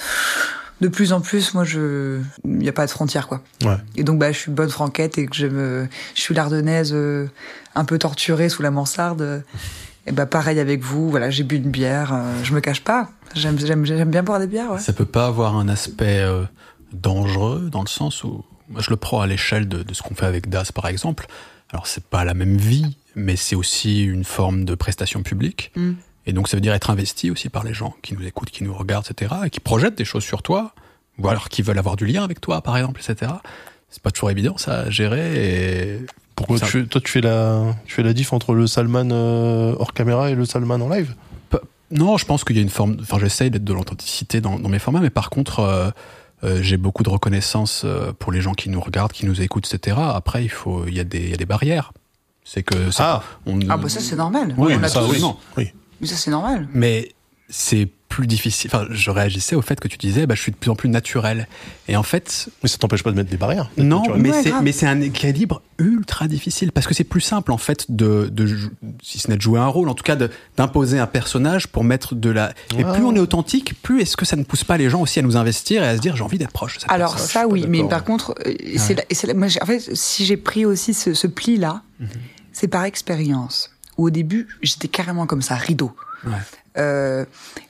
De 0.83 0.89
plus 0.89 1.15
en 1.15 1.23
plus, 1.23 1.55
moi, 1.55 1.65
je, 1.65 2.21
il 2.45 2.59
n'y 2.59 2.69
a 2.69 2.73
pas 2.73 2.85
de 2.85 2.91
frontière, 2.91 3.29
quoi. 3.29 3.43
Ouais. 3.65 3.79
Et 3.97 4.05
donc, 4.05 4.19
bah, 4.19 4.31
je 4.31 4.39
suis 4.39 4.51
bonne 4.51 4.69
franquette 4.69 5.17
et 5.17 5.27
que 5.27 5.35
je 5.35 5.47
me, 5.47 5.89
je 6.15 6.21
suis 6.21 6.35
l'ardennaise 6.35 6.91
euh, 6.93 7.29
un 7.75 7.87
peu 7.87 7.99
torturée 7.99 8.51
sous 8.51 8.61
la 8.61 8.71
mansarde. 8.71 9.43
Et 10.07 10.13
bah, 10.13 10.27
pareil 10.27 10.61
avec 10.61 10.83
vous. 10.83 11.09
Voilà, 11.09 11.31
j'ai 11.31 11.45
bu 11.45 11.57
une 11.57 11.71
bière. 11.71 12.13
euh, 12.13 12.45
je 12.45 12.53
me 12.53 12.61
cache 12.61 12.83
pas. 12.83 13.09
J'aime, 13.35 13.59
j'aime, 13.59 13.87
j'aime 13.87 14.11
bien 14.11 14.23
boire 14.23 14.39
des 14.39 14.47
bières. 14.47 14.73
Ouais. 14.73 14.79
Ça 14.79 14.93
peut 14.93 15.07
pas 15.07 15.27
avoir 15.27 15.57
un 15.57 15.69
aspect 15.69 16.21
euh, 16.21 16.45
dangereux 16.93 17.71
dans 17.73 17.83
le 17.83 17.89
sens 17.89 18.23
où 18.23 18.45
moi 18.69 18.81
je 18.83 18.91
le 18.91 18.97
prends 18.97 19.21
à 19.21 19.27
l'échelle 19.27 19.69
de, 19.69 19.83
de 19.83 19.95
ce 19.95 20.03
qu'on 20.03 20.15
fait 20.15 20.27
avec 20.27 20.49
Das 20.49 20.73
par 20.73 20.87
exemple. 20.89 21.27
Alors 21.71 21.87
c'est 21.87 22.05
pas 22.05 22.25
la 22.25 22.35
même 22.35 22.57
vie, 22.57 22.97
mais 23.15 23.37
c'est 23.37 23.57
aussi 23.57 24.05
une 24.05 24.25
forme 24.25 24.65
de 24.65 24.75
prestation 24.75 25.23
publique. 25.23 25.73
Mm. 25.75 25.93
Et 26.27 26.33
donc 26.33 26.49
ça 26.49 26.57
veut 26.57 26.61
dire 26.61 26.75
être 26.75 26.91
investi 26.91 27.31
aussi 27.31 27.49
par 27.49 27.63
les 27.65 27.73
gens 27.75 27.95
qui 28.03 28.15
nous 28.15 28.27
écoutent, 28.27 28.51
qui 28.51 28.65
nous 28.65 28.75
regardent, 28.75 29.07
etc. 29.11 29.35
Et 29.47 29.51
qui 29.51 29.61
projettent 29.61 29.97
des 29.97 30.05
choses 30.05 30.25
sur 30.25 30.43
toi, 30.43 30.73
ou 31.19 31.29
alors 31.29 31.49
qui 31.49 31.63
veulent 31.63 31.79
avoir 31.79 31.97
du 31.97 32.05
lien 32.07 32.25
avec 32.25 32.41
toi, 32.41 32.61
par 32.63 32.77
exemple, 32.77 33.01
etc. 33.01 33.33
C'est 33.91 34.03
pas 34.03 34.11
toujours 34.11 34.31
évident 34.31 34.57
ça 34.59 34.81
à 34.81 34.91
gérer. 34.91 35.95
Et 35.95 36.07
Pourquoi 36.35 36.59
Ça- 36.59 36.67
tu, 36.67 36.87
toi 36.89 37.01
tu 37.01 37.11
fais 37.13 37.21
la 37.21 37.75
tu 37.87 37.95
fais 37.95 38.03
la 38.03 38.13
diff 38.13 38.33
entre 38.33 38.55
le 38.55 38.67
Salman 38.67 39.09
euh, 39.13 39.75
hors 39.79 39.93
caméra 39.95 40.31
et 40.31 40.35
le 40.35 40.45
Salman 40.45 40.75
en 40.81 40.89
live? 40.89 41.15
Non, 41.93 42.17
je 42.17 42.25
pense 42.25 42.43
qu'il 42.43 42.57
y 42.57 42.59
a 42.59 42.63
une 42.63 42.69
forme. 42.69 42.97
Enfin, 43.01 43.19
j'essaye 43.21 43.49
d'être 43.49 43.63
de 43.63 43.73
l'authenticité 43.73 44.41
dans, 44.41 44.59
dans 44.59 44.69
mes 44.69 44.81
formats, 44.81 44.99
mais 44.99 45.09
par 45.09 45.31
contre, 45.31 45.61
euh, 45.61 45.89
euh, 46.43 46.59
j'ai 46.61 46.79
beaucoup 46.79 47.05
de 47.05 47.09
reconnaissance 47.09 47.83
euh, 47.85 48.13
pour 48.13 48.33
les 48.33 48.41
gens 48.41 48.55
qui 48.55 48.71
nous 48.71 48.81
regardent, 48.81 49.13
qui 49.13 49.25
nous 49.25 49.41
écoutent, 49.41 49.73
etc. 49.73 49.97
Après, 50.13 50.43
il 50.43 50.49
faut, 50.49 50.85
il 50.89 50.95
y 50.97 50.99
a 51.01 51.05
des, 51.05 51.21
il 51.21 51.31
y 51.31 51.35
a 51.35 51.37
des 51.37 51.47
barrières. 51.47 51.93
C'est 52.43 52.65
que 52.65 52.91
c'est- 52.91 53.03
Ah 53.05 53.23
on, 53.47 53.61
Ah, 53.69 53.77
bah, 53.77 53.89
ça, 53.89 54.01
c'est 54.01 54.17
normal. 54.17 54.53
Oui, 54.59 54.75
on 54.77 54.83
a 54.83 54.89
ça, 54.89 54.99
tous. 55.01 55.25
oui. 55.57 55.71
Mais 56.01 56.07
ça, 56.07 56.17
c'est 56.17 56.31
normal. 56.31 56.69
Mais 56.75 57.13
c'est 57.49 57.89
plus 58.09 58.27
difficile. 58.27 58.71
Enfin, 58.73 58.87
je 58.91 59.11
réagissais 59.11 59.57
au 59.57 59.63
fait 59.63 59.79
que 59.81 59.89
tu 59.89 59.99
disais, 59.99 60.27
bah, 60.27 60.35
je 60.35 60.41
suis 60.41 60.53
de 60.53 60.57
plus 60.57 60.71
en 60.71 60.77
plus 60.77 60.89
naturel. 60.89 61.49
Et 61.89 61.97
en 61.97 62.03
fait, 62.03 62.49
Mais 62.63 62.69
ça 62.69 62.79
t'empêche 62.79 63.03
pas 63.03 63.11
de 63.11 63.17
mettre 63.17 63.29
des 63.31 63.37
barrières. 63.37 63.69
non, 63.77 64.03
mais 64.17 64.31
Ouais, 64.31 64.43
c'est 64.43 64.51
grave. 64.51 64.63
mais 64.63 64.73
c'est 64.73 64.87
un 64.87 65.01
équilibre 65.01 65.61
ultra 65.79 66.27
difficile 66.29 66.73
parce 66.73 66.87
que 66.87 66.95
c'est 66.95 67.05
plus 67.05 67.21
simple 67.21 67.53
en 67.53 67.59
fait 67.59 67.85
de, 67.91 68.33
si 69.03 69.19
ce 69.19 69.29
n'est 69.29 69.37
de 69.37 69.43
jouer 69.43 69.59
un 69.61 69.67
rôle, 69.67 69.89
en 69.89 69.95
tout 69.95 70.05
cas 70.05 70.17
de- 70.17 70.31
d'imposer 70.57 70.99
un 70.99 71.07
personnage 71.07 71.67
pour 71.67 71.85
mettre 71.85 72.15
de 72.15 72.31
la. 72.31 72.53
Et 72.79 72.85
Ouais. 72.85 72.93
plus 72.95 73.05
on 73.05 73.15
est 73.15 73.19
authentique, 73.21 73.75
plus 73.83 74.01
est-ce 74.03 74.17
que 74.17 74.25
ça 74.25 74.37
ne 74.37 74.45
pousse 74.45 74.65
pas 74.65 74.77
les 74.79 74.89
gens 74.89 75.01
aussi 75.03 75.19
à 75.19 75.23
nous 75.23 75.37
investir 75.37 75.83
et 75.83 75.87
à 75.89 75.97
se 75.97 76.01
dire 76.01 76.17
j'ai 76.17 76.23
envie 76.25 76.39
d'être 76.39 76.53
proche 76.53 76.77
de 76.77 76.81
cette 76.83 76.91
Alors 76.91 77.13
personne. 77.17 77.29
ça 77.29 77.47
oui, 77.49 77.67
mais 77.69 77.87
par 77.89 78.05
contre, 78.05 78.35
euh, 78.47 78.55
c'est 78.77 78.95
la- 78.95 79.05
et 79.11 79.15
c'est 79.15 79.27
la- 79.27 79.35
moi, 79.35 79.49
j'ai- 79.49 79.63
en 79.63 79.67
fait, 79.67 79.95
si 79.95 80.25
j'ai 80.25 80.37
pris 80.39 80.65
aussi 80.65 80.95
ce, 80.95 81.13
ce 81.13 81.27
pli 81.27 81.59
là, 81.59 81.83
Mhm. 82.01 82.09
c'est 82.53 82.69
par 82.69 82.85
expérience. 82.85 83.71
Où 83.99 84.07
au 84.07 84.11
début, 84.11 84.47
j'étais 84.63 84.89
carrément 84.89 85.27
comme 85.27 85.43
ça, 85.43 85.55
rideau. 85.55 85.95
Ouais. 86.25 86.33
Euh, 86.79 87.25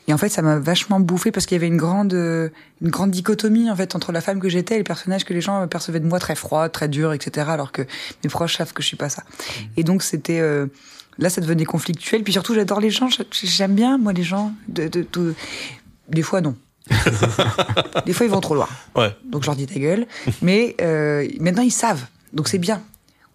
et 0.09 0.13
en 0.13 0.19
fait, 0.19 0.29
ça 0.29 0.43
m'a 0.43 0.59
vachement 0.59 0.99
bouffé 0.99 1.31
parce 1.31 1.47
qu'il 1.47 1.55
y 1.55 1.61
avait 1.61 1.69
une 1.69 1.77
grande, 1.77 2.13
euh, 2.15 2.49
une 2.83 2.91
grande 2.91 3.13
dichotomie 3.13 3.71
en 3.71 3.77
fait 3.77 3.95
entre 3.95 4.11
la 4.11 4.21
femme 4.21 4.41
que 4.41 4.49
j'étais 4.49 4.75
et 4.75 4.79
les 4.79 4.85
personnages 4.85 5.25
que 5.25 5.33
les 5.33 5.41
gens 5.41 5.67
percevaient 5.69 6.01
de 6.01 6.07
moi 6.07 6.19
très 6.19 6.35
froid, 6.35 6.69
très 6.69 6.89
dur, 6.89 7.13
etc. 7.13 7.47
Alors 7.51 7.71
que 7.71 7.83
mes 8.25 8.31
proches 8.31 8.57
savent 8.57 8.73
que 8.73 8.83
je 8.83 8.89
suis 8.89 8.97
pas 8.97 9.09
ça. 9.09 9.23
Et 9.77 9.85
donc 9.85 10.03
c'était 10.03 10.41
euh, 10.41 10.67
là, 11.19 11.31
ça 11.31 11.41
devenait 11.41 11.65
conflictuel. 11.65 12.25
Puis 12.25 12.33
surtout, 12.33 12.55
j'adore 12.55 12.81
les 12.81 12.91
gens. 12.91 13.09
J'aime 13.31 13.75
bien 13.77 13.97
moi 13.99 14.13
les 14.13 14.25
gens. 14.25 14.53
De, 14.67 14.89
de, 14.89 15.07
de- 15.13 15.35
Des 16.09 16.23
fois 16.23 16.41
non. 16.41 16.57
Des 18.07 18.13
fois 18.13 18.27
ils 18.27 18.33
vont 18.33 18.41
trop 18.41 18.55
loin. 18.57 18.69
Ouais. 18.97 19.15
Donc 19.25 19.43
je 19.43 19.47
leur 19.47 19.57
dis 19.57 19.67
ta 19.67 19.79
gueule. 19.79 20.07
Mais 20.43 20.75
euh, 20.81 21.29
maintenant 21.39 21.63
ils 21.63 21.71
savent. 21.71 22.07
Donc 22.33 22.49
c'est 22.49 22.59
bien. 22.59 22.83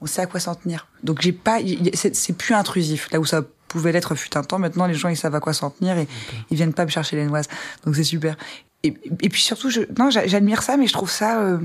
On 0.02 0.08
sait 0.08 0.22
à 0.22 0.26
quoi 0.26 0.40
s'en 0.40 0.56
tenir. 0.56 0.88
Donc 1.04 1.22
j'ai 1.22 1.32
pas, 1.32 1.60
c'est 1.94 2.34
plus 2.38 2.54
intrusif. 2.56 3.08
Là 3.12 3.20
où 3.20 3.26
ça 3.26 3.42
pouvait 3.68 3.92
l'être 3.92 4.16
fut 4.16 4.36
un 4.36 4.44
temps, 4.44 4.60
maintenant 4.60 4.86
les 4.88 4.94
gens 4.96 5.10
ils 5.10 5.16
savent 5.18 5.36
à 5.36 5.40
quoi 5.40 5.54
s'en 5.54 5.70
tenir 5.70 5.98
et 5.98 6.08
ils 6.50 6.58
viennent 6.58 6.74
pas 6.74 6.86
me 6.86 6.90
chercher 6.90 7.16
les 7.16 7.26
noises. 7.26 7.46
Donc 7.86 7.96
c'est 7.96 8.04
super. 8.04 8.36
Et, 8.84 8.88
et 9.22 9.30
puis 9.30 9.42
surtout, 9.42 9.70
je, 9.70 9.82
non, 10.00 10.10
j'a- 10.10 10.26
j'admire 10.28 10.64
ça, 10.64 10.76
mais 10.76 10.88
je 10.88 10.94
trouve 10.94 11.12
ça 11.12 11.40
euh, 11.42 11.60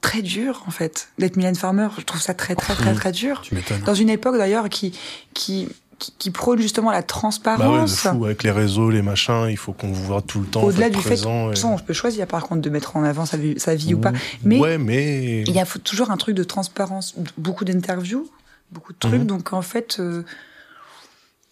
très 0.00 0.20
dur 0.20 0.64
en 0.66 0.70
fait 0.72 1.10
d'être 1.18 1.36
Mylène 1.36 1.54
Farmer. 1.54 1.88
Je 1.96 2.02
trouve 2.04 2.20
ça 2.20 2.34
très 2.34 2.56
très 2.56 2.74
très 2.74 2.92
très 2.94 3.12
dur. 3.12 3.40
Tu. 3.42 3.54
Dans 3.86 3.94
une 3.94 4.10
époque 4.10 4.36
d'ailleurs 4.36 4.68
qui 4.68 4.98
qui 5.32 5.68
qui, 6.00 6.12
qui 6.18 6.30
prône 6.32 6.58
justement 6.60 6.90
la 6.90 6.96
Bah 6.98 7.02
ouais, 7.02 7.06
transparence. 7.06 7.94
fou 8.00 8.24
avec 8.24 8.42
les 8.42 8.50
réseaux, 8.50 8.90
les 8.90 9.02
machins, 9.02 9.46
il 9.48 9.56
faut 9.56 9.72
qu'on 9.72 9.92
vous 9.92 10.02
voit 10.04 10.22
tout 10.22 10.40
le 10.40 10.46
temps. 10.46 10.62
Au-delà 10.64 10.88
du 10.90 10.96
fait, 10.98 11.10
présent 11.10 11.46
de 11.46 11.52
et- 11.52 11.54
toute 11.54 11.62
façon, 11.62 11.74
on 11.74 11.78
peut 11.78 11.92
choisir 11.92 12.26
par 12.26 12.42
contre 12.48 12.62
de 12.62 12.70
mettre 12.70 12.96
en 12.96 13.04
avant 13.04 13.24
sa 13.26 13.36
vie, 13.36 13.54
sa 13.60 13.74
vie 13.76 13.94
ou 13.94 13.98
pas. 13.98 14.12
Mais 14.42 14.58
ouais, 14.58 14.78
mais 14.78 15.42
il 15.42 15.52
y 15.52 15.60
a 15.60 15.66
toujours 15.84 16.10
un 16.10 16.16
truc 16.16 16.34
de 16.34 16.42
transparence, 16.42 17.14
beaucoup 17.38 17.64
d'interviews, 17.64 18.28
beaucoup 18.72 18.92
de 18.92 18.98
trucs. 18.98 19.20
Mhm. 19.20 19.26
Donc 19.26 19.52
en 19.52 19.62
fait, 19.62 19.98
euh, 20.00 20.24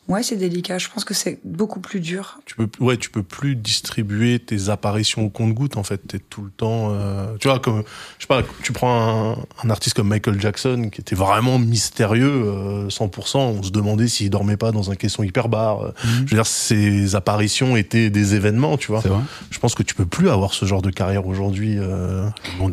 Ouais, 0.08 0.22
c'est 0.22 0.36
délicat. 0.36 0.78
Je 0.78 0.88
pense 0.88 1.04
que 1.04 1.12
c'est 1.14 1.38
beaucoup 1.44 1.80
plus 1.80 2.00
dur. 2.00 2.40
Tu 2.46 2.54
peux, 2.56 2.68
ouais, 2.80 2.96
tu 2.96 3.10
peux 3.10 3.22
plus 3.22 3.54
distribuer 3.56 4.38
tes 4.38 4.70
apparitions 4.70 5.24
au 5.26 5.28
compte-goutte, 5.28 5.76
en 5.76 5.82
fait. 5.82 5.98
T'es 6.08 6.18
tout 6.18 6.42
le 6.42 6.50
temps, 6.50 6.88
euh, 6.92 7.36
tu 7.38 7.46
vois, 7.48 7.58
comme, 7.58 7.82
je 8.18 8.22
sais 8.24 8.26
pas, 8.26 8.42
tu 8.62 8.72
prends 8.72 9.32
un, 9.32 9.66
un 9.66 9.70
artiste 9.70 9.96
comme 9.96 10.08
Michael 10.08 10.40
Jackson, 10.40 10.88
qui 10.90 11.02
était 11.02 11.14
vraiment 11.14 11.58
mystérieux, 11.58 12.26
euh, 12.46 12.88
100%. 12.88 13.38
On 13.38 13.62
se 13.62 13.70
demandait 13.70 14.08
s'il 14.08 14.30
dormait 14.30 14.56
pas 14.56 14.72
dans 14.72 14.90
un 14.90 14.94
caisson 14.94 15.22
hyper 15.22 15.48
bar. 15.50 15.82
Euh, 15.82 15.92
Je 16.04 16.20
veux 16.30 16.36
dire, 16.36 16.46
ses 16.46 17.14
apparitions 17.14 17.76
étaient 17.76 18.08
des 18.08 18.34
événements, 18.34 18.78
tu 18.78 18.88
vois. 18.90 19.02
C'est 19.02 19.08
vrai. 19.08 19.20
Je 19.50 19.58
pense 19.58 19.74
que 19.74 19.82
tu 19.82 19.94
peux 19.94 20.06
plus 20.06 20.30
avoir 20.30 20.54
ce 20.54 20.64
genre 20.64 20.80
de 20.82 20.90
carrière 20.90 21.26
aujourd'hui. 21.26 21.76
euh. 21.78 22.28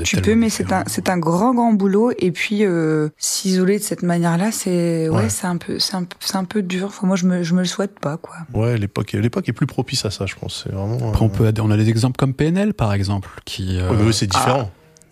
Tu 0.06 0.22
peux, 0.22 0.36
mais 0.36 0.50
c'est 0.50 0.72
un, 0.72 0.84
c'est 0.88 1.10
un 1.10 1.18
grand, 1.18 1.54
grand 1.54 1.74
boulot. 1.74 2.12
Et 2.20 2.32
puis, 2.32 2.64
euh, 2.64 3.10
s'isoler 3.18 3.78
de 3.80 3.84
cette 3.84 4.04
manière-là, 4.04 4.52
c'est, 4.54 5.10
ouais, 5.10 5.16
Ouais. 5.24 5.30
c'est 5.30 5.48
un 5.48 5.58
peu, 5.58 5.80
c'est 5.80 5.96
un, 5.96 6.04
peu- 6.04 6.16
c'est 6.22 6.38
un 6.38 6.44
peu 6.46 6.62
dur. 6.62 6.86
Enfin, 6.88 7.08
moi, 7.08 7.16
je 7.16 7.25
me, 7.26 7.44
je 7.44 7.54
me 7.54 7.60
le 7.62 7.66
souhaite 7.68 8.00
pas, 8.00 8.18
quoi. 8.18 8.36
Ouais, 8.54 8.78
l'époque, 8.78 9.12
l'époque 9.14 9.48
est 9.50 9.54
plus 9.54 9.68
propice 9.68 10.06
à 10.06 10.12
ça, 10.12 10.26
je 10.26 10.36
pense. 10.36 10.64
C'est 10.64 10.74
vraiment. 10.74 11.10
Après, 11.10 11.24
on, 11.24 11.28
euh, 11.44 11.52
peut, 11.52 11.62
on 11.62 11.72
a 11.72 11.78
des 11.78 11.90
exemples 11.90 12.18
comme 12.18 12.34
PNL, 12.34 12.74
par 12.74 12.94
exemple, 12.94 13.30
qui. 13.46 13.78
euh, 13.80 13.90
ouais, 13.92 13.98
mais 13.98 14.04
eux, 14.04 14.12
c'est 14.12 14.28
différent. 14.28 14.72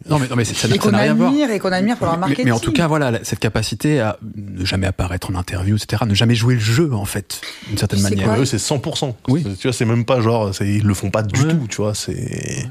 Non, 0.09 0.20
mais, 0.20 0.28
non, 0.28 0.36
mais 0.36 0.43
c'est- 0.43 0.53
ça 0.53 0.68
n'a 0.68 0.76
Et 0.76 0.78
ça 0.80 0.84
qu'on 0.84 0.91
n'a 0.91 0.97
rien 0.97 1.11
à 1.11 1.14
voir. 1.14 1.30
admire, 1.30 1.49
et 1.49 1.59
qu'on 1.59 1.72
admire 1.72 1.95
pour 1.97 2.07
leur 2.07 2.18
marketing. 2.18 2.43
mais 2.43 2.51
en 2.51 2.59
tout 2.59 2.74
cas, 2.74 2.88
voilà, 2.88 3.24
cette 3.24 3.39
capacité 3.39 4.01
à 4.01 4.18
ne 4.36 4.66
jamais 4.66 4.86
apparaître 4.86 5.30
en 5.32 5.36
interview, 5.36 5.78
etc., 5.78 6.03
ne 6.05 6.14
jamais 6.14 6.36
jouer 6.36 6.55
le 6.55 6.59
jeu, 6.59 6.93
en 6.93 7.05
fait, 7.05 7.39
d'une 7.70 7.78
certaine 7.78 8.01
manière. 8.01 8.26
quoi 8.28 8.38
eux, 8.39 8.45
c'est 8.45 8.57
100%. 8.57 9.16
Oui. 9.30 9.43
Tu 9.57 9.68
vois, 9.68 9.72
c'est 9.74 9.86
même 9.86 10.03
pas 10.03 10.20
genre, 10.20 10.53
c'est- 10.53 10.68
ils 10.68 10.84
le 10.86 10.93
font 10.93 11.09
pas 11.09 11.24
du 11.24 11.39
Ouais. 11.41 11.53
tout, 11.53 11.68
tu 11.70 11.78
vois. 11.78 11.95
C'est. 11.95 12.68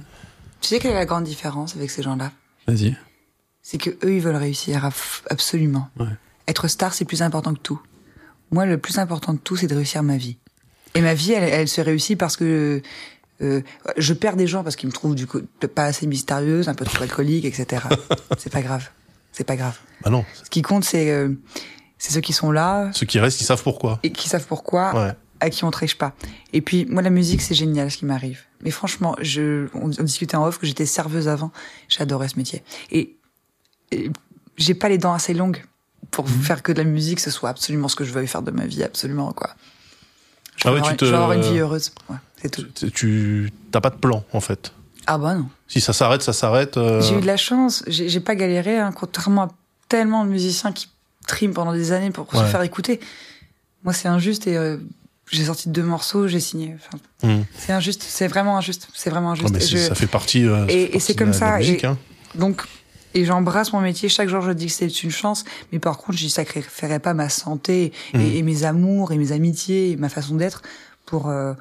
Tu 0.60 0.68
sais 0.68 0.78
quelle 0.78 0.90
est 0.90 0.94
la 0.94 1.06
grande 1.06 1.24
différence 1.24 1.74
avec 1.74 1.90
ces 1.90 2.02
gens-là? 2.02 2.32
Vas-y. 2.68 2.96
C'est 3.62 3.78
que 3.78 3.90
eux, 4.04 4.12
ils 4.14 4.20
veulent 4.20 4.36
réussir 4.36 4.84
à 4.84 4.90
f- 4.90 5.22
absolument. 5.30 5.88
Ouais. 5.98 6.06
Être 6.48 6.68
star, 6.68 6.92
c'est 6.92 7.04
plus 7.06 7.22
important 7.22 7.54
que 7.54 7.60
tout. 7.60 7.80
Moi, 8.52 8.66
le 8.66 8.78
plus 8.78 8.98
important 8.98 9.32
de 9.34 9.38
tout, 9.38 9.56
c'est 9.56 9.66
de 9.66 9.74
réussir 9.74 10.02
ma 10.02 10.16
vie. 10.16 10.36
Et 10.94 11.00
ma 11.00 11.14
vie, 11.14 11.32
elle, 11.32 11.44
elle 11.44 11.68
se 11.68 11.80
réussit 11.80 12.18
parce 12.18 12.36
que 12.36 12.82
euh, 13.40 13.62
je 13.96 14.12
perds 14.12 14.36
des 14.36 14.46
gens 14.46 14.62
parce 14.62 14.76
qu'ils 14.76 14.88
me 14.88 14.92
trouvent 14.92 15.14
du 15.14 15.26
coup 15.26 15.40
pas 15.74 15.84
assez 15.84 16.06
mystérieuse, 16.06 16.68
un 16.68 16.74
peu 16.74 16.84
trop 16.84 17.02
alcoolique, 17.02 17.44
etc. 17.46 17.82
c'est 18.38 18.52
pas 18.52 18.60
grave. 18.62 18.88
C'est 19.32 19.44
pas 19.44 19.56
grave. 19.56 19.78
Bah 20.04 20.10
non. 20.10 20.24
Ce 20.44 20.50
qui 20.50 20.60
compte, 20.62 20.84
c'est 20.84 21.10
euh, 21.10 21.30
c'est 21.98 22.12
ceux 22.12 22.20
qui 22.20 22.34
sont 22.34 22.50
là 22.52 22.90
Ceux 22.92 23.06
qui 23.06 23.18
restent, 23.18 23.40
ils 23.40 23.44
savent 23.44 23.62
pourquoi. 23.62 23.98
et 24.02 24.12
qui 24.12 24.28
savent 24.28 24.46
pourquoi, 24.46 24.94
Ouais. 24.94 25.12
à 25.40 25.48
qui 25.48 25.64
on 25.64 25.70
triche 25.70 25.96
pas. 25.96 26.14
Et 26.52 26.60
puis, 26.60 26.84
moi, 26.90 27.00
la 27.00 27.08
musique, 27.10 27.40
c'est 27.40 27.54
génial 27.54 27.90
ce 27.90 27.96
qui 27.96 28.04
m'arrive. 28.04 28.40
Mais 28.60 28.70
franchement, 28.70 29.16
je, 29.22 29.68
on, 29.74 29.86
on 29.98 30.02
discutait 30.04 30.36
en 30.36 30.44
off 30.46 30.58
que 30.58 30.66
j'étais 30.66 30.84
serveuse 30.86 31.26
avant. 31.28 31.50
J'adorais 31.88 32.28
ce 32.28 32.36
métier. 32.36 32.62
Et, 32.90 33.16
et 33.92 34.10
j'ai 34.58 34.74
pas 34.74 34.90
les 34.90 34.98
dents 34.98 35.14
assez 35.14 35.32
longues 35.32 35.64
pour 36.10 36.26
Mhm. 36.28 36.42
faire 36.42 36.62
que 36.62 36.72
de 36.72 36.78
la 36.78 36.84
musique, 36.84 37.20
ce 37.20 37.30
soit 37.30 37.48
absolument 37.50 37.88
ce 37.88 37.96
que 37.96 38.04
je 38.04 38.12
veuille 38.12 38.26
faire 38.26 38.42
de 38.42 38.50
ma 38.50 38.66
vie, 38.66 38.82
absolument, 38.82 39.32
quoi. 39.32 39.50
Je 40.56 40.68
Ah 40.68 40.72
veux 40.72 40.80
ouais, 40.80 40.88
tu 40.90 40.96
te- 40.96 41.04
je 41.04 41.10
veux 41.10 41.16
avoir 41.16 41.32
une 41.32 41.42
vie 41.42 41.58
heureuse. 41.58 41.92
Ouais, 42.10 42.16
c'est 42.40 42.50
tout. 42.50 42.64
Tu- 42.92 43.50
t'as 43.70 43.80
pas 43.80 43.90
de 43.90 43.96
plan 43.96 44.22
en 44.32 44.40
fait. 44.40 44.72
Ah 45.06 45.18
bah 45.18 45.34
non. 45.34 45.46
Si 45.66 45.80
ça 45.80 45.92
s'arrête, 45.92 46.22
ça 46.22 46.32
s'arrête. 46.32 46.76
euh, 46.76 47.00
J'ai 47.00 47.16
eu 47.16 47.20
de 47.20 47.26
la 47.26 47.36
chance. 47.36 47.82
J'ai 47.86 48.20
pas 48.20 48.34
galéré, 48.34 48.78
hein, 48.78 48.92
contrairement 48.92 49.42
à 49.44 49.48
tellement 49.88 50.24
de 50.24 50.30
musiciens 50.30 50.72
qui 50.72 50.88
triment 51.26 51.54
pendant 51.54 51.72
des 51.72 51.92
années 51.92 52.10
pour 52.10 52.30
se 52.30 52.44
faire 52.44 52.62
écouter. 52.62 53.00
Moi, 53.84 53.92
c'est 53.94 54.08
injuste 54.08 54.46
et 54.46 54.56
euh, 54.56 54.76
j'ai 55.30 55.46
sorti 55.46 55.68
deux 55.70 55.82
morceaux, 55.82 56.28
j'ai 56.28 56.38
signé. 56.40 56.76
Enfin, 56.76 56.98
hum. 57.32 57.44
C'est 57.58 57.72
injuste, 57.72 58.04
c'est 58.06 58.28
vraiment 58.28 58.56
injuste, 58.58 58.88
c'est 58.94 59.10
vraiment 59.10 59.32
Ouais, 59.32 59.40
injuste. 59.40 59.54
mais 59.54 59.60
je- 59.60 59.88
ça 59.88 59.94
fait 59.94 60.06
partie. 60.06 60.46
euh, 60.46 60.66
Et- 60.68 60.94
et 60.96 61.00
c'est 61.00 61.14
comme 61.16 61.30
la- 61.30 61.32
la 61.32 61.38
ça, 61.38 61.58
musique, 61.58 61.82
et- 61.82 61.86
hein. 61.88 61.98
Donc, 62.36 62.62
et 63.14 63.24
j'embrasse 63.24 63.72
mon 63.72 63.80
métier. 63.80 64.08
Chaque 64.08 64.28
jour, 64.28 64.40
je 64.42 64.52
dis 64.52 64.66
que 64.66 64.72
c'est 64.72 65.02
une 65.02 65.10
chance, 65.10 65.44
mais 65.72 65.78
par 65.78 65.98
contre, 65.98 66.18
j'y 66.18 66.30
sacrifierai 66.30 66.98
pas 66.98 67.14
ma 67.14 67.28
santé 67.28 67.92
et, 68.14 68.18
Mhm. 68.18 68.36
et 68.36 68.42
mes 68.42 68.64
amours 68.64 69.12
et 69.12 69.16
mes 69.18 69.32
amitiés 69.32 69.90
et 69.92 69.96
ma 69.96 70.08
façon 70.08 70.34
d'être 70.36 70.62
pour 71.06 71.28
euh, 71.28 71.54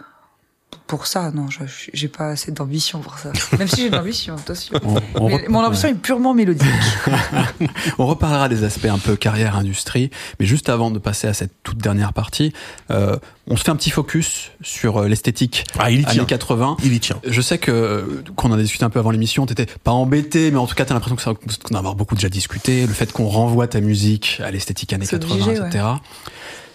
pour 0.91 1.07
ça. 1.07 1.31
Non, 1.31 1.49
je 1.49 1.59
j'ai 1.93 2.07
pas 2.09 2.27
assez 2.27 2.51
d'ambition 2.51 2.99
pour 2.99 3.17
ça. 3.17 3.31
Même 3.57 3.67
si 3.67 3.81
j'ai 3.83 3.89
de 3.89 3.95
l'ambition, 3.95 4.35
attention. 4.35 4.77
On, 4.83 4.95
on 5.15 5.27
Mais 5.29 5.35
rep- 5.37 5.49
mon 5.49 5.63
ambition 5.63 5.87
est 5.87 5.95
purement 5.95 6.33
mélodique. 6.33 6.67
On 7.97 8.05
reparlera 8.07 8.49
des 8.49 8.63
aspects 8.63 8.85
un 8.85 8.97
peu 8.97 9.15
carrière, 9.15 9.55
industrie, 9.55 10.09
mais 10.39 10.45
juste 10.45 10.69
avant 10.69 10.91
de 10.91 10.99
passer 10.99 11.27
à 11.27 11.33
cette 11.33 11.51
toute 11.63 11.77
dernière 11.77 12.13
partie, 12.13 12.53
euh, 12.91 13.17
on 13.47 13.55
se 13.57 13.63
fait 13.63 13.71
un 13.71 13.75
petit 13.75 13.89
focus 13.89 14.51
sur 14.61 14.97
euh, 14.97 15.07
l'esthétique 15.07 15.63
Ah, 15.79 15.89
il 15.91 16.01
y 16.01 16.03
années 16.05 16.13
tient. 16.13 16.25
80. 16.25 16.77
Il 16.83 16.93
y 16.93 16.99
tient. 16.99 17.19
Je 17.25 17.41
sais 17.41 17.57
que 17.57 17.71
euh, 17.71 18.23
qu'on 18.35 18.49
en 18.51 18.57
a 18.57 18.61
discuté 18.61 18.83
un 18.85 18.89
peu 18.89 18.99
avant 18.99 19.11
l'émission, 19.11 19.45
t'étais 19.45 19.65
pas 19.83 19.91
embêté, 19.91 20.51
mais 20.51 20.57
en 20.57 20.67
tout 20.67 20.75
cas 20.75 20.85
t'as 20.85 20.93
l'impression 20.93 21.15
que 21.15 21.21
ça- 21.21 21.33
qu'on 21.33 21.73
en 21.73 21.75
a 21.75 21.79
avoir 21.79 21.95
beaucoup 21.95 22.15
déjà 22.15 22.29
discuté. 22.29 22.85
Le 22.85 22.93
fait 22.93 23.11
qu'on 23.11 23.27
renvoie 23.27 23.67
ta 23.67 23.79
musique 23.81 24.41
à 24.43 24.51
l'esthétique 24.51 24.93
années 24.93 25.05
C'est 25.05 25.19
80, 25.19 25.33
obligé, 25.45 25.61
etc. 25.65 25.85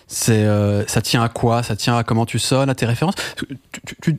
C'est 0.06 0.44
euh, 0.44 0.86
ça 0.86 1.02
tient 1.02 1.22
à 1.22 1.28
quoi? 1.28 1.62
Ça 1.62 1.74
tient 1.76 1.96
à 1.96 2.04
comment 2.04 2.26
tu 2.26 2.38
sonnes, 2.38 2.70
à 2.70 2.74
tes 2.74 2.86
références? 2.86 3.14
Tu, 3.36 3.46
tu, 3.86 3.96
tu, 4.02 4.16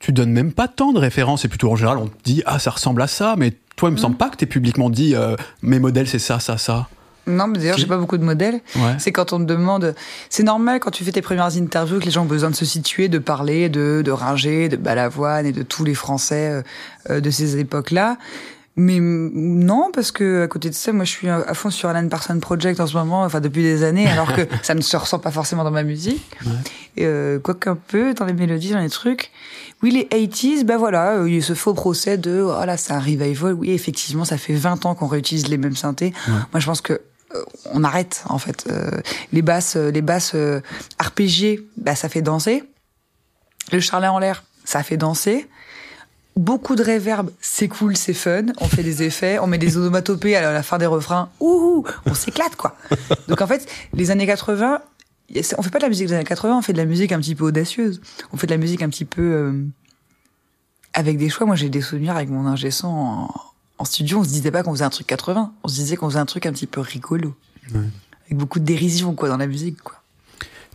tu 0.00 0.12
donnes 0.12 0.32
même 0.32 0.52
pas 0.52 0.66
tant 0.66 0.92
de 0.92 0.98
références, 0.98 1.44
et 1.44 1.48
plutôt 1.48 1.70
en 1.70 1.76
général 1.76 1.98
on 1.98 2.06
te 2.08 2.22
dit 2.24 2.42
ah 2.46 2.58
ça 2.58 2.70
ressemble 2.70 3.00
à 3.02 3.06
ça, 3.06 3.34
mais 3.36 3.52
toi 3.76 3.88
il 3.90 3.92
me 3.92 3.96
Mm. 3.98 4.00
semble 4.02 4.16
pas 4.16 4.28
que 4.30 4.36
t'aies 4.36 4.46
publiquement 4.46 4.90
dit 4.90 5.14
euh, 5.14 5.36
mes 5.62 5.78
modèles 5.78 6.08
c'est 6.08 6.18
ça, 6.18 6.40
ça, 6.40 6.58
ça. 6.58 6.88
Non, 7.26 7.46
mais 7.46 7.58
d'ailleurs, 7.58 7.76
j'ai 7.78 7.86
pas 7.86 7.98
beaucoup 7.98 8.16
de 8.16 8.24
modèles. 8.24 8.60
Ouais. 8.76 8.94
C'est 8.98 9.12
quand 9.12 9.32
on 9.34 9.38
te 9.38 9.44
demande. 9.44 9.94
C'est 10.30 10.42
normal 10.42 10.80
quand 10.80 10.90
tu 10.90 11.04
fais 11.04 11.12
tes 11.12 11.20
premières 11.22 11.54
interviews 11.56 12.00
que 12.00 12.06
les 12.06 12.10
gens 12.10 12.22
ont 12.22 12.26
besoin 12.26 12.50
de 12.50 12.56
se 12.56 12.64
situer, 12.64 13.08
de 13.08 13.18
parler 13.18 13.68
de, 13.68 14.02
de 14.04 14.10
Ringer, 14.10 14.68
de 14.70 14.76
Balavoine 14.76 15.44
et 15.46 15.52
de 15.52 15.62
tous 15.62 15.84
les 15.84 15.94
Français 15.94 16.48
euh, 16.50 16.62
euh, 17.10 17.20
de 17.20 17.30
ces 17.30 17.58
époques-là. 17.58 18.16
Mais 18.76 18.98
non, 19.00 19.90
parce 19.92 20.12
que 20.12 20.44
à 20.44 20.48
côté 20.48 20.70
de 20.70 20.74
ça, 20.74 20.92
moi, 20.92 21.04
je 21.04 21.10
suis 21.10 21.28
à 21.28 21.54
fond 21.54 21.70
sur 21.70 21.88
Alan 21.88 22.08
Parsons 22.08 22.38
Project 22.38 22.80
en 22.80 22.86
ce 22.86 22.94
moment, 22.96 23.24
enfin 23.24 23.40
depuis 23.40 23.62
des 23.62 23.82
années, 23.82 24.06
alors 24.10 24.34
que 24.34 24.42
ça 24.62 24.74
ne 24.74 24.80
se 24.80 24.96
ressent 24.96 25.18
pas 25.18 25.30
forcément 25.30 25.64
dans 25.64 25.70
ma 25.70 25.82
musique. 25.82 26.24
Ouais. 26.46 27.04
Euh, 27.04 27.38
Quoique 27.38 27.68
un 27.68 27.76
peu 27.76 28.14
dans 28.14 28.24
les 28.24 28.32
mélodies, 28.32 28.70
dans 28.70 28.78
les 28.80 28.90
trucs. 28.90 29.30
Oui, 29.82 29.90
les 29.90 30.04
80s, 30.04 30.64
ben 30.64 30.76
voilà, 30.76 31.16
euh, 31.16 31.28
il 31.28 31.34
y 31.34 31.38
a 31.38 31.42
ce 31.42 31.54
faux 31.54 31.74
procès 31.74 32.18
de, 32.18 32.42
oh 32.42 32.64
là, 32.64 32.76
c'est 32.76 32.92
un 32.92 33.00
revival. 33.00 33.54
Oui, 33.54 33.70
effectivement, 33.70 34.24
ça 34.24 34.36
fait 34.38 34.54
20 34.54 34.86
ans 34.86 34.94
qu'on 34.94 35.06
réutilise 35.06 35.48
les 35.48 35.56
mêmes 35.56 35.76
synthés. 35.76 36.12
Moi, 36.28 36.60
je 36.60 36.66
pense 36.66 36.80
que 36.80 37.00
euh, 37.34 37.44
on 37.72 37.84
arrête 37.84 38.24
en 38.28 38.38
fait 38.38 38.66
Euh, 38.68 38.90
les 39.32 39.42
basses 39.42 39.76
euh, 39.76 39.90
les 39.92 40.02
basses 40.02 40.32
euh, 40.34 40.60
arpégiées 40.98 41.64
bah 41.76 41.94
ça 41.94 42.08
fait 42.08 42.22
danser 42.22 42.64
le 43.70 43.78
charlet 43.78 44.08
en 44.08 44.18
l'air 44.18 44.42
ça 44.64 44.82
fait 44.82 44.96
danser 44.96 45.46
beaucoup 46.40 46.74
de 46.74 46.82
réverb 46.82 47.30
c'est 47.40 47.68
cool 47.68 47.96
c'est 47.96 48.14
fun 48.14 48.46
on 48.58 48.66
fait 48.68 48.82
des 48.82 49.02
effets 49.02 49.38
on 49.38 49.46
met 49.46 49.58
des 49.58 49.76
onomatopées 49.76 50.34
à 50.36 50.52
la 50.52 50.62
fin 50.62 50.78
des 50.78 50.86
refrains 50.86 51.28
ouhou 51.40 51.84
on 52.06 52.14
s'éclate 52.14 52.56
quoi. 52.56 52.76
Donc 53.28 53.40
en 53.42 53.46
fait 53.46 53.68
les 53.92 54.10
années 54.10 54.26
80 54.26 54.80
y 55.30 55.38
a- 55.38 55.54
on 55.58 55.62
fait 55.62 55.70
pas 55.70 55.78
de 55.78 55.84
la 55.84 55.88
musique 55.90 56.06
des 56.08 56.14
années 56.14 56.24
80 56.24 56.56
on 56.58 56.62
fait 56.62 56.72
de 56.72 56.78
la 56.78 56.86
musique 56.86 57.12
un 57.12 57.20
petit 57.20 57.34
peu 57.34 57.44
audacieuse. 57.44 58.00
On 58.32 58.36
fait 58.36 58.46
de 58.46 58.52
la 58.52 58.58
musique 58.58 58.82
un 58.82 58.88
petit 58.88 59.04
peu 59.04 59.22
euh, 59.22 59.64
avec 60.94 61.18
des 61.18 61.28
choix. 61.28 61.46
Moi 61.46 61.56
j'ai 61.56 61.68
des 61.68 61.82
souvenirs 61.82 62.16
avec 62.16 62.28
mon 62.30 62.46
ingé 62.46 62.70
son 62.70 62.88
en, 62.88 63.34
en 63.78 63.84
studio. 63.84 64.18
On 64.20 64.24
se 64.24 64.30
disait 64.30 64.50
pas 64.50 64.62
qu'on 64.62 64.72
faisait 64.72 64.84
un 64.84 64.90
truc 64.90 65.06
80 65.06 65.52
on 65.62 65.68
se 65.68 65.74
disait 65.74 65.96
qu'on 65.96 66.08
faisait 66.08 66.18
un 66.20 66.26
truc 66.26 66.46
un 66.46 66.52
petit 66.52 66.66
peu 66.66 66.80
rigolo. 66.80 67.34
Avec 67.72 68.36
beaucoup 68.38 68.58
de 68.60 68.64
dérision 68.64 69.14
quoi 69.14 69.28
dans 69.28 69.36
la 69.36 69.46
musique 69.46 69.80
quoi. 69.82 69.99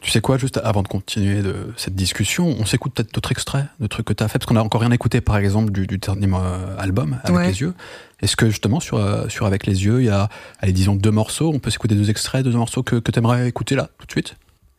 Tu 0.06 0.12
sais 0.12 0.22
quoi, 0.22 0.38
juste 0.38 0.58
avant 0.64 0.84
de 0.84 0.88
continuer 0.88 1.42
de 1.42 1.74
cette 1.78 1.96
discussion, 1.96 2.46
on 2.60 2.66
s'écoute 2.68 2.94
peut-être 2.94 3.12
d'autres 3.12 3.32
extraits 3.32 3.66
de 3.80 3.88
trucs 3.88 4.06
que 4.06 4.14
tu 4.14 4.24
as 4.24 4.28
fait, 4.28 4.38
parce 4.38 4.46
qu'on 4.48 4.56
a 4.56 4.62
encore 4.62 4.82
rien 4.82 4.92
écouté, 4.92 5.20
par 5.20 5.36
exemple, 5.38 5.72
du, 5.72 5.88
du 5.88 5.98
dernier 5.98 6.28
euh, 6.32 6.78
album, 6.78 7.20
Avec 7.24 7.36
Ouais. 7.36 7.48
les 7.48 7.62
yeux. 7.62 7.74
Est-ce 8.22 8.36
que 8.36 8.48
justement, 8.52 8.80
sur, 8.80 8.98
euh, 8.98 9.28
sur 9.30 9.48
Avec 9.48 9.66
les 9.66 9.84
yeux, 9.84 10.02
il 10.02 10.06
y 10.06 10.10
a, 10.10 10.30
allez, 10.60 10.74
disons, 10.74 10.96
deux 10.96 11.10
morceaux, 11.10 11.52
on 11.52 11.58
peut 11.58 11.72
s'écouter 11.72 11.96
deux 11.96 12.12
extraits, 12.12 12.44
deux 12.44 12.52
morceaux 12.52 12.84
que, 12.84 12.98
que 12.98 13.12
tu 13.12 13.18
aimerais 13.18 13.48
écouter 13.48 13.74
là, 13.76 13.90
tout 13.98 14.06
de 14.06 14.12
suite? 14.12 14.36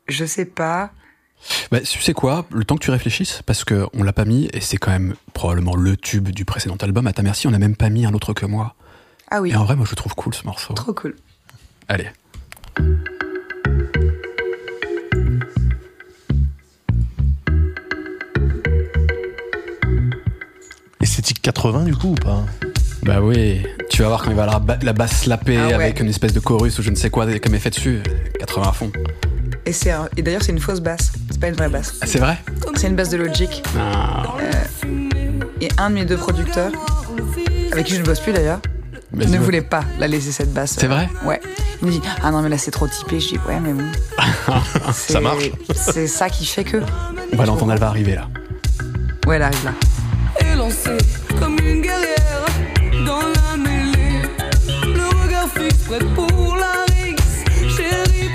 Je 0.07 0.25
sais 0.25 0.45
pas. 0.45 0.93
bah, 1.73 1.81
Tu 1.81 2.01
sais 2.01 2.13
quoi, 2.15 2.47
le 2.53 2.65
temps 2.65 2.77
que 2.77 2.85
tu 2.85 2.93
réfléchisses, 2.93 3.43
parce 3.47 3.65
que 3.65 3.85
on 3.95 4.05
l'a 4.05 4.13
pas 4.13 4.25
mis, 4.27 4.49
et 4.53 4.61
c'est 4.61 4.77
quand 4.77 4.93
même 4.93 5.17
probablement 5.35 5.75
le 5.75 5.97
tube 5.97 6.29
du 6.29 6.45
précédent 6.45 6.77
album, 6.77 7.05
à 7.09 7.13
ta 7.13 7.23
merci, 7.23 7.49
on 7.49 7.51
n'a 7.51 7.59
même 7.59 7.75
pas 7.75 7.91
mis 7.91 8.07
un 8.07 8.15
autre 8.15 8.33
que 8.33 8.47
moi. 8.47 8.77
Ah 9.33 9.41
oui, 9.41 9.51
Et 9.51 9.57
en 9.57 9.65
vrai, 9.65 9.75
moi, 9.75 9.87
je 9.91 9.97
trouve 9.97 10.15
cool 10.15 10.35
ce 10.35 10.45
morceau. 10.47 10.73
trop 10.75 10.93
cool. 10.95 11.17
Allez. 11.89 12.07
Esthétique 21.27 21.43
80 21.43 21.83
du 21.83 21.97
coup 21.97 22.11
ou 22.11 22.15
pas 22.15 22.45
Bah 23.03 23.21
oui, 23.21 23.61
tu 23.91 24.03
vas 24.03 24.09
voir 24.09 24.23
quand 24.23 24.31
il 24.31 24.37
va 24.37 24.47
la, 24.47 24.61
ba- 24.61 24.79
la 24.81 24.93
basse 24.93 25.23
slapper 25.23 25.59
Ah 25.59 25.67
ouais. 25.67 25.75
avec 25.75 25.99
une 25.99 26.09
espèce 26.09 26.33
de 26.33 26.39
chorus 26.39 26.79
ou 26.79 26.83
je 26.83 26.91
ne 26.91 26.95
sais 26.95 27.11
quoi 27.11 27.27
comme 27.41 27.53
effet 27.57 27.71
dessus. 27.71 28.01
80 28.39 28.69
à 28.69 28.73
fond. 28.73 28.93
Et 29.67 29.91
un- 29.91 30.09
et 30.17 30.23
d'ailleurs 30.23 30.43
c'est 30.45 30.53
une 30.53 30.61
fausse 30.61 30.79
basse. 30.79 31.11
C'est 31.33 31.41
pas 31.41 31.49
une 31.49 31.57
vraie 31.57 31.69
basse. 31.69 31.95
Ah, 32.01 32.07
c'est 32.07 32.21
vrai 32.21 32.39
C'est 32.77 32.87
une 32.87 32.95
basse 32.95 33.09
de 33.09 33.17
Logic. 33.17 33.61
Ah, 33.77 34.23
Et 35.61 35.69
un 35.79 35.91
de 35.91 35.97
mes 35.97 36.05
deux 36.05 36.17
producteurs, 36.17 36.71
avec 37.73 37.87
qui 37.87 37.95
je 37.97 38.01
ne 38.03 38.05
bosse 38.05 38.21
plus 38.21 38.33
d'ailleurs, 38.33 38.61
ne 39.13 39.39
voulait 39.39 39.63
pas 39.63 39.83
la 39.99 40.07
laisser 40.07 40.31
cette 40.31 40.55
basse. 40.55 40.77
C'est 40.79 40.87
vrai 40.87 41.09
Ouais. 41.25 41.41
Il 41.83 41.89
me 41.89 41.91
dit 41.93 42.03
ah 42.23 42.31
non 42.31 42.41
mais 42.41 42.51
là 42.51 42.57
c'est 42.57 42.71
trop 42.71 42.87
typé. 42.87 43.19
Je 43.19 43.31
dis 43.31 43.39
ouais 43.49 43.59
mais 43.59 43.73
bon. 43.73 43.91
Ça 44.93 45.21
marche. 45.21 45.51
C'est 45.75 46.07
ça 46.07 46.31
qui 46.31 46.47
fait 46.47 46.63
que. 46.63 46.77
On 47.33 47.37
va 47.37 47.47
l'entendre, 47.47 47.73
elle 47.73 47.81
va 47.81 47.89
arriver 47.89 48.15
là. 48.15 48.29
Ouais 49.27 49.35
elle 49.37 49.43
arrive 49.43 49.65
là. 49.65 49.73
Élancée 50.67 50.99
comme 51.39 51.59
une 51.61 51.81
guerrière 51.81 52.45
dans 53.07 53.21
la 53.21 53.57
mêlée. 53.57 54.23
Le 54.85 55.23
regard 55.23 55.49
fixe, 55.51 55.89
pour 56.15 56.57
la 56.57 56.85
rixe. 56.95 57.77
Chérie, 57.77 58.31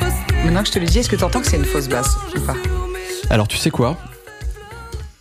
Maintenant 0.46 0.62
que 0.62 0.68
je 0.68 0.74
te 0.74 0.80
le 0.80 0.86
dis, 0.86 1.00
est-ce 1.00 1.10
que 1.10 1.16
t'entends 1.16 1.42
que 1.42 1.48
c'est 1.48 1.58
une 1.58 1.66
fausse 1.66 1.88
basse 1.88 2.16
ou 2.36 2.40
pas? 2.42 2.56
Alors, 3.30 3.48
tu 3.48 3.58
sais 3.58 3.70
quoi? 3.72 3.98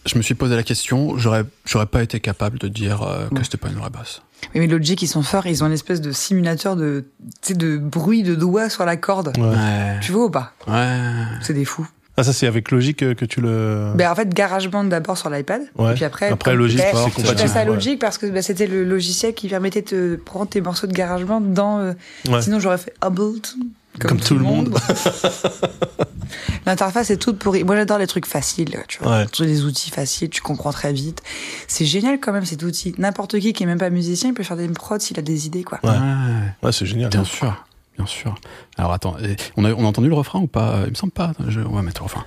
Je 0.07 0.17
me 0.17 0.23
suis 0.23 0.35
posé 0.35 0.57
la 0.57 0.63
question, 0.63 1.19
j'aurais, 1.19 1.45
j'aurais 1.67 1.87
pas 1.87 2.03
été 2.03 2.21
capable 2.21 2.59
de 2.59 2.69
dire 2.69 3.03
euh, 3.03 3.29
que 3.29 3.45
c'était 3.45 3.59
pas 3.59 3.69
une 3.69 3.77
vraie 3.77 3.91
basse. 3.91 4.23
Oui, 4.55 4.61
mais 4.61 4.67
Logic, 4.67 5.01
ils 5.03 5.07
sont 5.07 5.23
forts, 5.23 5.47
ils 5.47 5.63
ont 5.63 5.67
une 5.67 5.75
espèce 5.75 6.01
de 6.01 6.11
simulateur 6.11 6.75
de, 6.75 7.05
tu 7.43 7.49
sais, 7.49 7.55
de 7.55 7.77
bruit 7.77 8.23
de 8.23 8.35
doigts 8.35 8.71
sur 8.71 8.87
la 8.87 8.97
corde. 8.97 9.37
Ouais. 9.37 9.45
Ouais. 9.45 9.99
Tu 10.01 10.13
vois 10.13 10.25
ou 10.25 10.31
pas? 10.31 10.53
Ouais. 10.67 11.25
C'est 11.43 11.53
des 11.53 11.67
fous. 11.67 11.87
Ah, 12.21 12.25
ça, 12.25 12.33
c'est 12.35 12.47
avec 12.47 12.71
Logic 12.71 13.03
euh, 13.03 13.15
que 13.15 13.25
tu 13.25 13.41
le. 13.41 13.93
Ben, 13.95 14.11
en 14.11 14.15
fait, 14.15 14.29
GarageBand 14.29 14.85
d'abord 14.85 15.17
sur 15.17 15.31
l'iPad. 15.31 15.63
Ouais. 15.79 15.93
Et 15.93 15.95
puis 15.95 16.05
après, 16.05 16.29
Après, 16.29 16.55
Logic, 16.55 16.77
Ben, 16.79 16.87
c'est 16.93 16.99
je 17.11 17.15
compatible, 17.15 17.37
passe 17.41 17.57
à 17.57 17.61
ouais. 17.61 17.65
Logic 17.65 17.99
parce 17.99 18.19
que 18.19 18.27
ben, 18.27 18.43
c'était 18.43 18.67
le 18.67 18.85
logiciel 18.85 19.33
qui 19.33 19.49
permettait 19.49 19.83
de 19.83 20.21
prendre 20.23 20.49
tes 20.49 20.61
morceaux 20.61 20.87
de 20.87 20.93
GarageBand 20.93 21.41
dans. 21.41 21.79
euh, 21.79 21.93
Ouais. 22.29 22.43
Sinon, 22.43 22.61
j'aurais 22.61 22.77
fait 22.79 22.93
Ableton. 23.01 23.59
Comme 23.99 24.21
tout 24.21 24.35
le 24.35 24.41
monde. 24.45 24.73
L'interface 26.67 27.11
est 27.11 27.17
toute 27.17 27.39
pourrie. 27.39 27.65
Moi, 27.65 27.75
j'adore 27.77 27.99
les 27.99 28.07
trucs 28.07 28.27
faciles, 28.27 28.77
tu 28.87 29.03
vois. 29.03 29.19
Ouais. 29.21 29.27
Tous 29.27 29.45
des 29.45 29.65
outils 29.65 29.91
faciles, 29.91 30.29
tu 30.31 30.41
comprends 30.43 30.73
très 30.73 30.93
vite. 30.93 31.23
C'est 31.67 31.85
génial 31.85 32.21
quand 32.21 32.33
même 32.33 32.45
cet 32.45 32.63
outil. 32.63 32.95
N'importe 32.99 33.39
qui 33.41 33.53
qui 33.53 33.63
est 33.63 33.67
même 33.67 33.79
pas 33.79 33.91
musicien, 33.91 34.29
il 34.31 34.35
peut 34.35 34.43
faire 34.45 34.57
des 34.57 34.69
prods 34.69 35.01
s'il 35.01 35.19
a 35.19 35.23
des 35.23 35.47
idées, 35.47 35.65
quoi. 35.65 35.81
Ouais. 35.83 35.91
Ouais. 35.91 35.97
Ouais, 36.63 36.73
c'est 36.73 36.87
génial. 36.87 37.11
Bien 37.11 37.25
sûr. 37.25 37.65
Bien 38.01 38.07
sûr. 38.07 38.35
Alors 38.79 38.95
attends, 38.95 39.15
on, 39.59 39.65
a, 39.67 39.73
on 39.75 39.85
a 39.85 39.87
entendu 39.87 40.09
le 40.09 40.15
refrain 40.15 40.41
ou 40.41 40.47
pas? 40.47 40.85
Il 40.87 40.91
me 40.91 40.95
semble 40.95 41.13
pas. 41.13 41.33
On 41.39 41.75
va 41.75 41.83
mettre 41.83 42.01
le 42.01 42.05
refrain. 42.05 42.25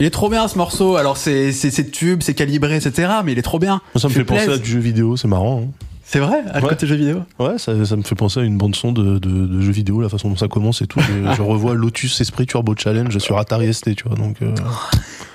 Il 0.00 0.06
est 0.06 0.10
trop 0.10 0.28
bien 0.30 0.48
ce 0.48 0.56
morceau. 0.58 0.96
Alors 0.96 1.16
c'est 1.16 1.52
c'est 1.52 1.70
c'est 1.70 1.90
tube, 1.90 2.22
c'est 2.22 2.34
calibré, 2.34 2.76
etc. 2.76 3.12
Mais 3.24 3.32
il 3.32 3.38
est 3.38 3.42
trop 3.42 3.58
bien. 3.58 3.80
Ça 3.96 4.08
me 4.08 4.12
Tu 4.12 4.18
fait 4.20 4.24
penser 4.24 4.48
à 4.48 4.58
du 4.58 4.68
jeu 4.70 4.80
vidéo, 4.80 5.16
c'est 5.16 5.28
marrant. 5.28 5.64
hein. 5.66 5.70
C'est 6.04 6.18
vrai? 6.18 6.38
À 6.52 6.60
Ouais. 6.60 6.68
côté 6.70 6.88
jeux 6.88 6.96
vidéo? 6.96 7.20
Ouais, 7.38 7.56
ça, 7.58 7.84
ça 7.84 7.94
me 7.94 8.02
fait 8.02 8.16
penser 8.16 8.40
à 8.40 8.42
une 8.42 8.58
bande 8.58 8.74
son 8.74 8.90
de, 8.90 9.20
de, 9.20 9.46
de 9.46 9.60
jeux 9.60 9.70
vidéo, 9.70 10.00
la 10.00 10.08
façon 10.08 10.28
dont 10.28 10.36
ça 10.36 10.48
commence 10.48 10.82
et 10.82 10.88
tout. 10.88 10.98
je, 11.00 11.34
je 11.36 11.42
revois 11.42 11.74
Lotus 11.74 12.20
Esprit 12.20 12.46
Turbo 12.46 12.74
Challenge 12.76 13.16
sur 13.18 13.38
Atari 13.38 13.72
ST, 13.72 13.94
tu 13.94 14.08
vois. 14.08 14.16
Donc, 14.16 14.42
euh... 14.42 14.52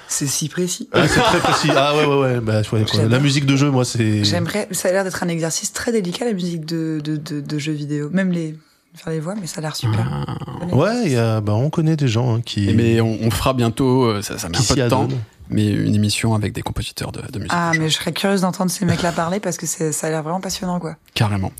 C'est 0.09 0.27
si 0.27 0.49
précis. 0.49 0.89
ah, 0.91 1.07
c'est 1.07 1.19
très 1.21 1.39
précis. 1.39 1.69
Ah 1.73 1.95
ouais, 1.95 2.05
ouais, 2.05 2.15
ouais. 2.17 2.39
Bah, 2.41 2.57
ouais, 2.59 2.63
quoi. 2.83 2.85
J'adore. 2.93 3.09
La 3.09 3.19
musique 3.19 3.45
de 3.45 3.55
jeu, 3.55 3.71
moi, 3.71 3.85
c'est. 3.85 4.23
J'aimerais. 4.25 4.67
Ça 4.71 4.89
a 4.89 4.91
l'air 4.91 5.03
d'être 5.05 5.23
un 5.23 5.27
exercice 5.29 5.71
très 5.73 5.91
délicat, 5.91 6.25
la 6.25 6.33
musique 6.33 6.65
de, 6.65 6.99
de, 7.03 7.15
de, 7.17 7.39
de 7.41 7.57
jeux 7.57 7.71
vidéo. 7.73 8.09
Même 8.11 8.31
les. 8.31 8.55
Faire 8.95 9.13
les 9.13 9.19
voix, 9.19 9.35
mais 9.39 9.47
ça 9.47 9.59
a 9.59 9.61
l'air 9.61 9.75
super. 9.75 10.07
Ah. 10.27 10.75
Ouais, 10.75 11.03
il 11.05 11.11
y 11.11 11.17
a, 11.17 11.41
bah, 11.41 11.53
on 11.53 11.69
connaît 11.69 11.95
des 11.95 12.07
gens 12.07 12.35
hein, 12.35 12.41
qui. 12.41 12.69
Et 12.69 12.73
Mais 12.73 13.01
on, 13.01 13.17
on 13.21 13.31
fera 13.31 13.53
bientôt, 13.53 14.05
euh, 14.05 14.21
ça, 14.21 14.37
ça 14.37 14.49
met 14.49 14.57
un 14.57 14.61
peu 14.61 14.75
de 14.75 14.89
temps. 14.89 15.07
Mais 15.49 15.67
une 15.67 15.95
émission 15.95 16.33
avec 16.35 16.53
des 16.53 16.61
compositeurs 16.61 17.11
de, 17.11 17.21
de 17.21 17.37
musique. 17.39 17.51
Ah, 17.53 17.71
mais 17.77 17.89
je 17.89 17.95
serais 17.95 18.11
curieuse 18.13 18.41
d'entendre 18.41 18.71
ces 18.71 18.85
mecs-là 18.85 19.11
parler 19.15 19.39
parce 19.39 19.57
que 19.57 19.65
c'est- 19.65 19.91
ça 19.91 20.07
a 20.07 20.09
l'air 20.09 20.23
vraiment 20.23 20.41
passionnant, 20.41 20.79
quoi. 20.79 20.95
Carrément. 21.13 21.51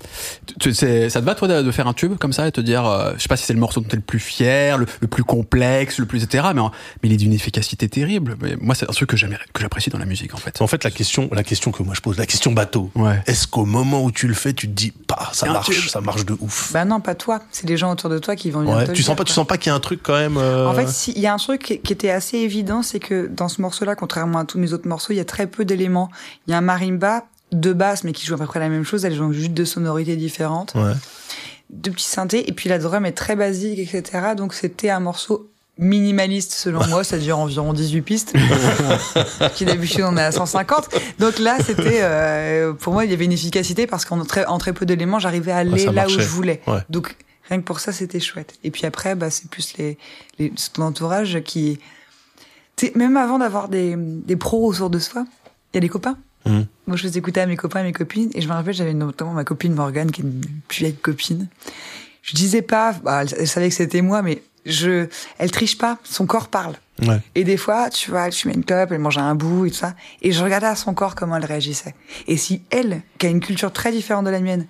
Tu- 0.46 0.54
tu- 0.58 0.74
c'est- 0.74 1.08
ça 1.10 1.20
te 1.20 1.24
va, 1.26 1.34
toi, 1.34 1.48
de, 1.48 1.62
de 1.62 1.70
faire 1.70 1.86
un 1.86 1.92
tube 1.94 2.16
comme 2.18 2.32
ça 2.32 2.46
et 2.46 2.52
te 2.52 2.60
dire, 2.60 2.84
euh, 2.86 3.12
je 3.16 3.22
sais 3.22 3.28
pas 3.28 3.36
si 3.36 3.44
c'est 3.46 3.52
le 3.52 3.60
morceau 3.60 3.80
dont 3.80 3.88
t'es 3.88 3.96
le 3.96 4.02
plus 4.02 4.18
fier, 4.18 4.78
le, 4.78 4.86
le 5.00 5.06
plus 5.08 5.24
complexe, 5.24 5.98
le 5.98 6.06
plus 6.06 6.22
etc. 6.24 6.48
Mais, 6.54 6.60
en- 6.60 6.70
mais 7.02 7.08
il 7.08 7.12
est 7.12 7.16
d'une 7.16 7.32
efficacité 7.32 7.88
terrible. 7.88 8.36
Mais 8.40 8.56
moi, 8.60 8.74
c'est 8.74 8.88
un 8.88 8.92
truc 8.92 9.08
que 9.10 9.16
j'aime- 9.16 9.36
que 9.52 9.62
j'apprécie 9.62 9.90
dans 9.90 9.98
la 9.98 10.04
musique, 10.06 10.34
en 10.34 10.38
fait. 10.38 10.60
En 10.60 10.66
fait, 10.66 10.84
la 10.84 10.90
question, 10.90 11.28
la 11.32 11.42
question 11.42 11.70
que 11.72 11.82
moi 11.82 11.94
je 11.94 12.00
pose, 12.00 12.18
la 12.18 12.26
question 12.26 12.52
bateau. 12.52 12.90
Ouais. 12.94 13.22
Est-ce 13.26 13.46
qu'au 13.46 13.64
moment 13.64 14.02
où 14.02 14.10
tu 14.10 14.26
le 14.28 14.34
fais, 14.34 14.52
tu 14.52 14.66
te 14.68 14.72
dis, 14.72 14.92
bah, 15.08 15.30
ça 15.32 15.46
marche, 15.46 15.66
tube. 15.70 15.88
ça 15.88 16.00
marche 16.00 16.24
de 16.24 16.36
ouf? 16.40 16.72
Bah 16.72 16.84
non, 16.84 17.00
pas 17.00 17.14
toi. 17.14 17.40
C'est 17.50 17.68
les 17.68 17.76
gens 17.76 17.92
autour 17.92 18.10
de 18.10 18.18
toi 18.18 18.36
qui 18.36 18.50
vont 18.50 18.64
Ouais, 18.66 18.84
te 18.84 18.90
le 18.90 18.96
tu 18.96 19.02
sens 19.02 19.10
dire, 19.14 19.16
pas, 19.16 19.24
tu 19.24 19.32
sens 19.32 19.46
pas 19.46 19.58
qu'il 19.58 19.70
y 19.70 19.72
a 19.72 19.76
un 19.76 19.80
truc 19.80 20.00
quand 20.02 20.14
même. 20.16 20.36
euh, 20.36 20.66
En 20.68 20.74
fait, 20.74 20.88
si- 20.88 21.12
il 21.14 21.20
y 21.22 21.26
a 21.26 21.32
un 21.34 21.36
truc 21.38 21.62
qui 21.62 21.78
qui 21.78 21.92
était 21.92 22.10
assez 22.10 22.38
évident, 22.38 22.82
c'est 22.82 22.98
que 23.00 23.26
dans 23.28 23.48
ce 23.48 23.60
morceau-là, 23.76 23.94
contrairement 23.94 24.38
à 24.38 24.44
tous 24.44 24.58
mes 24.58 24.72
autres 24.72 24.88
morceaux, 24.88 25.12
il 25.12 25.16
y 25.16 25.20
a 25.20 25.24
très 25.24 25.46
peu 25.46 25.64
d'éléments. 25.66 26.08
Il 26.46 26.52
y 26.52 26.54
a 26.54 26.58
un 26.58 26.62
marimba, 26.62 27.26
deux 27.52 27.74
basses, 27.74 28.04
mais 28.04 28.12
qui 28.12 28.24
jouent 28.26 28.34
à 28.34 28.38
peu 28.38 28.46
près 28.46 28.58
la 28.60 28.68
même 28.70 28.84
chose. 28.84 29.04
Elles 29.04 29.20
ont 29.22 29.32
juste 29.32 29.52
deux 29.52 29.66
sonorités 29.66 30.16
différentes, 30.16 30.72
Ouais. 30.74 30.92
deux 31.70 31.90
petits 31.90 32.08
synthés, 32.08 32.48
et 32.48 32.52
puis 32.52 32.68
la 32.70 32.78
drum 32.78 33.04
est 33.04 33.12
très 33.12 33.36
basique, 33.36 33.78
etc. 33.78 34.28
Donc 34.36 34.54
c'était 34.54 34.88
un 34.88 35.00
morceau 35.00 35.50
minimaliste 35.78 36.52
selon 36.52 36.86
moi, 36.86 37.04
c'est-à-dire 37.04 37.38
environ 37.38 37.74
18 37.74 38.00
pistes, 38.00 38.32
qui 39.54 39.66
d'habitude 39.66 40.04
on 40.06 40.16
est 40.16 40.22
à 40.22 40.32
150. 40.32 40.88
Donc 41.18 41.38
là, 41.38 41.58
c'était 41.62 41.98
euh, 42.00 42.72
pour 42.72 42.94
moi 42.94 43.04
il 43.04 43.10
y 43.10 43.14
avait 43.14 43.26
une 43.26 43.32
efficacité 43.32 43.86
parce 43.86 44.06
qu'en 44.06 44.24
très, 44.24 44.46
en 44.46 44.56
très 44.56 44.72
peu 44.72 44.86
d'éléments, 44.86 45.18
j'arrivais 45.18 45.52
à 45.52 45.58
aller 45.58 45.78
ça 45.78 45.92
là 45.92 46.06
où 46.06 46.10
je 46.10 46.20
voulais. 46.22 46.62
Ouais. 46.66 46.80
Donc 46.88 47.14
rien 47.50 47.58
que 47.60 47.64
pour 47.66 47.80
ça, 47.80 47.92
c'était 47.92 48.20
chouette. 48.20 48.54
Et 48.64 48.70
puis 48.70 48.86
après, 48.86 49.14
bah 49.16 49.28
c'est 49.28 49.50
plus 49.50 49.74
les, 49.76 49.98
les 50.38 50.50
entourage 50.78 51.40
qui, 51.44 51.78
même 52.94 53.16
avant 53.16 53.38
d'avoir 53.38 53.68
des 53.68 53.94
des 53.96 54.36
pros 54.36 54.66
autour 54.66 54.90
de 54.90 54.98
soi, 54.98 55.26
il 55.72 55.76
y 55.76 55.78
a 55.78 55.80
des 55.80 55.88
copains. 55.88 56.18
Mhm. 56.46 56.66
Moi, 56.86 56.96
je 56.96 57.02
faisais 57.02 57.18
écouter 57.18 57.40
à 57.40 57.46
mes 57.46 57.56
copains 57.56 57.80
et 57.80 57.84
mes 57.84 57.92
copines, 57.92 58.30
et 58.34 58.40
je 58.40 58.48
me 58.48 58.52
rappelle, 58.52 58.74
j'avais 58.74 58.94
notamment 58.94 59.32
ma 59.32 59.44
copine 59.44 59.74
Morgane, 59.74 60.10
qui 60.10 60.20
est 60.20 60.24
une 60.24 60.40
plus 60.68 60.78
vieille 60.78 60.94
copine. 60.94 61.48
Je 62.22 62.34
disais 62.34 62.62
pas, 62.62 62.92
bah, 62.92 63.22
elle, 63.22 63.28
elle 63.38 63.48
savait 63.48 63.68
que 63.68 63.74
c'était 63.74 64.02
moi, 64.02 64.22
mais 64.22 64.42
je, 64.64 65.06
elle 65.38 65.50
triche 65.50 65.78
pas, 65.78 65.98
son 66.04 66.26
corps 66.26 66.48
parle. 66.48 66.74
Ouais. 67.02 67.20
Et 67.34 67.44
des 67.44 67.56
fois, 67.56 67.90
tu 67.90 68.10
vois, 68.10 68.26
elle 68.26 68.32
fumait 68.32 68.54
une 68.54 68.64
clope, 68.64 68.90
elle 68.90 68.98
mangeait 68.98 69.20
un 69.20 69.34
bout 69.34 69.66
et 69.66 69.70
tout 69.70 69.76
ça, 69.76 69.94
et 70.22 70.32
je 70.32 70.42
regardais 70.42 70.66
à 70.66 70.76
son 70.76 70.94
corps 70.94 71.14
comment 71.14 71.36
elle 71.36 71.44
réagissait. 71.44 71.94
Et 72.26 72.36
si 72.36 72.62
elle, 72.70 73.02
qui 73.18 73.26
a 73.26 73.28
une 73.28 73.40
culture 73.40 73.72
très 73.72 73.92
différente 73.92 74.24
de 74.24 74.30
la 74.30 74.40
mienne, 74.40 74.66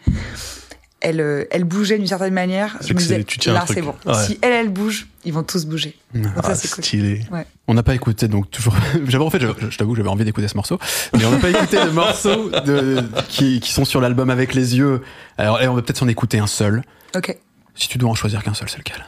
elle, 1.00 1.20
euh, 1.20 1.44
elle 1.50 1.64
bougeait 1.64 1.98
d'une 1.98 2.06
certaine 2.06 2.32
manière, 2.32 2.76
je 2.80 2.92
me 2.94 2.98
disais, 2.98 3.22
tu 3.24 3.38
tiens 3.38 3.52
un 3.52 3.56
là, 3.56 3.60
truc. 3.62 3.76
c'est 3.76 3.82
bon. 3.82 3.94
Ouais. 4.06 4.14
Si 4.26 4.38
elle, 4.42 4.52
elle 4.52 4.68
bouge, 4.70 5.06
ils 5.24 5.32
vont 5.32 5.42
tous 5.42 5.66
bouger. 5.66 5.96
Donc 6.14 6.32
Ah, 6.38 6.42
ça, 6.42 6.54
c'est 6.54 6.70
cool. 6.70 6.84
stylé. 6.84 7.22
On 7.68 7.74
n'a 7.74 7.82
pas 7.82 7.94
écouté, 7.94 8.28
donc 8.28 8.50
toujours. 8.50 8.74
J'avais 9.06 9.24
en 9.24 9.30
fait, 9.30 9.40
je, 9.40 9.48
je 9.70 9.76
t'avoue, 9.76 9.94
j'avais 9.94 10.08
envie 10.08 10.24
d'écouter 10.24 10.48
ce 10.48 10.56
morceau, 10.56 10.78
mais 11.14 11.24
on 11.26 11.30
n'a 11.32 11.38
pas 11.38 11.50
écouté 11.50 11.76
de 11.84 11.90
morceaux 11.90 12.50
de, 12.50 13.04
qui, 13.28 13.60
qui 13.60 13.72
sont 13.72 13.84
sur 13.84 14.00
l'album 14.00 14.30
avec 14.30 14.54
les 14.54 14.76
yeux. 14.76 15.02
Alors, 15.38 15.60
et 15.60 15.68
on 15.68 15.74
va 15.74 15.82
peut-être 15.82 15.98
s'en 15.98 16.08
écouter 16.08 16.38
un 16.38 16.46
seul. 16.46 16.82
Ok. 17.14 17.36
Si 17.74 17.88
tu 17.88 17.98
dois 17.98 18.08
en 18.10 18.14
choisir 18.14 18.42
qu'un 18.42 18.54
seul, 18.54 18.68
c'est 18.70 18.78
lequel? 18.78 19.04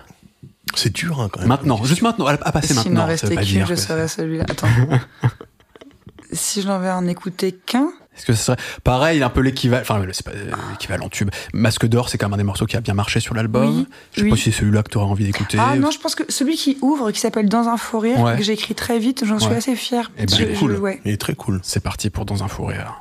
C'est 0.75 0.93
dur, 0.95 1.21
hein, 1.21 1.31
quand 1.33 1.41
même. 1.41 1.49
Maintenant, 1.49 1.83
juste 1.85 2.03
maintenant, 2.03 2.27
à, 2.27 2.33
à 2.33 2.53
passer 2.53 2.69
S'il 2.69 2.77
maintenant. 2.77 2.93
n'en 2.93 3.17
ça 3.17 3.27
restait 3.29 3.37
qu'une, 3.37 3.67
je 3.67 3.75
serais 3.75 4.07
celui-là. 4.09 4.45
Attends. 4.49 4.69
si 6.33 6.61
je 6.63 6.67
n'en 6.69 6.79
vais 6.79 6.91
en 6.91 7.07
écouter 7.07 7.53
qu'un, 7.53 7.89
Est-ce 8.19 8.27
que 8.27 8.33
ce 8.35 8.43
serait 8.43 8.57
pareil, 8.85 9.23
un 9.23 9.31
peu 9.31 9.41
l'équivalent, 9.41 9.81
enfin 9.83 10.03
c'est 10.13 10.25
pas 10.25 10.33
euh, 10.33 10.51
l'équivalent 10.73 11.09
tube. 11.09 11.31
Masque 11.55 11.87
d'or, 11.87 12.09
c'est 12.09 12.19
quand 12.19 12.27
même 12.27 12.35
un 12.35 12.39
des 12.39 12.43
morceaux 12.43 12.67
qui 12.67 12.77
a 12.77 12.81
bien 12.81 12.95
marché 12.95 13.21
sur 13.21 13.35
l'album. 13.35 13.65
Oui, 13.79 13.87
je 14.13 14.19
sais 14.21 14.25
oui. 14.25 14.31
pas 14.31 14.37
si 14.37 14.43
c'est 14.45 14.51
celui-là 14.59 14.83
que 14.83 14.91
tu 14.91 14.99
aurais 14.99 15.07
envie 15.07 15.25
d'écouter. 15.25 15.57
Ah 15.61 15.77
non, 15.77 15.91
je 15.91 15.99
pense 15.99 16.15
que 16.15 16.25
celui 16.29 16.57
qui 16.57 16.77
ouvre, 16.83 17.11
qui 17.13 17.21
s'appelle 17.21 17.49
Dans 17.49 17.69
un 17.69 17.77
fou 17.77 18.01
rire, 18.01 18.19
Ouais. 18.21 18.37
que 18.37 18.43
j'ai 18.43 18.53
écrit 18.53 18.75
très 18.75 18.99
vite, 18.99 19.25
j'en 19.25 19.39
suis 19.39 19.55
assez 19.55 19.77
fière. 19.77 20.11
Eh 20.19 20.27
ben, 20.27 20.37
il 20.39 20.43
est 20.43 20.55
Cool. 20.59 20.73
ouais. 20.77 21.01
Il 21.05 21.13
est 21.13 21.17
très 21.21 21.35
cool. 21.35 21.61
C'est 21.63 21.83
parti 21.83 22.11
pour 22.11 22.25
dans 22.25 22.43
un 22.43 22.49
fourré 22.49 22.75
alors. 22.77 23.01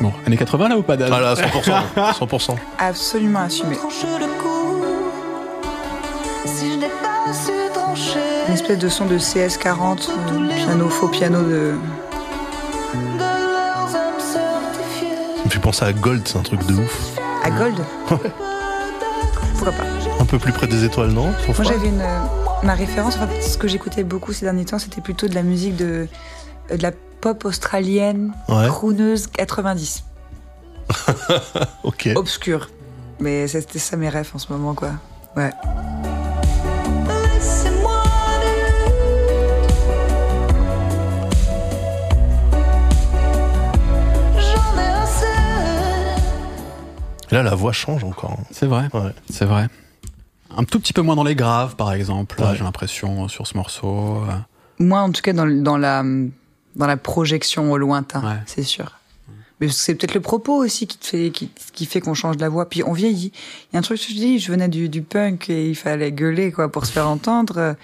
Bon, 0.00 0.12
années 0.26 0.36
80 0.38 0.68
là 0.68 0.78
ou 0.78 0.82
pas 0.82 0.96
Daz 0.96 1.10
Ah 1.12 1.20
là, 1.20 1.34
100%. 1.34 2.12
100%. 2.26 2.56
Absolument 2.78 3.40
assumé. 3.40 3.76
Tranche 3.76 4.02
le 4.18 4.26
cou 4.40 4.82
Si 6.46 6.70
je 6.72 6.76
n'ai 6.78 6.86
pas 6.88 7.32
su 7.34 7.52
trancher 7.74 8.18
Une 8.48 8.54
espèce 8.54 8.78
de 8.78 8.88
son 8.88 9.04
de 9.06 9.18
CS40, 9.18 10.08
euh, 10.08 10.48
piano, 10.56 10.88
faux 10.88 11.08
piano. 11.08 11.42
De 11.42 11.74
penser 15.70 15.84
à 15.84 15.92
Gold, 15.92 16.26
c'est 16.26 16.36
un 16.36 16.42
truc 16.42 16.66
de 16.66 16.74
ouf. 16.74 17.16
à 17.44 17.50
Gold. 17.52 17.76
Pourquoi 18.08 19.70
pas 19.72 19.84
Un 20.18 20.24
peu 20.24 20.36
plus 20.40 20.50
près 20.52 20.66
des 20.66 20.82
étoiles, 20.84 21.10
non 21.10 21.26
Moi 21.46 21.62
j'avais 21.62 21.86
une. 21.86 22.00
euh, 22.00 22.18
Ma 22.64 22.74
référence, 22.74 23.16
en 23.18 23.28
fait, 23.28 23.40
ce 23.40 23.56
que 23.56 23.68
j'écoutais 23.68 24.02
beaucoup 24.02 24.32
ces 24.32 24.46
derniers 24.46 24.64
temps, 24.64 24.80
c'était 24.80 25.00
plutôt 25.00 25.28
de 25.28 25.34
la 25.36 25.44
musique 25.44 25.76
de. 25.76 26.08
euh, 26.72 26.76
de 26.76 26.82
la 26.82 26.90
pop 27.20 27.44
australienne, 27.44 28.32
Ouais. 28.48 28.66
crooneuse 28.66 29.28
90. 29.28 30.02
Ok. 31.84 32.08
Obscure. 32.16 32.68
Mais 33.20 33.46
c'était 33.46 33.78
ça 33.78 33.96
mes 33.96 34.08
rêves 34.08 34.30
en 34.34 34.38
ce 34.38 34.52
moment, 34.52 34.74
quoi. 34.74 34.90
Ouais. 35.36 35.50
Et 47.30 47.34
là, 47.34 47.42
la 47.42 47.54
voix 47.54 47.72
change 47.72 48.04
encore. 48.04 48.32
hein. 48.40 48.44
C'est 48.50 48.66
vrai, 48.66 48.88
Ouais. 48.92 49.12
c'est 49.30 49.44
vrai. 49.44 49.68
Un 50.56 50.64
tout 50.64 50.80
petit 50.80 50.92
peu 50.92 51.02
moins 51.02 51.14
dans 51.16 51.22
les 51.24 51.36
graves, 51.36 51.76
par 51.76 51.92
exemple. 51.92 52.40
Ouais. 52.42 52.56
J'ai 52.56 52.64
l'impression 52.64 53.28
sur 53.28 53.46
ce 53.46 53.56
morceau. 53.56 54.16
euh, 54.28 54.32
Moi, 54.78 55.00
en 55.00 55.12
tout 55.12 55.22
cas, 55.22 55.32
dans, 55.32 55.44
la, 55.46 56.02
dans 56.02 56.86
la 56.86 56.96
projection 56.96 57.70
au 57.70 57.78
lointain, 57.78 58.20
Ouais. 58.22 58.40
c'est 58.46 58.64
sûr. 58.64 58.96
Mais 59.60 59.68
c'est 59.68 59.94
peut-être 59.94 60.14
le 60.14 60.20
propos 60.22 60.56
aussi 60.56 60.86
qui, 60.86 60.96
te 60.96 61.06
fait, 61.06 61.30
qui, 61.30 61.50
qui 61.74 61.84
fait 61.84 62.00
qu'on 62.00 62.14
change 62.14 62.38
la 62.38 62.48
voix. 62.48 62.68
Puis 62.68 62.82
on 62.82 62.92
vieillit. 62.94 63.30
Il 63.70 63.74
y 63.74 63.76
a 63.76 63.78
un 63.78 63.82
truc 63.82 63.98
que 64.00 64.04
je 64.08 64.14
dis, 64.14 64.38
je 64.38 64.50
venais 64.50 64.68
du, 64.68 64.88
du 64.88 65.02
punk 65.02 65.50
et 65.50 65.68
il 65.68 65.74
fallait 65.76 66.10
gueuler 66.12 66.50
quoi 66.50 66.72
pour 66.72 66.86
se 66.86 66.92
faire 66.92 67.06
entendre. 67.08 67.76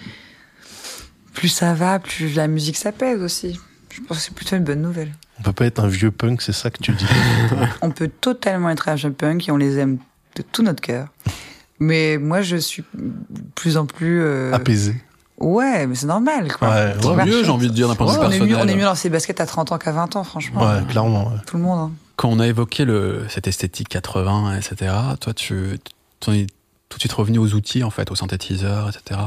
Plus 1.33 1.49
ça 1.49 1.75
va, 1.75 1.99
plus 1.99 2.33
la 2.35 2.47
musique 2.47 2.77
ça 2.77 2.91
pèse 2.91 3.21
aussi. 3.21 3.59
Je 3.91 4.01
pense 4.01 4.17
que 4.17 4.23
c'est 4.23 4.33
plutôt 4.33 4.55
une 4.55 4.63
bonne 4.63 4.81
nouvelle. 4.81 5.13
On 5.39 5.43
peut 5.43 5.53
pas 5.53 5.65
être 5.65 5.79
un 5.83 5.87
vieux 5.87 6.11
punk, 6.11 6.41
c'est 6.41 6.51
ça 6.53 6.69
que 6.69 6.81
tu 6.81 6.91
dis. 6.93 7.05
On 7.81 7.91
peut 7.91 8.09
totalement 8.09 8.69
être 8.69 8.89
un 8.89 8.95
jeune 8.95 9.13
punk 9.13 9.47
et 9.47 9.51
on 9.51 9.57
les 9.57 9.77
aime 9.77 9.97
de 10.35 10.41
tout 10.41 10.63
notre 10.63 10.81
cœur. 10.81 11.07
Mais 11.79 12.17
moi, 12.17 12.41
je 12.41 12.57
suis 12.57 12.83
plus 13.55 13.77
en 13.77 13.85
plus. 13.85 14.21
euh, 14.21 14.51
Apaisé. 14.53 14.95
Ouais, 15.37 15.85
mais 15.85 15.93
c'est 15.93 16.07
normal, 16.07 16.51
quoi. 16.51 16.69
Ouais, 16.69 16.93
C'est 16.99 17.05
ouais, 17.07 17.15
pas- 17.15 17.25
mieux, 17.25 17.43
j'ai 17.43 17.51
envie 17.51 17.67
de 17.67 17.73
dire 17.73 17.87
d'un 17.87 17.93
point 17.93 18.07
de 18.07 18.11
vue 18.13 18.17
on, 18.17 18.21
est 18.23 18.39
mieux, 18.39 18.47
personnel. 18.47 18.57
on 18.65 18.67
est 18.67 18.75
mieux 18.75 18.85
dans 18.85 18.95
ses 18.95 19.09
baskets 19.11 19.39
à 19.39 19.45
30 19.45 19.71
ans 19.71 19.77
qu'à 19.77 19.91
20 19.91 20.15
ans, 20.15 20.23
franchement. 20.23 20.61
Ouais, 20.65 20.81
clairement. 20.89 21.27
ouais. 21.27 21.37
Tout 21.45 21.57
le 21.57 21.63
monde. 21.63 21.79
hein. 21.79 21.91
Quand 22.15 22.29
on 22.29 22.39
a 22.39 22.47
évoqué 22.47 22.83
le, 22.85 23.25
cette 23.29 23.47
esthétique 23.47 23.89
80, 23.89 24.57
etc., 24.57 24.91
toi, 25.21 25.33
tu 25.35 25.77
tu 26.19 26.29
en 26.31 26.33
es 26.33 26.47
tout 26.89 26.97
de 26.97 27.01
suite 27.01 27.13
revenu 27.13 27.37
aux 27.37 27.53
outils, 27.53 27.83
en 27.83 27.91
fait, 27.91 28.09
aux 28.09 28.15
synthétiseurs, 28.15 28.89
etc. 28.89 29.19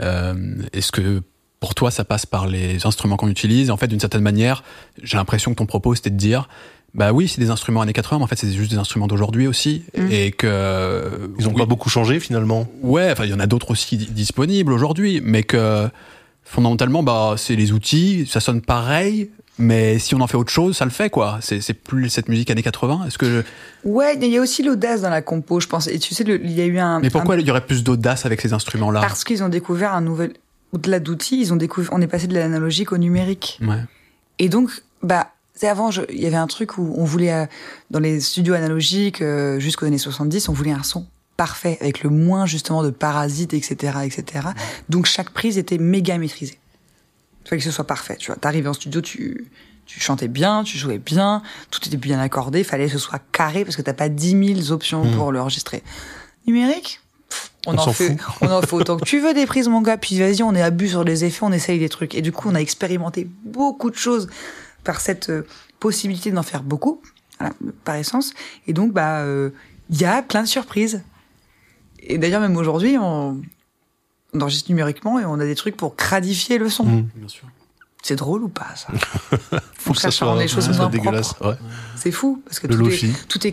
Euh, 0.00 0.34
Est-ce 0.72 0.90
que 0.90 1.22
pour 1.64 1.74
toi, 1.74 1.90
ça 1.90 2.04
passe 2.04 2.26
par 2.26 2.46
les 2.46 2.84
instruments 2.84 3.16
qu'on 3.16 3.28
utilise 3.30 3.70
En 3.70 3.78
fait, 3.78 3.86
d'une 3.86 3.98
certaine 3.98 4.20
manière, 4.20 4.62
j'ai 5.02 5.16
l'impression 5.16 5.50
que 5.52 5.56
ton 5.56 5.64
propos, 5.64 5.94
c'était 5.94 6.10
de 6.10 6.16
dire, 6.16 6.46
bah 6.92 7.12
oui, 7.12 7.26
c'est 7.26 7.40
des 7.40 7.48
instruments 7.48 7.80
années 7.80 7.94
80, 7.94 8.18
mais 8.18 8.24
en 8.24 8.26
fait, 8.26 8.36
c'est 8.36 8.52
juste 8.52 8.70
des 8.70 8.76
instruments 8.76 9.06
d'aujourd'hui 9.06 9.46
aussi. 9.46 9.82
Mm. 9.96 10.10
Et 10.10 10.30
que. 10.32 11.30
Ils 11.38 11.48
ont 11.48 11.52
oui, 11.52 11.56
pas 11.56 11.64
beaucoup 11.64 11.88
changé 11.88 12.20
finalement. 12.20 12.68
Ouais, 12.82 13.10
enfin, 13.10 13.24
il 13.24 13.30
y 13.30 13.34
en 13.34 13.40
a 13.40 13.46
d'autres 13.46 13.70
aussi 13.70 13.96
di- 13.96 14.10
disponibles 14.10 14.74
aujourd'hui, 14.74 15.22
mais 15.24 15.42
que 15.42 15.88
fondamentalement, 16.44 17.02
bah, 17.02 17.36
c'est 17.38 17.56
les 17.56 17.72
outils, 17.72 18.26
ça 18.30 18.40
sonne 18.40 18.60
pareil, 18.60 19.30
mais 19.56 19.98
si 19.98 20.14
on 20.14 20.20
en 20.20 20.26
fait 20.26 20.36
autre 20.36 20.52
chose, 20.52 20.76
ça 20.76 20.84
le 20.84 20.90
fait, 20.90 21.08
quoi. 21.08 21.38
C'est 21.40 21.62
c'est 21.62 21.72
plus 21.72 22.10
cette 22.10 22.28
musique 22.28 22.50
années 22.50 22.62
80. 22.62 23.06
Est-ce 23.06 23.16
que. 23.16 23.42
Ouais, 23.84 24.18
il 24.20 24.28
y 24.28 24.36
a 24.36 24.40
aussi 24.42 24.62
l'audace 24.62 25.00
dans 25.00 25.08
la 25.08 25.22
compo, 25.22 25.60
je 25.60 25.66
pense. 25.66 25.86
Et 25.86 25.98
tu 25.98 26.14
sais, 26.14 26.24
il 26.26 26.52
y 26.52 26.60
a 26.60 26.66
eu 26.66 26.78
un. 26.78 27.00
Mais 27.00 27.08
pourquoi 27.08 27.36
un- 27.36 27.38
il 27.38 27.46
y 27.46 27.50
aurait 27.50 27.64
plus 27.64 27.82
d'audace 27.84 28.26
avec 28.26 28.42
ces 28.42 28.52
instruments-là? 28.52 29.00
Parce 29.00 29.24
qu'ils 29.24 29.42
ont 29.42 29.48
découvert 29.48 29.94
un 29.94 30.02
nouvel. 30.02 30.34
Au-delà 30.74 30.98
d'outils, 31.00 31.40
ils 31.40 31.52
ont 31.52 31.56
découvert. 31.56 31.90
On 31.92 32.00
est 32.00 32.06
passé 32.06 32.26
de 32.26 32.34
l'analogique 32.34 32.92
au 32.92 32.98
numérique. 32.98 33.60
Ouais. 33.62 33.82
Et 34.38 34.48
donc, 34.48 34.70
bah, 35.02 35.30
c'est 35.54 35.68
avant, 35.68 35.90
il 36.10 36.20
y 36.20 36.26
avait 36.26 36.36
un 36.36 36.48
truc 36.48 36.78
où 36.78 36.94
on 36.96 37.04
voulait, 37.04 37.32
euh, 37.32 37.46
dans 37.90 38.00
les 38.00 38.20
studios 38.20 38.54
analogiques, 38.54 39.22
euh, 39.22 39.60
jusqu'aux 39.60 39.86
années 39.86 39.98
70, 39.98 40.48
on 40.48 40.52
voulait 40.52 40.72
un 40.72 40.82
son 40.82 41.06
parfait, 41.36 41.78
avec 41.80 42.02
le 42.02 42.10
moins 42.10 42.46
justement 42.46 42.82
de 42.82 42.90
parasites, 42.90 43.54
etc., 43.54 43.98
etc. 44.04 44.48
Donc 44.88 45.06
chaque 45.06 45.30
prise 45.30 45.58
était 45.58 45.78
méga 45.78 46.18
maîtrisée. 46.18 46.58
Il 47.44 47.48
fallait 47.48 47.60
que 47.60 47.64
ce 47.64 47.70
soit 47.72 47.86
parfait, 47.86 48.16
tu 48.16 48.26
vois. 48.28 48.36
T'arrivais 48.36 48.68
en 48.68 48.72
studio, 48.72 49.00
tu, 49.00 49.48
tu 49.86 50.00
chantais 50.00 50.28
bien, 50.28 50.64
tu 50.64 50.78
jouais 50.78 50.98
bien, 50.98 51.42
tout 51.70 51.80
était 51.86 51.96
bien 51.96 52.18
accordé, 52.18 52.64
fallait 52.64 52.86
que 52.86 52.92
ce 52.92 52.98
soit 52.98 53.20
carré 53.32 53.64
parce 53.64 53.76
que 53.76 53.82
t'as 53.82 53.92
pas 53.94 54.08
10 54.08 54.54
000 54.56 54.72
options 54.72 55.04
Mm. 55.04 55.16
pour 55.16 55.30
l'enregistrer. 55.32 55.82
Numérique 56.46 57.00
on, 57.66 57.74
On 57.74 57.78
en 57.78 57.92
fait, 57.92 58.16
fout. 58.16 58.36
on 58.42 58.50
en 58.50 58.60
fait 58.60 58.72
autant 58.74 58.96
que 58.96 59.04
tu 59.04 59.20
veux 59.20 59.34
des 59.34 59.46
prises, 59.46 59.68
mon 59.68 59.80
gars. 59.80 59.96
Puis 59.96 60.18
vas-y, 60.18 60.42
on 60.42 60.54
est 60.54 60.62
à 60.62 60.70
but 60.70 60.88
sur 60.88 61.04
les 61.04 61.24
effets, 61.24 61.42
on 61.42 61.52
essaye 61.52 61.78
des 61.78 61.88
trucs. 61.88 62.14
Et 62.14 62.22
du 62.22 62.32
coup, 62.32 62.48
on 62.48 62.54
a 62.54 62.60
expérimenté 62.60 63.28
beaucoup 63.44 63.90
de 63.90 63.96
choses 63.96 64.28
par 64.82 65.00
cette 65.00 65.30
euh, 65.30 65.46
possibilité 65.80 66.30
d'en 66.30 66.42
faire 66.42 66.62
beaucoup, 66.62 67.00
voilà, 67.38 67.54
par 67.84 67.96
essence. 67.96 68.34
Et 68.66 68.72
donc, 68.72 68.92
bah, 68.92 69.20
euh, 69.20 69.50
il 69.90 70.00
y 70.00 70.04
a 70.04 70.22
plein 70.22 70.42
de 70.42 70.48
surprises. 70.48 71.02
Et 72.00 72.18
d'ailleurs, 72.18 72.40
même 72.40 72.56
aujourd'hui, 72.56 72.98
on, 72.98 73.40
on 74.34 74.40
enregistre 74.40 74.70
numériquement 74.70 75.18
et 75.18 75.24
on 75.24 75.40
a 75.40 75.44
des 75.44 75.54
trucs 75.54 75.76
pour 75.76 75.96
cradifier 75.96 76.58
le 76.58 76.68
son. 76.68 76.84
Mm. 76.84 77.08
Bien 77.14 77.28
sûr. 77.28 77.46
C'est 78.02 78.16
drôle 78.16 78.42
ou 78.44 78.48
pas, 78.48 78.66
ça? 78.76 78.88
Faut 79.78 79.94
que 79.94 80.00
ça 80.00 80.10
soit, 80.10 80.38
les 80.38 80.46
choses 80.46 80.68
moins 80.76 80.90
dégueulasse. 80.90 81.34
Ouais. 81.40 81.54
C'est 81.96 82.10
fou, 82.10 82.42
parce 82.44 82.60
que 82.60 82.66
Le 82.66 82.76
tout 82.76 82.90
est, 82.90 83.26
tout 83.28 83.46
est 83.46 83.50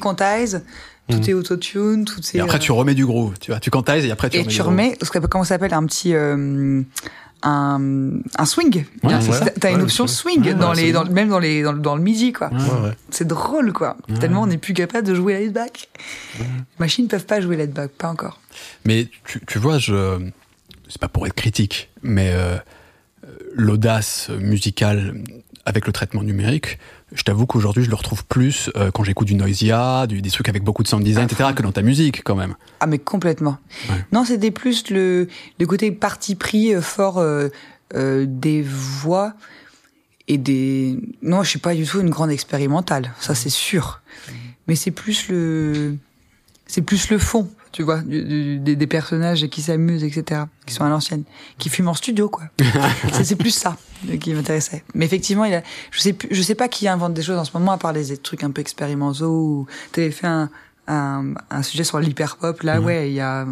tout 1.10 1.18
Mm. 1.18 1.30
est 1.30 1.34
autotune, 1.34 2.06
tout 2.06 2.20
est... 2.22 2.36
Et 2.38 2.40
après, 2.42 2.58
euh, 2.58 2.60
tu 2.60 2.72
remets 2.72 2.94
du 2.96 3.06
groove, 3.06 3.34
tu 3.40 3.52
vois. 3.52 3.60
Tu 3.60 3.70
quantises 3.70 4.06
et 4.06 4.12
après, 4.12 4.30
tu 4.30 4.38
et 4.38 4.40
remets 4.42 4.50
tu 4.50 4.56
du 4.56 4.62
groove. 4.62 4.72
remets, 4.74 4.98
ce 5.02 5.10
que- 5.10 5.20
comment 5.20 5.44
ça 5.44 5.56
s'appelle, 5.56 5.74
un 5.74 5.86
petit... 5.86 6.14
euh, 6.14 6.82
un, 7.44 8.12
un 8.38 8.46
swing. 8.46 8.86
Ouais, 9.04 9.10
T'as- 9.20 9.20
ouais. 9.46 9.54
T'as 9.60 9.72
une 9.72 9.82
option 9.82 10.06
swing 10.06 10.44
Ouais, 10.46 10.54
dans 10.54 10.70
ouais, 10.76 10.76
les, 10.84 10.92
dans, 10.92 11.06
même 11.06 11.30
dans 11.30 11.40
les, 11.40 11.64
dans, 11.64 11.74
dans 11.74 11.96
le 11.96 12.02
midi, 12.04 12.34
quoi. 12.34 12.50
Ouais. 12.50 12.58
Ouais, 12.60 12.88
ouais. 12.90 12.94
C'est 13.10 13.28
drôle, 13.28 13.74
quoi. 13.74 13.98
Ouais. 14.10 14.18
Tellement 14.20 14.44
on 14.44 14.48
n'est 14.48 14.60
plus 14.60 14.74
capable 14.76 15.08
de 15.08 15.16
jouer 15.16 15.34
laid 15.40 15.50
back. 15.52 15.90
Les 16.40 16.46
machines 16.80 17.08
peuvent 17.08 17.26
pas 17.26 17.42
jouer 17.42 17.58
laid 17.58 17.74
back, 17.74 17.90
pas 17.92 18.10
encore. 18.10 18.40
Mais 18.86 19.08
tu, 19.26 19.42
tu 19.48 19.58
vois, 19.58 19.80
je. 19.80 20.20
C'est 20.88 21.00
pas 21.02 21.08
pour 21.08 21.26
être 21.26 21.34
critique, 21.34 21.90
mais 22.04 22.32
euh, 22.32 22.58
euh, 23.24 23.28
l'audace 23.56 24.30
musicale 24.30 25.16
avec 25.66 25.88
le 25.88 25.94
traitement 25.94 26.22
numérique, 26.22 26.78
je 27.14 27.24
t'avoue 27.24 27.46
qu'aujourd'hui, 27.46 27.84
je 27.84 27.90
le 27.90 27.96
retrouve 27.96 28.26
plus 28.26 28.70
euh, 28.76 28.92
quand 28.92 29.04
j'écoute 29.04 29.28
du 29.28 29.36
Noisia, 29.36 30.08
du, 30.08 30.22
des 30.22 30.30
trucs 30.30 30.48
avec 30.48 30.64
beaucoup 30.64 30.84
de 30.84 30.88
sound 30.88 31.04
design, 31.04 31.26
etc., 31.26 31.50
que 31.56 31.62
dans 31.62 31.72
ta 31.72 31.82
musique, 31.82 32.24
quand 32.24 32.36
même. 32.36 32.56
Ah 32.80 32.88
mais 32.88 33.00
complètement. 33.00 33.58
Ouais. 33.90 34.06
Non, 34.12 34.24
c'était 34.24 34.52
plus 34.52 34.90
le, 34.90 35.28
le 35.60 35.66
côté 35.66 35.92
parti 35.92 36.36
pris 36.36 36.74
euh, 36.74 36.82
fort 36.82 37.18
euh, 37.18 37.50
euh, 37.96 38.26
des 38.28 38.62
voix 38.62 39.34
et 40.28 40.38
des. 40.38 40.98
Non, 41.22 41.44
je 41.44 41.50
suis 41.50 41.60
pas 41.60 41.76
du 41.76 41.86
tout 41.86 42.00
une 42.00 42.10
grande 42.10 42.32
expérimentale, 42.32 43.12
ça 43.20 43.36
c'est 43.36 43.50
sûr. 43.50 44.02
Mais 44.68 44.76
c'est 44.76 44.92
plus 44.92 45.28
le, 45.28 45.98
c'est 46.68 46.82
plus 46.82 47.10
le 47.10 47.18
fond, 47.18 47.50
tu 47.72 47.84
vois, 47.84 48.02
du- 48.02 48.24
du- 48.24 48.60
des, 48.60 48.76
des 48.76 48.88
personnages 48.88 49.48
qui 49.48 49.62
s'amusent, 49.62 50.04
etc., 50.04 50.42
qui 50.66 50.74
sont 50.74 50.84
à 50.84 50.90
l'ancienne, 50.90 51.24
qui 51.58 51.70
fument 51.70 51.90
en 51.90 51.94
studio, 51.94 52.28
quoi. 52.30 52.44
c'est 53.14 53.24
c'est 53.24 53.36
plus 53.36 53.52
ça 53.52 53.78
euh, 54.10 54.18
qui 54.18 54.34
m'intéressait. 54.34 54.84
Mais 54.94 55.06
effectivement, 55.06 55.46
il 55.46 55.54
a, 55.54 55.64
je 55.92 56.00
sais 56.00 56.14
plus, 56.14 56.28
je 56.32 56.42
sais 56.42 56.56
pas 56.56 56.68
qui 56.68 56.88
invente 56.88 57.14
des 57.14 57.22
choses 57.24 57.38
en 57.38 57.46
ce 57.46 57.52
moment 57.58 57.72
à 57.72 57.78
part 57.78 57.94
les 57.94 58.18
trucs 58.18 58.44
un 58.44 58.52
peu 58.52 58.62
expérimentaux. 58.62 59.30
Ou 59.32 59.68
t'avais 59.92 60.12
fait 60.12 60.28
un, 60.28 60.50
un, 60.88 61.34
un 61.50 61.64
sujet 61.64 61.84
sur 61.84 62.00
l'hyperpop. 62.00 62.62
Là, 62.64 62.80
Mhm. 62.80 62.86
ouais, 62.86 63.10
il 63.10 63.14
y 63.14 63.20
a, 63.22 63.46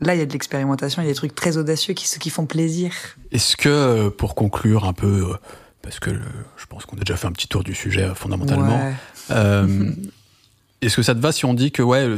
là, 0.00 0.14
il 0.14 0.18
y 0.18 0.22
a 0.22 0.26
de 0.26 0.32
l'expérimentation. 0.32 1.02
Il 1.02 1.06
y 1.06 1.08
a 1.08 1.12
des 1.12 1.16
trucs 1.16 1.34
très 1.34 1.56
audacieux 1.56 1.94
qui, 1.94 2.06
qui 2.18 2.30
font 2.30 2.46
plaisir. 2.46 2.92
Est-ce 3.32 3.56
que, 3.56 3.68
euh, 3.68 4.10
pour 4.10 4.34
conclure 4.34 4.84
un 4.84 4.92
peu, 4.92 5.30
euh, 5.32 5.36
parce 5.82 5.98
que 5.98 6.10
le- 6.10 6.20
je 6.56 6.66
pense 6.66 6.86
qu'on 6.86 6.96
a 6.96 7.00
déjà 7.00 7.16
fait 7.16 7.26
un 7.26 7.32
petit 7.32 7.48
tour 7.48 7.64
du 7.64 7.74
sujet 7.74 8.08
fondamentalement, 8.14 8.76
Ouais. 8.84 8.92
euh, 9.32 9.90
est-ce 10.82 10.96
que 10.96 11.02
ça 11.02 11.14
te 11.14 11.20
va 11.20 11.32
si 11.32 11.44
on 11.44 11.54
dit 11.54 11.72
que 11.72 11.82
ouais, 11.82 12.08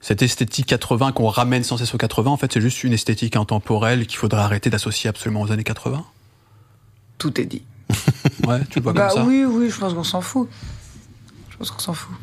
cette 0.00 0.22
esthétique 0.22 0.66
80 0.66 1.12
qu'on 1.12 1.28
ramène 1.28 1.62
sans 1.64 1.76
cesse 1.76 1.94
aux 1.94 1.98
80, 1.98 2.30
en 2.30 2.36
fait, 2.36 2.52
c'est 2.52 2.60
juste 2.60 2.82
une 2.84 2.92
esthétique 2.92 3.36
intemporelle 3.36 4.06
qu'il 4.06 4.18
faudrait 4.18 4.40
arrêter 4.40 4.70
d'associer 4.70 5.10
absolument 5.10 5.42
aux 5.42 5.52
années 5.52 5.64
80 5.64 6.04
Tout 7.18 7.40
est 7.40 7.44
dit. 7.46 7.62
Ouais, 8.46 8.60
tu 8.70 8.78
le 8.78 8.84
vois 8.84 8.92
Bah 8.94 9.08
comme 9.08 9.18
ça? 9.18 9.24
oui, 9.26 9.44
oui, 9.44 9.68
je 9.70 9.78
pense 9.78 9.92
qu'on 9.92 10.04
s'en 10.04 10.20
fout. 10.22 10.48
Je 11.50 11.56
pense 11.58 11.70
qu'on 11.70 11.78
s'en 11.80 11.92
fout. 11.92 12.14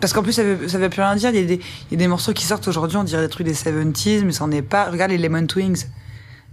Parce 0.00 0.12
qu'en 0.12 0.22
plus, 0.22 0.32
ça 0.32 0.42
veut, 0.44 0.68
ça 0.68 0.78
veut 0.78 0.88
plus 0.90 1.00
rien 1.00 1.16
dire. 1.16 1.30
Il 1.30 1.36
y, 1.36 1.38
a 1.38 1.44
des, 1.44 1.54
il 1.54 1.92
y 1.92 1.94
a 1.94 1.98
des 1.98 2.08
morceaux 2.08 2.32
qui 2.32 2.44
sortent 2.44 2.66
aujourd'hui, 2.68 2.96
on 2.98 3.04
dirait 3.04 3.22
des 3.22 3.28
trucs 3.28 3.46
des 3.46 3.54
70s, 3.54 4.22
mais 4.24 4.32
ça 4.32 4.44
n'en 4.46 4.52
est 4.52 4.62
pas. 4.62 4.90
Regarde 4.90 5.10
les 5.12 5.18
Lemon 5.18 5.46
Twins, 5.46 5.76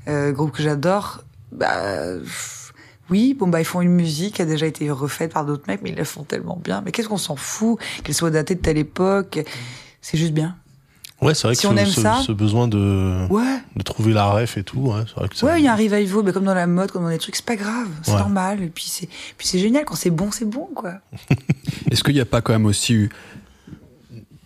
euh, 0.07 0.32
groupe 0.32 0.52
que 0.52 0.64
j'adore. 0.64 1.24
Bah, 1.52 1.76
pff, 2.24 2.59
oui, 3.10 3.36
bon, 3.38 3.48
bah, 3.48 3.60
ils 3.61 3.65
font 3.65 3.81
une 3.81 3.91
musique 3.94 4.36
qui 4.36 4.41
a 4.41 4.45
déjà 4.45 4.65
été 4.65 4.90
refaite 4.91 5.34
par 5.34 5.45
d'autres 5.45 5.64
mecs, 5.68 5.81
mais 5.81 5.90
ils 5.90 5.95
la 5.95 6.06
font 6.06 6.23
tellement 6.23 6.60
bien. 6.64 6.81
Mais 6.86 6.91
qu'est-ce 6.91 7.07
qu'on 7.07 7.18
s'en 7.18 7.36
fout 7.36 7.80
qu'elle 8.03 8.15
soit 8.15 8.31
datée 8.31 8.56
de 8.56 8.61
telle 8.61 8.77
époque? 8.77 9.40
C'est 10.02 10.18
juste 10.18 10.34
bien. 10.34 10.56
Ouais, 11.22 11.34
c'est 11.36 11.48
vrai 11.48 11.56
Si 11.56 11.64
que 11.64 11.68
on 11.68 11.76
ce, 11.76 11.81
aime 11.81 11.86
ce- 11.88 12.02
ça- 12.02 12.22
ce 12.26 12.31
besoin 12.31 12.69
de, 12.69 13.27
Ouais, 13.30 13.60
de 13.76 13.84
trouver 13.84 14.14
la 14.14 14.27
ref 14.31 14.57
et 14.57 14.64
tout, 14.64 14.80
ouais, 14.80 15.02
c'est 15.06 15.15
vrai 15.15 15.27
que 15.27 15.36
ça- 15.36 15.48
ouais, 15.48 15.60
il 15.60 15.65
y 15.65 15.68
a 15.68 15.73
un 15.73 15.76
revival, 15.76 16.23
mais 16.23 16.31
comme 16.31 16.45
dans 16.45 16.53
la 16.53 16.65
mode, 16.65 16.91
comme 16.91 17.03
dans 17.03 17.10
des 17.10 17.18
trucs, 17.18 17.36
c'est 17.36 17.44
pas 17.45 17.57
grave, 17.57 17.90
c'est 18.03 18.11
Ouais. 18.14 18.19
normal. 18.19 18.64
Et 18.64 18.68
puis 18.68 18.86
c'est, 18.88 19.07
puis 19.38 19.45
c'est 19.45 19.60
génial 19.60 19.84
quand 19.84 19.95
c'est 19.95 20.11
bon, 20.11 20.31
c'est 20.31 20.45
bon, 20.49 20.69
quoi. 20.73 20.94
Est-ce 21.91 22.03
qu'il 22.06 22.14
n'y 22.14 22.22
a 22.22 22.26
pas 22.26 22.40
quand 22.41 22.53
même 22.53 22.65
aussi 22.65 22.94
eu 22.94 23.10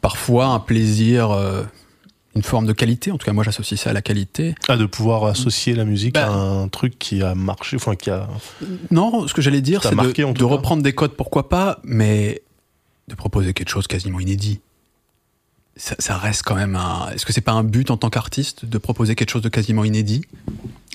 parfois 0.01 0.47
un 0.47 0.59
plaisir, 0.59 1.29
euh, 1.31 1.63
une 2.35 2.43
forme 2.43 2.65
de 2.65 2.73
qualité 2.73 3.11
En 3.11 3.17
tout 3.17 3.25
cas, 3.25 3.33
moi, 3.33 3.43
j'associe 3.43 3.79
ça 3.79 3.91
à 3.91 3.93
la 3.93 4.01
qualité. 4.01 4.55
Ah, 4.67 4.77
de 4.77 4.85
pouvoir 4.85 5.25
associer 5.25 5.73
la 5.75 5.85
musique 5.85 6.15
Bah. 6.15 6.27
à 6.27 6.31
un 6.31 6.67
truc 6.67 6.97
qui 6.97 7.21
a 7.21 7.35
marché, 7.35 7.75
enfin 7.75 7.95
qui 7.95 8.09
a. 8.09 8.27
Non, 8.91 9.27
ce 9.27 9.33
que 9.33 9.41
j'allais 9.41 9.61
dire, 9.61 9.83
c'est 9.83 9.95
de, 9.95 10.43
reprendre 10.43 10.83
des 10.83 10.93
codes, 10.93 11.13
pourquoi 11.15 11.49
pas, 11.49 11.79
mais 11.83 12.41
de 13.07 13.15
proposer 13.15 13.53
quelque 13.53 13.69
chose 13.69 13.87
quasiment 13.87 14.19
inédit. 14.19 14.61
Ça, 15.75 15.95
ça 15.97 16.17
reste 16.17 16.43
quand 16.43 16.55
même 16.55 16.75
un. 16.75 17.09
Est-ce 17.09 17.25
que 17.25 17.33
c'est 17.33 17.41
pas 17.41 17.51
un 17.53 17.63
but 17.63 17.89
en 17.89 17.97
tant 17.97 18.09
qu'artiste 18.09 18.65
de 18.65 18.77
proposer 18.77 19.15
quelque 19.15 19.31
chose 19.31 19.41
de 19.41 19.49
quasiment 19.49 19.83
inédit? 19.83 20.23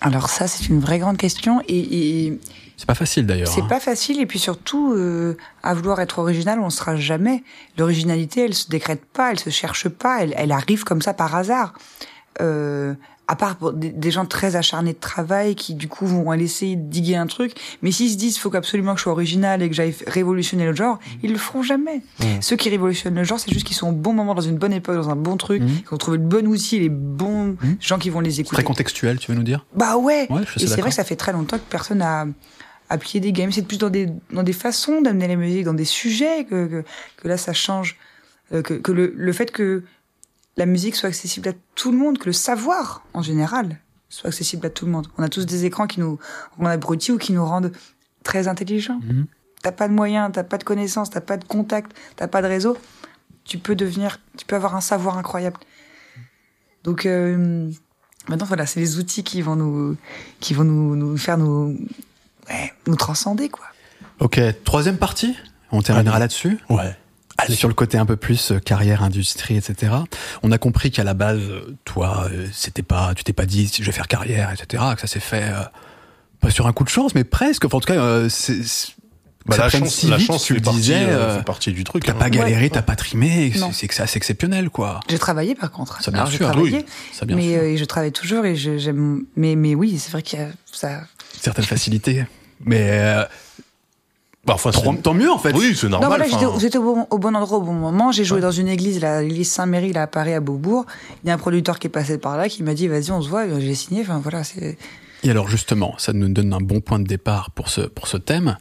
Alors 0.00 0.30
ça, 0.30 0.46
c'est 0.46 0.68
une 0.68 0.78
vraie 0.78 1.00
grande 1.00 1.16
question 1.16 1.60
et, 1.66 2.26
et 2.26 2.40
C'est 2.76 2.86
pas 2.86 2.94
facile 2.94 3.26
d'ailleurs. 3.26 3.48
c'est 3.48 3.62
hein. 3.62 3.66
pas 3.68 3.80
facile. 3.80 4.20
Et 4.20 4.26
puis 4.26 4.38
surtout, 4.38 4.94
euh, 4.94 5.36
à 5.64 5.74
vouloir 5.74 6.00
être 6.00 6.20
original, 6.20 6.60
on 6.60 6.66
ne 6.66 6.70
sera 6.70 6.94
jamais. 6.94 7.42
L'originalité, 7.76 8.44
elle 8.44 8.54
se 8.54 8.68
décrète 8.68 9.04
pas, 9.04 9.32
elle 9.32 9.40
se 9.40 9.50
cherche 9.50 9.88
pas, 9.88 10.22
elle, 10.22 10.32
elle 10.36 10.52
arrive 10.52 10.84
comme 10.84 11.02
ça 11.02 11.12
par 11.12 11.34
hasard. 11.34 11.74
Euh, 12.40 12.94
à 13.30 13.36
part 13.36 13.56
pour 13.56 13.74
des, 13.74 14.10
gens 14.10 14.24
très 14.24 14.56
acharnés 14.56 14.94
de 14.94 14.98
travail 14.98 15.54
qui 15.54 15.74
du 15.74 15.86
coup 15.86 16.06
vont 16.06 16.30
aller 16.30 16.44
essayer 16.44 16.76
de 16.76 16.88
diguer 16.88 17.14
un 17.16 17.26
truc, 17.26 17.52
mais 17.82 17.92
s'ils 17.92 18.10
se 18.10 18.16
disent 18.16 18.38
faut 18.38 18.54
absolument 18.56 18.94
que 18.94 18.98
je 18.98 19.02
sois 19.02 19.12
original 19.12 19.62
et 19.62 19.68
que 19.68 19.74
j'aille 19.74 19.94
révolutionner 20.06 20.64
le 20.64 20.74
genre, 20.74 20.98
ils 21.22 21.30
le 21.30 21.36
feront 21.38 21.62
jamais. 21.62 22.00
Mmh. 22.20 22.24
Ceux 22.40 22.56
qui 22.56 22.70
révolutionnent 22.70 23.14
le 23.16 23.24
genre, 23.24 23.38
c'est 23.38 23.52
juste 23.52 23.66
qu'ils 23.66 23.76
sont 23.76 23.90
au 23.90 23.92
bon 23.92 24.14
moment, 24.14 24.34
dans 24.34 24.40
une 24.40 24.56
bonne 24.56 24.72
époque, 24.72 24.96
dans 24.96 25.10
un 25.10 25.16
bon 25.16 25.36
truc, 25.36 25.60
Mhm. 25.62 25.68
qu'ils 25.82 25.92
ont 25.94 25.98
trouvé 25.98 26.16
le 26.16 26.24
bon 26.24 26.46
outil, 26.48 26.80
les 26.80 26.88
bons 26.88 27.56
Mhm. 27.60 27.76
gens 27.80 27.98
qui 27.98 28.08
vont 28.08 28.20
les 28.20 28.40
écouter. 28.40 28.56
très 28.56 28.64
contextuel, 28.64 29.18
tu 29.18 29.30
veux 29.30 29.36
nous 29.36 29.44
dire? 29.44 29.66
Bah 29.74 29.98
ouais. 29.98 30.26
Ouais, 30.30 30.42
Et 30.56 30.66
c'est 30.66 30.80
vrai 30.80 30.88
que 30.88 30.96
ça 30.96 31.04
fait 31.04 31.16
très 31.16 31.32
longtemps 31.32 31.58
que 31.58 31.62
personne 31.68 32.00
a 32.00 32.26
appliqué 32.88 33.20
des 33.20 33.32
games. 33.32 33.52
C'est 33.52 33.60
plus 33.60 33.76
dans 33.78 33.90
des 33.90 34.08
dans 34.32 34.42
des 34.42 34.54
façons 34.54 35.02
d'amener 35.02 35.28
la 35.28 35.36
musique, 35.36 35.64
dans 35.64 35.74
des 35.74 35.84
sujets 35.84 36.44
que 36.48 36.66
que, 36.66 36.84
que 37.18 37.28
là 37.28 37.36
ça 37.36 37.52
change. 37.52 37.96
Euh, 38.54 38.62
que 38.62 38.72
que 38.72 38.92
le 38.92 39.12
le 39.14 39.32
fait 39.34 39.50
que 39.50 39.82
la 40.58 40.66
musique 40.66 40.96
soit 40.96 41.08
accessible 41.08 41.48
à 41.48 41.52
tout 41.76 41.92
le 41.92 41.96
monde, 41.96 42.18
que 42.18 42.26
le 42.26 42.32
savoir 42.32 43.02
en 43.14 43.22
général 43.22 43.78
soit 44.10 44.28
accessible 44.28 44.66
à 44.66 44.70
tout 44.70 44.86
le 44.86 44.90
monde. 44.90 45.06
On 45.16 45.22
a 45.22 45.28
tous 45.28 45.46
des 45.46 45.64
écrans 45.64 45.86
qui 45.86 46.00
nous 46.00 46.18
rendent 46.58 46.68
abrutis 46.68 47.12
ou 47.12 47.18
qui 47.18 47.32
nous 47.32 47.44
rendent 47.44 47.72
très 48.24 48.48
intelligents. 48.48 49.00
Mhm. 49.02 49.26
t'as 49.62 49.72
pas 49.72 49.88
de 49.88 49.92
moyens, 49.92 50.30
t'as 50.32 50.44
pas 50.44 50.58
de 50.58 50.64
connaissances, 50.64 51.10
t'as 51.10 51.20
pas 51.20 51.36
de 51.36 51.44
contacts, 51.44 51.92
t'as 52.16 52.28
pas 52.28 52.42
de 52.42 52.46
réseau, 52.46 52.76
tu 53.44 53.58
peux 53.58 53.74
devenir, 53.74 54.20
tu 54.36 54.46
peux 54.46 54.56
avoir 54.56 54.74
un 54.74 54.80
savoir 54.80 55.16
incroyable. 55.18 55.58
Donc 56.84 57.06
euh, 57.06 57.70
maintenant 58.28 58.46
voilà, 58.46 58.66
c'est 58.66 58.80
les 58.80 58.98
outils 58.98 59.24
qui 59.24 59.42
vont 59.42 59.56
nous, 59.56 59.96
qui 60.40 60.54
vont 60.54 60.64
nous, 60.64 60.96
nous 60.96 61.16
faire 61.16 61.38
nous, 61.38 61.78
ouais, 62.48 62.72
nous 62.86 62.96
transcender 62.96 63.48
quoi. 63.48 63.66
Ok, 64.20 64.40
troisième 64.64 64.98
partie? 64.98 65.36
On 65.70 65.82
terminera 65.82 66.18
là-dessus? 66.18 66.58
Ouais. 66.70 66.96
Sur 67.48 67.68
le 67.68 67.74
côté 67.74 67.98
un 67.98 68.04
peu 68.06 68.16
plus 68.16 68.50
euh, 68.52 68.58
carrière, 68.58 69.02
industrie, 69.02 69.56
etc. 69.56 69.92
On 70.42 70.50
a 70.52 70.58
compris 70.58 70.90
qu'à 70.90 71.04
la 71.04 71.14
base, 71.14 71.38
euh, 71.38 71.76
toi, 71.84 72.28
euh, 72.32 72.46
c'était 72.52 72.82
pas, 72.82 73.12
tu 73.14 73.22
t'es 73.24 73.32
pas 73.32 73.46
dit 73.46 73.70
je 73.72 73.82
vais 73.84 73.92
faire 73.92 74.08
carrière, 74.08 74.52
etc. 74.52 74.82
Que 74.94 75.00
ça 75.00 75.06
s'est 75.06 75.20
fait 75.20 75.44
euh, 75.44 75.62
pas 76.40 76.50
sur 76.50 76.66
un 76.66 76.72
coup 76.72 76.84
de 76.84 76.88
chance, 76.88 77.14
mais 77.14 77.24
presque. 77.24 77.64
Enfin, 77.64 77.76
en 77.76 77.80
tout 77.80 77.92
cas, 77.92 78.00
euh, 78.00 78.28
c'est, 78.28 78.62
c'est- 78.64 78.92
Bah, 79.46 79.56
la 79.56 79.70
chance, 79.70 79.94
si 79.94 80.08
la 80.08 80.16
vite, 80.18 80.26
chance 80.26 80.44
tu 80.44 80.52
le 80.52 80.60
fait, 80.62 80.70
disais. 80.72 80.94
euh, 81.04 81.08
euh, 81.30 81.38
fait 81.38 81.44
partie 81.44 81.72
du 81.72 81.84
truc. 81.84 82.04
T'as 82.04 82.12
hein. 82.12 82.16
pas 82.16 82.28
galéré, 82.28 82.64
Ouais. 82.64 82.70
t'as 82.70 82.82
pas 82.82 82.96
trimé, 82.96 83.50
c'est- 83.54 83.72
c'est 83.72 83.88
que 83.88 83.94
c'est 83.94 84.02
assez 84.02 84.16
exceptionnel, 84.18 84.68
quoi. 84.68 85.00
J'ai 85.08 85.18
travaillé 85.18 85.54
par 85.54 85.70
contre. 85.70 86.02
Ça, 86.02 86.10
bien 86.10 86.20
Alors, 86.20 86.30
j'ai 86.30 86.36
sûr. 86.38 86.50
travaillé, 86.50 86.78
Oui, 86.78 86.84
ça, 87.14 87.24
bien 87.24 87.36
mais 87.36 87.52
sûr. 87.54 87.60
euh, 87.62 87.76
je 87.78 87.84
travaille 87.84 88.12
toujours 88.12 88.44
et 88.44 88.56
je- 88.56 88.76
j'aime. 88.78 89.22
Mais 89.36 89.54
mais 89.54 89.74
oui, 89.76 89.98
c'est 89.98 90.10
vrai 90.10 90.22
qu'il 90.22 90.40
y 90.40 90.42
a 90.42 90.48
ça. 90.70 91.02
Certaines 91.40 91.64
facilités. 91.64 92.26
Mais 92.64 92.88
euh, 92.90 93.24
Bah, 94.48 94.54
enfin, 94.54 94.70
tant, 95.02 95.14
mieux, 95.14 95.30
en 95.30 95.38
fait. 95.38 95.52
Oui, 95.54 95.76
c'est 95.76 95.86
Non, 95.86 96.00
normal. 96.00 96.08
voilà, 96.08 96.24
j'étais 96.24 96.46
enfin, 96.46 96.58
j'étais 96.58 96.78
au, 96.78 96.82
bon, 96.94 97.06
au 97.10 97.18
bon 97.18 97.36
endroit 97.36 97.58
au 97.58 97.62
bon 97.62 97.74
moment. 97.74 98.10
J'ai 98.12 98.24
joué 98.24 98.36
Ouais. 98.36 98.42
dans 98.42 98.50
une 98.50 98.66
église, 98.68 99.00
la- 99.00 99.22
l'église 99.22 99.50
Saint-Méry, 99.52 99.92
là, 99.92 100.02
à 100.02 100.06
Paris, 100.06 100.32
à 100.34 100.40
Beaubourg. 100.40 100.86
Il 101.22 101.28
y 101.28 101.30
a 101.30 101.34
un 101.34 101.38
producteur 101.38 101.78
qui 101.78 101.86
est 101.86 101.90
passé 101.90 102.18
par 102.18 102.36
là, 102.36 102.48
qui 102.48 102.62
m'a 102.62 102.74
dit, 102.74 102.88
vas-y, 102.88 103.10
on 103.12 103.20
se 103.22 103.28
voit. 103.28 103.44
J'ai 103.60 103.74
signé. 103.74 104.00
Enfin, 104.00 104.18
voilà, 104.22 104.42
c'est. 104.44 104.76
Et 105.22 105.30
alors 105.30 105.48
justement, 105.48 105.94
ça 105.98 106.12
nous 106.12 106.28
donne 106.28 106.52
un 106.52 106.60
bon 106.60 106.80
point 106.80 106.98
de 106.98 107.04
départ 107.06 107.50
pour 107.50 107.68
ce, 107.68 107.82
pour 107.82 108.06
ce 108.08 108.16
thème. 108.16 108.56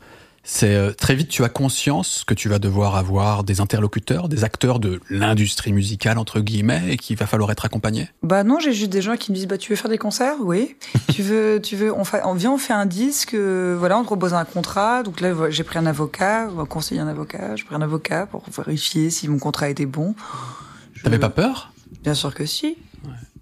C'est 0.50 0.76
euh, 0.76 0.94
très 0.94 1.14
vite, 1.14 1.28
tu 1.28 1.44
as 1.44 1.50
conscience 1.50 2.24
que 2.26 2.34
tu 2.34 2.48
vas 2.48 2.58
devoir 2.58 2.96
avoir 2.96 3.44
des 3.44 3.60
interlocuteurs, 3.60 4.30
des 4.30 4.46
acteurs 4.46 4.80
de 4.80 5.02
l'industrie 5.10 5.74
musicale, 5.74 6.18
entre 6.18 6.40
guillemets, 6.40 6.84
et 6.88 6.96
qu'il 6.96 7.18
va 7.18 7.28
falloir 7.28 7.52
être 7.52 7.66
accompagné? 7.66 8.08
Bah 8.24 8.46
non, 8.46 8.58
j'ai 8.62 8.72
juste 8.72 8.90
des 8.90 9.02
gens 9.02 9.18
qui 9.18 9.32
me 9.32 9.36
disent, 9.36 9.48
bah 9.48 9.58
tu 9.58 9.74
veux 9.74 9.76
faire 9.76 9.92
des 9.92 9.98
concerts, 9.98 10.36
oui. 10.40 10.78
tu 11.14 11.22
veux, 11.22 11.60
tu 11.62 11.76
veux, 11.76 11.94
on 11.94 12.06
fait, 12.06 12.22
on 12.24 12.34
vient, 12.34 12.54
on 12.54 12.58
fait 12.58 12.72
un 12.72 12.86
disque. 12.86 13.34
euh, 13.34 13.76
voilà, 13.78 13.98
on 13.98 14.04
te 14.04 14.06
propose 14.06 14.34
un 14.34 14.46
contrat. 14.46 15.04
Donc 15.04 15.20
là, 15.20 15.34
j'ai 15.50 15.66
pris 15.66 15.80
un 15.80 15.86
avocat, 15.86 16.48
on 16.50 16.54
m'a 16.56 16.66
conseillé 16.66 17.02
un 17.02 17.10
avocat. 17.10 17.58
J'ai 17.58 17.66
pris 17.66 17.76
un 17.76 17.82
avocat 17.82 18.26
pour 18.26 18.46
vérifier 18.58 19.10
si 19.10 19.28
mon 19.28 19.40
contrat 19.40 19.70
était 19.70 19.86
bon. 19.86 20.16
Je- 20.94 21.04
T'avais 21.04 21.20
pas 21.20 21.30
peur? 21.30 21.74
Bien 22.04 22.14
sûr 22.14 22.34
que 22.34 22.46
si. 22.46 22.78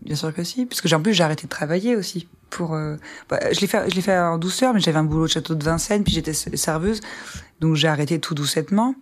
Bien 0.02 0.16
sûr 0.16 0.34
que 0.34 0.44
si. 0.44 0.66
Parce 0.66 0.82
que 0.82 0.88
j'ai 0.88 0.96
en 0.96 1.02
plus 1.02 1.14
j'ai 1.14 1.24
arrêté 1.24 1.44
de 1.44 1.50
travailler 1.50 1.96
aussi. 1.96 2.28
Pour, 2.50 2.74
euh, 2.74 2.96
bah, 3.30 3.40
je 3.52 3.60
l'ai 3.60 3.68
fait, 3.68 3.90
je 3.90 3.96
l'ai 3.96 4.02
fait 4.02 4.18
en 4.18 4.38
douceur, 4.38 4.74
mais 4.74 4.80
j'avais 4.80 4.98
un 4.98 5.04
boulot 5.04 5.26
au 5.26 5.28
château 5.28 5.56
de 5.56 5.64
Vincennes, 5.64 6.04
puis 6.04 6.14
j'étais 6.14 6.34
serveuse, 6.34 7.02
donc 7.60 7.76
j'ai 7.76 7.88
arrêté 7.88 8.20
tout 8.20 8.34
doucettement. 8.34 8.96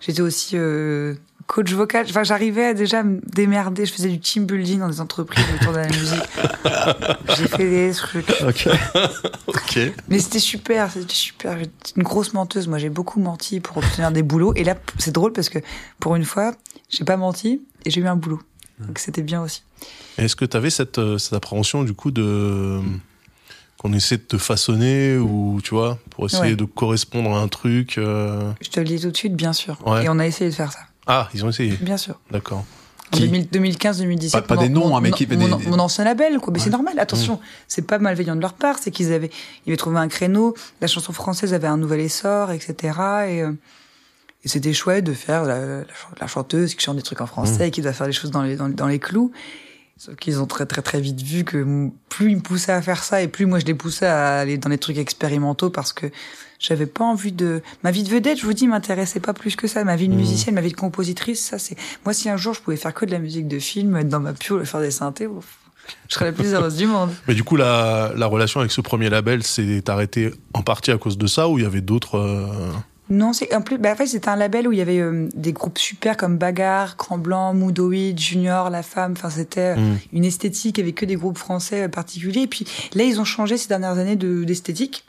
J'étais 0.00 0.20
aussi 0.20 0.56
euh, 0.56 1.14
coach 1.46 1.72
vocal. 1.72 2.06
Enfin, 2.08 2.22
j'arrivais 2.22 2.66
à 2.66 2.74
déjà 2.74 3.02
me 3.02 3.20
démerder. 3.26 3.84
Je 3.84 3.92
faisais 3.92 4.08
du 4.08 4.20
team 4.20 4.46
building 4.46 4.78
dans 4.78 4.88
des 4.88 5.00
entreprises 5.00 5.44
autour 5.60 5.72
de 5.72 5.78
la 5.78 5.86
musique. 5.88 6.22
j'ai 7.36 7.48
fait 7.48 7.68
des 7.68 7.92
trucs. 7.92 8.30
Ok. 8.46 8.68
Ok. 9.48 9.78
Mais 10.08 10.18
c'était 10.18 10.38
super, 10.38 10.90
c'était 10.90 11.12
super. 11.12 11.58
J'étais 11.58 11.92
une 11.96 12.02
grosse 12.02 12.32
menteuse. 12.32 12.68
Moi, 12.68 12.78
j'ai 12.78 12.90
beaucoup 12.90 13.18
menti 13.18 13.60
pour 13.60 13.78
obtenir 13.78 14.10
des 14.12 14.22
boulots. 14.22 14.52
Et 14.54 14.64
là, 14.64 14.76
c'est 14.98 15.10
drôle 15.10 15.32
parce 15.32 15.48
que 15.48 15.58
pour 16.00 16.16
une 16.16 16.24
fois, 16.24 16.54
j'ai 16.90 17.04
pas 17.04 17.16
menti 17.16 17.62
et 17.84 17.90
j'ai 17.90 18.00
eu 18.00 18.06
un 18.06 18.16
boulot. 18.16 18.40
Donc 18.86 18.98
c'était 18.98 19.22
bien 19.22 19.42
aussi. 19.42 19.62
Est-ce 20.18 20.36
que 20.36 20.44
tu 20.44 20.56
avais 20.56 20.70
cette, 20.70 20.98
euh, 20.98 21.18
cette 21.18 21.32
appréhension 21.34 21.82
du 21.84 21.94
coup 21.94 22.10
de 22.10 22.80
qu'on 23.78 23.92
essaie 23.92 24.16
de 24.16 24.22
te 24.22 24.38
façonner 24.38 25.16
ou 25.18 25.60
tu 25.62 25.70
vois 25.74 25.98
pour 26.10 26.26
essayer 26.26 26.42
Ouais. 26.42 26.56
de 26.56 26.64
correspondre 26.64 27.32
à 27.36 27.40
un 27.40 27.46
truc 27.48 27.96
euh, 27.98 28.50
Je 28.60 28.70
te 28.70 28.80
le 28.80 28.86
dis 28.86 29.00
tout 29.00 29.10
de 29.12 29.16
suite, 29.16 29.36
bien 29.36 29.52
sûr. 29.52 29.78
Ouais. 29.86 30.04
Et 30.04 30.08
on 30.08 30.18
a 30.18 30.26
essayé 30.26 30.50
de 30.50 30.54
faire 30.54 30.72
ça, 30.72 30.80
Ah, 31.06 31.28
ils 31.32 31.44
ont 31.44 31.48
essayé. 31.50 31.76
bien 31.80 31.96
sûr. 31.96 32.18
D'accord. 32.32 32.64
En 33.12 33.16
Qui 33.16 33.28
2015-2017. 33.28 34.32
Pas- 34.32 34.42
pas 34.42 34.56
des 34.56 34.68
noms, 34.68 34.96
hein, 34.96 35.00
mais 35.00 35.12
qui- 35.12 35.26
mon, 35.28 35.56
des- 35.56 35.66
mon 35.68 35.78
ancien 35.78 36.04
label, 36.04 36.40
quoi. 36.40 36.52
Mais 36.52 36.58
Ouais. 36.58 36.64
c'est 36.64 36.70
normal. 36.70 36.98
Attention, 36.98 37.40
c'est 37.68 37.86
pas 37.86 37.98
malveillant 37.98 38.36
de 38.36 38.40
leur 38.40 38.52
part. 38.52 38.78
C'est 38.80 38.90
qu'ils 38.90 39.12
avaient, 39.12 39.30
ils 39.64 39.70
avaient 39.70 39.76
trouvé 39.78 39.96
un 39.98 40.08
créneau. 40.08 40.54
La 40.80 40.88
chanson 40.88 41.12
française 41.12 41.54
avait 41.54 41.68
un 41.68 41.78
nouvel 41.78 42.00
essor, 42.00 42.50
etc. 42.50 42.74
Et, 43.28 43.42
euh, 43.42 43.52
et 44.44 44.48
c'était 44.48 44.72
chouette 44.72 45.04
de 45.04 45.12
faire 45.14 45.44
la, 45.44 45.58
la, 45.60 45.84
ch- 45.84 46.06
la 46.20 46.26
chanteuse 46.26 46.74
qui 46.74 46.84
chante 46.84 46.96
des 46.96 47.02
trucs 47.02 47.20
en 47.20 47.26
français 47.26 47.68
et 47.68 47.70
qui 47.70 47.82
doit 47.82 47.92
faire 47.92 48.06
des 48.06 48.12
choses 48.12 48.30
dans 48.30 48.42
les, 48.42 48.56
dans, 48.56 48.68
dans 48.68 48.86
les 48.86 48.98
clous. 48.98 49.32
Sauf 50.00 50.14
qu'ils 50.14 50.40
ont 50.40 50.46
très 50.46 50.64
très 50.64 50.80
très 50.80 51.00
vite 51.00 51.20
vu 51.22 51.42
que 51.42 51.88
plus 52.08 52.30
ils 52.30 52.36
me 52.36 52.40
poussaient 52.40 52.70
à 52.70 52.80
faire 52.80 53.02
ça 53.02 53.20
et 53.20 53.26
plus 53.26 53.46
moi 53.46 53.58
je 53.58 53.64
les 53.64 53.74
poussais 53.74 54.06
à 54.06 54.38
aller 54.38 54.56
dans 54.56 54.70
des 54.70 54.78
trucs 54.78 54.96
expérimentaux 54.96 55.70
parce 55.70 55.92
que 55.92 56.06
j'avais 56.60 56.86
pas 56.86 57.02
envie 57.04 57.32
de 57.32 57.62
ma 57.82 57.90
vie 57.90 58.04
de 58.04 58.08
vedette 58.08 58.38
je 58.38 58.46
vous 58.46 58.52
dis 58.52 58.68
m'intéressait 58.68 59.18
pas 59.18 59.32
plus 59.32 59.56
que 59.56 59.66
ça 59.66 59.82
ma 59.82 59.96
vie 59.96 60.06
de 60.08 60.14
musicienne 60.14 60.54
ma 60.54 60.60
vie 60.60 60.70
de 60.70 60.76
compositrice 60.76 61.44
ça 61.44 61.58
c'est 61.58 61.76
moi 62.04 62.12
si 62.14 62.28
un 62.28 62.36
jour 62.36 62.54
je 62.54 62.60
pouvais 62.60 62.76
faire 62.76 62.94
que 62.94 63.06
de 63.06 63.10
la 63.10 63.18
musique 63.18 63.48
de 63.48 63.58
film 63.58 63.96
être 63.96 64.08
dans 64.08 64.20
ma 64.20 64.30
et 64.30 64.64
faire 64.64 64.80
des 64.80 64.92
synthés 64.92 65.26
ouf, 65.26 65.58
je 66.08 66.14
serais 66.14 66.26
la 66.26 66.32
plus 66.32 66.54
heureuse 66.54 66.76
du 66.76 66.86
monde 66.86 67.10
Mais 67.26 67.34
du 67.34 67.42
coup, 67.42 67.56
la, 67.56 68.12
la 68.16 68.26
relation 68.26 68.60
avec 68.60 68.70
ce 68.70 68.80
premier 68.80 69.10
label 69.10 69.42
s'est 69.42 69.82
arrêtée 69.90 70.30
en 70.54 70.62
partie 70.62 70.92
à 70.92 70.98
cause 70.98 71.18
de 71.18 71.26
ça 71.26 71.48
ou 71.48 71.58
il 71.58 71.64
y 71.64 71.66
avait 71.66 71.80
d'autres. 71.80 72.18
euh, 72.18 72.46
non 73.10 73.32
c'est 73.32 73.54
en 73.54 73.62
plus 73.62 73.78
bah, 73.78 73.92
en 73.92 73.96
fait 73.96 74.06
c'était 74.06 74.28
un 74.28 74.36
label 74.36 74.68
où 74.68 74.72
il 74.72 74.78
y 74.78 74.82
avait 74.82 74.98
euh, 74.98 75.28
des 75.34 75.52
groupes 75.52 75.78
super 75.78 76.16
comme 76.16 76.36
Bagarre 76.36 76.96
Cran 76.96 77.18
Blanc 77.18 77.54
Moodoid 77.54 78.18
Junior 78.18 78.70
La 78.70 78.82
Femme 78.82 79.12
enfin 79.16 79.30
c'était 79.30 79.74
euh, 79.74 79.76
hmm. 79.76 79.98
une 80.12 80.24
esthétique 80.24 80.78
avec 80.78 80.94
que 80.96 81.06
des 81.06 81.16
groupes 81.16 81.38
français 81.38 81.84
euh, 81.84 81.88
particuliers. 81.88 82.42
Et 82.42 82.46
puis 82.46 82.66
là, 82.94 83.04
ils 83.04 83.20
ont 83.20 83.24
changé 83.24 83.56
ces 83.56 83.68
dernières 83.68 83.98
années 83.98 84.16
de 84.16 84.44
d'esthétique 84.44 85.04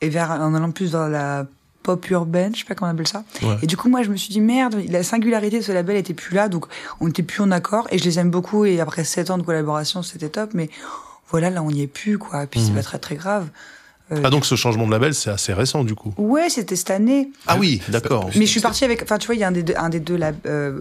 et 0.00 0.08
vers 0.08 0.30
en 0.30 0.54
allant 0.54 0.70
plus 0.70 0.92
dans 0.92 1.08
la 1.08 1.46
pop 1.82 2.10
urbaine, 2.10 2.54
je 2.54 2.60
sais 2.60 2.64
pas 2.66 2.74
comment 2.74 2.90
on 2.90 2.94
appelle 2.94 3.08
ça. 3.08 3.24
Ouais. 3.42 3.56
Et 3.62 3.66
du 3.66 3.76
coup, 3.76 3.88
moi, 3.88 4.02
je 4.02 4.10
me 4.10 4.16
suis 4.16 4.30
dit 4.30 4.40
merde, 4.40 4.76
la 4.88 5.02
singularité 5.02 5.58
de 5.58 5.64
ce 5.64 5.72
label 5.72 5.96
était 5.96 6.12
plus 6.14 6.34
là, 6.34 6.48
donc 6.48 6.66
on 7.00 7.08
était 7.08 7.22
plus 7.22 7.40
en 7.42 7.50
accord. 7.50 7.88
Et 7.90 7.98
je 7.98 8.04
les 8.04 8.18
aime 8.18 8.30
beaucoup. 8.30 8.64
Et 8.66 8.80
après 8.80 9.04
sept 9.04 9.30
ans 9.30 9.38
de 9.38 9.42
collaboration, 9.42 10.02
c'était 10.02 10.28
top. 10.28 10.50
Mais 10.54 10.68
voilà, 11.30 11.48
là, 11.50 11.62
on 11.62 11.70
n'y 11.70 11.82
est 11.82 11.86
plus, 11.86 12.18
quoi. 12.18 12.44
Et 12.44 12.46
puis 12.46 12.60
c'est 12.60 12.70
Mhm. 12.70 12.76
pas 12.76 12.82
très 12.82 12.98
très 12.98 13.14
grave. 13.16 13.48
Euh, 14.10 14.22
Ah, 14.24 14.30
donc 14.30 14.46
ce 14.46 14.54
changement 14.54 14.86
de 14.86 14.90
label, 14.92 15.14
c'est 15.14 15.30
assez 15.30 15.52
récent 15.52 15.84
du 15.84 15.94
coup. 15.94 16.14
Ouais, 16.16 16.48
c'était 16.48 16.76
cette 16.76 16.90
année. 16.90 17.30
Ah 17.46 17.56
oui, 17.58 17.82
d'accord. 17.88 18.30
Mais 18.36 18.46
je 18.46 18.50
suis 18.50 18.60
partie 18.60 18.84
avec, 18.84 19.02
enfin, 19.02 19.18
tu 19.18 19.26
vois, 19.26 19.34
il 19.34 19.40
y 19.40 19.44
a 19.44 19.48
un 19.48 19.52
des 19.52 19.62
deux, 19.62 19.74
un 19.76 19.88
des 19.90 20.00
deux 20.00 20.16
lab, 20.16 20.36
euh, 20.46 20.80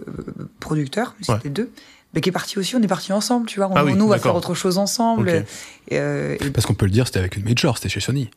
producteurs, 0.60 1.16
mais 1.20 1.26
c'était 1.26 1.48
Ouais. 1.48 1.54
deux, 1.54 1.72
mais 2.14 2.22
qui 2.22 2.30
est 2.30 2.32
parti 2.32 2.58
aussi. 2.58 2.76
On 2.78 2.82
est 2.82 2.88
parti 2.88 3.12
ensemble, 3.12 3.48
tu 3.48 3.60
vois. 3.60 3.68
On, 3.70 3.76
Ah 3.76 3.84
oui, 3.84 3.96
nous, 3.96 4.06
on 4.06 4.10
va 4.10 4.18
faire 4.20 4.36
autre 4.36 4.54
chose 4.56 4.78
ensemble. 4.78 5.28
Ok. 5.30 5.46
Et, 5.90 6.00
euh, 6.00 6.38
et 6.40 6.50
Parce 6.52 6.66
qu'on 6.66 6.74
peut 6.74 6.86
le 6.86 6.92
dire, 6.92 7.06
c'était 7.06 7.20
avec 7.20 7.36
une 7.36 7.44
major, 7.44 7.78
c'était 7.78 7.90
chez 7.90 8.00
Sony. 8.00 8.30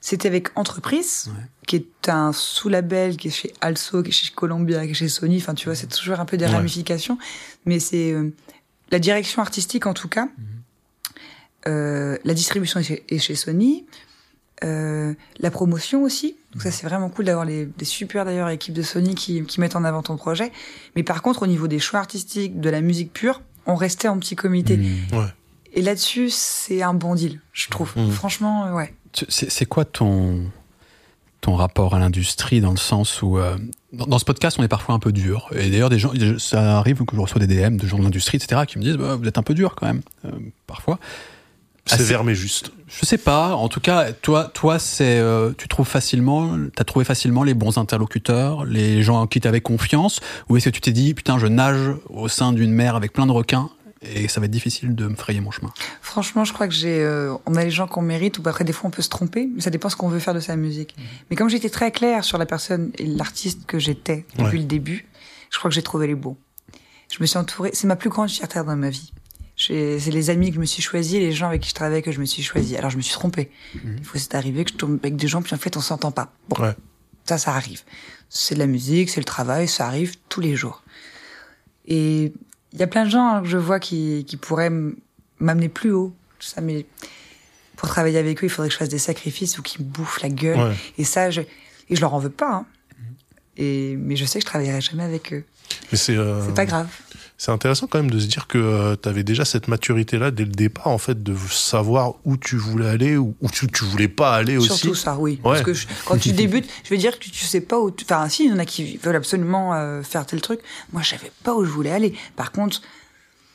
c'était 0.00 0.28
avec 0.28 0.56
Entreprise, 0.56 1.28
Ouais. 1.28 1.42
qui 1.66 1.76
est 1.76 2.08
un 2.08 2.32
sous-label 2.32 3.16
qui 3.16 3.28
est 3.28 3.30
chez 3.32 3.52
Also, 3.60 4.02
qui 4.02 4.08
est 4.10 4.12
chez 4.12 4.32
Columbia, 4.34 4.84
qui 4.86 4.92
est 4.92 4.94
chez 4.94 5.08
Sony. 5.08 5.38
Enfin, 5.38 5.54
tu 5.54 5.66
vois, 5.66 5.74
c'est 5.74 5.88
toujours 5.88 6.18
un 6.20 6.24
peu 6.24 6.36
des 6.36 6.44
Ouais. 6.46 6.52
ramifications. 6.52 7.18
Mais 7.66 7.78
c'est 7.80 8.12
euh, 8.12 8.30
la 8.92 8.98
direction 9.00 9.42
artistique, 9.42 9.86
en 9.86 9.92
tout 9.94 10.08
cas. 10.08 10.28
Euh, 11.66 12.16
la 12.24 12.32
distribution 12.34 12.78
est 12.80 12.84
chez, 12.84 13.04
est 13.08 13.18
chez 13.18 13.34
Sony. 13.34 13.84
Euh, 14.64 15.12
la 15.38 15.50
promotion 15.50 16.02
aussi. 16.02 16.36
Donc 16.52 16.62
ça, 16.62 16.70
c'est 16.70 16.86
vraiment 16.86 17.10
cool 17.10 17.26
d'avoir 17.26 17.44
les, 17.44 17.66
des 17.66 17.84
super 17.84 18.24
d'ailleurs 18.24 18.48
équipes 18.48 18.74
de 18.74 18.82
Sony 18.82 19.14
qui, 19.14 19.44
qui 19.44 19.60
mettent 19.60 19.76
en 19.76 19.84
avant 19.84 20.02
ton 20.02 20.16
projet. 20.16 20.50
Mais 20.94 21.02
par 21.02 21.20
contre, 21.20 21.42
au 21.42 21.46
niveau 21.46 21.68
des 21.68 21.78
choix 21.78 22.00
artistiques, 22.00 22.58
de 22.58 22.70
la 22.70 22.80
musique 22.80 23.12
pure, 23.12 23.42
on 23.66 23.74
restait 23.74 24.08
en 24.08 24.18
petit 24.18 24.36
comité. 24.36 24.80
Ouais. 25.12 25.26
Et 25.74 25.82
là-dessus, 25.82 26.30
c'est 26.30 26.82
un 26.82 26.94
bon 26.94 27.14
deal, 27.14 27.40
je 27.52 27.68
trouve. 27.68 27.92
Mhm. 27.96 28.10
Franchement, 28.10 28.66
euh, 28.66 28.72
ouais. 28.72 28.94
C'est 29.28 29.50
c'est 29.50 29.66
quoi 29.66 29.84
ton, 29.84 30.50
ton 31.42 31.54
rapport 31.54 31.94
à 31.94 31.98
l'industrie 31.98 32.60
dans 32.60 32.70
le 32.70 32.76
sens 32.76 33.22
où 33.22 33.38
euh, 33.38 33.56
dans, 33.92 34.06
dans 34.06 34.18
ce 34.18 34.24
podcast 34.24 34.58
on 34.58 34.62
est 34.62 34.68
parfois 34.68 34.94
un 34.94 34.98
peu 34.98 35.12
dur 35.12 35.48
et 35.54 35.70
d'ailleurs 35.70 35.88
des 35.88 35.98
gens 35.98 36.12
ça 36.38 36.76
arrive 36.76 37.04
que 37.04 37.16
je 37.16 37.20
reçois 37.20 37.40
des 37.40 37.46
DM 37.46 37.76
de 37.76 37.86
gens 37.86 37.98
de 37.98 38.02
l'industrie 38.02 38.36
etc 38.36 38.62
qui 38.66 38.78
me 38.78 38.82
disent 38.82 38.96
bah, 38.96 39.16
vous 39.16 39.26
êtes 39.26 39.38
un 39.38 39.42
peu 39.42 39.54
dur 39.54 39.74
quand 39.74 39.86
même 39.86 40.02
euh, 40.26 40.30
parfois 40.66 40.98
Sévère 41.86 42.24
mais 42.24 42.34
juste. 42.34 42.72
je 42.88 43.06
sais 43.06 43.18
pas 43.18 43.54
en 43.54 43.68
tout 43.68 43.80
cas 43.80 44.12
toi 44.12 44.50
toi 44.52 44.78
c'est 44.78 45.18
euh, 45.18 45.52
tu 45.56 45.68
trouves 45.68 45.86
facilement 45.86 46.56
t'as 46.74 46.84
trouvé 46.84 47.04
facilement 47.04 47.42
les 47.44 47.54
bons 47.54 47.78
interlocuteurs 47.78 48.64
les 48.64 49.02
gens 49.02 49.20
en 49.22 49.26
qui 49.26 49.40
t'avais 49.40 49.60
confiance 49.60 50.20
ou 50.48 50.56
est-ce 50.56 50.64
que 50.66 50.70
tu 50.74 50.80
t'es 50.80 50.92
dit 50.92 51.14
putain 51.14 51.38
je 51.38 51.46
nage 51.46 51.90
au 52.10 52.28
sein 52.28 52.52
d'une 52.52 52.72
mer 52.72 52.96
avec 52.96 53.12
plein 53.12 53.26
de 53.26 53.32
requins 53.32 53.70
et 54.02 54.28
ça 54.28 54.40
va 54.40 54.46
être 54.46 54.52
difficile 54.52 54.94
de 54.94 55.06
me 55.08 55.16
frayer 55.16 55.40
mon 55.40 55.50
chemin? 55.50 55.72
Franchement, 56.02 56.44
je 56.44 56.52
crois 56.52 56.68
que 56.68 56.74
j'ai, 56.74 57.02
euh, 57.02 57.34
on 57.46 57.54
a 57.56 57.64
les 57.64 57.70
gens 57.70 57.86
qu'on 57.88 58.02
mérite, 58.02 58.38
ou 58.38 58.42
après 58.46 58.62
des 58.62 58.72
fois 58.74 58.86
on 58.88 58.90
peut 58.90 59.02
se 59.02 59.08
tromper, 59.08 59.48
mais 59.52 59.60
ça 59.62 59.70
dépend 59.70 59.88
ce 59.88 59.96
qu'on 59.96 60.08
veut 60.08 60.18
faire 60.20 60.34
de 60.34 60.38
sa 60.38 60.54
musique. 60.54 60.94
Mais 61.30 61.34
comme 61.34 61.48
j'étais 61.48 61.70
très 61.70 61.90
claire 61.90 62.22
sur 62.22 62.36
la 62.38 62.44
personne 62.46 62.92
et 62.98 63.06
l'artiste 63.06 63.64
que 63.66 63.78
j'étais 63.80 64.26
depuis 64.38 64.44
Ouais. 64.44 64.58
le 64.58 64.64
début, 64.64 65.08
je 65.50 65.58
crois 65.58 65.70
que 65.70 65.74
j'ai 65.74 65.82
trouvé 65.82 66.06
les 66.06 66.14
bons. 66.14 66.36
Je 67.10 67.16
me 67.20 67.26
suis 67.26 67.38
entourée, 67.38 67.70
c'est 67.72 67.86
ma 67.88 67.96
plus 67.96 68.10
grande 68.10 68.28
fierté 68.28 68.62
dans 68.62 68.76
ma 68.76 68.90
vie. 68.90 69.12
C'est 69.56 69.98
les 70.10 70.28
amis 70.30 70.50
que 70.50 70.56
je 70.56 70.60
me 70.60 70.66
suis 70.66 70.82
choisi, 70.82 71.18
les 71.18 71.32
gens 71.32 71.46
avec 71.48 71.62
qui 71.62 71.70
je 71.70 71.74
travaillais 71.74 72.02
que 72.02 72.12
je 72.12 72.20
me 72.20 72.26
suis 72.26 72.42
choisi. 72.42 72.76
Alors 72.76 72.90
je 72.90 72.96
me 72.98 73.02
suis 73.02 73.14
trompée. 73.14 73.50
Il 73.74 74.04
faut 74.04 74.18
c'est 74.18 74.34
arrivé 74.34 74.64
que 74.64 74.70
je 74.72 74.76
tombe 74.76 74.98
avec 75.02 75.16
des 75.16 75.28
gens 75.28 75.40
puis 75.42 75.54
en 75.54 75.58
fait 75.58 75.76
on 75.76 75.80
s'entend 75.80 76.10
pas. 76.10 76.32
Bon, 76.48 76.62
Ouais. 76.62 76.74
ça, 77.24 77.38
ça 77.38 77.54
arrive. 77.54 77.82
C'est 78.28 78.54
de 78.54 78.60
la 78.60 78.66
musique, 78.66 79.08
c'est 79.08 79.20
le 79.20 79.24
travail, 79.24 79.66
ça 79.66 79.86
arrive 79.86 80.16
tous 80.28 80.40
les 80.40 80.56
jours. 80.56 80.82
Et 81.86 82.32
il 82.72 82.78
y 82.78 82.82
a 82.82 82.86
plein 82.86 83.04
de 83.06 83.10
gens 83.10 83.26
hein, 83.36 83.42
que 83.42 83.48
je 83.48 83.56
vois 83.56 83.80
qui, 83.80 84.24
qui 84.28 84.36
pourraient 84.36 84.72
m'amener 85.38 85.68
plus 85.68 85.92
haut. 85.92 86.14
Ça, 86.40 86.60
mais 86.60 86.84
pour 87.76 87.88
travailler 87.88 88.18
avec 88.18 88.42
eux, 88.42 88.46
il 88.46 88.50
faudrait 88.50 88.68
que 88.68 88.74
je 88.74 88.78
fasse 88.78 88.88
des 88.90 88.98
sacrifices 88.98 89.58
ou 89.58 89.62
qu'ils 89.62 89.86
me 89.86 89.90
bouffent 89.90 90.20
la 90.20 90.28
gueule. 90.28 90.58
Ouais. 90.58 90.74
Et 90.98 91.04
ça, 91.04 91.30
je, 91.30 91.40
Et 91.88 91.96
je 91.96 92.00
leur 92.00 92.12
en 92.14 92.18
veux 92.18 92.28
pas. 92.30 92.52
Hein. 92.52 92.66
Et 93.56 93.96
mais 93.96 94.16
je 94.16 94.26
sais 94.26 94.38
que 94.38 94.42
je 94.44 94.46
travaillerai 94.50 94.80
jamais 94.82 95.04
avec 95.04 95.32
eux. 95.32 95.44
Mais 95.90 95.96
c'est 95.96 96.14
euh, 96.16 96.44
C'est 96.44 96.54
pas 96.54 96.66
grave. 96.66 96.88
C'est 97.38 97.50
intéressant 97.52 97.86
quand 97.86 97.98
même 97.98 98.10
de 98.10 98.18
se 98.18 98.26
dire 98.26 98.46
que 98.46 98.94
tu 98.94 99.08
avais 99.08 99.22
déjà 99.22 99.44
cette 99.44 99.68
maturité 99.68 100.18
là 100.18 100.30
dès 100.30 100.44
le 100.44 100.50
départ 100.52 100.88
en 100.88 100.98
fait 100.98 101.22
de 101.22 101.34
savoir 101.50 102.14
où 102.24 102.36
tu 102.36 102.56
voulais 102.56 102.88
aller 102.88 103.16
ou 103.16 103.34
où 103.42 103.50
tu, 103.50 103.66
tu 103.66 103.84
voulais 103.84 104.08
pas 104.08 104.34
aller 104.34 104.56
aussi. 104.56 104.68
Surtout 104.68 104.94
ça, 104.94 105.16
oui. 105.18 105.32
Ouais. 105.44 105.52
Parce 105.52 105.62
que 105.62 105.74
je- 105.74 105.86
quand 106.06 106.16
tu 106.18 106.32
débutes, 106.32 106.68
je 106.84 106.90
veux 106.90 106.98
dire 106.98 107.18
que 107.18 107.24
tu 107.24 107.44
sais 107.44 107.60
pas 107.60 107.78
où. 107.78 107.90
tu- 107.90 108.04
Enfin, 108.04 108.28
si, 108.28 108.44
il 108.46 108.50
y 108.50 108.52
en 108.54 108.58
a 108.58 108.64
qui 108.64 108.96
veulent 108.98 109.16
absolument 109.16 109.74
euh, 109.74 110.02
faire 110.02 110.24
tel 110.26 110.40
truc. 110.40 110.60
Moi, 110.92 111.02
je 111.02 111.10
savais 111.10 111.30
pas 111.44 111.54
où 111.54 111.64
je 111.64 111.70
voulais 111.70 111.90
aller. 111.92 112.14
Par 112.36 112.52
contre, 112.52 112.80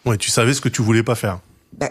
Ouais, 0.06 0.18
tu 0.18 0.30
savais 0.32 0.54
ce 0.54 0.62
que 0.62 0.70
tu 0.70 0.82
voulais 0.82 1.04
pas 1.04 1.16
faire. 1.16 1.40
bah, 1.74 1.90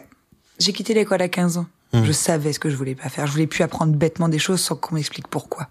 j'ai 0.58 0.72
quitté 0.72 0.94
l'école 0.94 1.22
à 1.22 1.28
15 1.28 1.56
ans. 1.58 1.66
Mmh. 1.92 2.04
Je 2.04 2.12
savais 2.12 2.52
ce 2.52 2.58
que 2.60 2.70
je 2.70 2.76
voulais 2.76 2.94
pas 2.94 3.08
faire. 3.08 3.26
Je 3.26 3.32
voulais 3.32 3.46
plus 3.48 3.64
apprendre 3.64 3.94
bêtement 3.96 4.28
des 4.28 4.38
choses 4.38 4.60
sans 4.60 4.76
qu'on 4.76 4.94
m'explique 4.94 5.26
pourquoi. 5.28 5.68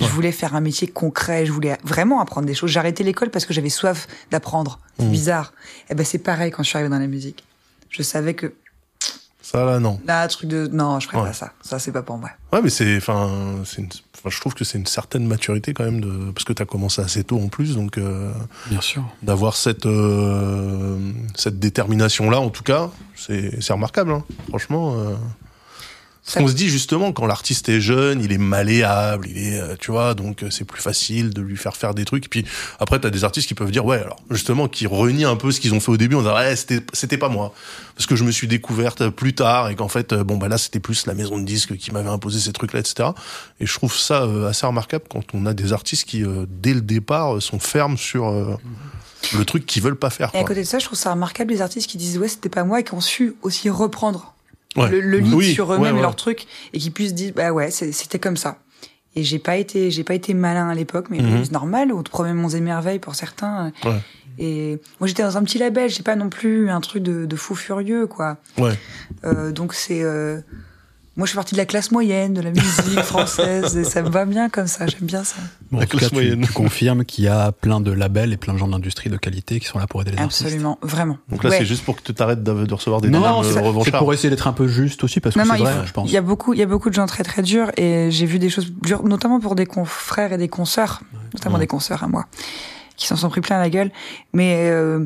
Je 0.00 0.06
voulais 0.06 0.32
faire 0.32 0.54
un 0.54 0.60
métier 0.60 0.86
concret. 0.88 1.46
Je 1.46 1.52
voulais 1.52 1.76
vraiment 1.84 2.20
apprendre 2.20 2.46
des 2.46 2.54
choses. 2.54 2.70
J'ai 2.70 2.78
arrêté 2.80 3.02
l'école 3.04 3.30
parce 3.30 3.44
que 3.46 3.52
j'avais 3.54 3.68
soif 3.70 4.06
d'apprendre. 4.30 4.78
C'est 4.98 5.04
Mmh. 5.06 5.10
bizarre. 5.10 5.52
Et 5.90 5.94
ben, 5.94 6.04
c'est 6.04 6.18
pareil 6.18 6.50
quand 6.50 6.62
je 6.62 6.68
suis 6.68 6.76
arrivée 6.76 6.90
dans 6.90 6.98
la 6.98 7.06
musique. 7.06 7.44
Je 7.90 8.02
savais 8.02 8.34
que 8.34 8.52
Ça 9.42 9.64
là 9.64 9.80
non. 9.80 10.00
là, 10.06 10.28
truc 10.28 10.48
de 10.48 10.68
non, 10.68 11.00
je 11.00 11.08
ferai 11.08 11.18
Ouais. 11.18 11.28
pas 11.28 11.32
ça. 11.32 11.52
Ça, 11.62 11.78
c'est 11.80 11.90
pas 11.92 12.02
pour 12.02 12.18
moi. 12.18 12.30
Ouais, 12.52 12.60
mais 12.62 12.70
c'est, 12.70 12.96
enfin, 12.98 13.56
c'est, 13.64 13.78
une- 13.82 13.88
enfin, 14.16 14.30
je 14.30 14.38
trouve 14.40 14.54
que 14.54 14.62
c'est 14.64 14.78
une 14.78 14.86
certaine 14.86 15.26
maturité 15.26 15.74
quand 15.74 15.82
même 15.84 16.00
de, 16.00 16.30
parce 16.30 16.44
que 16.44 16.52
t'as 16.52 16.66
commencé 16.66 17.02
assez 17.02 17.24
tôt 17.24 17.38
en 17.40 17.48
plus, 17.48 17.74
donc 17.74 17.98
euh, 17.98 18.32
Bien 18.68 18.80
sûr. 18.80 19.02
d'avoir 19.22 19.56
cette 19.56 19.86
euh, 19.86 20.98
cette 21.34 21.58
détermination 21.58 22.30
là, 22.30 22.38
en 22.40 22.50
tout 22.50 22.62
cas, 22.62 22.90
c'est 23.16 23.60
c'est 23.60 23.72
remarquable, 23.72 24.12
hein. 24.12 24.24
franchement. 24.48 24.94
Euh... 24.96 25.14
Ça- 26.30 26.40
On 26.40 26.46
se 26.46 26.52
dit 26.54 26.68
justement 26.68 27.10
quand 27.12 27.26
l'artiste 27.26 27.68
est 27.68 27.80
jeune, 27.80 28.22
il 28.22 28.30
est 28.30 28.38
malléable, 28.38 29.26
il 29.28 29.36
est, 29.38 29.58
euh, 29.60 29.74
tu 29.80 29.90
vois, 29.90 30.14
donc 30.14 30.44
euh, 30.44 30.50
c'est 30.50 30.64
plus 30.64 30.80
facile 30.80 31.30
de 31.30 31.42
lui 31.42 31.56
faire 31.56 31.76
faire 31.76 31.92
des 31.92 32.04
trucs. 32.04 32.26
Et 32.26 32.28
puis 32.28 32.44
après, 32.78 33.00
t'as 33.00 33.10
des 33.10 33.24
artistes 33.24 33.48
qui 33.48 33.54
peuvent 33.54 33.72
dire, 33.72 33.84
ouais, 33.84 33.98
alors 33.98 34.20
justement, 34.30 34.68
qui 34.68 34.86
renient 34.86 35.26
un 35.28 35.34
peu 35.34 35.50
ce 35.50 35.58
qu'ils 35.58 35.74
ont 35.74 35.80
fait 35.80 35.90
au 35.90 35.96
début 35.96 36.14
en 36.14 36.20
disant, 36.20 36.36
ouais, 36.36 36.54
c'était 36.54 36.82
c'était 36.92 37.18
pas 37.18 37.28
moi, 37.28 37.52
parce 37.96 38.06
que 38.06 38.14
je 38.14 38.22
me 38.22 38.30
suis 38.30 38.46
découverte 38.46 39.08
plus 39.08 39.34
tard 39.34 39.70
et 39.70 39.74
qu'en 39.74 39.88
fait, 39.88 40.12
euh, 40.12 40.22
bon 40.22 40.36
bah 40.36 40.46
là, 40.46 40.56
c'était 40.56 40.78
plus 40.78 41.06
la 41.06 41.14
maison 41.14 41.36
de 41.36 41.44
disques 41.44 41.76
qui 41.76 41.90
m'avait 41.90 42.08
imposé 42.10 42.38
ces 42.38 42.52
trucs-là, 42.52 42.78
etc. 42.78 43.08
Et 43.58 43.66
je 43.66 43.74
trouve 43.74 43.96
ça 43.96 44.22
euh, 44.22 44.48
assez 44.48 44.64
remarquable 44.66 45.06
quand 45.10 45.24
on 45.34 45.46
a 45.46 45.52
des 45.52 45.72
artistes 45.72 46.04
qui, 46.08 46.22
euh, 46.22 46.46
dès 46.48 46.74
le 46.74 46.80
départ, 46.80 47.34
euh, 47.36 47.40
sont 47.40 47.58
fermes 47.58 47.96
sur 47.98 48.28
euh, 48.28 48.54
le 49.36 49.44
truc 49.44 49.66
qu'ils 49.66 49.82
veulent 49.82 49.98
pas 49.98 50.10
faire. 50.10 50.30
Et 50.32 50.36
à 50.38 50.40
quoi. 50.42 50.48
côté 50.50 50.60
de 50.60 50.66
ça, 50.66 50.78
je 50.78 50.84
trouve 50.84 50.96
ça 50.98 51.10
remarquable 51.10 51.50
les 51.52 51.60
artistes 51.60 51.90
qui 51.90 51.98
disent 51.98 52.18
ouais 52.18 52.28
c'était 52.28 52.48
pas 52.48 52.62
moi 52.62 52.78
et 52.80 52.84
qui 52.84 52.94
ont 52.94 53.00
su 53.00 53.34
aussi 53.42 53.68
reprendre 53.68 54.34
Ouais. 54.76 54.88
le, 54.90 55.00
le 55.00 55.18
Oui, 55.20 55.52
sur 55.52 55.72
eux-mêmes 55.74 55.96
ouais, 55.96 56.02
leur 56.02 56.14
truc 56.16 56.46
et 56.72 56.78
qui 56.78 56.90
puissent 56.90 57.14
dire 57.14 57.32
bah 57.34 57.50
ouais 57.52 57.70
c'était 57.70 58.18
comme 58.20 58.36
ça. 58.36 58.58
Et 59.16 59.24
j'ai 59.24 59.40
pas 59.40 59.56
été 59.56 59.90
j'ai 59.90 60.04
pas 60.04 60.14
été 60.14 60.32
malin 60.34 60.68
à 60.68 60.74
l'époque 60.74 61.06
mais 61.10 61.20
Mhm. 61.20 61.44
c'est 61.44 61.52
normal 61.52 61.92
on 61.92 62.02
te 62.04 62.10
promet 62.10 62.32
monts 62.34 62.48
et 62.50 62.60
merveilles 62.60 63.00
pour 63.00 63.14
certains. 63.16 63.72
Ouais. 63.84 63.98
Et 64.38 64.78
moi 65.00 65.08
j'étais 65.08 65.24
dans 65.24 65.36
un 65.36 65.42
petit 65.42 65.58
label 65.58 65.90
j'ai 65.90 66.04
pas 66.04 66.14
non 66.14 66.28
plus 66.28 66.70
un 66.70 66.80
truc 66.80 67.02
de, 67.02 67.26
de 67.26 67.36
fou 67.36 67.54
furieux 67.56 68.06
quoi. 68.06 68.36
Ouais. 68.58 68.78
Euh, 69.24 69.50
donc 69.50 69.74
c'est 69.74 70.02
euh, 70.04 70.40
moi 71.20 71.26
je 71.26 71.32
suis 71.32 71.36
partie 71.36 71.52
de 71.54 71.58
la 71.58 71.66
classe 71.66 71.90
moyenne 71.90 72.32
de 72.32 72.40
la 72.40 72.50
musique 72.50 73.00
française 73.02 73.76
et 73.76 73.84
ça 73.84 74.00
me 74.00 74.08
va 74.08 74.24
bien 74.24 74.48
comme 74.48 74.66
ça 74.66 74.86
j'aime 74.86 75.02
bien 75.02 75.22
ça. 75.22 75.36
Bon, 75.70 75.76
en 75.76 75.80
La 75.80 75.86
tout 75.86 75.98
classe 75.98 76.08
cas, 76.10 76.16
tu, 76.16 76.22
moyenne. 76.22 76.40
tu 76.46 76.52
confirmes 76.54 77.04
qu'il 77.04 77.24
y 77.24 77.28
a 77.28 77.52
plein 77.52 77.80
de 77.82 77.90
labels 77.92 78.32
et 78.32 78.38
plein 78.38 78.54
de 78.54 78.58
gens 78.58 78.66
de 78.66 78.72
l'industrie 78.72 79.10
de 79.10 79.18
qualité 79.18 79.60
qui 79.60 79.66
sont 79.66 79.78
là 79.78 79.86
pour 79.86 80.00
aider 80.00 80.12
les 80.12 80.18
artistes. 80.18 80.40
Absolument 80.46 80.78
vraiment. 80.80 81.18
Donc 81.28 81.44
là, 81.44 81.50
Ouais. 81.50 81.58
c'est 81.58 81.66
juste 81.66 81.84
pour 81.84 81.96
que 81.96 82.02
tu 82.02 82.14
t'arrêtes 82.14 82.42
de, 82.42 82.64
de 82.64 82.74
recevoir 82.74 83.02
des 83.02 83.10
Non, 83.10 83.42
c'est 83.42 83.58
euh, 83.58 83.98
pour 83.98 84.14
essayer 84.14 84.30
d'être 84.30 84.46
un 84.48 84.54
peu 84.54 84.66
juste 84.66 85.04
aussi 85.04 85.20
parce 85.20 85.34
que 85.34 85.42
c'est 85.44 85.46
il 85.56 85.62
vrai, 85.62 85.72
faut- 85.80 85.86
je 85.86 85.92
pense. 85.92 86.08
Il 86.08 86.12
y 86.14 86.16
a 86.16 86.22
beaucoup, 86.22 86.54
il 86.54 86.58
y 86.58 86.62
a 86.62 86.66
beaucoup 86.66 86.88
de 86.88 86.94
gens 86.94 87.04
très 87.06 87.22
très 87.22 87.42
durs 87.42 87.70
et 87.76 88.10
j'ai 88.10 88.24
vu 88.24 88.38
des 88.38 88.48
choses 88.48 88.72
dures, 88.82 89.02
notamment 89.04 89.38
pour 89.40 89.54
des 89.54 89.66
confrères 89.66 90.32
et 90.32 90.38
des 90.38 90.48
consoeurs, 90.48 91.02
notamment 91.34 91.56
Ouais. 91.56 91.60
des 91.60 91.66
consoeurs 91.66 92.02
à 92.02 92.08
moi, 92.08 92.24
qui 92.96 93.06
s'en 93.06 93.16
sont 93.16 93.28
pris 93.28 93.42
plein 93.42 93.58
la 93.58 93.68
gueule. 93.68 93.90
Mais 94.32 94.70
euh, 94.70 95.04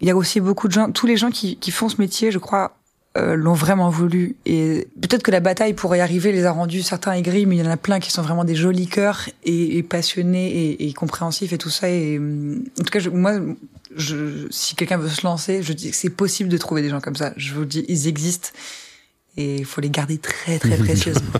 il 0.00 0.08
y 0.08 0.10
a 0.10 0.16
aussi 0.16 0.40
beaucoup 0.40 0.66
de 0.68 0.72
gens, 0.72 0.90
tous 0.90 1.06
les 1.06 1.18
gens 1.18 1.30
qui, 1.30 1.56
qui 1.58 1.70
font 1.70 1.90
ce 1.90 1.96
métier, 2.00 2.30
je 2.32 2.38
crois, 2.38 2.72
euh, 3.18 3.34
l'ont 3.34 3.54
vraiment 3.54 3.90
voulu. 3.90 4.36
Et 4.46 4.86
peut-être 5.00 5.22
que 5.22 5.30
la 5.30 5.40
bataille 5.40 5.74
pour 5.74 5.94
y 5.96 6.00
arriver 6.00 6.30
les 6.32 6.44
a 6.44 6.52
rendus 6.52 6.82
certains 6.82 7.12
aigris, 7.12 7.44
mais 7.46 7.56
il 7.56 7.64
y 7.64 7.66
en 7.66 7.70
a 7.70 7.76
plein 7.76 7.98
qui 7.98 8.10
sont 8.12 8.22
vraiment 8.22 8.44
des 8.44 8.54
jolis 8.54 8.86
cœurs 8.86 9.28
et, 9.44 9.82
passionnés 9.82 10.76
et, 10.80 10.92
compréhensifs 10.92 11.52
et 11.52 11.58
tout 11.58 11.70
ça. 11.70 11.88
Et 11.88 12.18
hum, 12.18 12.62
en 12.78 12.84
tout 12.84 12.90
cas, 12.90 13.00
je- 13.00 13.10
moi, 13.10 13.32
je, 13.96 14.46
si 14.50 14.76
quelqu'un 14.76 14.96
veut 14.98 15.08
se 15.08 15.26
lancer, 15.26 15.62
je 15.62 15.72
dis 15.72 15.90
que 15.90 15.96
c'est 15.96 16.10
possible 16.10 16.48
de 16.48 16.56
trouver 16.56 16.82
des 16.82 16.88
gens 16.88 17.00
comme 17.00 17.16
ça. 17.16 17.32
Je 17.36 17.52
vous 17.54 17.64
dis, 17.64 17.84
ils 17.88 18.06
existent 18.06 18.50
et 19.40 19.56
il 19.60 19.64
faut 19.64 19.80
les 19.80 19.90
garder 19.90 20.18
très 20.18 20.58
très 20.58 20.76
précieusement. 20.76 21.30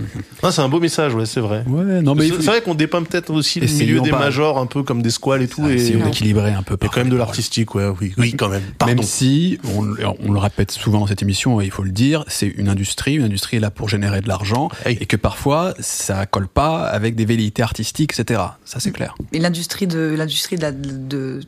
Ah, 0.43 0.51
c'est 0.53 0.63
un 0.63 0.69
beau 0.69 0.81
message, 0.81 1.15
ouais, 1.15 1.27
c'est 1.27 1.41
vrai. 1.41 1.65
Ouais, 1.67 2.01
non, 2.03 2.15
mais 2.15 2.27
il 2.27 2.31
C'est 2.31 2.37
faut 2.39 2.43
vrai 2.43 2.63
qu'on 2.63 2.75
dépeint 2.75 3.03
peut-être 3.03 3.31
aussi 3.31 3.61
le 3.61 3.67
milieu 3.67 4.01
des 4.01 4.11
pas. 4.11 4.19
majors 4.19 4.59
un 4.59 4.67
peu 4.67 4.83
comme 4.83 5.03
des 5.03 5.11
squales 5.11 5.43
et 5.43 5.49
tout. 5.49 5.69
et 5.69 5.75
essayer 5.75 5.97
il 5.99 6.03
d'équilibrer 6.05 6.53
un 6.53 6.63
peu. 6.63 6.77
y 6.81 6.87
a 6.87 6.89
quand 6.89 7.01
même 7.01 7.11
de 7.11 7.17
l'artistique, 7.17 7.75
ouais, 7.75 7.89
oui, 8.01 8.15
oui, 8.19 8.33
quand 8.35 8.49
même. 8.49 8.63
Pardon. 8.79 8.95
Même 8.95 9.03
si, 9.05 9.59
on, 9.77 9.95
on 10.27 10.33
le 10.33 10.39
répète 10.39 10.71
souvent 10.71 11.01
dans 11.01 11.07
cette 11.07 11.23
émission, 11.23 11.61
et 11.61 11.67
il 11.67 11.71
faut 11.71 11.83
le 11.83 11.91
dire, 11.93 12.25
c'est 12.29 12.47
une 12.49 12.69
industrie, 12.69 13.15
une 13.17 13.25
industrie 13.25 13.59
est 13.59 13.61
là 13.61 13.71
pour 13.71 13.89
générer 13.89 14.21
de 14.21 14.29
l'argent, 14.29 14.69
Hey. 14.85 14.97
et 15.01 15.07
que 15.07 15.17
parfois, 15.17 15.75
ça 15.81 16.25
colle 16.27 16.49
pas 16.49 16.85
avec 16.87 17.15
des 17.17 17.25
velléités 17.27 17.63
artistiques, 17.63 18.19
etc. 18.19 18.41
Ça, 18.65 18.81
c'est 18.81 18.93
clair. 18.93 19.15
Et 19.33 19.39
l'industrie 19.39 19.87
de 19.87 20.15
l'industrie 20.17 20.57
de, 20.57 20.71
de- 20.71 21.41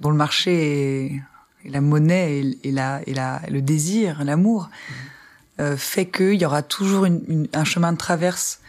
dont 0.00 0.10
le 0.10 0.16
marché 0.16 1.06
est, 1.06 1.22
et 1.64 1.70
la 1.70 1.80
monnaie 1.80 2.40
et, 2.40 2.58
et 2.68 2.72
la, 2.72 3.00
et 3.06 3.14
la, 3.14 3.40
le 3.50 3.62
désir, 3.62 4.24
l'amour, 4.24 4.68
euh, 5.60 5.76
fait 5.76 6.06
qu'il 6.06 6.34
y 6.40 6.44
aura 6.46 6.62
toujours 6.62 7.04
une, 7.04 7.22
une- 7.28 7.48
un 7.52 7.64
chemin 7.64 7.92
de 7.92 7.98
traverse. 7.98 8.60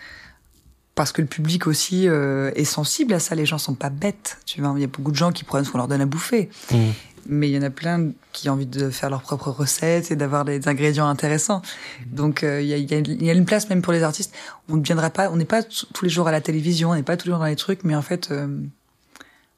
Parce 0.96 1.12
que 1.12 1.22
le 1.24 1.28
public 1.28 1.66
aussi 1.66 2.08
euh, 2.08 2.52
est 2.56 2.66
sensible 2.66 3.14
à 3.14 3.20
ça. 3.20 3.34
Les 3.34 3.48
gens 3.48 3.58
sont 3.58 3.74
pas 3.74 3.90
bêtes. 3.90 4.38
Tu 4.46 4.62
vois, 4.62 4.74
il 4.78 4.82
y 4.82 4.84
a 4.84 4.88
beaucoup 4.88 5.10
de 5.12 5.16
gens 5.18 5.32
qui 5.32 5.44
prennent 5.44 5.64
ce 5.66 5.72
qu'on 5.72 5.80
leur 5.80 5.88
donne 5.88 6.02
à 6.02 6.06
bouffer. 6.06 6.50
Mmh. 6.72 6.78
Mais 7.26 7.50
il 7.50 7.56
y 7.56 7.58
en 7.58 7.64
a 7.64 7.72
plein 7.72 8.12
qui 8.32 8.48
ont 8.50 8.54
envie 8.54 8.68
de 8.68 8.92
faire 8.92 9.10
leurs 9.10 9.22
propres 9.24 9.50
recettes 9.50 10.12
et 10.12 10.16
d'avoir 10.16 10.46
des 10.46 10.68
ingrédients 10.68 11.08
intéressants. 11.08 11.64
Donc 12.06 12.44
euh, 12.44 12.62
il 12.62 12.68
y, 12.68 12.74
a, 12.74 12.78
y 12.78 12.94
a- 12.94 13.00
il 13.00 13.24
y 13.24 13.30
a 13.30 13.34
une 13.34 13.46
place 13.46 13.70
même 13.70 13.82
pour 13.82 13.92
les 13.94 14.04
artistes. 14.04 14.36
On 14.70 14.76
ne 14.76 14.84
viendra 14.84 15.10
pas, 15.10 15.32
on 15.32 15.38
n'est 15.38 15.46
pas 15.46 15.64
tous 15.64 16.04
les 16.04 16.10
jours 16.12 16.28
à 16.28 16.32
la 16.32 16.42
télévision, 16.42 16.92
on 16.92 16.96
n'est 16.96 17.02
pas 17.02 17.18
tous 17.18 17.26
les 17.28 17.32
jours 17.32 17.40
dans 17.40 17.46
les 17.46 17.56
trucs, 17.56 17.84
mais 17.86 17.96
en 17.96 18.02
fait, 18.04 18.30
euh, 18.30 18.60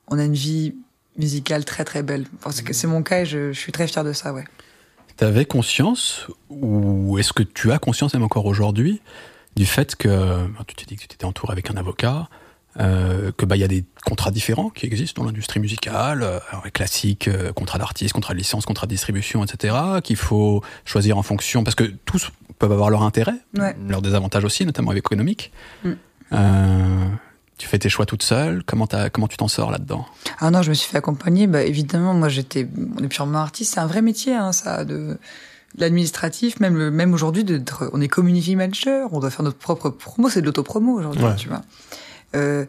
on 0.07 0.19
a 0.19 0.23
une 0.23 0.35
vie 0.35 0.75
musicale 1.17 1.65
très 1.65 1.83
très 1.85 2.03
belle. 2.03 2.25
Parce 2.41 2.61
que 2.61 2.73
c'est 2.73 2.87
mon 2.87 3.03
cas 3.03 3.21
et 3.21 3.25
je, 3.25 3.51
je 3.53 3.59
suis 3.59 3.71
très 3.71 3.87
fière 3.87 4.03
de 4.03 4.13
ça, 4.13 4.33
ouais. 4.33 4.45
T'avais 5.17 5.45
conscience, 5.45 6.27
ou 6.49 7.17
est-ce 7.17 7.31
que 7.31 7.43
tu 7.43 7.71
as 7.71 7.79
conscience 7.79 8.13
même 8.13 8.23
encore 8.23 8.45
aujourd'hui, 8.45 9.01
du 9.55 9.65
fait 9.65 9.95
que, 9.95 10.45
tu 10.67 10.75
t'es 10.75 10.85
dit 10.85 10.95
que 10.97 11.07
tu 11.07 11.13
étais 11.13 11.23
entouré 11.25 11.53
avec 11.53 11.71
un 11.71 11.77
avocat, 11.77 12.27
euh, 12.81 13.31
que 13.37 13.45
bah 13.45 13.55
il 13.55 13.61
y 13.61 13.63
a 13.63 13.69
des 13.69 13.85
contrats 14.05 14.31
différents 14.31 14.69
qui 14.69 14.85
existent 14.85 15.21
dans 15.21 15.27
l'industrie 15.27 15.61
musicale, 15.61 16.21
euh, 16.21 16.39
alors, 16.49 16.65
les 16.65 16.71
classiques, 16.71 17.29
euh, 17.29 17.53
contrat 17.53 17.79
d'artiste, 17.79 18.13
contrat 18.13 18.33
de 18.33 18.39
licence, 18.39 18.65
contrat 18.65 18.85
de 18.87 18.91
distribution, 18.91 19.45
etc., 19.45 19.73
qu'il 20.03 20.17
faut 20.17 20.61
choisir 20.83 21.17
en 21.17 21.23
fonction, 21.23 21.63
parce 21.63 21.75
que 21.75 21.85
tous 22.03 22.31
peuvent 22.59 22.73
avoir 22.73 22.89
leur 22.89 23.03
intérêt, 23.03 23.35
Ouais. 23.57 23.73
leurs 23.87 24.01
désavantages 24.01 24.43
aussi, 24.43 24.65
notamment 24.65 24.91
économiques. 24.91 25.53
Mm. 25.85 25.93
Tu 27.57 27.67
fais 27.67 27.79
tes 27.79 27.87
choix 27.89 28.05
toute 28.05 28.21
seule, 28.23 28.63
comment, 28.65 28.85
t'as- 28.85 29.09
comment 29.09 29.27
tu 29.27 29.37
t'en 29.37 29.47
sors 29.47 29.71
là-dedans? 29.71 30.05
Ah 30.39 30.51
non, 30.51 30.61
je 30.61 30.69
me 30.69 30.73
suis 30.73 30.89
fait 30.89 30.97
accompagner. 30.97 31.47
Bah 31.47 31.63
évidemment, 31.63 32.13
moi 32.13 32.27
j'étais, 32.27 32.67
on 32.99 33.03
est 33.03 33.07
purement 33.07 33.39
artiste. 33.39 33.75
C'est 33.75 33.79
un 33.79 33.87
vrai 33.87 34.01
métier, 34.01 34.35
hein, 34.35 34.51
ça, 34.51 34.83
de 34.83 35.17
l'administratif. 35.77 36.59
Même 36.59 36.75
le, 36.75 36.91
même 36.91 37.13
aujourd'hui, 37.13 37.43
d'être- 37.45 37.89
on 37.93 38.01
est 38.01 38.07
community 38.09 38.55
manager. 38.57 39.09
On 39.13 39.19
doit 39.19 39.29
faire 39.29 39.43
notre 39.43 39.57
propre 39.57 39.89
promo. 39.89 40.29
C'est 40.29 40.41
de 40.41 40.45
l'autopromo 40.45 40.93
aujourd'hui, 40.99 41.23
Ouais. 41.23 41.35
tu 41.37 41.47
vois. 41.47 41.61
Euh, 42.35 42.65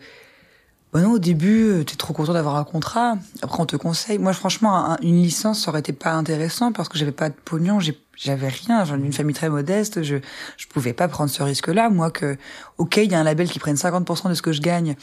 bah 0.92 1.00
non, 1.00 1.12
au 1.12 1.18
début, 1.18 1.64
euh, 1.68 1.84
t'es 1.84 1.96
trop 1.96 2.12
content 2.12 2.32
d'avoir 2.32 2.54
un 2.56 2.64
contrat. 2.64 3.16
Après, 3.42 3.60
on 3.60 3.66
te 3.66 3.76
conseille. 3.76 4.18
Moi, 4.18 4.32
franchement, 4.32 4.92
un- 4.92 4.96
une 5.02 5.20
licence, 5.20 5.64
ça 5.64 5.70
aurait 5.70 5.80
été 5.80 5.92
pas 5.92 6.12
intéressant 6.12 6.70
parce 6.70 6.88
que 6.88 6.96
j'avais 6.96 7.10
pas 7.12 7.28
de 7.28 7.34
pognon, 7.44 7.80
j'ai- 7.80 7.98
j'avais 8.16 8.48
rien. 8.48 8.84
J'ai 8.84 8.94
une 8.94 9.12
famille 9.12 9.34
très 9.34 9.48
modeste. 9.48 10.02
Je, 10.02 10.16
je 10.56 10.66
pouvais 10.66 10.92
pas 10.92 11.08
prendre 11.08 11.30
ce 11.30 11.42
risque-là. 11.42 11.90
Moi, 11.90 12.10
que, 12.10 12.36
ok, 12.78 12.96
il 12.96 13.10
y 13.12 13.14
a 13.14 13.20
un 13.20 13.24
label 13.24 13.48
qui 13.48 13.58
prenne 13.58 13.76
50% 13.76 14.28
de 14.28 14.34
ce 14.34 14.42
que 14.42 14.52
je 14.52 14.60
gagne, 14.60 14.96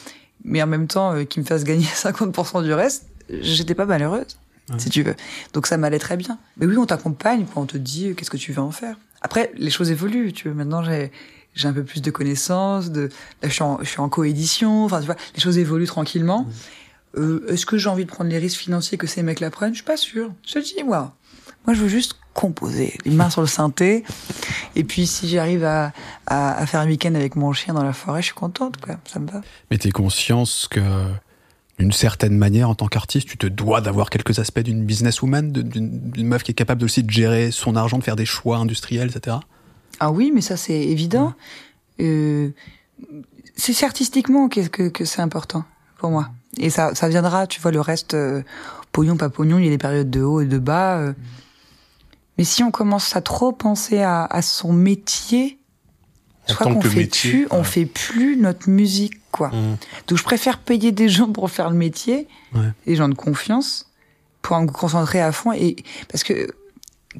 mais 0.43 0.61
en 0.61 0.67
même 0.67 0.87
temps, 0.87 1.13
euh, 1.13 1.23
qui 1.23 1.39
me 1.39 1.45
fasse 1.45 1.63
gagner 1.63 1.85
50% 1.95 2.63
du 2.63 2.73
reste, 2.73 3.07
j'étais 3.29 3.75
pas 3.75 3.85
malheureuse, 3.85 4.37
si 4.77 4.89
tu 4.89 5.03
veux. 5.03 5.15
Donc 5.53 5.67
ça 5.67 5.77
m'allait 5.77 5.99
très 5.99 6.17
bien. 6.17 6.37
Mais 6.57 6.65
oui, 6.65 6.77
on 6.77 6.85
t'accompagne, 6.85 7.45
on 7.55 7.65
te 7.65 7.77
dit 7.77 8.09
euh, 8.09 8.13
qu'est-ce 8.13 8.31
que 8.31 8.37
tu 8.37 8.51
veux 8.51 8.61
en 8.61 8.71
faire. 8.71 8.97
Après, 9.21 9.51
les 9.55 9.69
choses 9.69 9.91
évoluent, 9.91 10.33
tu 10.33 10.49
veux. 10.49 10.53
Maintenant, 10.53 10.83
j'ai 10.83 11.11
j'ai 11.55 11.67
un 11.67 11.73
peu 11.73 11.83
plus 11.83 12.01
de 12.01 12.09
connaissances, 12.09 12.89
de, 12.89 13.09
là, 13.43 13.47
je 13.47 13.53
suis 13.53 13.61
en, 13.61 13.77
je 13.79 13.85
suis 13.87 13.99
en 13.99 14.09
coédition, 14.09 14.85
enfin, 14.85 14.99
tu 14.99 15.05
vois, 15.05 15.15
les 15.35 15.39
choses 15.39 15.59
évoluent 15.59 15.85
tranquillement. 15.85 16.47
Euh, 17.15 17.45
Est-ce 17.47 17.67
que 17.67 17.77
j'ai 17.77 17.89
envie 17.89 18.05
de 18.05 18.09
prendre 18.09 18.29
les 18.31 18.39
risques 18.39 18.59
financiers 18.59 18.97
que 18.97 19.05
ces 19.05 19.21
mecs-là 19.21 19.51
prennent? 19.51 19.73
Je 19.73 19.77
suis 19.77 19.85
pas 19.85 19.97
sûre. 19.97 20.33
Je 20.47 20.53
te 20.53 20.59
dis, 20.59 20.83
moi, 20.83 21.15
moi, 21.67 21.75
je 21.75 21.81
veux 21.81 21.87
juste 21.87 22.15
composer, 22.33 22.97
les 23.05 23.11
mains 23.11 23.29
sur 23.29 23.41
le 23.41 23.47
synthé. 23.47 24.03
Et 24.75 24.83
puis, 24.83 25.05
si 25.07 25.27
j'arrive 25.27 25.63
à, 25.63 25.91
à, 26.25 26.55
à 26.57 26.65
faire 26.65 26.79
un 26.81 26.87
week-end 26.87 27.13
avec 27.15 27.35
mon 27.35 27.53
chien 27.53 27.73
dans 27.73 27.83
la 27.83 27.93
forêt, 27.93 28.21
je 28.21 28.27
suis 28.27 28.35
contente, 28.35 28.77
quoi. 28.81 28.95
Ça 29.05 29.19
me 29.19 29.27
va. 29.29 29.41
Mais 29.69 29.77
t'es 29.77 29.91
conscience 29.91 30.67
que, 30.69 30.81
d'une 31.79 31.91
certaine 31.91 32.37
manière, 32.37 32.69
en 32.69 32.75
tant 32.75 32.87
qu'artiste, 32.87 33.27
tu 33.27 33.37
te 33.37 33.47
dois 33.47 33.81
d'avoir 33.81 34.09
quelques 34.09 34.39
aspects 34.39 34.59
d'une 34.61 34.83
businesswoman, 34.85 35.51
d'une 35.51 36.27
meuf 36.27 36.43
qui 36.43 36.51
est 36.51 36.55
capable 36.55 36.83
aussi 36.83 37.03
de 37.03 37.09
gérer 37.11 37.51
son 37.51 37.75
argent, 37.75 37.97
de 37.99 38.03
faire 38.03 38.15
des 38.15 38.25
choix 38.25 38.57
industriels, 38.57 39.09
etc. 39.15 39.37
Ah 39.99 40.11
oui, 40.11 40.31
mais 40.33 40.41
ça 40.41 40.57
c'est 40.57 40.81
évident. 40.81 41.33
Euh, 41.99 42.49
c'est 43.55 43.83
artistiquement 43.85 44.49
que, 44.49 44.61
que, 44.67 44.89
que 44.89 45.05
c'est 45.05 45.21
important 45.21 45.63
pour 45.99 46.09
moi. 46.09 46.29
Et 46.57 46.69
ça, 46.69 46.95
ça 46.95 47.07
viendra, 47.07 47.47
tu 47.47 47.61
vois, 47.61 47.71
le 47.71 47.81
reste, 47.81 48.13
euh, 48.15 48.41
pognon, 48.91 49.17
pas 49.17 49.29
pognon, 49.29 49.57
il 49.59 49.65
y 49.65 49.67
a 49.67 49.71
des 49.71 49.77
périodes 49.77 50.09
de 50.09 50.21
haut 50.21 50.41
et 50.41 50.45
de 50.45 50.57
bas. 50.57 50.97
euh. 50.97 51.13
Mais 52.37 52.43
si 52.43 52.63
on 52.63 52.71
commence 52.71 53.15
à 53.15 53.21
trop 53.21 53.51
penser 53.51 54.01
à, 54.01 54.25
à 54.25 54.41
son 54.41 54.73
métier, 54.73 55.59
En 56.49 56.55
tant 56.55 56.73
qu'on 56.73 56.81
fait 56.81 56.95
métier, 57.01 57.31
plus, 57.31 57.47
on 57.51 57.63
fait 57.63 57.85
plus 57.85 58.37
notre 58.37 58.69
musique, 58.69 59.19
quoi. 59.31 59.49
Mm. 59.49 59.77
Donc 60.07 60.17
je 60.17 60.23
préfère 60.23 60.57
payer 60.59 60.91
des 60.91 61.09
gens 61.09 61.31
pour 61.31 61.49
faire 61.51 61.69
le 61.69 61.75
métier, 61.77 62.27
Ouais. 62.53 62.71
des 62.85 62.95
gens 62.95 63.09
de 63.09 63.13
confiance, 63.15 63.91
pour 64.41 64.59
me 64.59 64.67
concentrer 64.67 65.21
à 65.21 65.31
fond. 65.31 65.53
Et 65.53 65.75
parce 66.09 66.23
que 66.23 66.47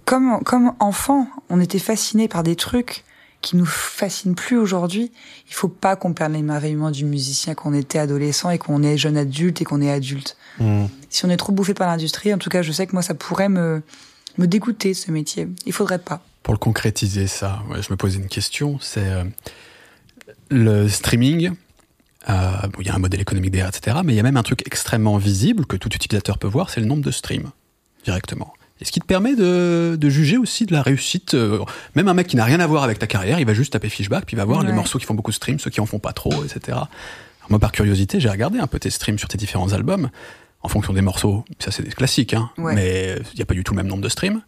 comme 0.05 0.39
comme 0.43 0.73
enfant, 0.79 1.27
on 1.49 1.59
était 1.59 1.79
fasciné 1.79 2.27
par 2.27 2.43
des 2.43 2.55
trucs 2.55 3.03
qui 3.41 3.57
nous 3.57 3.65
fascinent 3.65 4.35
plus 4.35 4.57
aujourd'hui. 4.57 5.11
Il 5.49 5.53
faut 5.53 5.67
pas 5.67 5.95
qu'on 5.97 6.13
perde 6.13 6.31
l'émerveillement 6.31 6.91
du 6.91 7.03
musicien 7.05 7.55
qu'on 7.55 7.73
était 7.73 7.99
adolescent 7.99 8.49
et 8.49 8.57
qu'on 8.57 8.81
est 8.83 8.97
jeune 8.97 9.17
adulte 9.17 9.61
et 9.61 9.65
qu'on 9.65 9.81
est 9.81 9.91
adulte. 9.91 10.37
Mm. 10.59 10.85
Si 11.09 11.25
on 11.25 11.29
est 11.29 11.37
trop 11.37 11.51
bouffé 11.51 11.73
par 11.73 11.87
l'industrie, 11.87 12.33
en 12.33 12.37
tout 12.37 12.49
cas, 12.49 12.61
je 12.61 12.71
sais 12.71 12.87
que 12.87 12.93
moi, 12.93 13.01
ça 13.01 13.13
pourrait 13.13 13.49
me 13.49 13.81
me 14.37 14.47
dégoûter 14.47 14.93
ce 14.93 15.11
métier. 15.11 15.47
Il 15.65 15.73
faudrait 15.73 15.99
pas. 15.99 16.21
Pour 16.43 16.53
le 16.53 16.57
concrétiser, 16.59 17.27
ça, 17.27 17.61
ouais, 17.69 17.81
je 17.81 17.91
me 17.91 17.95
posais 17.95 18.17
une 18.17 18.27
question. 18.27 18.77
C'est 18.81 19.07
euh, 19.07 19.23
le 20.49 20.87
streaming. 20.89 21.51
euh, 22.29 22.51
bon, 22.63 22.79
Il 22.81 22.87
y 22.87 22.89
a 22.89 22.95
un 22.95 22.99
modèle 22.99 23.21
économique 23.21 23.51
derrière, 23.51 23.69
etc. 23.75 23.97
Mais 24.03 24.13
il 24.13 24.15
y 24.15 24.19
a 24.19 24.23
même 24.23 24.37
un 24.37 24.43
truc 24.43 24.63
extrêmement 24.65 25.17
visible 25.17 25.65
que 25.65 25.77
tout 25.77 25.93
utilisateur 25.93 26.37
peut 26.37 26.47
voir, 26.47 26.69
c'est 26.69 26.79
le 26.81 26.85
nombre 26.85 27.03
de 27.03 27.11
streams 27.11 27.51
directement. 28.03 28.53
Et 28.81 28.85
ce 28.85 28.91
qui 28.91 28.99
te 28.99 29.05
permet 29.05 29.35
de, 29.35 29.95
de 29.97 30.09
juger 30.09 30.37
aussi 30.37 30.65
de 30.65 30.73
la 30.73 30.81
réussite. 30.81 31.35
euh, 31.35 31.59
même 31.95 32.07
un 32.09 32.13
mec 32.13 32.27
qui 32.27 32.35
n'a 32.35 32.43
rien 32.43 32.59
à 32.59 32.67
voir 32.67 32.83
avec 32.83 32.99
ta 32.99 33.07
carrière, 33.07 33.39
il 33.39 33.45
va 33.45 33.53
juste 33.53 33.71
taper 33.73 33.87
fishback, 33.87 34.25
puis 34.25 34.35
il 34.35 34.37
va 34.37 34.45
voir 34.45 34.63
les 34.63 34.73
morceaux 34.73 34.99
qui 34.99 35.05
font 35.05 35.13
beaucoup 35.13 35.31
de 35.31 35.35
streams, 35.35 35.59
ceux 35.59 35.69
qui 35.69 35.79
en 35.79 35.85
font 35.85 35.99
pas 35.99 36.11
trop, 36.11 36.43
etc. 36.43 36.59
Alors 36.69 36.89
moi, 37.49 37.59
par 37.59 37.71
curiosité, 37.71 38.19
j'ai 38.19 38.29
regardé 38.29 38.59
un 38.59 38.67
peu 38.67 38.79
tes 38.79 38.89
streams 38.89 39.19
sur 39.19 39.27
tes 39.29 39.37
différents 39.37 39.71
albums, 39.71 40.09
en 40.63 40.67
fonction 40.69 40.93
des 40.93 41.01
morceaux. 41.01 41.43
Ça, 41.59 41.71
c'est 41.71 41.83
des 41.83 41.91
classiques, 41.91 42.33
hein. 42.33 42.49
Ouais. 42.57 42.73
Mais 42.73 43.15
il 43.33 43.35
n'y 43.35 43.41
a 43.41 43.45
pas 43.45 43.53
du 43.53 43.63
tout 43.63 43.73
le 43.73 43.77
même 43.77 43.87
nombre 43.87 44.01
de 44.01 44.09
streams. 44.09 44.41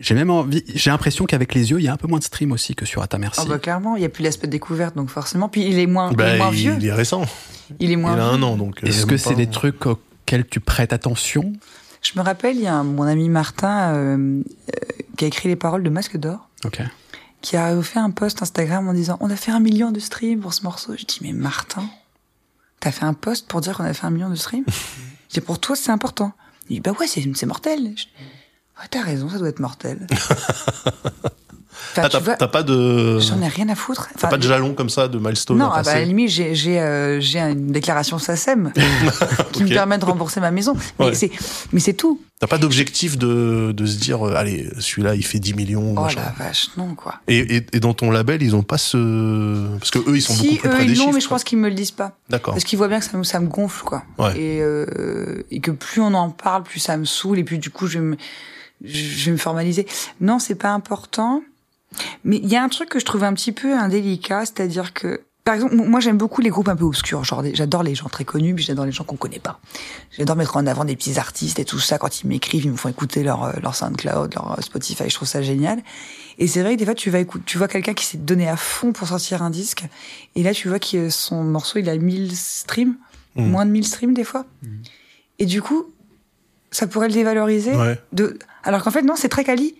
J'ai 0.00 0.14
même 0.16 0.30
envie, 0.30 0.64
j'ai 0.74 0.90
l'impression 0.90 1.24
qu'avec 1.24 1.54
les 1.54 1.70
yeux, 1.70 1.78
il 1.78 1.84
y 1.84 1.88
a 1.88 1.92
un 1.92 1.96
peu 1.96 2.08
moins 2.08 2.18
de 2.18 2.24
streams 2.24 2.50
aussi 2.50 2.74
que 2.74 2.84
sur 2.84 3.00
Ata 3.02 3.16
Merci. 3.16 3.42
Ah 3.44 3.48
bah 3.48 3.58
clairement, 3.60 3.94
il 3.94 4.02
y 4.02 4.04
a 4.04 4.08
plus 4.08 4.24
l'aspect 4.24 4.48
découverte, 4.48 4.96
donc 4.96 5.08
forcément. 5.08 5.48
Puis 5.48 5.64
il 5.64 5.78
est 5.78 5.86
moins, 5.86 6.10
il 6.10 6.16
Bah, 6.16 6.34
est 6.34 6.38
moins 6.38 6.48
il, 6.50 6.54
vieux. 6.56 6.76
il 6.80 6.86
est 6.86 6.92
récent. 6.92 7.24
Il 7.78 7.90
est 7.90 7.92
Il 7.92 7.98
moins 7.98 8.12
a 8.12 8.16
vieux. 8.16 8.24
un 8.24 8.42
an, 8.42 8.56
donc. 8.56 8.82
euh, 8.82 8.88
Est-ce 8.88 9.06
que 9.06 9.16
c'est 9.16 9.36
des 9.36 9.46
trucs 9.46 9.86
auxquels 9.86 10.46
tu 10.48 10.58
prêtes 10.58 10.92
attention? 10.92 11.52
Je 12.02 12.18
me 12.18 12.24
rappelle, 12.24 12.56
il 12.56 12.62
y 12.62 12.66
a 12.66 12.74
un- 12.74 12.82
mon 12.84 13.04
ami 13.04 13.28
Martin 13.28 13.94
euh, 13.94 14.16
euh, 14.16 14.42
qui 15.16 15.24
a 15.24 15.28
écrit 15.28 15.48
les 15.48 15.56
paroles 15.56 15.84
de 15.84 15.90
Masque 15.90 16.16
d'or, 16.16 16.48
Ok. 16.64 16.82
qui 17.40 17.56
a 17.56 17.80
fait 17.80 18.00
un 18.00 18.10
post 18.10 18.42
Instagram 18.42 18.88
en 18.88 18.94
disant 18.94 19.16
on 19.20 19.30
a 19.30 19.36
fait 19.36 19.52
un 19.52 19.60
million 19.60 19.92
de 19.92 20.00
streams 20.00 20.40
pour 20.40 20.54
ce 20.54 20.64
morceau. 20.64 20.94
Je 20.98 21.04
dis 21.04 21.18
mais 21.22 21.32
Martin, 21.32 21.88
t'as 22.80 22.90
fait 22.90 23.04
un 23.04 23.14
post 23.14 23.46
pour 23.46 23.60
dire 23.60 23.76
qu'on 23.76 23.84
a 23.84 23.94
fait 23.94 24.06
un 24.06 24.10
million 24.10 24.28
de 24.28 24.34
streams? 24.34 24.64
Je 25.34 25.40
dis 25.40 25.46
pour 25.46 25.58
toi 25.58 25.74
c'est 25.74 25.90
important. 25.90 26.32
Il 26.70 26.74
dit 26.74 26.80
bah 26.80 26.92
ouais 27.00 27.08
c'est 27.08 27.46
mortel. 27.46 27.96
T'as 28.88 29.02
raison 29.02 29.28
ça 29.28 29.38
doit 29.38 29.48
être 29.48 29.58
mortel. 29.58 30.06
Enfin, 31.96 32.02
Ah, 32.12 32.36
t'as 32.38 32.48
pas 32.48 32.62
de. 32.62 33.18
j'en 33.20 33.40
ai 33.42 33.48
rien 33.48 33.68
à 33.68 33.74
foutre. 33.74 34.08
T'as 34.18 34.28
pas 34.28 34.36
de 34.38 34.42
jalon 34.42 34.74
comme 34.74 34.88
ça, 34.90 35.08
de 35.08 35.18
milestone 35.18 35.58
non, 35.58 35.66
à 35.66 35.78
ah 35.78 35.82
bah, 35.82 35.90
à 35.92 35.94
la 35.96 36.04
limite, 36.04 36.30
j'ai 36.30 36.54
j'ai 36.54 36.80
euh, 36.80 37.20
j'ai 37.20 37.40
une 37.40 37.72
déclaration 37.72 38.18
SACEM 38.18 38.72
qui 39.52 39.64
me 39.64 39.68
permet 39.68 39.98
de 39.98 40.04
rembourser 40.04 40.40
ma 40.40 40.50
maison. 40.50 40.74
Mais 40.98 41.06
Ouais. 41.06 41.14
c'est 41.14 41.30
mais 41.72 41.80
c'est 41.80 41.94
tout. 41.94 42.20
T'as 42.40 42.48
pas 42.48 42.58
d'objectif 42.58 43.16
de, 43.16 43.72
de 43.72 43.86
se 43.86 43.96
dire, 43.96 44.26
euh, 44.26 44.34
allez, 44.34 44.68
celui-là, 44.80 45.14
il 45.14 45.24
fait 45.24 45.38
10 45.38 45.54
millions, 45.54 45.94
Oh 45.96 46.00
machin. 46.02 46.20
la 46.38 46.44
vache, 46.44 46.68
non 46.76 46.94
quoi. 46.96 47.14
Et, 47.28 47.38
et, 47.56 47.66
et 47.72 47.80
dans 47.80 47.94
ton 47.94 48.10
label, 48.10 48.42
ils 48.42 48.56
ont 48.56 48.62
pas 48.64 48.76
ce. 48.76 49.78
Parce 49.78 49.90
que 49.92 49.98
eux, 50.00 50.16
ils 50.16 50.20
sont 50.22 50.34
si, 50.34 50.48
beaucoup 50.48 50.58
plus 50.60 50.68
eux, 50.68 50.72
près 50.72 50.84
ils 50.84 50.88
des 50.88 50.94
chiffres. 50.96 51.10
mais 51.14 51.20
je 51.20 51.28
pense 51.28 51.44
qu'ils 51.44 51.58
me 51.58 51.68
le 51.68 51.74
disent 51.74 51.92
pas. 51.92 52.16
D'accord. 52.28 52.54
Parce 52.54 52.64
qu'ils 52.64 52.76
voient 52.76 52.88
bien 52.88 52.98
que 52.98 53.04
ça 53.04 53.16
me, 53.16 53.22
ça 53.24 53.38
me 53.40 53.46
gonfle, 53.46 53.84
quoi. 53.84 54.02
Ouais. 54.18 54.36
Et, 54.38 54.60
euh, 54.62 55.42
et 55.52 55.60
que 55.60 55.70
plus 55.70 56.00
on 56.00 56.12
en 56.12 56.30
parle, 56.30 56.64
plus 56.64 56.80
ça 56.80 56.96
me 56.96 57.04
saoule, 57.04 57.38
et 57.38 57.44
puis 57.44 57.58
du 57.58 57.70
coup, 57.70 57.86
je 57.86 57.98
vais 57.98 58.04
me, 58.04 58.16
je 58.84 59.26
vais 59.26 59.32
me 59.32 59.36
formaliser. 59.36 59.86
Non, 60.20 60.38
c'est 60.40 60.56
pas 60.56 60.70
important. 60.70 61.40
Mais 62.24 62.36
il 62.36 62.48
y 62.48 62.56
a 62.56 62.62
un 62.62 62.68
truc 62.68 62.88
que 62.88 62.98
je 62.98 63.04
trouve 63.04 63.24
un 63.24 63.34
petit 63.34 63.52
peu 63.52 63.76
indélicat, 63.76 64.46
c'est-à-dire 64.46 64.92
que, 64.92 65.22
par 65.44 65.54
exemple, 65.54 65.74
moi 65.74 66.00
j'aime 66.00 66.16
beaucoup 66.16 66.40
les 66.40 66.48
groupes 66.50 66.68
un 66.68 66.76
peu 66.76 66.84
obscurs. 66.84 67.24
Genre, 67.24 67.44
j'adore 67.52 67.82
les 67.82 67.94
gens 67.94 68.08
très 68.08 68.24
connus, 68.24 68.54
puis 68.54 68.64
j'adore 68.64 68.86
les 68.86 68.92
gens 68.92 69.04
qu'on 69.04 69.16
connaît 69.16 69.38
pas. 69.38 69.60
J'adore 70.16 70.36
mettre 70.36 70.56
en 70.56 70.66
avant 70.66 70.84
des 70.84 70.96
petits 70.96 71.18
artistes 71.18 71.58
et 71.58 71.64
tout 71.64 71.78
ça. 71.78 71.98
Quand 71.98 72.22
ils 72.22 72.26
m'écrivent, 72.26 72.64
ils 72.64 72.70
me 72.72 72.76
font 72.76 72.88
écouter 72.88 73.22
leur, 73.22 73.44
euh, 73.44 73.52
leur 73.62 73.74
SoundCloud, 73.74 74.34
leur 74.34 74.52
euh, 74.52 74.62
Spotify. 74.62 75.04
Je 75.08 75.14
trouve 75.14 75.28
ça 75.28 75.42
génial. 75.42 75.82
Et 76.38 76.46
c'est 76.46 76.62
vrai 76.62 76.74
que 76.74 76.78
des 76.78 76.84
fois, 76.84 76.94
tu 76.94 77.10
vas 77.10 77.20
écouter, 77.20 77.44
tu 77.46 77.58
vois 77.58 77.68
quelqu'un 77.68 77.94
qui 77.94 78.04
s'est 78.06 78.18
donné 78.18 78.48
à 78.48 78.56
fond 78.56 78.92
pour 78.92 79.08
sortir 79.08 79.42
un 79.42 79.50
disque. 79.50 79.84
Et 80.34 80.42
là, 80.42 80.52
tu 80.52 80.68
vois 80.68 80.78
que 80.78 81.10
son 81.10 81.44
morceau, 81.44 81.78
il 81.78 81.88
a 81.88 81.96
1000 81.96 82.34
streams. 82.34 82.96
Mm. 83.36 83.46
Moins 83.46 83.66
de 83.66 83.70
1000 83.70 83.86
streams, 83.86 84.14
des 84.14 84.24
fois. 84.24 84.46
Et 85.38 85.46
du 85.46 85.60
coup, 85.60 85.86
ça 86.70 86.86
pourrait 86.86 87.08
le 87.08 87.14
dévaloriser. 87.14 87.74
Ouais. 87.74 87.98
De... 88.12 88.38
Alors 88.62 88.82
qu'en 88.82 88.90
fait, 88.90 89.02
non, 89.02 89.14
c'est 89.16 89.28
très 89.28 89.44
quali. 89.44 89.76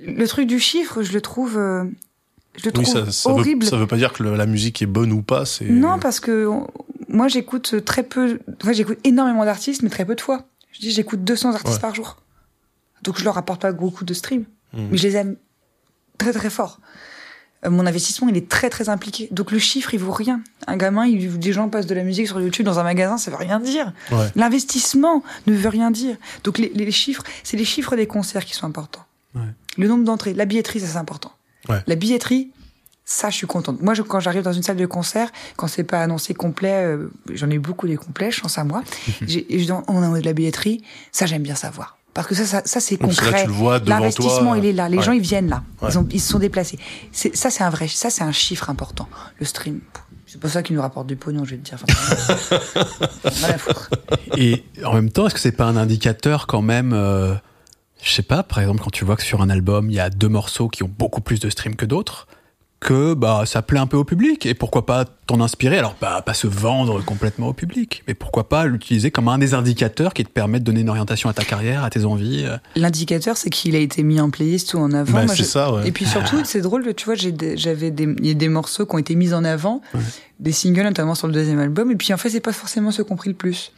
Le 0.00 0.26
truc 0.28 0.46
du 0.46 0.58
chiffre, 0.60 1.02
je 1.02 1.12
le 1.12 1.20
trouve, 1.20 1.56
euh, 1.58 1.84
je 2.56 2.64
le 2.68 2.72
Oui, 2.76 2.84
trouve 2.84 3.04
ça, 3.06 3.10
ça, 3.12 3.30
horrible. 3.30 3.64
veut, 3.64 3.70
ça 3.70 3.76
veut 3.76 3.86
pas 3.86 3.96
dire 3.96 4.12
que 4.12 4.22
le- 4.22 4.36
la 4.36 4.46
musique 4.46 4.80
est 4.82 4.86
bonne 4.86 5.12
ou 5.12 5.22
pas. 5.22 5.44
C'est. 5.44 5.64
Non, 5.66 5.98
parce 5.98 6.20
que 6.20 6.46
on- 6.46 6.66
moi, 7.08 7.28
j'écoute 7.28 7.84
très 7.84 8.02
peu. 8.02 8.38
Enfin, 8.62 8.72
j'écoute 8.72 8.98
énormément 9.04 9.44
d'artistes, 9.44 9.82
mais 9.82 9.90
très 9.90 10.04
peu 10.04 10.14
de 10.14 10.20
fois. 10.20 10.44
Je 10.72 10.80
dis, 10.80 10.90
j'écoute 10.92 11.24
200 11.24 11.54
artistes 11.54 11.74
Ouais. 11.76 11.80
par 11.80 11.94
jour. 11.94 12.16
Donc, 13.02 13.18
je 13.18 13.24
leur 13.24 13.38
apporte 13.38 13.62
pas 13.62 13.72
beaucoup 13.72 14.04
de 14.04 14.14
streams, 14.14 14.44
Mhm. 14.72 14.88
mais 14.90 14.96
je 14.98 15.02
les 15.04 15.16
aime 15.16 15.36
très 16.18 16.32
très 16.32 16.50
fort. 16.50 16.78
Euh, 17.66 17.70
Mon 17.70 17.86
investissement, 17.86 18.28
il 18.28 18.36
est 18.36 18.48
très 18.48 18.70
très 18.70 18.88
impliqué. 18.88 19.28
Donc 19.32 19.50
le 19.50 19.58
chiffre, 19.58 19.92
il 19.92 19.98
vaut 19.98 20.12
rien. 20.12 20.40
Un 20.68 20.76
gamin, 20.76 21.06
il, 21.06 21.38
des 21.40 21.52
gens 21.52 21.68
passent 21.68 21.86
de 21.86 21.94
la 21.94 22.04
musique 22.04 22.28
sur 22.28 22.40
YouTube 22.40 22.64
dans 22.64 22.78
un 22.78 22.84
magasin, 22.84 23.18
ça 23.18 23.32
veut 23.32 23.36
rien 23.36 23.58
dire. 23.58 23.92
Ouais. 24.12 24.28
L'investissement 24.36 25.24
ne 25.48 25.54
veut 25.54 25.68
rien 25.68 25.90
dire. 25.90 26.16
Donc 26.44 26.58
les, 26.58 26.68
les 26.72 26.90
chiffres, 26.92 27.24
c'est 27.42 27.56
les 27.56 27.64
chiffres 27.64 27.96
des 27.96 28.06
concerts 28.06 28.44
qui 28.44 28.54
sont 28.54 28.66
importants. 28.66 29.04
Ouais. 29.34 29.42
Le 29.78 29.88
nombre 29.88 30.04
d'entrées, 30.04 30.34
la 30.34 30.44
billetterie, 30.44 30.80
ça 30.80 30.86
c'est 30.86 30.96
important. 30.98 31.32
Ouais. 31.68 31.82
La 31.86 31.94
billetterie, 31.94 32.50
ça 33.04 33.30
je 33.30 33.36
suis 33.36 33.46
contente. 33.46 33.80
Moi, 33.80 33.94
je, 33.94 34.02
quand 34.02 34.20
j'arrive 34.20 34.42
dans 34.42 34.52
une 34.52 34.62
salle 34.62 34.76
de 34.76 34.86
concert, 34.86 35.30
quand 35.56 35.66
c'est 35.68 35.84
pas 35.84 36.02
annoncé 36.02 36.34
complet, 36.34 36.84
euh, 36.84 37.10
j'en 37.32 37.48
ai 37.50 37.58
beaucoup 37.58 37.86
des 37.86 37.96
complets, 37.96 38.30
chance 38.30 38.58
à 38.58 38.64
moi. 38.64 38.82
j'ai, 39.26 39.46
je 39.50 39.72
on 39.88 40.12
a 40.14 40.20
de 40.20 40.24
la 40.24 40.32
billetterie, 40.34 40.82
ça 41.12 41.24
j'aime 41.26 41.42
bien 41.42 41.54
savoir. 41.54 41.96
Parce 42.14 42.26
que 42.26 42.34
ça, 42.34 42.44
ça, 42.46 42.62
ça 42.64 42.80
c'est 42.80 42.96
Parce 42.96 43.16
que 43.16 43.24
là, 43.26 43.30
concret. 43.30 43.42
tu 43.42 43.48
le 43.48 43.54
vois 43.54 43.78
devant 43.78 43.98
L'investissement, 43.98 44.54
il 44.56 44.64
est 44.64 44.72
là. 44.72 44.88
Les 44.88 44.96
Ouais. 44.96 45.02
gens, 45.04 45.12
ils 45.12 45.20
viennent 45.20 45.48
là. 45.48 45.62
Ouais. 45.80 45.88
Ils, 45.92 45.98
ont, 45.98 46.08
ils 46.10 46.20
se 46.20 46.30
sont 46.32 46.38
déplacés. 46.40 46.78
C'est, 47.12 47.36
ça, 47.36 47.48
c'est 47.50 47.62
un 47.62 47.70
vrai, 47.70 47.86
ça, 47.86 48.10
c'est 48.10 48.24
un 48.24 48.32
chiffre 48.32 48.68
important. 48.70 49.08
Le 49.38 49.46
stream. 49.46 49.80
C'est 50.26 50.40
pas 50.40 50.48
ça 50.48 50.62
qui 50.64 50.72
nous 50.72 50.82
rapporte 50.82 51.06
du 51.06 51.14
pognon, 51.16 51.44
je 51.44 51.52
vais 51.52 51.56
te 51.58 51.64
dire. 51.64 51.78
Enfin, 51.80 52.56
rien 53.24 53.50
à 53.54 53.58
foutre. 53.58 53.90
Et 54.36 54.64
en 54.84 54.94
même 54.94 55.10
temps, 55.10 55.26
est-ce 55.26 55.34
que 55.34 55.40
c'est 55.40 55.52
pas 55.52 55.64
un 55.66 55.76
indicateur 55.76 56.46
quand 56.46 56.60
même 56.62 56.92
euh, 56.92 57.34
Je 58.02 58.10
sais 58.10 58.22
pas, 58.22 58.42
par 58.42 58.60
exemple, 58.60 58.80
quand 58.82 58.90
tu 58.90 59.04
vois 59.04 59.16
que 59.16 59.22
sur 59.22 59.42
un 59.42 59.50
album, 59.50 59.90
il 59.90 59.94
y 59.94 60.00
a 60.00 60.10
deux 60.10 60.28
morceaux 60.28 60.68
qui 60.68 60.82
ont 60.82 60.90
beaucoup 60.98 61.20
plus 61.20 61.40
de 61.40 61.50
streams 61.50 61.76
que 61.76 61.86
d'autres, 61.86 62.28
que 62.80 63.14
bah 63.14 63.42
ça 63.44 63.60
plaît 63.62 63.80
un 63.80 63.86
peu 63.88 63.96
au 63.96 64.04
public. 64.04 64.46
Et 64.46 64.54
pourquoi 64.54 64.86
pas 64.86 65.04
t'en 65.26 65.40
inspirer? 65.40 65.78
Alors, 65.78 65.96
bah, 66.00 66.22
pas 66.24 66.32
se 66.32 66.46
vendre 66.46 67.04
complètement 67.04 67.48
au 67.48 67.52
public, 67.52 68.02
mais 68.06 68.14
pourquoi 68.14 68.48
pas 68.48 68.66
l'utiliser 68.66 69.10
comme 69.10 69.28
un 69.28 69.36
des 69.38 69.52
indicateurs 69.54 70.14
qui 70.14 70.24
te 70.24 70.30
permet 70.30 70.60
de 70.60 70.64
donner 70.64 70.80
une 70.82 70.88
orientation 70.88 71.28
à 71.28 71.32
ta 71.34 71.44
carrière, 71.44 71.82
à 71.84 71.90
tes 71.90 72.04
envies. 72.04 72.44
euh. 72.46 72.56
L'indicateur, 72.76 73.36
c'est 73.36 73.50
qu'il 73.50 73.74
a 73.74 73.78
été 73.80 74.02
mis 74.04 74.20
en 74.20 74.30
playlist 74.30 74.72
ou 74.74 74.78
en 74.78 74.92
avant. 74.92 75.12
Bah, 75.12 75.24
Moi, 75.24 75.34
c'est 75.34 75.42
je- 75.42 75.48
ça, 75.48 75.72
ouais. 75.72 75.88
Et 75.88 75.92
puis 75.92 76.06
surtout, 76.06 76.40
c'est 76.44 76.60
drôle, 76.60 76.94
tu 76.94 77.04
vois, 77.04 77.14
j'ai 77.16 77.32
des- 77.32 77.56
j'avais 77.56 77.90
des, 77.90 78.04
il 78.20 78.26
y 78.26 78.30
a 78.30 78.34
des 78.34 78.48
morceaux 78.48 78.86
qui 78.86 78.94
ont 78.94 78.98
été 78.98 79.16
mis 79.16 79.34
en 79.34 79.44
avant, 79.44 79.82
des 80.40 80.52
singles 80.52 80.84
notamment 80.84 81.16
sur 81.16 81.26
le 81.26 81.32
deuxième 81.32 81.58
album, 81.58 81.90
et 81.90 81.96
puis 81.96 82.12
en 82.14 82.16
fait, 82.16 82.30
c'est 82.30 82.38
pas 82.40 82.52
forcément 82.52 82.92
ceux 82.92 83.02
qui 83.02 83.12
ont 83.12 83.16
pris 83.16 83.28
le 83.30 83.34
plus. 83.36 83.72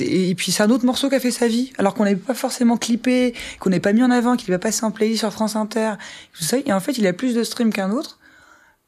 Et 0.00 0.34
puis 0.34 0.50
c'est 0.52 0.62
un 0.64 0.70
autre 0.70 0.84
morceau 0.84 1.08
qui 1.08 1.14
a 1.14 1.20
fait 1.20 1.30
sa 1.30 1.46
vie, 1.48 1.72
alors 1.78 1.94
qu'on 1.94 2.02
n'avait 2.04 2.16
pas 2.16 2.34
forcément 2.34 2.76
clippé, 2.76 3.32
qu'on 3.60 3.70
n'avait 3.70 3.80
pas 3.80 3.92
mis 3.92 4.02
en 4.02 4.10
avant, 4.10 4.36
qu'il 4.36 4.50
va 4.50 4.58
passer 4.58 4.84
en 4.84 4.90
playlist 4.90 5.20
sur 5.20 5.32
France 5.32 5.54
Inter, 5.56 5.92
tout 6.36 6.42
ça, 6.44 6.56
et 6.64 6.72
en 6.72 6.80
fait, 6.80 6.98
il 6.98 7.06
a 7.06 7.12
plus 7.12 7.34
de 7.34 7.42
streams 7.44 7.72
qu'un 7.72 7.90
autre, 7.92 8.18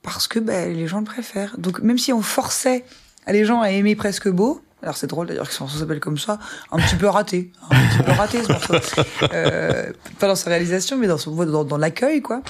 parce 0.03 0.27
que 0.29 0.39
bah, 0.39 0.67
les 0.67 0.87
gens 0.87 0.99
le 1.01 1.05
préfèrent. 1.05 1.55
Donc 1.59 1.81
même 1.81 1.99
si 1.99 2.13
on 2.13 2.23
forçait 2.23 2.85
les 3.29 3.45
gens 3.45 3.61
à 3.61 3.71
aimer 3.71 3.95
Presque 3.97 4.29
Beau, 4.29 4.61
alors 4.83 4.97
c'est 4.97 5.07
drôle 5.07 5.29
d'ailleurs 5.29 5.49
que 5.49 5.55
ce 5.55 5.63
morceau 5.63 5.79
s'appelle 5.79 6.01
comme 6.01 6.19
ça, 6.19 6.39
un 6.73 6.79
petit 6.79 6.97
peu 6.97 7.07
raté, 7.07 7.53
un 7.71 7.77
petit 7.89 8.03
peu 8.03 8.11
raté 8.13 8.43
ce 8.43 8.49
morceau. 8.53 8.75
Euh, 9.33 9.93
pas 10.19 10.27
dans 10.27 10.35
sa 10.35 10.51
réalisation, 10.51 10.99
mais 10.99 11.07
dans 11.07 11.19
son 11.19 11.35
dans, 11.47 11.65
dans 11.65 11.77
l'accueil, 11.79 12.21
quoi. 12.21 12.43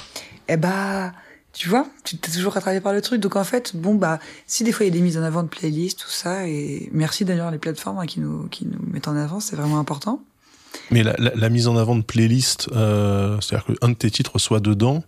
Eh 0.47 0.57
bah, 0.57 1.13
tu 1.53 1.69
vois, 1.69 1.85
tu 2.03 2.17
t'es 2.17 2.31
toujours 2.31 2.53
rattrapé 2.53 2.81
par 2.81 2.91
le 2.93 3.01
truc. 3.01 3.21
Donc 3.21 3.35
en 3.35 3.43
fait, 3.43 3.75
bon 3.75 3.93
bah, 3.93 4.17
si 4.47 4.63
des 4.63 4.71
fois 4.71 4.85
il 4.85 4.89
y 4.89 4.91
a 4.91 4.95
des 4.95 5.01
mises 5.03 5.17
en 5.19 5.23
avant 5.23 5.43
de 5.43 5.47
playlists, 5.47 5.99
tout 5.99 6.09
ça, 6.09 6.47
et 6.47 6.89
merci 6.91 7.23
d'ailleurs 7.25 7.51
les 7.51 7.59
plateformes 7.59 7.99
hein, 7.99 8.07
qui 8.07 8.19
nous 8.19 8.47
qui 8.47 8.65
nous 8.65 8.79
mettent 8.91 9.07
en 9.07 9.15
avant, 9.15 9.39
c'est 9.39 9.55
vraiment 9.55 9.77
important. 9.77 10.19
Mais 10.89 11.03
la, 11.03 11.13
la- 11.19 11.35
la 11.35 11.49
mise 11.49 11.67
en 11.67 11.77
avant 11.77 11.95
de 11.95 12.01
playlist, 12.01 12.67
euh, 12.71 13.37
c'est-à-dire 13.39 13.67
qu'un 13.79 13.89
de 13.89 13.93
tes 13.93 14.09
titres 14.09 14.39
soit 14.39 14.59
dedans, 14.59 15.03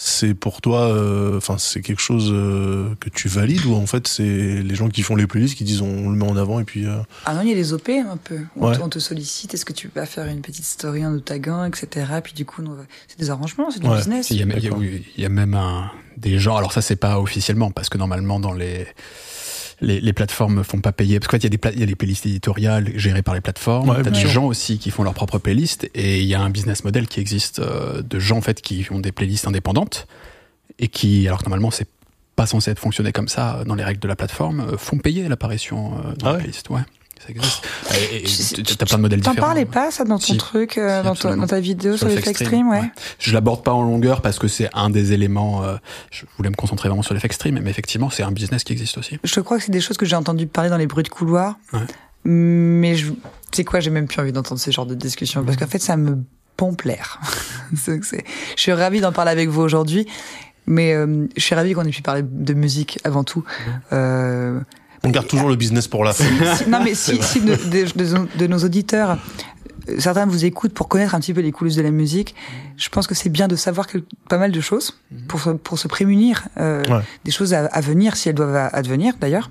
c'est 0.00 0.32
pour 0.34 0.60
toi, 0.60 0.82
euh, 0.92 1.38
enfin 1.38 1.56
c'est 1.58 1.80
quelque 1.82 2.00
chose 2.00 2.30
euh, 2.32 2.94
que 3.00 3.08
tu 3.10 3.26
valides 3.26 3.64
ou 3.66 3.74
en 3.74 3.84
fait 3.86 4.06
c'est 4.06 4.22
les 4.62 4.74
gens 4.76 4.88
qui 4.88 5.02
font 5.02 5.16
les 5.16 5.26
playlists 5.26 5.56
qui 5.56 5.64
disent 5.64 5.82
on 5.82 6.08
le 6.08 6.14
met 6.16 6.24
en 6.24 6.36
avant 6.36 6.60
et 6.60 6.64
puis 6.64 6.86
euh, 6.86 6.98
Ah 7.26 7.34
non, 7.34 7.42
il 7.42 7.48
y 7.48 7.52
a 7.52 7.56
des 7.56 7.72
OP 7.72 7.88
un 7.88 8.16
peu. 8.16 8.38
On, 8.56 8.68
Ouais. 8.68 8.76
te, 8.76 8.80
on 8.82 8.88
te 8.88 9.00
sollicite, 9.00 9.54
est-ce 9.54 9.64
que 9.64 9.72
tu 9.72 9.90
vas 9.92 10.06
faire 10.06 10.26
une 10.28 10.40
petite 10.40 10.64
story 10.64 11.04
en 11.04 11.10
nous 11.10 11.18
taguant, 11.20 11.64
etc. 11.64 12.06
Puis 12.22 12.32
du 12.32 12.44
coup, 12.44 12.62
c'est 13.08 13.18
des 13.18 13.30
arrangements, 13.30 13.72
c'est 13.72 13.80
du 13.80 13.88
Ouais. 13.88 13.96
business. 13.96 14.30
Il 14.30 14.36
y 14.36 14.42
a, 14.42 14.44
il 14.44 14.48
y 14.50 14.52
a- 14.52 14.60
D'accord. 14.60 14.78
oui, 14.78 15.04
il 15.16 15.22
y 15.22 15.26
a 15.26 15.30
même 15.30 15.54
un, 15.54 15.90
des 16.16 16.38
gens, 16.38 16.56
alors 16.56 16.72
ça 16.72 16.80
c'est 16.80 16.94
pas 16.96 17.18
officiellement, 17.18 17.72
parce 17.72 17.88
que 17.88 17.98
normalement 17.98 18.38
dans 18.38 18.52
les, 18.54 18.86
les, 19.80 20.00
les 20.00 20.12
plateformes 20.12 20.64
font 20.64 20.80
pas 20.80 20.92
payer, 20.92 21.20
parce 21.20 21.28
qu'en 21.28 21.38
fait 21.38 21.46
il 21.46 21.52
y 21.52 21.54
a 21.54 21.70
des, 21.70 21.76
il 21.76 21.80
y 21.80 21.82
a 21.82 21.86
des 21.86 21.94
playlists 21.94 22.26
éditoriales 22.26 22.90
gérées 22.96 23.22
par 23.22 23.34
les 23.34 23.40
plateformes, 23.40 23.88
Ouais, 23.90 24.02
t'as 24.02 24.10
des 24.10 24.18
sûr. 24.20 24.28
gens 24.30 24.44
aussi 24.46 24.78
qui 24.78 24.90
font 24.90 25.02
leurs 25.04 25.14
propres 25.14 25.38
playlists, 25.38 25.88
et 25.94 26.20
il 26.20 26.26
y 26.26 26.34
a 26.34 26.40
un 26.40 26.50
business 26.50 26.84
model 26.84 27.06
qui 27.06 27.20
existe 27.20 27.58
euh, 27.60 28.02
de 28.02 28.18
gens 28.18 28.38
en 28.38 28.40
fait 28.42 28.60
qui 28.60 28.86
ont 28.90 28.98
des 29.00 29.12
playlists 29.12 29.46
indépendantes, 29.46 30.06
et 30.78 30.88
qui, 30.88 31.26
alors 31.26 31.38
que 31.40 31.44
normalement 31.44 31.70
c'est 31.70 31.88
pas 32.36 32.46
censé 32.46 32.70
être 32.70 32.78
fonctionné 32.78 33.10
comme 33.12 33.26
ça 33.28 33.64
dans 33.66 33.74
les 33.74 33.82
règles 33.84 34.00
de 34.00 34.08
la 34.08 34.14
plateforme, 34.16 34.60
euh, 34.60 34.76
font 34.78 34.98
payer 34.98 35.28
l'apparition 35.28 35.94
euh, 35.98 36.14
dans 36.14 36.26
Ah 36.26 36.30
la 36.30 36.32
ouais. 36.32 36.38
playlist, 36.38 36.70
ouais. 36.70 36.80
Ça 37.20 37.28
existe. 37.30 37.62
Et- 38.12 38.60
et 38.60 38.62
T'as 38.76 38.86
plein 38.86 38.96
de 38.98 39.02
modèles 39.02 39.20
T'en 39.20 39.30
différents. 39.32 39.46
parlais 39.48 39.64
pas, 39.64 39.90
ça, 39.90 40.04
dans 40.04 40.18
ton 40.18 40.24
Si. 40.26 40.36
truc, 40.36 40.78
euh, 40.78 40.88
Si, 40.88 40.96
dans, 40.96 41.02
ton- 41.02 41.10
absolument. 41.10 41.42
dans 41.42 41.46
ta 41.48 41.60
vidéo 41.60 41.96
sur, 41.96 42.08
le 42.08 42.14
l'effet 42.14 42.30
extreme, 42.30 42.68
ouais. 42.68 42.82
Je 43.18 43.32
l'aborde 43.32 43.62
pas 43.64 43.72
en 43.72 43.82
longueur 43.82 44.22
parce 44.22 44.38
que 44.38 44.48
c'est 44.48 44.68
un 44.74 44.90
des 44.90 45.12
éléments. 45.12 45.62
euh, 45.64 45.76
je 46.10 46.24
voulais 46.36 46.50
me 46.50 46.54
concentrer 46.54 46.88
vraiment 46.88 47.02
sur 47.02 47.14
l'effet 47.14 47.26
extreme, 47.26 47.60
mais 47.62 47.70
effectivement, 47.70 48.08
c'est 48.10 48.22
un 48.22 48.30
business 48.32 48.64
qui 48.64 48.72
existe 48.72 48.96
aussi. 48.98 49.18
Je 49.24 49.40
crois 49.40 49.58
que 49.58 49.64
c'est 49.64 49.72
des 49.72 49.80
choses 49.80 49.96
que 49.96 50.06
j'ai 50.06 50.16
entendu 50.16 50.46
parler 50.46 50.70
dans 50.70 50.76
les 50.76 50.86
bruits 50.86 51.04
de 51.04 51.08
couloir. 51.08 51.58
Ouais. 51.72 51.80
Mais 52.24 52.94
je, 52.94 53.10
tu 53.10 53.16
sais 53.52 53.64
quoi, 53.64 53.80
j'ai 53.80 53.90
même 53.90 54.06
plus 54.06 54.20
envie 54.20 54.32
d'entendre 54.32 54.60
ce 54.60 54.70
genre 54.70 54.86
de 54.86 54.94
discussion 54.94 55.44
parce 55.44 55.56
qu'en 55.56 55.66
fait, 55.66 55.78
ça 55.80 55.96
me 55.96 56.18
pompe 56.56 56.82
l'air. 56.82 57.20
C'est- 57.76 58.02
c'est- 58.04 58.24
je 58.56 58.60
suis 58.62 58.72
ravie 58.72 59.00
d'en 59.00 59.12
parler 59.12 59.30
avec 59.30 59.48
vous 59.48 59.60
aujourd'hui. 59.60 60.06
Mais 60.66 60.92
euh, 60.92 61.26
je 61.36 61.40
suis 61.42 61.54
ravie 61.54 61.72
qu'on 61.72 61.84
ait 61.84 61.90
pu 61.90 62.02
parler 62.02 62.22
de 62.22 62.52
musique 62.54 62.98
avant 63.04 63.24
tout. 63.24 63.42
Euh, 63.92 64.60
on 65.04 65.10
garde 65.10 65.26
toujours 65.26 65.48
le 65.48 65.56
business 65.56 65.86
pour 65.88 66.04
la 66.04 66.12
fin. 66.12 66.24
si- 66.56 66.68
non, 66.68 66.80
mais 66.82 66.94
si, 66.94 67.22
si 67.22 67.40
de, 67.40 67.54
de- 67.54 68.38
de- 68.38 68.46
nos 68.46 68.58
auditeurs, 68.58 69.18
euh, 69.88 69.96
certains 69.98 70.26
vous 70.26 70.44
écoutent 70.44 70.74
pour 70.74 70.88
connaître 70.88 71.14
un 71.14 71.20
petit 71.20 71.32
peu 71.34 71.40
les 71.40 71.52
coulisses 71.52 71.76
de 71.76 71.82
la 71.82 71.90
musique, 71.90 72.34
je 72.76 72.88
pense 72.88 73.06
que 73.06 73.14
c'est 73.14 73.28
bien 73.30 73.48
de 73.48 73.56
savoir 73.56 73.86
quel- 73.86 74.02
pas 74.28 74.38
mal 74.38 74.52
de 74.52 74.60
choses 74.60 74.98
pour, 75.28 75.40
se- 75.40 75.50
pour 75.50 75.78
se 75.78 75.88
prémunir 75.88 76.48
euh, 76.58 76.82
Ouais. 76.88 77.02
des 77.24 77.30
choses 77.30 77.54
à, 77.54 77.66
à 77.66 77.80
venir, 77.80 78.16
si 78.16 78.28
elles 78.28 78.34
doivent 78.34 78.70
advenir 78.72 79.14
d'ailleurs. 79.20 79.50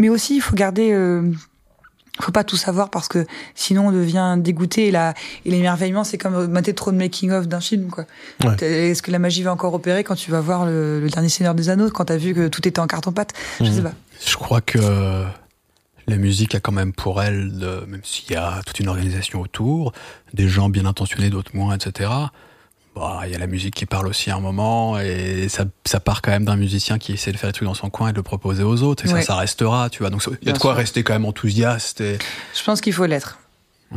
Mais 0.00 0.08
aussi, 0.08 0.36
il 0.36 0.40
faut 0.40 0.54
garder... 0.54 0.90
Euh, 0.92 1.32
faut 2.20 2.32
pas 2.32 2.44
tout 2.44 2.56
savoir 2.56 2.90
parce 2.90 3.08
que 3.08 3.26
sinon 3.54 3.88
on 3.88 3.92
devient 3.92 4.36
dégoûté 4.38 4.88
et, 4.88 4.90
la, 4.90 5.14
et 5.44 5.50
l'émerveillement 5.50 6.04
c'est 6.04 6.18
comme 6.18 6.46
mater 6.48 6.74
trop 6.74 6.90
de 6.92 6.96
making 6.96 7.30
of 7.30 7.46
d'un 7.48 7.60
film 7.60 7.88
quoi. 7.90 8.04
Ouais. 8.44 8.56
Est-ce 8.64 9.02
que 9.02 9.10
la 9.10 9.18
magie 9.18 9.42
va 9.42 9.52
encore 9.52 9.74
opérer 9.74 10.04
quand 10.04 10.14
tu 10.16 10.30
vas 10.30 10.40
voir 10.40 10.66
le, 10.66 11.00
le 11.00 11.08
dernier 11.10 11.28
Seigneur 11.28 11.54
des 11.54 11.68
Anneaux 11.70 11.90
quand 11.90 12.06
t'as 12.06 12.16
vu 12.16 12.34
que 12.34 12.48
tout 12.48 12.66
était 12.66 12.80
en 12.80 12.86
carton 12.86 13.12
pâte 13.12 13.32
Je 13.60 13.64
Mhm. 13.64 13.72
sais 13.72 13.82
pas. 13.82 13.92
Je 14.26 14.34
crois 14.36 14.60
que 14.60 14.78
la 16.06 16.16
musique 16.16 16.54
a 16.54 16.60
quand 16.60 16.72
même 16.72 16.92
pour 16.92 17.22
elle, 17.22 17.56
de- 17.58 17.84
même 17.86 18.00
s'il 18.02 18.32
y 18.32 18.36
a 18.36 18.60
toute 18.66 18.80
une 18.80 18.88
organisation 18.88 19.40
autour, 19.40 19.92
des 20.34 20.48
gens 20.48 20.68
bien 20.70 20.86
intentionnés, 20.86 21.28
d'autres 21.30 21.54
moins, 21.54 21.76
etc. 21.76 22.10
Bah, 22.98 23.20
il 23.26 23.30
y 23.32 23.34
a 23.34 23.38
la 23.38 23.46
musique 23.46 23.74
qui 23.74 23.86
parle 23.86 24.06
aussi 24.08 24.30
à 24.30 24.36
un 24.36 24.40
moment, 24.40 24.98
et 24.98 25.48
ça, 25.48 25.64
ça 25.84 26.00
part 26.00 26.20
quand 26.22 26.30
même 26.30 26.44
d'un 26.44 26.56
musicien 26.56 26.98
qui 26.98 27.12
essaie 27.12 27.30
de 27.32 27.36
faire 27.36 27.48
des 27.48 27.52
trucs 27.54 27.68
dans 27.68 27.74
son 27.74 27.90
coin 27.90 28.08
et 28.08 28.12
de 28.12 28.16
le 28.16 28.22
proposer 28.22 28.62
aux 28.62 28.82
autres, 28.82 29.06
et 29.06 29.12
Ouais. 29.12 29.20
ça, 29.20 29.28
ça 29.28 29.36
restera, 29.36 29.88
tu 29.90 30.00
vois. 30.02 30.10
Donc 30.10 30.22
il 30.42 30.48
y 30.48 30.50
a 30.50 30.54
de 30.54 30.58
quoi 30.58 30.72
sûr. 30.72 30.78
rester 30.78 31.02
quand 31.04 31.12
même 31.12 31.24
enthousiaste. 31.24 32.00
Et... 32.00 32.18
Je 32.56 32.64
pense 32.64 32.80
qu'il 32.80 32.92
faut 32.92 33.06
l'être. 33.06 33.38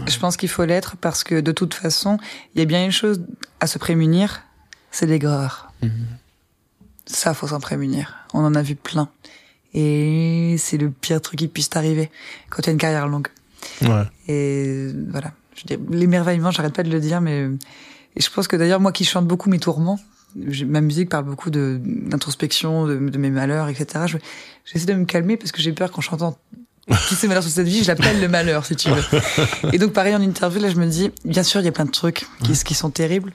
Je 0.08 0.18
pense 0.20 0.38
qu'il 0.38 0.48
faut 0.50 0.64
l'être 0.64 0.96
parce 0.96 1.24
que 1.24 1.42
de 1.42 1.52
toute 1.52 1.74
façon, 1.74 2.18
il 2.56 2.60
y 2.60 2.62
a 2.62 2.66
bien 2.66 2.86
une 2.86 2.92
chose 2.94 3.22
à 3.60 3.68
se 3.68 3.78
prémunir, 3.78 4.42
c'est 4.92 5.06
l'aigreur. 5.06 5.74
Ça, 7.06 7.34
faut 7.34 7.48
s'en 7.48 7.60
prémunir. 7.60 8.16
On 8.34 8.40
en 8.46 8.56
a 8.56 8.62
vu 8.62 8.76
plein. 8.76 9.10
Et 9.74 10.56
c'est 10.58 10.78
le 10.78 10.90
pire 10.92 11.20
truc 11.22 11.40
qui 11.40 11.48
puisse 11.48 11.70
t'arriver 11.70 12.10
quand 12.50 12.62
tu 12.62 12.70
as 12.70 12.74
une 12.74 12.78
carrière 12.78 13.08
longue. 13.08 13.28
Ouais. 13.82 14.04
Et 14.28 14.88
voilà. 15.10 15.32
Je 15.56 15.64
dis, 15.76 15.78
l'émerveillement, 15.90 16.52
j'arrête 16.52 16.74
pas 16.74 16.84
de 16.84 16.90
le 16.92 17.00
dire, 17.02 17.20
mais 17.20 17.48
et 18.16 18.22
je 18.22 18.30
pense 18.30 18.48
que 18.48 18.56
d'ailleurs, 18.56 18.80
moi 18.80 18.92
qui 18.92 19.06
chante 19.06 19.26
beaucoup 19.28 19.50
mes 19.50 19.60
tourments, 19.60 20.00
ma 20.66 20.82
musique 20.82 21.10
parle 21.10 21.26
beaucoup 21.26 21.50
d'introspection, 21.50 22.86
de, 22.88 22.96
de 22.98 23.18
mes 23.18 23.30
malheurs, 23.30 23.70
etc. 23.70 24.06
Je- 24.08 24.18
J'essaie 24.66 24.86
de 24.86 24.94
me 24.94 25.06
calmer 25.06 25.38
parce 25.38 25.52
que 25.52 25.62
j'ai 25.62 25.72
peur 25.74 25.92
qu'en 25.92 26.02
chantant 26.02 26.38
tous 26.88 27.16
ces 27.16 27.28
malheurs 27.28 27.44
sur 27.44 27.52
cette 27.52 27.68
vie, 27.68 27.84
je 27.84 27.88
l'appelle 27.88 28.20
le 28.22 28.28
malheur, 28.28 28.66
si 28.66 28.76
tu 28.76 28.90
veux. 28.90 29.04
Et 29.74 29.78
donc, 29.78 29.92
pareil, 29.94 30.16
en 30.16 30.22
interview, 30.22 30.62
là, 30.62 30.70
je 30.70 30.76
me 30.76 30.86
dis, 30.88 31.12
bien 31.26 31.44
sûr, 31.44 31.62
il 31.62 31.66
y 31.66 31.68
a 31.68 31.72
plein 31.72 31.86
de 31.86 31.92
trucs 31.92 32.26
qui, 32.44 32.54
qui 32.54 32.74
sont 32.74 32.90
terribles. 32.90 33.34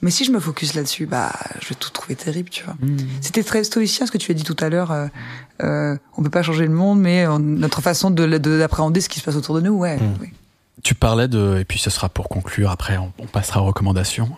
Mais 0.00 0.10
si 0.12 0.24
je 0.24 0.30
me 0.30 0.38
focus 0.40 0.74
là-dessus, 0.74 1.06
bah, 1.06 1.32
je 1.60 1.68
vais 1.70 1.74
tout 1.74 1.90
trouver 1.90 2.14
terrible, 2.16 2.50
tu 2.50 2.64
vois. 2.64 2.76
C'était 3.20 3.42
très 3.42 3.64
stoïcien 3.64 4.06
ce 4.06 4.12
que 4.12 4.18
tu 4.18 4.30
as 4.30 4.34
dit 4.34 4.44
tout 4.44 4.56
à 4.60 4.68
l'heure. 4.68 4.92
Euh, 4.92 5.06
euh, 5.64 5.96
on 6.16 6.22
peut 6.22 6.30
pas 6.30 6.42
changer 6.42 6.66
le 6.66 6.72
monde, 6.72 7.00
mais 7.00 7.26
on- 7.26 7.38
notre 7.40 7.80
façon 7.82 8.10
de, 8.10 8.26
de- 8.26 8.58
d'appréhender 8.58 9.00
ce 9.00 9.08
qui 9.08 9.18
se 9.20 9.24
passe 9.24 9.34
autour 9.36 9.56
de 9.56 9.60
nous, 9.60 9.72
ouais. 9.74 9.98
oui. 10.20 10.28
Tu 10.82 10.94
parlais 10.94 11.28
de, 11.28 11.58
et 11.58 11.64
puis 11.64 11.78
ce 11.78 11.90
sera 11.90 12.08
pour 12.08 12.28
conclure, 12.28 12.70
après 12.70 12.96
on, 12.98 13.12
on 13.18 13.26
passera 13.26 13.60
aux 13.62 13.66
recommandations. 13.66 14.30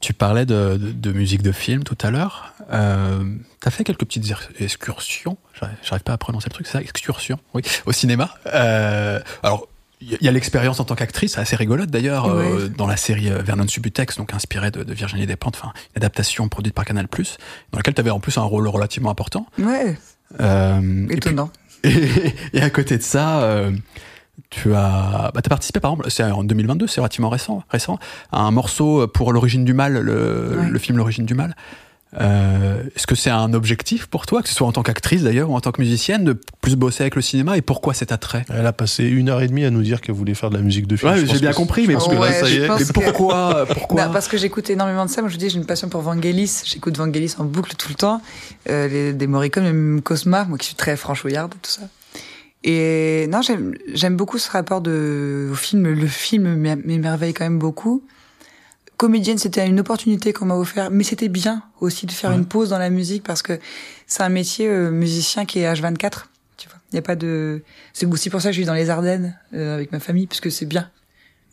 Tu 0.00 0.12
parlais 0.12 0.44
de, 0.46 0.76
de, 0.80 0.92
de 0.92 1.12
musique 1.12 1.42
de 1.42 1.52
film 1.52 1.82
tout 1.84 1.96
à 2.02 2.10
l'heure. 2.10 2.52
Euh, 2.72 3.24
T'as 3.60 3.70
fait 3.70 3.82
quelques 3.84 4.00
petites 4.04 4.26
excursions, 4.60 5.38
j'arrive 5.82 6.02
pas 6.04 6.12
à 6.12 6.18
prononcer 6.18 6.48
le 6.48 6.54
truc, 6.54 6.66
c'est 6.66 6.74
ça, 6.74 6.80
excursion, 6.82 7.38
oui, 7.54 7.62
au 7.86 7.92
cinéma. 7.92 8.30
Euh, 8.54 9.20
alors, 9.42 9.66
il 10.00 10.16
y 10.20 10.28
a- 10.28 10.30
l'expérience 10.32 10.78
en 10.80 10.84
tant 10.84 10.94
qu'actrice, 10.94 11.38
assez 11.38 11.56
rigolote 11.56 11.90
d'ailleurs, 11.90 12.26
euh, 12.26 12.68
dans 12.68 12.86
la 12.86 12.96
série 12.98 13.30
Vernon 13.30 13.66
Subutex, 13.66 14.18
donc 14.18 14.34
inspirée 14.34 14.70
de, 14.70 14.82
de 14.84 14.94
Virginie 14.94 15.26
Despentes, 15.26 15.56
enfin, 15.60 15.72
une 15.94 16.02
adaptation 16.02 16.48
produite 16.48 16.74
par 16.74 16.84
Canal+, 16.84 17.06
dans 17.72 17.78
laquelle 17.78 17.94
tu 17.94 18.00
avais 18.00 18.10
en 18.10 18.20
plus 18.20 18.36
un 18.38 18.42
rôle 18.42 18.68
relativement 18.68 19.10
important. 19.10 19.46
Ouais, 19.58 19.96
et 20.38 21.06
puis- 21.08 21.16
étonnant. 21.16 21.50
et, 21.84 22.34
et 22.52 22.62
à 22.62 22.70
côté 22.70 22.98
de 22.98 23.02
ça, 23.02 23.40
tu 24.50 24.74
as, 24.74 25.30
bah, 25.34 25.40
as 25.44 25.48
participé 25.48 25.80
par 25.80 25.92
exemple, 25.92 26.10
c'est 26.10 26.22
en 26.24 26.44
2022, 26.44 26.86
c'est 26.86 27.00
relativement 27.00 27.28
récent, 27.30 27.62
récent, 27.70 27.98
à 28.32 28.40
un 28.40 28.50
morceau 28.50 29.06
pour 29.08 29.32
l'origine 29.32 29.64
du 29.64 29.74
mal, 29.74 29.94
le, 29.98 30.56
Ouais. 30.58 30.68
le 30.70 30.78
film 30.78 30.98
L'origine 30.98 31.26
du 31.26 31.34
mal. 31.34 31.54
Euh, 32.18 32.82
Est-ce 32.94 33.06
que 33.06 33.14
c'est 33.16 33.30
un 33.30 33.52
objectif 33.52 34.06
pour 34.06 34.24
toi, 34.26 34.40
que 34.40 34.48
ce 34.48 34.54
soit 34.54 34.66
en 34.66 34.72
tant 34.72 34.82
qu'actrice 34.82 35.22
d'ailleurs 35.24 35.50
ou 35.50 35.56
en 35.56 35.60
tant 35.60 35.72
que 35.72 35.82
musicienne, 35.82 36.24
de 36.24 36.38
plus 36.62 36.76
bosser 36.76 37.02
avec 37.02 37.14
le 37.16 37.20
cinéma 37.20 37.58
et 37.58 37.62
pourquoi 37.62 37.92
cet 37.94 38.12
attrait? 38.12 38.46
Elle 38.48 38.64
a 38.64 38.72
passé 38.72 39.04
une 39.04 39.28
heure 39.28 39.42
et 39.42 39.48
demie 39.48 39.64
à 39.64 39.70
nous 39.70 39.82
dire 39.82 40.00
qu'elle 40.00 40.14
voulait 40.14 40.32
faire 40.34 40.48
de 40.50 40.56
la 40.56 40.62
musique 40.62 40.86
de 40.86 40.96
film. 40.96 41.12
Ouais, 41.12 41.26
j'ai 41.26 41.38
bien 41.40 41.50
que- 41.50 41.56
compris, 41.56 41.86
mais 41.86 41.94
parce 41.94 42.08
que 42.08 42.14
là, 42.14 42.32
ça 42.32 42.48
y 42.48 42.56
est. 42.56 42.68
Mais 42.68 42.84
pourquoi, 42.94 43.66
pourquoi? 43.66 44.04
Bah, 44.06 44.10
parce 44.12 44.28
que 44.28 44.38
j'écoute 44.38 44.70
énormément 44.70 45.04
de 45.04 45.10
ça. 45.10 45.20
Moi, 45.20 45.28
je 45.28 45.34
vous 45.34 45.40
dis, 45.40 45.50
j'ai 45.50 45.58
une 45.58 45.66
passion 45.66 45.88
pour 45.88 46.00
Vangelis. 46.00 46.62
J'écoute 46.64 46.96
Vangelis 46.96 47.34
en 47.38 47.44
boucle 47.44 47.74
tout 47.76 47.88
le 47.90 47.96
temps. 47.96 48.22
Euh, 48.70 48.88
les, 48.88 49.12
des 49.12 49.26
Morricone, 49.26 49.64
même 49.64 50.00
Cosma, 50.00 50.44
moi 50.44 50.56
qui 50.58 50.66
suis 50.68 50.76
très 50.76 50.96
franchouillarde, 50.96 51.52
tout 51.60 51.70
ça. 51.70 51.82
Et 52.68 53.28
non, 53.28 53.40
j'aime 53.94 54.16
beaucoup 54.16 54.38
ce 54.38 54.50
rapport 54.50 54.80
de, 54.80 55.48
au 55.52 55.54
film. 55.54 55.88
Le 55.88 56.06
film 56.08 56.54
m'é- 56.56 56.74
m'émerveille 56.76 57.32
quand 57.32 57.44
même 57.44 57.60
beaucoup. 57.60 58.02
Comédienne, 58.96 59.38
c'était 59.38 59.66
une 59.66 59.78
opportunité 59.78 60.32
qu'on 60.32 60.46
m'a 60.46 60.56
offert, 60.56 60.90
mais 60.90 61.04
c'était 61.04 61.28
bien 61.28 61.62
aussi 61.80 62.06
de 62.06 62.12
faire 62.12 62.32
une 62.32 62.44
pause 62.46 62.70
dans 62.70 62.78
la 62.78 62.90
musique 62.90 63.22
parce 63.22 63.42
que 63.42 63.60
c'est 64.06 64.22
un 64.22 64.30
métier 64.30 64.66
euh, 64.68 64.90
musicien 64.90 65.44
qui 65.44 65.60
est 65.60 65.72
H24. 65.72 66.24
Tu 66.56 66.68
vois, 66.68 66.78
il 66.90 66.96
y 66.96 66.98
a 66.98 67.02
pas 67.02 67.14
de. 67.14 67.62
C'est 67.92 68.06
aussi 68.06 68.30
pour 68.30 68.40
ça 68.40 68.48
que 68.48 68.54
je 68.54 68.60
vis 68.60 68.66
dans 68.66 68.74
les 68.74 68.90
Ardennes 68.90 69.38
euh, 69.54 69.74
avec 69.76 69.92
ma 69.92 70.00
famille, 70.00 70.26
parce 70.26 70.40
que 70.40 70.50
c'est 70.50 70.66
bien. 70.66 70.90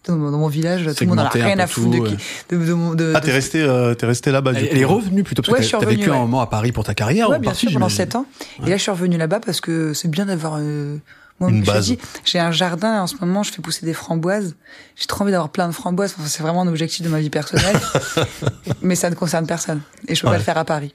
Dans 0.05 0.15
mon, 0.17 0.31
dans 0.31 0.37
mon 0.37 0.47
village, 0.49 0.81
tout 0.97 1.03
le 1.05 1.09
monde 1.09 1.19
en 1.19 1.23
a 1.23 1.31
Segmenter 1.31 1.41
un 1.41 1.45
rien 1.55 1.59
à 1.59 1.67
foutre 1.67 1.89
de, 1.91 1.97
tout, 2.09 2.15
de, 2.57 2.65
de, 2.65 2.73
mon- 2.73 2.93
de- 2.93 3.13
Ah, 3.15 3.21
t'es 3.21 3.31
resté, 3.31 3.61
euh, 3.61 3.93
t'es 3.93 4.05
resté 4.05 4.31
là-bas. 4.31 4.51
Elle, 4.55 4.77
est 4.77 4.83
revenue 4.85 5.23
plutôt 5.23 5.41
parce 5.41 5.57
Ouais, 5.59 5.65
que 5.65 5.71
t'as 5.77 5.85
vécu 5.89 6.09
un 6.11 6.17
moment 6.19 6.41
à 6.41 6.47
Paris 6.47 6.71
pour 6.73 6.83
ta 6.83 6.93
carrière. 6.93 7.29
Ouais, 7.29 7.37
en 7.37 7.39
bien 7.39 7.51
partie, 7.51 7.67
sûr, 7.67 7.73
pendant 7.73 7.87
j'imagine. 7.87 8.11
sept 8.11 8.15
ans. 8.15 8.25
Et 8.65 8.69
là, 8.69 8.75
je 8.77 8.81
suis 8.81 8.91
revenue 8.91 9.17
là-bas 9.17 9.39
parce 9.39 9.61
que 9.61 9.93
c'est 9.93 10.09
bien 10.09 10.25
d'avoir 10.25 10.57
euh, 10.59 10.97
moi, 11.39 11.49
Une 11.49 11.63
base. 11.63 11.93
J'ai 12.25 12.39
un 12.39 12.51
jardin 12.51 13.01
en 13.01 13.07
ce 13.07 13.15
moment, 13.21 13.43
je 13.43 13.51
fais 13.53 13.61
pousser 13.61 13.85
des 13.85 13.93
framboises. 13.93 14.55
J'ai 14.97 15.05
trop 15.07 15.23
envie 15.23 15.31
d'avoir 15.31 15.49
plein 15.49 15.67
de 15.67 15.73
framboises. 15.73 16.15
Enfin, 16.19 16.27
c'est 16.27 16.43
vraiment 16.43 16.61
un 16.63 16.67
objectif 16.67 17.01
de 17.01 17.09
ma 17.09 17.19
vie 17.21 17.29
personnelle, 17.29 17.79
mais 18.81 18.95
ça 18.95 19.09
ne 19.09 19.15
concerne 19.15 19.47
personne. 19.47 19.81
Et 20.07 20.15
je 20.15 20.21
peux 20.21 20.27
Ouais. 20.27 20.33
pas 20.33 20.37
le 20.37 20.43
faire 20.43 20.57
à 20.57 20.65
Paris. 20.65 20.93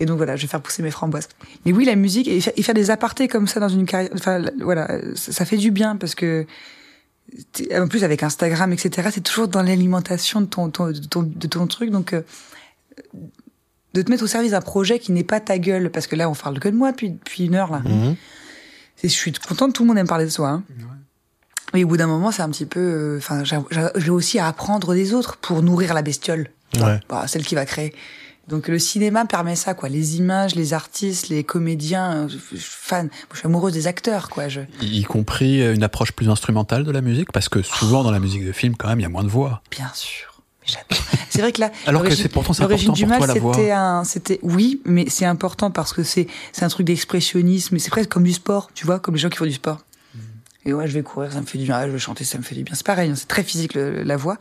Et 0.00 0.06
donc 0.06 0.16
voilà, 0.18 0.36
je 0.36 0.42
vais 0.42 0.48
faire 0.48 0.60
pousser 0.60 0.82
mes 0.82 0.90
framboises. 0.90 1.28
Mais 1.64 1.72
oui, 1.72 1.84
la 1.84 1.96
musique 1.96 2.28
et 2.28 2.40
faire, 2.40 2.74
des 2.74 2.90
apartés 2.90 3.28
comme 3.28 3.46
ça 3.46 3.60
dans 3.60 3.68
une 3.68 3.86
carrière, 3.86 4.10
enfin 4.14 4.42
voilà, 4.60 4.88
ça, 5.14 5.44
fait 5.44 5.56
du 5.56 5.70
bien 5.70 5.96
parce 5.96 6.14
que 6.14 6.46
en 7.74 7.88
plus 7.88 8.04
avec 8.04 8.22
Instagram, 8.22 8.72
etc. 8.72 9.08
C'est 9.12 9.22
toujours 9.22 9.48
dans 9.48 9.62
l'alimentation 9.62 10.40
de 10.40 10.46
ton, 10.46 10.70
ton- 10.70 10.90
de 10.92 10.98
ton 11.06 11.22
de 11.22 11.46
ton 11.46 11.66
truc, 11.66 11.90
donc. 11.90 12.12
euh, 12.12 12.22
de 13.94 14.00
te 14.00 14.10
mettre 14.10 14.24
au 14.24 14.26
service 14.26 14.52
d'un 14.52 14.62
projet 14.62 14.98
qui 14.98 15.12
n'est 15.12 15.22
pas 15.24 15.38
ta 15.38 15.58
gueule, 15.58 15.90
parce 15.90 16.06
que 16.06 16.16
là, 16.16 16.30
on 16.30 16.34
parle 16.34 16.58
que 16.58 16.68
de 16.70 16.74
moi 16.76 16.92
depuis, 16.92 17.10
depuis 17.10 17.44
une 17.44 17.54
heure, 17.54 17.70
là. 17.70 17.80
Mhm. 17.80 18.16
Je 19.02 19.08
suis 19.08 19.32
contente, 19.32 19.74
tout 19.74 19.82
le 19.82 19.88
monde 19.88 19.98
aime 19.98 20.06
parler 20.06 20.24
de 20.24 20.30
soi. 20.30 20.48
Hein. 20.48 20.62
Mais 21.74 21.84
au 21.84 21.88
bout 21.88 21.96
d'un 21.98 22.06
moment, 22.06 22.30
c'est 22.32 22.40
un 22.42 22.48
petit 22.50 22.64
peu. 22.66 22.80
euh, 22.80 23.18
Enfin, 23.18 23.42
j'ai 23.96 24.10
aussi 24.10 24.38
à 24.38 24.46
apprendre 24.46 24.94
des 24.94 25.12
autres 25.12 25.36
pour 25.38 25.62
nourrir 25.62 25.92
la 25.92 26.00
bestiole, 26.02 26.50
Ouais. 26.80 27.00
Bah, 27.10 27.26
celle 27.26 27.44
qui 27.44 27.54
va 27.54 27.66
créer. 27.66 27.94
Donc 28.48 28.68
le 28.68 28.78
cinéma 28.78 29.24
permet 29.24 29.54
ça, 29.56 29.72
quoi. 29.74 29.88
Les 29.88 30.16
images, 30.16 30.54
les 30.56 30.72
artistes, 30.74 31.28
les 31.28 31.44
comédiens. 31.44 32.26
Je, 32.28 32.34
je 32.34 32.56
suis 32.60 32.70
fan. 32.70 33.06
Moi, 33.06 33.12
je 33.32 33.38
suis 33.38 33.46
amoureuse 33.46 33.72
des 33.72 33.86
acteurs, 33.86 34.28
quoi. 34.30 34.48
Je... 34.48 34.60
Y 34.80 35.04
compris 35.04 35.62
une 35.74 35.82
approche 35.84 36.12
plus 36.12 36.28
instrumentale 36.28 36.84
de 36.84 36.90
la 36.90 37.00
musique, 37.02 37.30
parce 37.32 37.48
que 37.48 37.62
souvent 37.62 38.02
dans 38.02 38.10
la 38.10 38.18
musique 38.20 38.44
de 38.44 38.52
film, 38.52 38.74
quand 38.76 38.88
même, 38.88 38.98
il 38.98 39.04
y 39.04 39.06
a 39.06 39.08
moins 39.08 39.24
de 39.24 39.28
voix. 39.28 39.62
Bien 39.70 39.90
sûr. 39.94 40.42
Mais 40.62 40.66
j'adore. 40.68 41.04
C'est 41.30 41.40
vrai 41.40 41.52
que 41.52 41.60
là, 41.60 41.70
Alors 41.86 42.02
que 42.02 42.06
l'origine- 42.08 42.22
c'est 42.24 42.28
pourtant 42.28 42.52
c'est 42.52 42.62
important 42.64 42.92
du 42.92 43.02
pour 43.02 43.08
mal, 43.10 43.18
toi 43.18 43.26
la 43.28 43.40
voix. 43.40 43.54
c'était 43.54 43.70
un, 43.70 44.04
c'était 44.04 44.38
oui, 44.42 44.80
mais 44.84 45.06
c'est 45.08 45.24
important 45.24 45.70
parce 45.70 45.92
que 45.92 46.02
c'est 46.02 46.26
c'est 46.52 46.64
un 46.64 46.68
truc 46.68 46.86
d'expressionnisme. 46.86 47.78
C'est 47.78 47.90
presque 47.90 48.10
comme 48.10 48.24
du 48.24 48.32
sport, 48.32 48.70
tu 48.74 48.86
vois, 48.86 48.98
comme 49.00 49.14
les 49.14 49.20
gens 49.20 49.28
qui 49.28 49.38
font 49.38 49.44
du 49.44 49.52
sport. 49.52 49.78
Mm. 50.14 50.18
Et 50.66 50.72
ouais, 50.74 50.86
je 50.88 50.92
vais 50.94 51.02
courir, 51.02 51.32
ça 51.32 51.40
me 51.40 51.46
fait 51.46 51.58
du 51.58 51.64
bien. 51.64 51.76
Ah, 51.76 51.86
je 51.86 51.92
vais 51.92 51.98
chanter, 51.98 52.24
ça 52.24 52.38
me 52.38 52.42
fait 52.42 52.54
du 52.54 52.62
bien. 52.64 52.74
C'est 52.74 52.86
pareil, 52.86 53.10
hein, 53.10 53.14
c'est 53.16 53.26
très 53.28 53.42
physique 53.44 53.74
le- 53.74 54.02
la 54.02 54.16
voix. 54.16 54.36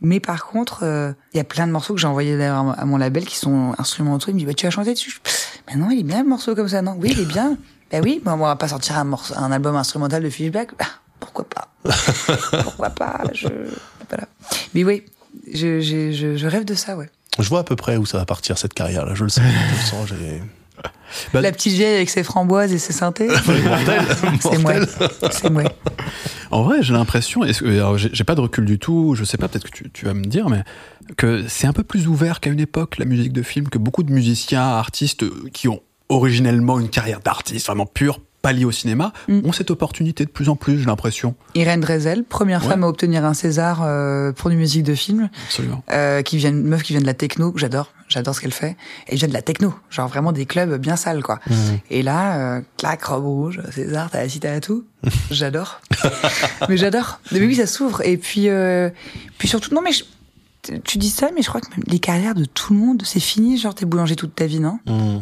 Mais 0.00 0.20
par 0.20 0.46
contre, 0.46 0.80
euh, 0.84 1.12
il 1.34 1.38
y 1.38 1.40
a 1.40 1.44
plein 1.44 1.66
de 1.66 1.72
morceaux 1.72 1.94
que 1.94 2.00
j'ai 2.00 2.06
envoyés 2.06 2.36
d'ailleurs 2.38 2.78
à 2.78 2.84
mon 2.84 2.96
label 2.98 3.24
qui 3.24 3.36
sont 3.36 3.74
instrumentaux. 3.78 4.26
Il 4.28 4.34
me 4.34 4.38
dit, 4.38 4.46
bah, 4.46 4.54
tu 4.54 4.64
vas 4.66 4.70
chanter 4.70 4.92
dessus. 4.94 5.18
Mais 5.66 5.74
non, 5.76 5.90
il 5.90 6.00
est 6.00 6.04
bien 6.04 6.22
le 6.22 6.28
morceau 6.28 6.54
comme 6.54 6.68
ça, 6.68 6.82
non 6.82 6.96
Oui, 7.00 7.10
il 7.12 7.20
est 7.20 7.24
bien. 7.24 7.56
bah 7.90 7.98
oui, 8.02 8.20
bon, 8.24 8.32
on 8.32 8.36
va 8.38 8.56
pas 8.56 8.68
sortir 8.68 8.96
un 8.98 9.04
morceau, 9.04 9.34
un 9.36 9.50
album 9.50 9.74
instrumental 9.76 10.22
de 10.22 10.30
Fishback. 10.30 10.70
Ah, 10.78 10.84
pourquoi 11.20 11.46
pas? 11.48 11.68
Pourquoi 12.62 12.90
pas? 12.90 13.22
Je... 13.32 13.48
Voilà. 14.08 14.24
Mais 14.74 14.84
oui, 14.84 15.02
je, 15.52 15.80
j'ai- 15.80 16.12
je, 16.12 16.36
je 16.36 16.46
rêve 16.46 16.64
de 16.64 16.74
ça, 16.74 16.96
ouais. 16.96 17.10
Je 17.38 17.48
vois 17.48 17.60
à 17.60 17.64
peu 17.64 17.76
près 17.76 17.96
où 17.96 18.06
ça 18.06 18.18
va 18.18 18.24
partir 18.24 18.56
cette 18.58 18.74
carrière-là. 18.74 19.14
Je 19.14 19.24
le 19.24 19.30
sais. 19.30 19.40
je 19.42 19.76
le 19.76 19.86
sens. 19.86 20.08
J'ai. 20.08 20.42
Bah, 21.32 21.40
La 21.40 21.50
petite 21.52 21.72
vieille 21.72 21.96
avec 21.96 22.10
ses 22.10 22.22
framboises 22.22 22.72
et 22.72 22.78
ses 22.78 22.92
synthés. 22.92 23.28
Mortel. 23.46 24.02
C'est 24.40 24.58
moi. 24.58 24.72
C'est 25.30 25.50
moi. 25.50 25.62
En 26.50 26.62
vrai, 26.62 26.82
j'ai 26.82 26.94
l'impression, 26.94 27.42
j'ai 27.44 28.10
j'ai 28.12 28.24
pas 28.24 28.34
de 28.34 28.40
recul 28.40 28.64
du 28.64 28.78
tout, 28.78 29.14
je 29.14 29.24
sais 29.24 29.36
pas, 29.36 29.48
peut-être 29.48 29.64
que 29.64 29.70
tu, 29.70 29.90
tu 29.90 30.04
vas 30.06 30.14
me 30.14 30.24
dire, 30.24 30.48
mais 30.48 30.64
que 31.16 31.46
c'est 31.48 31.66
un 31.66 31.72
peu 31.72 31.84
plus 31.84 32.08
ouvert 32.08 32.40
qu'à 32.40 32.50
une 32.50 32.60
époque, 32.60 32.98
la 32.98 33.04
musique 33.04 33.32
de 33.32 33.42
film, 33.42 33.68
que 33.68 33.78
beaucoup 33.78 34.02
de 34.02 34.12
musiciens, 34.12 34.62
artistes 34.62 35.24
euh, 35.24 35.48
qui 35.52 35.68
ont 35.68 35.80
originellement 36.08 36.80
une 36.80 36.88
carrière 36.88 37.20
d'artiste 37.20 37.66
vraiment 37.66 37.86
pure, 37.86 38.20
pas 38.54 38.64
au 38.66 38.70
cinéma, 38.70 39.12
Mm. 39.28 39.40
ont 39.44 39.52
cette 39.52 39.70
opportunité 39.70 40.24
de 40.24 40.30
plus 40.30 40.48
en 40.48 40.56
plus, 40.56 40.78
j'ai 40.78 40.86
l'impression. 40.86 41.34
Irène 41.54 41.80
Drezel, 41.80 42.24
première 42.24 42.62
Ouais. 42.62 42.68
femme 42.70 42.84
à 42.84 42.88
obtenir 42.88 43.24
un 43.24 43.34
César 43.34 43.80
euh, 43.82 44.32
pour 44.32 44.50
une 44.50 44.58
musique 44.58 44.82
de 44.84 44.94
film, 44.94 45.28
Absolument. 45.46 45.82
euh, 45.90 46.22
qui 46.22 46.36
vient, 46.36 46.50
une 46.50 46.62
meuf 46.64 46.82
qui 46.82 46.92
vient 46.92 47.00
de 47.02 47.06
la 47.06 47.14
techno, 47.14 47.52
que 47.52 47.58
j'adore, 47.60 47.92
j'adore 48.08 48.34
ce 48.34 48.40
qu'elle 48.40 48.52
fait. 48.52 48.76
Elle 49.06 49.18
vient 49.18 49.28
de 49.28 49.32
la 49.32 49.42
techno, 49.42 49.74
genre 49.90 50.08
vraiment 50.08 50.32
des 50.32 50.46
clubs 50.46 50.76
bien 50.80 50.96
sales, 50.96 51.22
quoi. 51.22 51.40
Et 51.90 52.02
là, 52.02 52.36
euh, 52.56 52.60
clac, 52.76 53.02
robe 53.04 53.24
rouge, 53.24 53.60
César, 53.72 54.10
t'as 54.10 54.22
la 54.22 54.28
cité 54.28 54.48
à 54.48 54.60
tout. 54.60 54.84
J'adore. 55.30 55.80
mais 56.68 56.76
j'adore. 56.76 57.20
Mais 57.32 57.40
oui, 57.40 57.54
ça 57.54 57.66
s'ouvre. 57.66 58.00
Et 58.04 58.16
puis, 58.16 58.48
euh, 58.48 58.90
puis 59.38 59.46
surtout, 59.48 59.74
non 59.74 59.80
mais 59.82 59.92
je- 59.92 60.04
tu 60.84 60.98
dis 60.98 61.08
ça, 61.10 61.30
mais 61.34 61.42
je 61.42 61.48
crois 61.48 61.60
que 61.60 61.70
même 61.70 61.84
les 61.86 61.98
carrières 61.98 62.34
de 62.34 62.44
tout 62.44 62.74
le 62.74 62.80
monde, 62.80 63.02
c'est 63.04 63.20
fini. 63.20 63.56
Genre, 63.58 63.74
t'es 63.74 63.86
boulanger 63.86 64.16
toute 64.16 64.34
ta 64.34 64.46
vie, 64.46 64.60
non? 64.60 64.78
Mmh. 64.86 65.18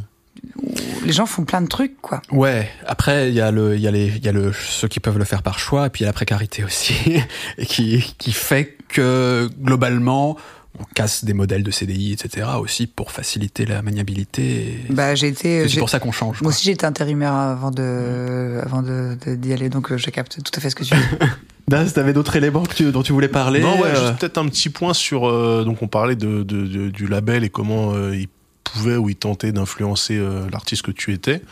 Les 1.05 1.13
gens 1.13 1.27
font 1.27 1.45
plein 1.45 1.61
de 1.61 1.69
trucs, 1.69 2.01
quoi. 2.01 2.21
Ouais, 2.33 2.69
après, 2.87 3.29
il 3.29 3.35
y 3.35 3.41
a 3.41 3.51
le, 3.51 3.77
il 3.77 3.81
y 3.81 3.87
a 3.89 3.91
les, 3.91 4.07
il 4.09 4.25
y 4.25 4.29
a 4.29 4.33
le, 4.33 4.53
ceux 4.53 4.89
qui 4.89 4.99
peuvent 5.01 5.19
le 5.19 5.25
faire 5.25 5.43
par 5.43 5.59
choix, 5.59 5.87
et 5.87 5.91
puis 5.91 6.01
il 6.01 6.05
y 6.05 6.07
a 6.07 6.09
la 6.09 6.13
précarité 6.13 6.65
aussi, 6.65 6.95
et 7.59 7.67
qui, 7.67 8.15
qui 8.19 8.33
fait 8.33 8.77
que, 8.89 9.49
globalement, 9.61 10.37
on 10.79 10.85
casse 10.95 11.25
des 11.25 11.33
modèles 11.33 11.63
de 11.63 11.71
CDI, 11.71 12.13
etc., 12.13 12.47
aussi 12.61 12.87
pour 12.87 13.11
faciliter 13.13 13.65
la 13.67 13.81
maniabilité. 13.83 14.43
et 14.43 14.93
Bah, 14.93 15.15
j'ai 15.15 15.29
été. 15.29 15.69
c'est 15.69 15.79
pour 15.79 15.89
ça 15.91 16.01
qu'on 16.01 16.13
change. 16.13 16.37
Moi 16.37 16.41
quoi. 16.41 16.49
aussi, 16.49 16.65
j'étais 16.67 16.85
intérimaire 16.87 17.33
avant 17.33 17.71
de, 17.71 18.61
avant 18.63 18.83
de, 18.83 19.17
de- 19.25 19.35
d'y 19.37 19.53
aller, 19.53 19.69
donc 19.69 19.91
euh, 19.93 19.97
je 19.97 20.11
capte 20.11 20.43
tout 20.43 20.53
à 20.55 20.61
fait 20.61 20.71
ce 20.71 20.75
que 20.77 20.85
tu 20.85 20.95
dis. 20.95 21.01
Daz, 21.69 21.93
t'avais 21.95 22.13
d'autres 22.13 22.37
éléments 22.37 22.63
que 22.63 22.75
tu- 22.75 22.93
dont 22.93 23.03
tu 23.03 23.13
voulais 23.13 23.27
parler 23.29 23.61
Non, 23.61 23.81
ouais, 23.81 23.89
euh, 23.89 24.07
juste 24.09 24.19
peut-être 24.21 24.39
un 24.39 24.47
petit 24.49 24.69
point 24.71 24.93
sur. 24.95 25.27
euh, 25.29 25.65
donc, 25.65 25.83
on 25.83 25.89
parlait 25.89 26.15
de, 26.17 26.43
de- 26.43 26.67
de- 26.67 26.91
du 26.91 27.07
label 27.07 27.43
et 27.45 27.49
comment 27.49 27.93
euh, 27.95 28.15
il 28.15 28.29
pouvait 28.71 28.97
ou 28.97 29.09
il 29.09 29.17
tentait 29.17 29.53
d'influencer 29.53 30.17
euh, 30.17 30.49
l'artiste 30.51 30.83
que 30.83 30.91
tu 30.91 31.13
étais, 31.13 31.43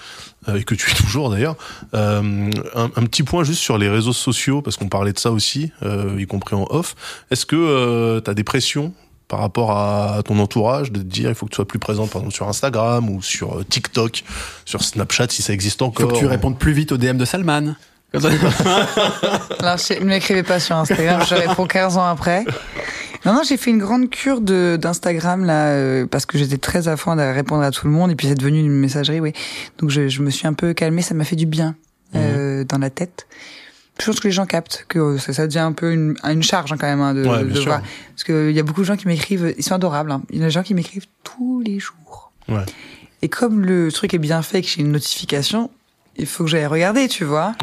euh, 0.49 0.57
et 0.57 0.65
que 0.65 0.75
tu 0.75 0.91
es 0.91 0.95
toujours 1.03 1.31
d'ailleurs. 1.31 1.57
Euh, 1.95 2.51
un, 2.75 2.85
un 2.85 3.05
petit 3.07 3.23
point 3.23 3.45
juste 3.45 3.61
sur 3.61 3.79
les 3.79 3.89
réseaux 3.89 4.13
sociaux, 4.13 4.63
parce 4.63 4.77
qu'on 4.77 4.89
parlait 4.89 5.13
de 5.13 5.19
ça 5.19 5.31
aussi, 5.31 5.73
euh, 5.83 6.17
y 6.19 6.27
compris 6.27 6.57
en 6.57 6.67
off. 6.71 6.95
Est-ce 7.31 7.47
que 7.47 8.21
tu 8.25 8.31
as 8.31 8.35
des 8.35 8.45
pressions 8.45 8.93
par 9.29 9.41
rapport 9.41 9.73
à 9.73 10.23
ton 10.25 10.39
entourage 10.39 10.93
de 10.93 10.99
te 10.99 11.05
dire 11.05 11.29
il 11.29 11.35
faut 11.35 11.47
que 11.47 11.51
tu 11.51 11.57
sois 11.57 11.67
plus 11.67 11.79
présent 11.79 12.07
par 12.07 12.21
exemple 12.21 12.35
sur 12.35 12.49
Instagram 12.49 13.09
ou 13.09 13.23
sur 13.23 13.59
euh, 13.59 13.65
TikTok, 13.65 14.23
sur 14.65 14.83
Snapchat 14.83 15.29
si 15.31 15.43
ça 15.43 15.53
existe 15.53 15.79
faut 15.81 15.87
encore 15.87 16.13
que 16.13 16.19
tu 16.19 16.27
répondes 16.27 16.59
plus 16.59 16.73
vite 16.73 16.93
au 16.93 16.97
DM 16.97 17.17
de 17.17 17.25
Salman. 17.25 17.75
Alors, 19.61 19.77
je- 19.79 20.01
ne 20.01 20.05
m'écrivez 20.07 20.43
pas 20.43 20.61
sur 20.61 20.77
Instagram, 20.77 21.23
je 21.29 21.35
réponds 21.35 21.67
15 21.67 21.97
ans 21.97 22.05
après. 22.07 22.45
Non, 23.27 23.33
non, 23.33 23.41
j'ai 23.49 23.57
fait 23.57 23.71
une 23.71 23.79
grande 23.79 24.11
cure 24.11 24.41
de 24.43 24.77
d'Instagram 24.81 25.45
là 25.47 25.69
euh, 25.69 26.07
parce 26.07 26.27
que 26.27 26.37
j'étais 26.37 26.59
très 26.59 26.89
à 26.89 26.97
fond 26.99 27.17
à 27.19 27.33
répondre 27.33 27.63
à 27.63 27.71
tout 27.71 27.87
le 27.87 27.93
monde 27.93 28.11
et 28.11 28.15
puis 28.17 28.27
c'est 28.29 28.35
devenu 28.35 28.61
une 28.61 28.71
messagerie, 28.71 29.21
oui. 29.21 29.33
Donc 29.79 29.89
je, 29.91 30.09
je 30.09 30.21
me 30.21 30.29
suis 30.31 30.47
un 30.47 30.53
peu 30.53 30.75
calmée, 30.75 31.01
ça 31.01 31.15
m'a 31.15 31.25
fait 31.25 31.37
du 31.37 31.47
bien 31.47 31.75
euh, 32.15 32.65
dans 32.65 32.77
la 32.79 32.91
tête. 32.91 33.27
Je 33.99 34.05
pense 34.07 34.21
que 34.21 34.29
les 34.29 34.33
gens 34.33 34.45
captent 34.45 34.85
que 34.89 34.99
euh, 34.99 35.19
ça, 35.19 35.33
ça 35.33 35.47
devient 35.47 35.61
un 35.61 35.73
peu 35.73 35.93
une, 35.93 36.17
une 36.25 36.43
charge 36.43 36.71
hein, 36.73 36.77
quand 36.79 36.87
même 36.87 37.01
hein, 37.01 37.15
de, 37.15 37.25
Ouais, 37.27 37.45
de 37.45 37.61
voir 37.61 37.81
parce 38.11 38.25
qu'il 38.25 38.51
y 38.51 38.61
a 38.61 38.63
beaucoup 38.63 38.81
de 38.83 38.87
gens 38.87 38.97
qui 38.97 39.07
m'écrivent, 39.09 39.55
ils 39.57 39.63
sont 39.65 39.75
adorables. 39.75 40.11
hein. 40.13 40.23
Il 40.31 40.39
y 40.41 40.43
a 40.43 40.47
des 40.47 40.51
gens 40.51 40.63
qui 40.63 40.75
m'écrivent 40.75 41.07
tous 41.23 41.63
les 41.65 41.79
jours. 41.79 42.31
Ouais. 42.49 42.65
Et 43.23 43.29
comme 43.31 43.61
le 43.63 43.91
truc 43.91 44.13
est 44.13 44.19
bien 44.19 44.43
fait, 44.43 44.61
que 44.61 44.69
j'ai 44.69 44.83
une 44.83 44.93
notification, 44.93 45.71
il 46.17 46.27
faut 46.27 46.45
que 46.45 46.51
j'aille 46.51 46.67
regarder, 46.67 47.09
tu 47.09 47.25
vois. 47.25 47.55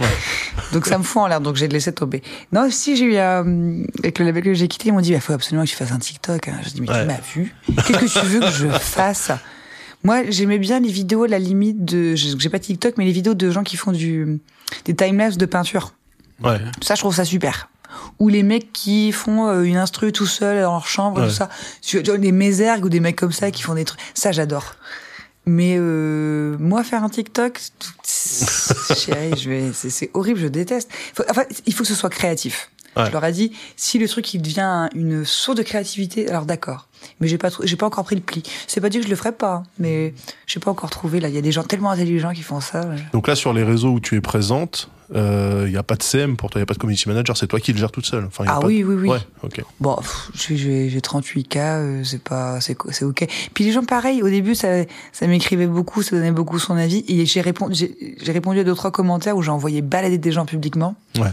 Donc 0.74 0.86
ça 0.86 0.98
me 0.98 1.04
fout 1.04 1.22
en 1.22 1.28
l'air, 1.28 1.42
donc 1.42 1.56
j'ai 1.56 1.68
laissé 1.68 1.92
tomber. 1.94 2.22
Non, 2.52 2.70
si 2.70 2.96
j'ai 2.98 3.06
eu 3.06 3.16
euh, 3.18 3.84
avec 4.00 4.20
le 4.20 4.26
label 4.26 4.44
que 4.44 4.54
j'ai 4.54 4.68
quitté, 4.68 4.90
ils 4.90 4.92
m'ont 4.94 5.02
dit, 5.02 5.14
il 5.14 5.22
faut 5.22 5.34
absolument 5.34 5.64
que 5.66 5.70
tu 5.70 5.76
fasses 5.76 5.92
un 5.92 6.00
TikTok. 6.00 6.48
hein. 6.48 6.60
Je 6.64 6.70
dis, 6.70 6.82
mais 6.82 6.90
Ouais. 6.90 7.02
tu 7.02 7.08
m'as 7.08 7.20
vu 7.34 7.56
Qu'est-ce 7.88 7.98
que 8.16 8.20
tu 8.20 8.26
veux 8.26 8.40
que 8.42 8.50
je 8.52 8.68
fasse? 8.68 9.32
Moi, 10.04 10.24
j'aimais 10.30 10.58
bien 10.58 10.80
les 10.80 10.92
vidéos 10.92 11.24
à 11.26 11.28
la 11.28 11.40
limite 11.40 11.86
de, 11.86 12.16
j'ai 12.16 12.38
j'ai 12.40 12.50
pas 12.50 12.60
TikTok, 12.60 12.96
mais 12.98 13.06
les 13.06 13.12
vidéos 13.12 13.36
de 13.36 13.52
gens 13.52 13.64
qui 13.64 13.78
font 13.78 13.92
du 13.92 14.40
des 14.86 14.96
timelapse 14.96 15.38
de 15.38 15.46
peinture. 15.46 15.94
Ouais. 16.44 16.58
Ça, 16.82 16.96
je 16.96 17.02
trouve 17.02 17.14
ça 17.16 17.24
super. 17.26 17.70
Ou 18.20 18.30
les 18.30 18.42
mecs 18.42 18.72
qui 18.74 19.12
font 19.12 19.48
euh, 19.48 19.64
une 19.64 19.76
instru 19.78 20.12
tout 20.12 20.26
seul 20.26 20.62
dans 20.62 20.72
leur 20.72 20.88
chambre, 20.88 21.22
Ouais. 21.22 21.28
tout 21.28 21.34
ça. 21.34 21.50
Tu 21.82 22.02
vois, 22.02 22.18
des 22.18 22.32
mésergues 22.32 22.86
ou 22.86 22.90
des 22.90 23.00
mecs 23.02 23.18
comme 23.18 23.32
ça 23.34 23.52
qui 23.52 23.62
font 23.62 23.76
des 23.76 23.86
trucs. 23.86 24.00
Ça, 24.14 24.32
j'adore. 24.32 24.76
Mais 25.46 25.76
euh, 25.78 26.56
moi, 26.60 26.84
faire 26.84 27.04
un 27.04 27.10
TikTok, 27.10 27.60
tout- 27.80 27.90
chérie, 28.96 29.36
je 29.38 29.50
vais, 29.50 29.72
c'est, 29.74 30.10
horrible, 30.14 30.40
je 30.40 30.48
déteste. 30.48 30.90
Faut- 31.16 31.24
enfin, 31.30 31.44
il 31.66 31.74
faut 31.74 31.84
que 31.84 31.88
ce 31.90 31.96
soit 31.96 32.10
créatif. 32.10 32.70
Ouais. 32.96 33.06
Je 33.06 33.12
leur 33.12 33.24
ai 33.26 33.32
dit, 33.32 33.52
si 33.78 33.98
le 33.98 34.08
truc 34.08 34.34
il 34.34 34.42
devient 34.42 34.60
un- 34.62 34.90
une 34.94 35.26
source 35.26 35.58
de 35.58 35.64
créativité, 35.64 36.28
alors 36.30 36.46
d'accord. 36.46 36.88
Mais 37.20 37.28
j'ai 37.28 37.38
pas, 37.38 37.50
j'ai 37.64 37.76
pas 37.76 37.86
encore 37.86 38.04
pris 38.04 38.16
le 38.16 38.22
pli. 38.22 38.44
C'est 38.68 38.82
pas 38.82 38.90
dit 38.90 38.98
que 39.00 39.06
je 39.06 39.10
le 39.10 39.16
ferai 39.16 39.32
pas, 39.32 39.64
mais 39.80 40.14
j'ai 40.48 40.60
pas 40.60 40.72
encore 40.72 40.90
trouvé. 40.90 41.20
Là, 41.20 41.30
il 41.30 41.36
y 41.36 41.38
a 41.38 41.42
des 41.42 41.52
gens 41.52 41.64
tellement 41.64 41.92
intelligents 41.92 42.34
qui 42.34 42.42
font 42.44 42.62
ça. 42.62 42.82
Donc 43.14 43.28
là, 43.28 43.36
sur 43.36 43.54
les 43.54 43.64
réseaux 43.64 43.90
où 43.92 44.00
tu 44.00 44.16
es 44.16 44.22
présente, 44.22 44.90
il 45.14 45.66
n'y 45.70 45.76
a 45.78 45.84
pas 45.84 45.96
de 45.96 46.04
CM 46.04 46.38
pour 46.38 46.50
toi, 46.50 46.60
il 46.60 46.62
n'y 46.62 46.64
a 46.64 46.66
pas 46.68 46.74
de 46.74 46.80
community 46.80 47.10
manager, 47.10 47.36
c'est 47.36 47.48
toi 47.48 47.60
qui 47.60 47.74
le 47.74 47.78
gères 47.80 47.92
toute 47.92 48.06
seule. 48.06 48.24
Enfin, 48.26 48.46
y 48.46 48.48
a 48.48 48.52
Ah 48.56 48.56
pas 48.56 48.62
de- 48.62 48.68
oui, 48.68 48.84
oui, 48.84 48.96
oui. 48.96 49.10
Ouais. 49.10 49.64
Bon, 49.82 49.98
j'ai- 50.34 50.56
j'ai 50.56 50.90
j'ai 50.90 51.02
38K, 51.02 51.58
euh, 51.58 52.04
c'est 52.06 52.24
pas, 52.24 52.62
c'est 52.62 52.78
ok. 53.04 53.28
Puis 53.54 53.64
les 53.66 53.72
gens, 53.74 53.84
pareil, 53.84 54.24
au 54.24 54.30
début, 54.30 54.56
ça, 54.56 54.70
ça 55.12 55.28
m'écrivait 55.28 55.68
beaucoup, 55.68 56.02
ça 56.02 56.16
donnait 56.16 56.32
beaucoup 56.32 56.60
son 56.60 56.78
avis, 56.78 57.04
et 57.10 57.26
j'ai 57.26 57.42
répondu, 57.42 57.90
j'ai 58.22 58.32
répondu 58.32 58.60
à 58.62 58.64
deux 58.64 58.74
trois 58.74 58.92
commentaires 58.92 59.36
où 59.36 59.42
j'ai 59.42 59.52
envoyé 59.52 59.82
balader 59.82 60.18
des 60.18 60.32
gens 60.32 60.46
publiquement. 60.46 60.96
Ouais. 61.20 61.28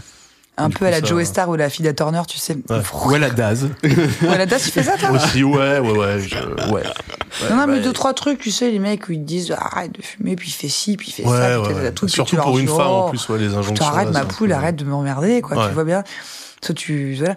Un 0.60 0.68
Du 0.68 0.74
peu 0.74 0.78
coup, 0.80 0.84
à 0.86 0.90
la 0.90 1.00
ça- 1.00 1.06
Joe 1.06 1.24
Star 1.24 1.48
ou 1.48 1.54
la 1.54 1.70
fille 1.70 1.92
Turner, 1.94 2.22
tu 2.26 2.36
sais. 2.36 2.56
Ouais. 2.68 3.18
La 3.18 3.30
Daz. 3.30 3.68
Ouais, 3.84 4.36
la 4.38 4.44
DAS, 4.46 4.62
tu 4.64 4.70
fais 4.70 4.82
ça, 4.82 4.96
toi 4.98 5.10
Aussi, 5.12 5.44
ouais, 5.44 5.78
ouais, 5.78 5.90
ouais. 5.90 6.20
je- 6.20 6.36
ouais. 6.72 6.82
Non, 7.50 7.56
non, 7.56 7.66
mais 7.68 7.76
bah, 7.78 7.84
deux, 7.84 7.92
trois 7.92 8.12
trucs, 8.12 8.40
tu 8.40 8.50
sais, 8.50 8.70
les 8.70 8.78
mecs, 8.78 9.08
où 9.08 9.12
ils 9.12 9.20
te 9.20 9.24
disent, 9.24 9.52
arrête 9.56 9.92
de 9.92 10.02
fumer, 10.02 10.34
puis 10.36 10.48
il 10.48 10.52
fait 10.52 10.68
ci, 10.68 10.96
puis 10.96 11.08
il 11.08 11.12
fait 11.12 11.22
ça, 11.24 11.60
puis 11.62 11.74
tout, 11.94 12.06
puis 12.06 12.12
Surtout 12.12 12.36
tu 12.36 12.42
pour 12.42 12.58
une 12.58 12.66
dis, 12.66 12.72
femme, 12.72 12.86
en 12.86 13.06
oh, 13.06 13.10
plus, 13.10 13.28
ouais, 13.28 13.38
les 13.38 13.48
tu 13.48 13.54
injonctions. 13.54 13.86
arrête 13.86 14.06
là, 14.12 14.20
ma 14.20 14.24
poule, 14.24 14.52
arrête 14.52 14.76
de 14.76 14.84
m'emmerder, 14.84 15.40
quoi, 15.42 15.68
tu 15.68 15.74
vois 15.74 15.84
bien. 15.84 16.02
Toi, 16.62 16.74
tu, 16.74 17.14
voilà. 17.14 17.36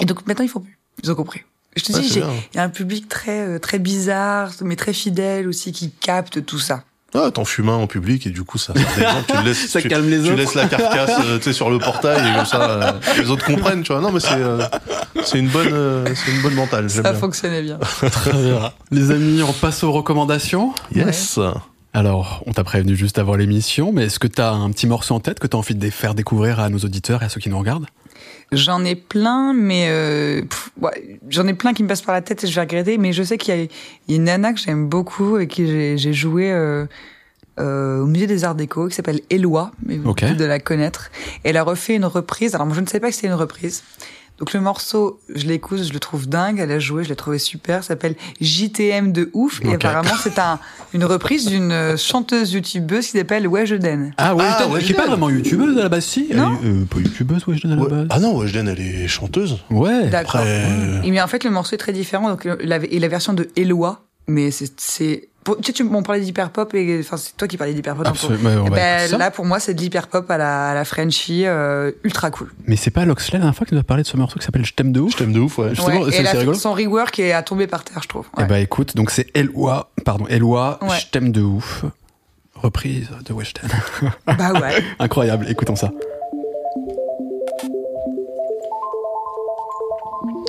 Et 0.00 0.04
donc, 0.06 0.26
maintenant, 0.26 0.44
ils 0.44 0.48
font 0.48 0.60
plus. 0.60 0.78
Ils 1.02 1.10
ont 1.10 1.14
compris. 1.14 1.42
Je 1.76 1.82
te 1.84 1.92
dis, 1.92 2.14
bien. 2.14 2.28
il 2.54 2.56
y 2.56 2.60
a 2.60 2.62
un 2.64 2.70
public 2.70 3.08
très, 3.08 3.40
euh, 3.46 3.58
très 3.58 3.78
bizarre, 3.78 4.50
mais 4.62 4.74
très 4.74 4.92
fidèle 4.94 5.46
aussi, 5.48 5.70
qui 5.72 5.90
capte 5.90 6.44
tout 6.44 6.58
ça. 6.58 6.82
Ah, 7.14 7.30
t'en 7.32 7.44
fumes 7.46 7.70
un 7.70 7.74
en 7.76 7.86
public 7.86 8.26
et 8.26 8.30
du 8.30 8.42
coup, 8.44 8.58
ça. 8.58 8.74
Tu 8.74 9.42
laisses, 9.44 9.66
Ça 9.70 9.80
tu, 9.80 9.88
calme 9.88 10.10
les 10.10 10.18
tu 10.18 10.24
autres. 10.26 10.34
laisses 10.36 10.54
la 10.54 10.66
carcasse, 10.66 11.10
euh, 11.24 11.38
tu 11.38 11.44
sais, 11.44 11.52
sur 11.54 11.70
le 11.70 11.78
portail 11.78 12.28
et 12.30 12.34
comme 12.36 12.44
ça, 12.44 12.70
euh, 12.70 12.92
les 13.18 13.30
autres 13.30 13.46
comprennent, 13.46 13.82
tu 13.82 13.92
vois. 13.92 14.02
Non, 14.02 14.12
mais 14.12 14.20
c'est, 14.20 14.34
euh, 14.34 14.62
c'est 15.24 15.38
une 15.38 15.48
bonne, 15.48 15.72
euh, 15.72 16.04
c'est 16.14 16.30
une 16.30 16.42
bonne 16.42 16.54
mentale. 16.54 16.88
J'aime 16.90 17.02
Ça 17.04 17.12
bien. 17.12 17.20
fonctionnait 17.20 17.62
bien. 17.62 17.78
Très 18.10 18.32
bien. 18.32 18.72
Les 18.90 19.10
amis, 19.10 19.42
on 19.42 19.52
passe 19.54 19.82
aux 19.84 19.92
recommandations. 19.92 20.74
Yes. 20.94 21.38
Alors, 21.94 22.42
on 22.46 22.52
t'a 22.52 22.62
prévenu 22.62 22.94
juste 22.94 23.18
avant 23.18 23.34
l'émission, 23.36 23.90
mais 23.90 24.04
est-ce 24.04 24.18
que 24.18 24.26
t'as 24.28 24.50
un 24.52 24.70
petit 24.70 24.86
morceau 24.86 25.14
en 25.14 25.20
tête 25.20 25.38
que 25.38 25.46
t'as 25.46 25.56
envie 25.56 25.74
de 25.74 25.90
faire 25.90 26.14
découvrir 26.14 26.60
à 26.60 26.68
nos 26.68 26.78
auditeurs 26.78 27.22
et 27.22 27.26
à 27.26 27.28
ceux 27.30 27.40
qui 27.40 27.48
nous 27.48 27.58
regardent? 27.58 27.86
J'en 28.50 28.82
ai 28.84 28.94
plein, 28.94 29.52
mais 29.52 29.86
euh, 29.90 30.40
ouais, 30.80 31.18
j'en 31.28 31.46
ai 31.46 31.52
plein 31.54 31.74
qui 31.74 31.82
me 31.82 31.88
passent 31.88 32.00
par 32.02 32.14
la 32.14 32.22
tête 32.22 32.44
et 32.44 32.46
je 32.46 32.54
vais 32.54 32.62
regretter. 32.62 32.96
Mais 32.96 33.12
je 33.12 33.22
sais 33.22 33.36
qu'il 33.36 33.54
y, 33.54 33.58
a- 33.58 33.62
il 33.62 33.68
y 34.08 34.12
a 34.14 34.16
une 34.16 34.24
nana 34.24 34.54
que 34.54 34.58
j'aime 34.60 34.88
beaucoup 34.88 35.38
et 35.38 35.46
qui 35.46 35.66
j'ai 35.98 36.12
joué 36.14 36.50
euh, 36.50 36.86
euh, 37.60 38.00
au 38.00 38.06
musée 38.06 38.26
des 38.26 38.44
Arts 38.44 38.54
Déco, 38.54 38.88
qui 38.88 38.94
s'appelle 38.94 39.20
Eloi, 39.30 39.70
mais 39.84 39.98
vous 39.98 40.10
Ok. 40.10 40.20
pouvez 40.20 40.34
de 40.34 40.44
la 40.44 40.60
connaître. 40.60 41.10
Elle 41.44 41.56
a 41.58 41.62
refait 41.62 41.94
une 41.96 42.06
reprise. 42.06 42.54
Alors 42.54 42.66
moi, 42.66 42.74
je 42.74 42.80
ne 42.80 42.86
sais 42.86 43.00
pas 43.00 43.08
que 43.10 43.14
c'était 43.14 43.26
une 43.26 43.34
reprise 43.34 43.82
Donc 44.38 44.52
le 44.52 44.60
morceau, 44.60 45.18
je 45.34 45.46
l'écoute, 45.46 45.82
je 45.82 45.92
le 45.92 45.98
trouve 45.98 46.28
dingue. 46.28 46.60
Elle 46.60 46.70
a 46.70 46.78
joué, 46.78 47.02
je 47.04 47.08
l'ai 47.08 47.16
trouvé 47.16 47.38
super. 47.38 47.82
Ça 47.82 47.88
s'appelle 47.88 48.14
JTM 48.40 49.10
de 49.12 49.30
ouf. 49.32 49.60
Et 49.64 49.74
apparemment, 49.74 50.14
c'est 50.22 50.38
un, 50.38 50.60
une 50.94 51.04
reprise 51.04 51.46
d'une 51.46 51.72
euh, 51.72 51.96
chanteuse 51.96 52.52
youtubeuse 52.52 53.06
qui 53.06 53.18
s'appelle 53.18 53.46
Weshden. 53.48 54.12
Ah, 54.16 54.34
ouais, 54.36 54.44
Ah, 54.46 54.56
qui 54.62 54.68
est 54.70 54.72
Weshden. 54.74 54.96
pas 54.96 55.06
vraiment 55.06 55.28
youtubeuse 55.30 55.76
à 55.78 55.82
la 55.82 55.88
base, 55.88 56.04
si? 56.04 56.28
Non. 56.32 56.56
Elle 56.62 56.68
est, 56.68 56.70
euh, 56.72 56.84
pas 56.84 56.98
youtubeuse, 57.00 57.46
Weshden 57.48 57.72
à 57.72 57.76
la 57.76 57.82
Ouais. 57.82 57.88
base? 57.90 58.06
Ah 58.10 58.20
non, 58.20 58.36
Weshden, 58.38 58.68
elle 58.68 58.80
est 58.80 59.08
chanteuse. 59.08 59.58
Ouais. 59.70 60.08
D'accord. 60.08 60.36
Après, 60.36 60.64
euh, 60.66 61.02
Et 61.02 61.10
mais 61.10 61.20
en 61.20 61.26
fait, 61.26 61.42
le 61.44 61.50
morceau 61.50 61.74
est 61.74 61.78
très 61.78 61.92
différent. 61.92 62.28
Donc, 62.28 62.44
la, 62.62 62.76
et 62.76 62.98
la 63.00 63.08
version 63.08 63.32
de 63.32 63.48
Eloi, 63.56 64.04
mais 64.28 64.50
c'est, 64.50 64.66
tu 64.76 64.82
sais, 64.84 65.28
tu, 65.74 65.82
on 65.82 66.02
parlait 66.02 66.20
d'hyper 66.20 66.50
pop 66.50 66.74
et, 66.74 66.98
enfin, 67.00 67.16
c'est 67.16 67.34
toi 67.36 67.48
qui 67.48 67.56
parlais 67.56 67.72
d'hyper 67.72 67.94
pop. 67.96 68.06
Absolument. 68.06 68.50
Ouais, 68.50 68.56
on 68.56 68.64
va 68.64 68.76
Ben, 68.76 69.16
là, 69.18 69.30
pour 69.30 69.46
moi, 69.46 69.58
c'est 69.60 69.72
de 69.74 69.80
l'hyper 69.80 70.06
pop 70.08 70.30
à 70.30 70.36
la, 70.36 70.70
à 70.70 70.74
la 70.74 70.84
Frenchie, 70.84 71.46
euh, 71.46 71.90
ultra 72.04 72.30
cool. 72.30 72.52
Mais 72.66 72.76
c'est 72.76 72.90
pas 72.90 73.04
Loxley 73.06 73.38
la 73.38 73.38
dernière 73.40 73.56
fois 73.56 73.66
qui 73.66 73.74
nous 73.74 73.80
a 73.80 73.84
parlé 73.84 74.02
de 74.02 74.08
ce 74.08 74.16
morceau 74.18 74.38
qui 74.38 74.44
s'appelle 74.44 74.64
Je 74.66 74.74
t'aime 74.74 74.92
de 74.92 75.00
ouf? 75.00 75.12
Je 75.12 75.16
t'aime 75.16 75.32
de 75.32 75.40
ouf, 75.40 75.56
ouais. 75.58 75.70
Justement, 75.70 76.00
Ouais, 76.02 76.10
c'est- 76.10 76.16
et 76.16 76.20
elle 76.20 76.26
a 76.26 76.30
c'est 76.30 76.34
fait 76.36 76.40
rigolo. 76.40 76.58
son 76.58 76.72
rework 76.74 77.18
est 77.18 77.32
à 77.32 77.42
tomber 77.42 77.66
par 77.66 77.82
terre, 77.84 78.00
je 78.02 78.08
trouve. 78.08 78.26
Eh 78.36 78.40
Ouais. 78.42 78.46
bah 78.46 78.58
écoute, 78.60 78.94
donc 78.94 79.10
c'est 79.10 79.26
Eloi, 79.34 79.90
pardon, 80.04 80.26
Eloi, 80.28 80.78
Ouais. 80.82 80.98
Je 81.00 81.06
t'aime 81.10 81.32
de 81.32 81.40
ouf. 81.42 81.84
Reprise 82.54 83.08
de 83.24 83.32
Weshden. 83.32 83.70
Bah 84.26 84.52
ouais. 84.60 84.82
Incroyable, 84.98 85.46
écoutons 85.48 85.76
ça. 85.76 85.92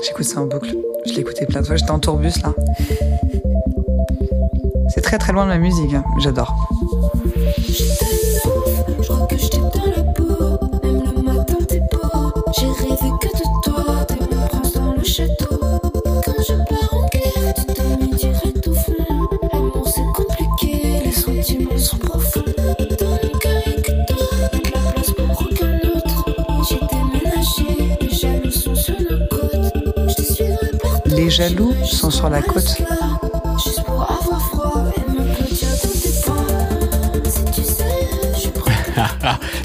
J'écoute 0.04 0.26
ça 0.26 0.42
en 0.42 0.46
boucle. 0.46 0.76
Je 1.06 1.20
écouté 1.20 1.46
plein 1.46 1.62
de 1.62 1.66
fois. 1.68 1.76
J'étais 1.76 1.92
en 1.92 2.00
tourbus 2.00 2.42
là. 2.44 2.54
C'est 4.90 5.02
très 5.02 5.18
très 5.18 5.34
loin 5.34 5.44
de 5.46 5.50
ma 5.50 5.58
musique. 5.58 5.94
hein. 5.94 6.04
J'adore. 6.20 6.54
Jaloux 31.40 31.74
sont 31.86 32.12
sur 32.12 32.30
la 32.30 32.42
côte. 32.42 32.76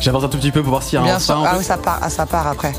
J'avance 0.00 0.22
un 0.22 0.28
tout 0.28 0.38
petit 0.38 0.52
peu 0.52 0.62
pour 0.62 0.70
voir 0.70 0.84
s'il 0.84 1.00
y 1.00 1.02
a 1.02 1.04
Bien 1.04 1.16
un 1.16 1.18
sûr. 1.18 1.42
Ah 1.44 1.56
oui, 1.58 1.64
ça 1.64 1.76
part. 1.76 1.98
Ah, 2.00 2.08
ça 2.08 2.26
part 2.26 2.46
après. 2.46 2.72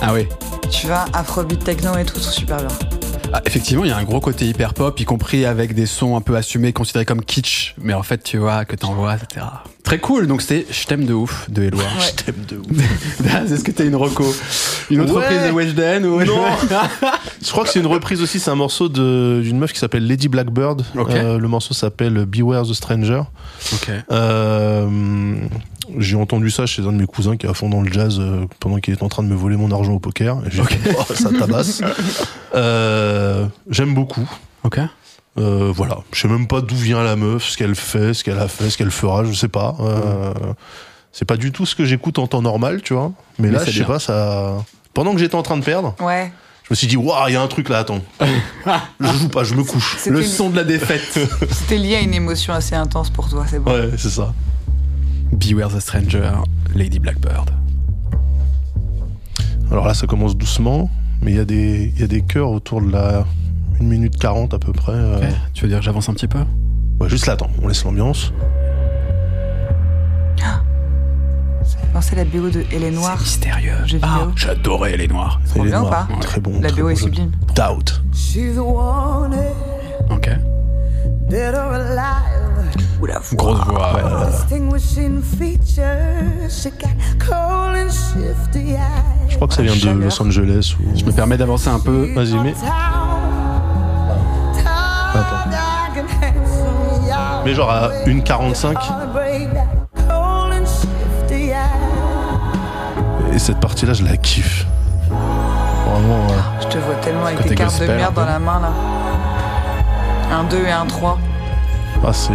Ah 0.00 0.12
oui. 0.12 0.26
Tu 0.70 0.88
vois, 0.88 1.04
afrobeat 1.12 1.62
techno 1.62 1.96
et 1.96 2.04
tout, 2.04 2.18
c'est 2.18 2.32
super 2.32 2.56
bien. 2.56 2.66
Ah, 3.32 3.40
effectivement, 3.44 3.84
il 3.84 3.90
y 3.90 3.92
a 3.92 3.96
un 3.96 4.02
gros 4.02 4.18
côté 4.18 4.46
hyper 4.46 4.74
pop, 4.74 4.98
y 4.98 5.04
compris 5.04 5.46
avec 5.46 5.72
des 5.72 5.86
sons 5.86 6.16
un 6.16 6.20
peu 6.20 6.34
assumés, 6.34 6.72
considérés 6.72 7.04
comme 7.04 7.24
kitsch, 7.24 7.76
mais 7.78 7.94
en 7.94 8.02
fait, 8.02 8.24
tu 8.24 8.38
vois, 8.38 8.64
que 8.64 8.74
t'envoies, 8.74 9.14
etc. 9.14 9.46
Très 9.86 9.98
cool, 10.00 10.26
donc 10.26 10.42
c'était 10.42 10.66
Je 10.70 10.84
t'aime 10.84 11.04
de 11.06 11.14
ouf 11.14 11.48
de 11.48 11.62
Eloi. 11.62 11.80
Je 12.00 12.24
t'aime 12.24 12.44
de 12.48 12.56
ouf. 12.58 13.20
Daz, 13.20 13.52
Est-ce 13.52 13.62
que 13.64 13.70
t'as 13.70 13.84
une 13.84 13.94
reco? 13.96 14.24
Une 14.90 15.00
autre 15.00 15.14
Ouais. 15.16 15.22
reprise 15.24 15.46
de 15.46 15.52
Weshden 15.52 16.04
ou... 16.04 16.22
Non. 16.24 16.42
Je 17.42 17.50
crois 17.52 17.62
que 17.64 17.70
c'est 17.70 17.78
une 17.78 17.86
reprise 17.86 18.20
aussi, 18.20 18.40
c'est 18.40 18.50
un 18.50 18.56
morceau 18.56 18.88
de- 18.88 19.40
d'une 19.44 19.58
meuf 19.58 19.72
qui 19.72 19.78
s'appelle 19.78 20.04
Lady 20.06 20.26
Blackbird. 20.28 20.82
Euh, 20.96 21.38
le 21.38 21.48
morceau 21.48 21.72
s'appelle 21.72 22.26
Beware 22.26 22.64
the 22.66 22.72
Stranger. 22.74 23.22
Ok. 23.74 23.90
Euh, 24.10 25.36
j'ai 25.98 26.16
entendu 26.16 26.50
ça 26.50 26.66
chez 26.66 26.82
un 26.82 26.86
de 26.92 26.98
mes 26.98 27.06
cousins 27.06 27.36
qui 27.36 27.46
est 27.46 27.48
à 27.48 27.54
fond 27.54 27.68
dans 27.70 27.80
le 27.82 27.92
jazz 27.92 28.16
euh, 28.18 28.44
pendant 28.58 28.78
qu'il 28.80 28.92
est 28.92 29.02
en 29.04 29.08
train 29.08 29.22
de 29.22 29.28
me 29.28 29.36
voler 29.36 29.56
mon 29.56 29.70
argent 29.70 29.92
au 29.92 30.00
poker. 30.00 30.38
Et 30.46 30.50
j'ai 30.50 30.64
fait, 30.64 30.96
oh, 30.98 31.14
ça 31.14 31.30
tabasse. 31.30 31.80
Euh, 32.54 33.46
J'aime 33.70 33.92
beaucoup. 33.94 34.26
Ok. 34.64 34.78
Euh, 35.38 35.70
voilà, 35.74 35.98
je 36.12 36.20
sais 36.20 36.28
même 36.28 36.46
pas 36.46 36.60
d'où 36.62 36.76
vient 36.76 37.02
la 37.02 37.14
meuf, 37.16 37.44
ce 37.50 37.56
qu'elle 37.58 37.74
fait, 37.74 38.14
ce 38.14 38.24
qu'elle 38.24 38.38
a 38.38 38.48
fait, 38.48 38.70
ce 38.70 38.78
qu'elle 38.78 38.90
fera, 38.90 39.24
je 39.24 39.32
sais 39.32 39.48
pas. 39.48 39.76
Euh, 39.80 40.32
C'est 41.12 41.24
pas 41.26 41.36
du 41.36 41.50
tout 41.52 41.64
ce 41.66 41.74
que 41.74 41.84
j'écoute 41.84 42.18
en 42.18 42.26
temps 42.26 42.42
normal, 42.42 42.80
tu 42.82 42.92
vois. 42.94 43.12
Mais, 43.38 43.48
Mais 43.48 43.54
là, 43.58 43.64
je 43.64 43.70
sais 43.70 43.78
bien. 43.78 43.86
pas, 43.86 43.98
ça. 43.98 44.54
Pendant 44.94 45.12
que 45.12 45.18
j'étais 45.18 45.34
en 45.34 45.42
train 45.42 45.56
de 45.58 45.64
perdre, 45.64 45.94
Ouais. 46.00 46.30
je 46.64 46.68
me 46.70 46.74
suis 46.74 46.86
dit, 46.86 46.96
waouh, 46.96 47.28
il 47.28 47.32
y 47.32 47.36
a 47.36 47.42
un 47.42 47.46
truc 47.48 47.68
là, 47.70 47.78
attends. 47.78 48.00
je 49.00 49.06
joue 49.12 49.28
pas, 49.28 49.44
je 49.44 49.54
me 49.54 49.62
couche. 49.64 49.96
Le 50.06 50.22
son 50.22 50.50
de 50.50 50.56
la 50.56 50.64
défaite. 50.64 51.18
c'était 51.50 51.78
lié 51.78 51.96
à 51.96 52.00
une 52.00 52.14
émotion 52.14 52.52
assez 52.54 52.74
intense 52.74 53.08
pour 53.10 53.28
toi, 53.28 53.44
c'est 53.48 53.58
bon. 53.58 53.72
Ouais, 53.72 53.90
c'est 53.96 54.10
ça. 54.10 54.32
Beware 55.32 55.68
the 55.74 55.80
Stranger, 55.80 56.32
Lady 56.74 56.98
Blackbird. 56.98 57.50
Alors 59.70 59.86
là, 59.86 59.94
ça 59.94 60.06
commence 60.06 60.36
doucement, 60.36 60.90
mais 61.22 61.32
il 61.32 61.36
y, 61.36 61.40
a 61.40 61.44
des- 61.44 61.92
il 61.94 62.00
y 62.00 62.04
a 62.04 62.06
des 62.06 62.22
chœurs 62.22 62.50
autour 62.50 62.80
de 62.80 62.90
la 62.92 63.26
1 63.80 63.84
minute 63.84 64.16
40 64.18 64.54
à 64.54 64.58
peu 64.58 64.72
près. 64.72 64.92
euh. 64.92 65.20
Tu 65.54 65.62
veux 65.62 65.68
dire 65.68 65.78
que 65.78 65.84
j'avance 65.84 66.08
un 66.08 66.14
petit 66.14 66.28
peu? 66.28 66.40
Ouais, 67.00 67.08
juste 67.08 67.26
là, 67.26 67.34
attends, 67.34 67.50
on 67.62 67.68
laisse 67.68 67.84
l'ambiance. 67.84 68.32
Non, 71.94 72.00
c'est 72.00 72.14
la 72.16 72.24
BO 72.24 72.48
de 72.50 72.62
Elle 72.72 72.84
est 72.84 72.90
noire. 72.90 73.14
C'est 73.18 73.24
mystérieux. 73.24 73.72
Ah, 74.02 74.26
j'adorais 74.36 74.96
les 74.96 75.08
noirs. 75.08 75.40
Trop 75.48 75.60
Elle 75.60 75.66
est 75.66 75.70
bien 75.70 75.78
ou 75.80 75.86
noire. 75.86 76.06
pas? 76.08 76.16
Très 76.20 76.40
bon. 76.40 76.60
La 76.60 76.68
très 76.70 76.82
BO 76.82 76.90
est 76.90 76.96
jeu. 76.96 77.02
sublime. 77.04 77.30
Doubt. 77.54 78.02
Ok. 80.10 80.30
Oula, 83.00 83.20
Grosse 83.34 83.64
voix. 83.66 83.94
ouais. 83.94 84.02
Je 89.28 89.34
crois 89.36 89.48
que 89.48 89.54
ça 89.54 89.62
vient 89.62 89.94
de. 89.94 89.98
Los 90.00 90.22
Angeles. 90.22 90.76
Ou... 90.80 90.96
Je 90.98 91.04
me 91.04 91.12
permets 91.12 91.36
d'avancer 91.36 91.68
un 91.68 91.80
peu. 91.80 92.12
Vas-y, 92.14 92.38
mais. 92.38 92.54
Mais 97.44 97.54
genre 97.54 97.70
à 97.70 97.90
1,45. 98.06 98.74
Et 103.32 103.38
cette 103.38 103.60
partie-là, 103.60 103.92
je 103.92 104.04
la 104.04 104.16
kiffe. 104.16 104.66
Vraiment. 105.08 106.26
Je 106.60 106.66
te 106.68 106.78
vois 106.78 106.94
tellement 106.96 107.26
avec 107.26 107.46
des 107.46 107.54
cartes 107.54 107.80
de 107.80 107.86
merde 107.86 108.14
dans 108.14 108.24
la 108.24 108.38
main 108.38 108.60
là. 108.60 108.72
Un 110.32 110.44
2 110.44 110.64
et 110.66 110.70
un 110.70 110.86
3. 110.86 111.18
Ah, 112.04 112.12
c'est 112.12 112.32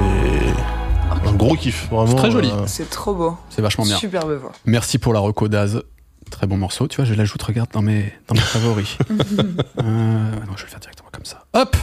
un 1.27 1.33
gros 1.33 1.55
kiff. 1.55 1.89
Vraiment. 1.89 2.07
C'est 2.07 2.15
très 2.15 2.31
joli. 2.31 2.49
euh, 2.51 2.63
C'est 2.67 2.89
trop 2.89 3.13
beau. 3.13 3.37
C'est 3.49 3.61
vachement 3.61 3.83
bien. 3.83 3.97
Superbe 3.97 4.31
voix. 4.33 4.51
Merci 4.65 4.97
pour 4.97 5.13
la 5.13 5.19
reco 5.19 5.47
Daz. 5.47 5.81
Très 6.29 6.47
bon 6.47 6.55
morceau. 6.57 6.87
Tu 6.87 6.95
vois, 6.97 7.05
je 7.05 7.13
l'ajoute, 7.13 7.41
regarde, 7.43 7.69
dans 7.73 7.81
mes, 7.81 8.13
dans 8.27 8.35
mes 8.35 8.41
favoris. 8.41 8.97
Euh, 9.09 9.83
non, 9.83 10.53
je 10.55 10.61
vais 10.61 10.67
le 10.67 10.71
faire 10.71 10.79
directement 10.79 11.09
comme 11.11 11.25
ça. 11.25 11.43
Hop 11.53 11.75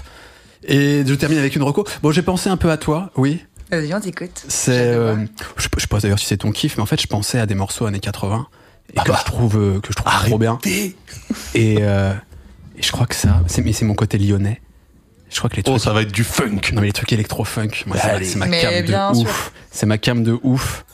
Et 0.65 1.05
je 1.07 1.15
termine 1.15 1.39
avec 1.39 1.55
une 1.57 1.63
reco. 1.63 1.87
Bon, 2.03 2.11
j'ai 2.11 2.23
pensé 2.23 2.49
un 2.51 2.57
peu 2.57 2.71
à 2.71 2.77
toi, 2.77 3.11
oui. 3.17 3.45
Vas-y, 3.71 3.93
on 3.95 4.01
t'écoute. 4.01 4.45
C'est, 4.49 4.73
euh, 4.79 5.17
je, 5.57 5.69
je 5.77 5.81
sais 5.81 5.87
pas 5.87 5.99
d'ailleurs 6.01 6.19
si 6.19 6.27
c'est 6.27 6.39
ton 6.39 6.51
kiff, 6.53 6.77
mais 6.77 6.83
en 6.83 6.87
fait, 6.87 7.01
je 7.01 7.07
pensais 7.07 7.39
à 7.39 7.47
des 7.47 7.55
morceaux 7.55 7.87
années 7.87 8.01
80 8.01 8.47
et 8.91 8.95
Ah 8.97 9.05
que, 9.05 9.11
bah. 9.13 9.19
je 9.21 9.25
trouve, 9.25 9.57
euh, 9.59 9.81
que 9.81 9.89
je 9.91 9.97
trouve 9.97 10.13
trop 10.27 10.39
bien. 10.39 10.59
Et, 11.55 11.77
euh, 11.81 12.13
et 12.77 12.83
je 12.83 12.91
crois 12.93 13.07
que 13.07 13.15
ça, 13.15 13.43
c'est, 13.47 13.63
mais 13.63 13.73
c'est 13.75 13.85
mon 13.85 13.95
côté 13.95 14.17
lyonnais. 14.19 14.61
Je 15.31 15.37
crois 15.39 15.51
que 15.51 15.57
les 15.57 15.63
trucs, 15.63 15.77
Oh, 15.77 15.79
ça 15.79 15.93
va 15.93 16.01
être 16.03 16.13
du 16.13 16.25
funk. 16.25 16.61
non 16.73 16.81
mais 16.81 16.87
les 16.87 16.93
trucs 16.95 17.13
électro-funk, 17.13 17.85
moi, 17.87 17.99
c'est, 18.01 18.09
Allez. 18.09 18.25
c'est 18.25 18.39
ma 18.39 18.49
cam 18.49 18.83
de 18.83 18.87
sûr. 18.87 19.13
ouf. 19.29 19.53
C'est 19.71 19.85
ma 19.87 19.99
cam 19.99 20.23
de 20.23 20.39
ouf. 20.43 20.87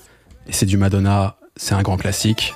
Et 0.49 0.53
c'est 0.53 0.67
du 0.67 0.77
Madonna. 0.77 1.37
C'est 1.57 1.75
un 1.77 1.83
grand 1.83 1.97
classique. 1.97 2.53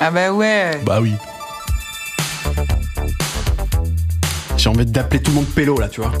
Ah 0.00 0.12
bah 0.12 0.30
ouais. 0.32 0.80
Bah 0.86 1.00
oui. 1.02 1.14
J'ai 4.68 4.74
envie 4.74 4.84
d'appeler 4.84 5.22
tout 5.22 5.30
le 5.30 5.36
monde 5.36 5.46
pélo 5.46 5.78
là, 5.78 5.88
tu 5.88 6.02
vois. 6.02 6.12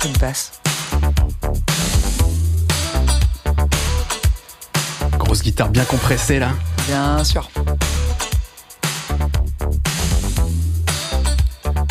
C'est 0.00 0.08
une 0.08 0.16
basse. 0.16 0.52
Grosse 5.18 5.42
guitare 5.42 5.68
bien 5.68 5.84
compressée 5.84 6.38
là. 6.38 6.52
Bien 6.86 7.22
sûr. 7.24 7.50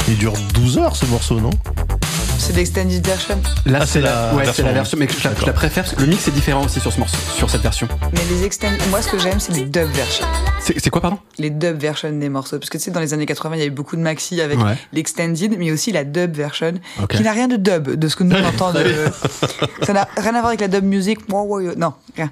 Il 0.08 0.18
dure 0.18 0.34
12 0.56 0.80
heures 0.80 0.96
ce 0.96 1.06
morceau, 1.06 1.40
non? 1.40 1.52
C'est 2.50 2.56
l'extended 2.56 3.06
version. 3.06 3.40
Là, 3.68 3.78
Ah, 3.84 3.86
c'est 3.86 4.02
la, 4.02 4.10
la 4.10 4.34
ouais, 4.34 4.44
version 4.44 4.54
c'est 4.56 4.64
la 4.64 4.74
version, 4.74 4.98
mais 4.98 5.08
je 5.08 5.14
la, 5.14 5.20
je 5.20 5.28
la 5.28 5.34
D'accord. 5.36 5.54
préfère 5.54 5.86
le 6.00 6.06
mix 6.08 6.28
est 6.28 6.32
différent 6.32 6.66
aussi 6.66 6.80
sur 6.80 6.92
ce 6.92 6.98
morceau, 7.00 7.16
sur 7.38 7.48
cette 7.48 7.62
version. 7.62 7.88
Mais 8.12 8.22
les 8.28 8.44
extended. 8.44 8.82
Moi, 8.90 9.04
ce 9.04 9.10
que 9.10 9.20
j'aime, 9.20 9.40
c'est 9.40 9.52
les 9.54 9.66
dub 9.66 9.88
versions. 9.92 10.26
C'est 10.60 10.90
quoi, 10.90 11.00
pardon? 11.00 11.20
Les 11.38 11.52
dub 11.52 11.78
versions 11.80 12.12
des 12.12 12.28
morceaux. 12.28 12.58
Parce 12.58 12.72
que 12.72 12.80
tu 12.80 12.86
sais, 12.86 12.90
dans 12.90 13.02
les 13.02 13.14
années 13.14 13.28
80, 13.28 13.56
il 13.56 13.60
y 13.60 13.62
avait 13.62 13.70
beaucoup 13.70 13.96
de 13.96 14.02
maxi 14.02 14.42
avec 14.42 14.58
Ouais. 14.58 14.76
l'extended, 14.94 15.58
mais 15.60 15.72
aussi 15.72 15.92
la 15.92 16.04
dub 16.04 16.36
version, 16.36 16.74
qui 17.08 17.22
n'a 17.22 17.34
rien 17.34 17.48
de 17.48 17.56
dub, 17.56 17.88
de 17.96 18.08
ce 18.08 18.16
que 18.16 18.24
nous 18.24 18.36
on 18.36 18.44
entend. 18.48 18.74
De... 18.74 18.84
Ça 19.84 19.94
n'a 19.94 20.08
rien 20.18 20.30
à 20.34 20.40
voir 20.40 20.48
avec 20.48 20.62
la 20.62 20.68
dub 20.70 20.84
music. 20.86 21.20
Euh, 21.32 21.76
Non, 21.78 21.94
rien. 22.16 22.32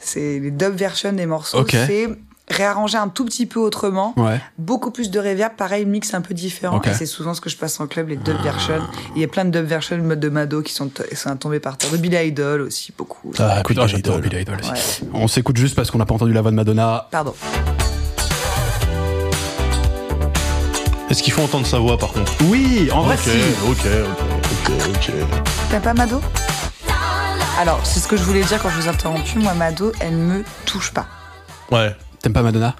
C'est 0.00 0.40
les 0.40 0.50
dub 0.50 0.74
versions 0.74 1.12
des 1.12 1.26
morceaux. 1.26 1.64
C'est 1.68 2.08
réarrangé 2.48 2.98
un 2.98 3.08
tout 3.08 3.24
petit 3.24 3.46
peu 3.46 3.60
autrement. 3.60 4.12
Ouais. 4.16 4.40
Beaucoup 4.58 4.90
plus 4.90 5.10
de 5.10 5.18
reverb, 5.18 5.54
pareil, 5.56 5.86
mix 5.86 6.12
un 6.14 6.20
peu 6.20 6.34
différent. 6.34 6.80
Et 6.82 6.92
c'est 6.92 7.06
souvent 7.06 7.34
ce 7.34 7.40
que 7.40 7.48
je 7.48 7.56
passe 7.56 7.80
en 7.80 7.86
club, 7.86 8.08
les 8.08 8.16
dub 8.16 8.36
versions. 8.42 8.80
Il 9.16 9.22
y 9.22 9.24
a 9.24 9.28
plein 9.28 9.44
de 9.44 9.50
dub 9.50 9.64
versions 9.66 9.96
de 9.98 10.28
Mado 10.28 10.62
qui 10.62 10.72
sont, 10.72 10.88
qui 10.88 11.16
sont 11.16 11.36
tombées 11.36 11.60
par 11.60 11.78
terre. 11.78 11.90
De 11.90 11.96
Billy 11.96 12.16
Idol 12.28 12.62
aussi, 12.62 12.92
beaucoup. 12.96 13.32
Ah, 13.38 13.60
Écoute, 13.60 13.76
Billy 13.76 13.84
oh, 13.84 13.88
j'adore 13.88 14.18
Idol. 14.18 14.28
Billy 14.30 14.42
Idol 14.42 14.56
aussi. 14.60 15.02
Ouais. 15.02 15.08
On 15.14 15.28
s'écoute 15.28 15.56
juste 15.56 15.74
parce 15.74 15.90
qu'on 15.90 15.98
n'a 15.98 16.06
pas 16.06 16.14
entendu 16.14 16.32
la 16.32 16.42
voix 16.42 16.50
de 16.50 16.56
Madonna. 16.56 17.08
Pardon. 17.10 17.34
Est-ce 21.10 21.22
qu'il 21.22 21.32
faut 21.32 21.42
entendre 21.42 21.66
sa 21.66 21.78
voix 21.78 21.98
par 21.98 22.12
contre? 22.12 22.32
Oui, 22.44 22.88
en 22.92 23.02
vrai, 23.02 23.14
Ok, 23.16 23.20
si. 23.20 23.68
ok, 23.70 23.86
ok, 23.86 24.70
ok, 24.70 24.72
ok. 24.94 25.12
T'aimes 25.70 25.82
pas 25.82 25.92
Mado? 25.94 26.20
Alors, 27.58 27.80
c'est 27.84 28.00
ce 28.00 28.08
que 28.08 28.16
je 28.16 28.22
voulais 28.22 28.42
dire 28.44 28.62
quand 28.62 28.70
je 28.70 28.76
vous 28.80 28.86
ai 28.86 28.88
interrompu. 28.88 29.38
Moi, 29.38 29.52
Mado, 29.52 29.92
elle 30.00 30.14
me 30.16 30.42
touche 30.64 30.90
pas. 30.92 31.06
Ouais. 31.70 31.94
T'aimes 32.22 32.32
pas 32.32 32.42
Madonna? 32.42 32.74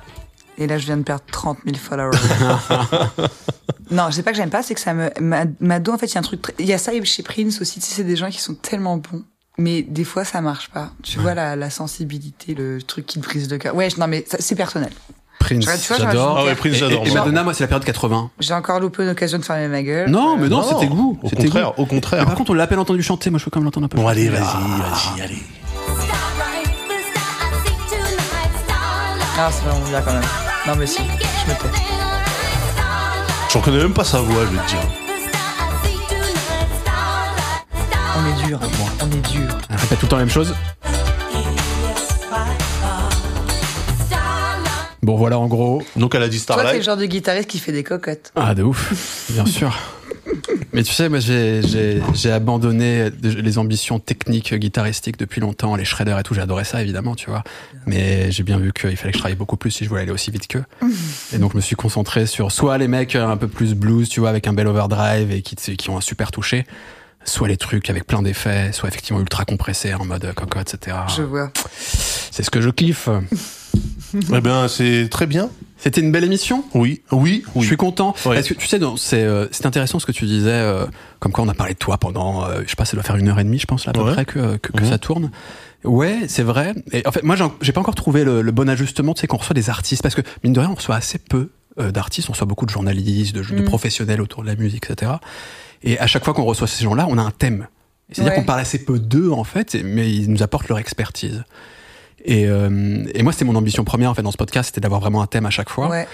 Et 0.58 0.66
là, 0.66 0.78
je 0.78 0.84
viens 0.86 0.96
de 0.96 1.02
perdre 1.02 1.24
30 1.30 1.58
000 1.64 1.76
followers. 1.76 2.10
non, 3.90 4.04
je 4.10 4.16
sais 4.16 4.22
pas 4.22 4.30
que 4.32 4.36
j'aime 4.36 4.50
pas, 4.50 4.62
c'est 4.62 4.74
que 4.74 4.80
ça 4.80 4.94
me. 4.94 5.10
Ma- 5.20 5.44
Mado, 5.60 5.92
en 5.92 5.98
fait, 5.98 6.06
il 6.06 6.14
y 6.14 6.16
a 6.16 6.20
un 6.20 6.22
truc. 6.22 6.42
très- 6.42 6.54
Il 6.58 6.66
y 6.66 6.72
a 6.72 6.78
ça 6.78 6.92
chez 7.04 7.22
Prince 7.22 7.60
aussi. 7.60 7.80
Tu 7.80 7.86
sais, 7.86 7.94
c'est 7.96 8.04
des 8.04 8.16
gens 8.16 8.30
qui 8.30 8.40
sont 8.40 8.54
tellement 8.54 8.96
bons. 8.98 9.24
Mais 9.58 9.82
des 9.82 10.04
fois, 10.04 10.24
ça 10.24 10.40
marche 10.40 10.70
pas. 10.70 10.90
Tu 11.02 11.18
vois 11.18 11.34
la, 11.34 11.56
la 11.56 11.68
sensibilité, 11.70 12.54
le 12.54 12.80
truc 12.82 13.04
qui 13.06 13.20
te 13.20 13.24
brise 13.26 13.50
le 13.50 13.58
cœur. 13.58 13.74
Ouais, 13.74 13.88
non, 13.98 14.06
mais 14.08 14.24
c'est 14.38 14.54
personnel. 14.54 14.90
Prince, 15.38 15.60
Tu 15.60 15.66
vois, 15.70 15.76
tu 15.78 15.88
vois, 15.88 15.98
j'adore. 15.98 16.38
Ah 16.38 16.44
ouais, 16.44 16.54
Prince, 16.54 16.74
j'adore. 16.74 17.04
Et, 17.04 17.08
et 17.08 17.10
moi. 17.10 17.20
Madonna, 17.20 17.42
moi, 17.42 17.54
c'est 17.54 17.64
la 17.64 17.68
période 17.68 17.84
80. 17.84 18.30
J'ai 18.38 18.54
encore 18.54 18.80
loupé 18.80 19.02
une 19.02 19.08
occasion 19.10 19.38
de 19.38 19.44
fermer 19.44 19.68
ma 19.68 19.82
gueule. 19.82 20.08
Non, 20.10 20.36
mais 20.36 20.48
non, 20.48 20.58
Non, 20.58 20.62
c'était 20.68 20.86
goût. 20.86 21.18
Au 21.22 21.28
contraire, 21.28 21.72
goût. 21.74 21.82
au 21.82 21.84
Mais 21.84 21.88
contraire. 21.88 22.24
par 22.24 22.34
contre, 22.34 22.50
on 22.52 22.54
l'a 22.54 22.64
à 22.64 22.66
peine 22.66 22.78
entendu 22.78 23.02
chanter. 23.02 23.28
Moi, 23.30 23.38
je 23.38 23.44
peux 23.44 23.50
quand 23.50 23.60
même 23.60 23.64
l'entendre 23.66 23.86
un 23.86 23.88
peu. 23.88 23.96
Bon, 23.98 24.06
allez, 24.06 24.28
vas-y, 24.28 24.40
vas-y, 24.40 25.20
allez. 25.22 25.42
Ah, 29.44 29.50
c'est 29.50 29.64
vraiment 29.64 29.84
bien 29.88 30.00
quand 30.02 30.12
même. 30.12 30.22
Non, 30.68 30.76
mais 30.76 30.86
si, 30.86 30.98
je 30.98 31.50
me 31.50 31.58
tais. 31.58 31.76
J'en 33.52 33.60
connais 33.60 33.78
même 33.78 33.92
pas 33.92 34.04
sa 34.04 34.20
voix, 34.20 34.44
je 34.44 34.56
vais 34.56 34.62
te 34.62 34.68
dire. 34.68 34.78
On 38.16 38.24
est 38.24 38.46
dur, 38.46 38.60
hein. 38.62 38.68
on 39.02 39.06
est 39.10 39.32
dur. 39.32 39.48
Elle 39.68 39.76
répète 39.78 39.98
tout 39.98 40.06
le 40.06 40.10
temps 40.10 40.16
la 40.18 40.22
même 40.22 40.30
chose. 40.30 40.54
Bon, 45.02 45.16
voilà, 45.16 45.40
en 45.40 45.48
gros. 45.48 45.82
Donc 45.96 46.14
elle 46.14 46.22
a 46.22 46.28
dit 46.28 46.40
Toi, 46.46 46.62
t'es 46.62 46.76
le 46.76 46.82
genre 46.82 46.96
de 46.96 47.06
guitariste 47.06 47.48
qui 47.48 47.58
fait 47.58 47.72
des 47.72 47.82
cocottes. 47.82 48.30
Ah, 48.36 48.54
de 48.54 48.62
ouf, 48.62 49.26
bien 49.30 49.44
sûr. 49.44 49.76
Mais 50.72 50.82
tu 50.82 50.92
sais, 50.92 51.08
moi, 51.08 51.20
j'ai, 51.20 51.62
j'ai, 51.62 52.02
j'ai 52.14 52.30
abandonné 52.32 53.10
les 53.22 53.58
ambitions 53.58 53.98
techniques 53.98 54.54
guitaristiques 54.54 55.18
depuis 55.18 55.40
longtemps, 55.40 55.76
les 55.76 55.84
shredders 55.84 56.18
et 56.18 56.22
tout. 56.22 56.34
J'adorais 56.34 56.64
ça, 56.64 56.82
évidemment, 56.82 57.14
tu 57.14 57.28
vois. 57.28 57.44
Mais 57.86 58.30
j'ai 58.32 58.42
bien 58.42 58.58
vu 58.58 58.72
qu'il 58.72 58.96
fallait 58.96 59.12
que 59.12 59.18
je 59.18 59.22
travaille 59.22 59.36
beaucoup 59.36 59.56
plus 59.56 59.70
si 59.70 59.84
je 59.84 59.88
voulais 59.88 60.02
aller 60.02 60.12
aussi 60.12 60.30
vite 60.30 60.46
qu'eux. 60.46 60.64
Et 61.32 61.38
donc, 61.38 61.52
je 61.52 61.56
me 61.56 61.62
suis 61.62 61.76
concentré 61.76 62.26
sur 62.26 62.50
soit 62.52 62.78
les 62.78 62.88
mecs 62.88 63.14
un 63.14 63.36
peu 63.36 63.48
plus 63.48 63.74
blues, 63.74 64.08
tu 64.08 64.20
vois, 64.20 64.30
avec 64.30 64.46
un 64.46 64.52
bel 64.52 64.66
overdrive 64.66 65.30
et 65.30 65.42
qui, 65.42 65.56
qui 65.56 65.90
ont 65.90 65.98
un 65.98 66.02
super 66.02 66.30
touché, 66.30 66.66
soit 67.24 67.48
les 67.48 67.56
trucs 67.56 67.90
avec 67.90 68.06
plein 68.06 68.22
d'effets, 68.22 68.72
soit 68.72 68.88
effectivement 68.88 69.20
ultra 69.20 69.44
compressés 69.44 69.94
en 69.94 70.04
mode 70.04 70.32
cocotte, 70.34 70.74
etc. 70.74 70.96
Je 71.16 71.22
vois. 71.22 71.50
C'est 72.30 72.42
ce 72.42 72.50
que 72.50 72.60
je 72.60 72.70
kiffe. 72.70 73.08
Eh 74.32 74.40
bien, 74.40 74.68
c'est 74.68 75.08
très 75.10 75.26
bien. 75.26 75.50
C'était 75.82 76.00
une 76.00 76.12
belle 76.12 76.22
émission. 76.24 76.64
Oui, 76.74 77.02
oui, 77.10 77.42
Je 77.54 77.58
oui. 77.60 77.66
suis 77.66 77.76
content. 77.76 78.14
Oui. 78.26 78.36
Est-ce 78.36 78.50
que 78.50 78.54
tu 78.54 78.66
sais, 78.68 78.78
c'est 78.98 79.22
euh, 79.24 79.46
c'est 79.50 79.66
intéressant 79.66 79.98
ce 79.98 80.06
que 80.06 80.12
tu 80.12 80.26
disais, 80.26 80.50
euh, 80.52 80.86
comme 81.18 81.32
quoi 81.32 81.42
on 81.44 81.48
a 81.48 81.54
parlé 81.54 81.74
de 81.74 81.78
toi 81.78 81.98
pendant, 81.98 82.44
euh, 82.44 82.60
je 82.64 82.70
sais 82.70 82.76
pas, 82.76 82.84
ça 82.84 82.94
doit 82.96 83.02
faire 83.02 83.16
une 83.16 83.28
heure 83.28 83.40
et 83.40 83.44
demie, 83.44 83.58
je 83.58 83.66
pense, 83.66 83.84
là, 83.86 83.90
à 83.90 83.92
peu 83.92 84.02
Ouais. 84.02 84.12
près 84.12 84.24
que, 84.24 84.56
que, 84.58 84.70
que 84.72 84.82
Mhm. 84.84 84.90
ça 84.90 84.98
tourne. 84.98 85.30
Ouais, 85.82 86.20
c'est 86.28 86.44
vrai. 86.44 86.74
Et 86.92 87.04
en 87.06 87.10
fait, 87.10 87.24
moi, 87.24 87.34
j'ai 87.60 87.72
pas 87.72 87.80
encore 87.80 87.96
trouvé 87.96 88.22
le, 88.22 88.42
le 88.42 88.52
bon 88.52 88.68
ajustement, 88.68 89.12
tu 89.14 89.22
sais, 89.22 89.26
qu'on 89.26 89.38
reçoit 89.38 89.54
des 89.54 89.70
artistes, 89.70 90.02
parce 90.02 90.14
que 90.14 90.20
mine 90.44 90.52
de 90.52 90.60
rien, 90.60 90.70
on 90.70 90.76
reçoit 90.76 90.94
assez 90.94 91.18
peu 91.18 91.50
euh, 91.80 91.90
d'artistes, 91.90 92.28
on 92.28 92.32
reçoit 92.32 92.46
beaucoup 92.46 92.66
de 92.66 92.70
journalistes, 92.70 93.34
de, 93.34 93.42
de 93.42 93.52
Mhm. 93.60 93.64
professionnels 93.64 94.20
autour 94.20 94.42
de 94.42 94.46
la 94.48 94.54
musique, 94.54 94.88
etc. 94.88 95.12
Et 95.82 95.98
à 95.98 96.06
chaque 96.06 96.24
fois 96.24 96.32
qu'on 96.32 96.44
reçoit 96.44 96.68
ces 96.68 96.84
gens-là, 96.84 97.06
on 97.08 97.18
a 97.18 97.22
un 97.22 97.32
thème. 97.32 97.66
C'est-à-dire 98.12 98.34
Ouais. 98.34 98.38
qu'on 98.38 98.44
parle 98.44 98.60
assez 98.60 98.78
peu 98.84 99.00
d'eux, 99.00 99.30
en 99.32 99.42
fait, 99.42 99.74
mais 99.82 100.12
ils 100.12 100.30
nous 100.30 100.42
apportent 100.44 100.68
leur 100.68 100.78
expertise. 100.78 101.42
Et, 102.24 102.46
euh, 102.46 103.04
et 103.14 103.22
moi, 103.22 103.32
c'était 103.32 103.44
mon 103.44 103.56
ambition 103.56 103.84
première, 103.84 104.10
en 104.10 104.14
fait, 104.14 104.22
dans 104.22 104.30
ce 104.32 104.36
podcast, 104.36 104.66
c'était 104.68 104.80
d'avoir 104.80 105.00
vraiment 105.00 105.22
un 105.22 105.26
thème 105.26 105.46
à 105.46 105.50
chaque 105.50 105.70
fois. 105.70 105.88
Ouais. 105.88 106.06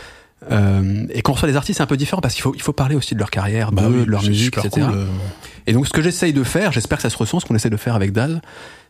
Euh, 0.53 1.05
et 1.11 1.21
quand 1.23 1.33
on 1.33 1.35
reçoit 1.35 1.49
des 1.49 1.57
artistes, 1.57 1.79
c'est 1.79 1.83
un 1.83 1.87
peu 1.87 1.97
différent 1.97 2.21
parce 2.23 2.35
qu'il 2.35 2.43
faut, 2.43 2.55
il 2.55 2.63
faut 2.63 2.73
parler 2.73 2.95
aussi 2.95 3.15
de 3.15 3.19
leur 3.19 3.31
carrière, 3.31 3.73
Bah 3.73 3.83
oui, 3.89 4.05
de 4.05 4.11
leur 4.11 4.23
musique, 4.23 4.57
etc. 4.57 4.71
cool, 4.87 4.95
euh. 4.95 5.05
Et 5.67 5.73
donc, 5.73 5.87
ce 5.87 5.93
que 5.93 6.01
j'essaye 6.01 6.33
de 6.33 6.45
faire, 6.45 6.71
j'espère 6.73 6.99
que 6.99 7.03
ça 7.03 7.11
se 7.11 7.17
ressent, 7.17 7.41
ce 7.41 7.45
qu'on 7.47 7.57
essaie 7.57 7.71
de 7.71 7.77
faire 7.77 7.95
avec 7.97 8.13
Daz, 8.13 8.41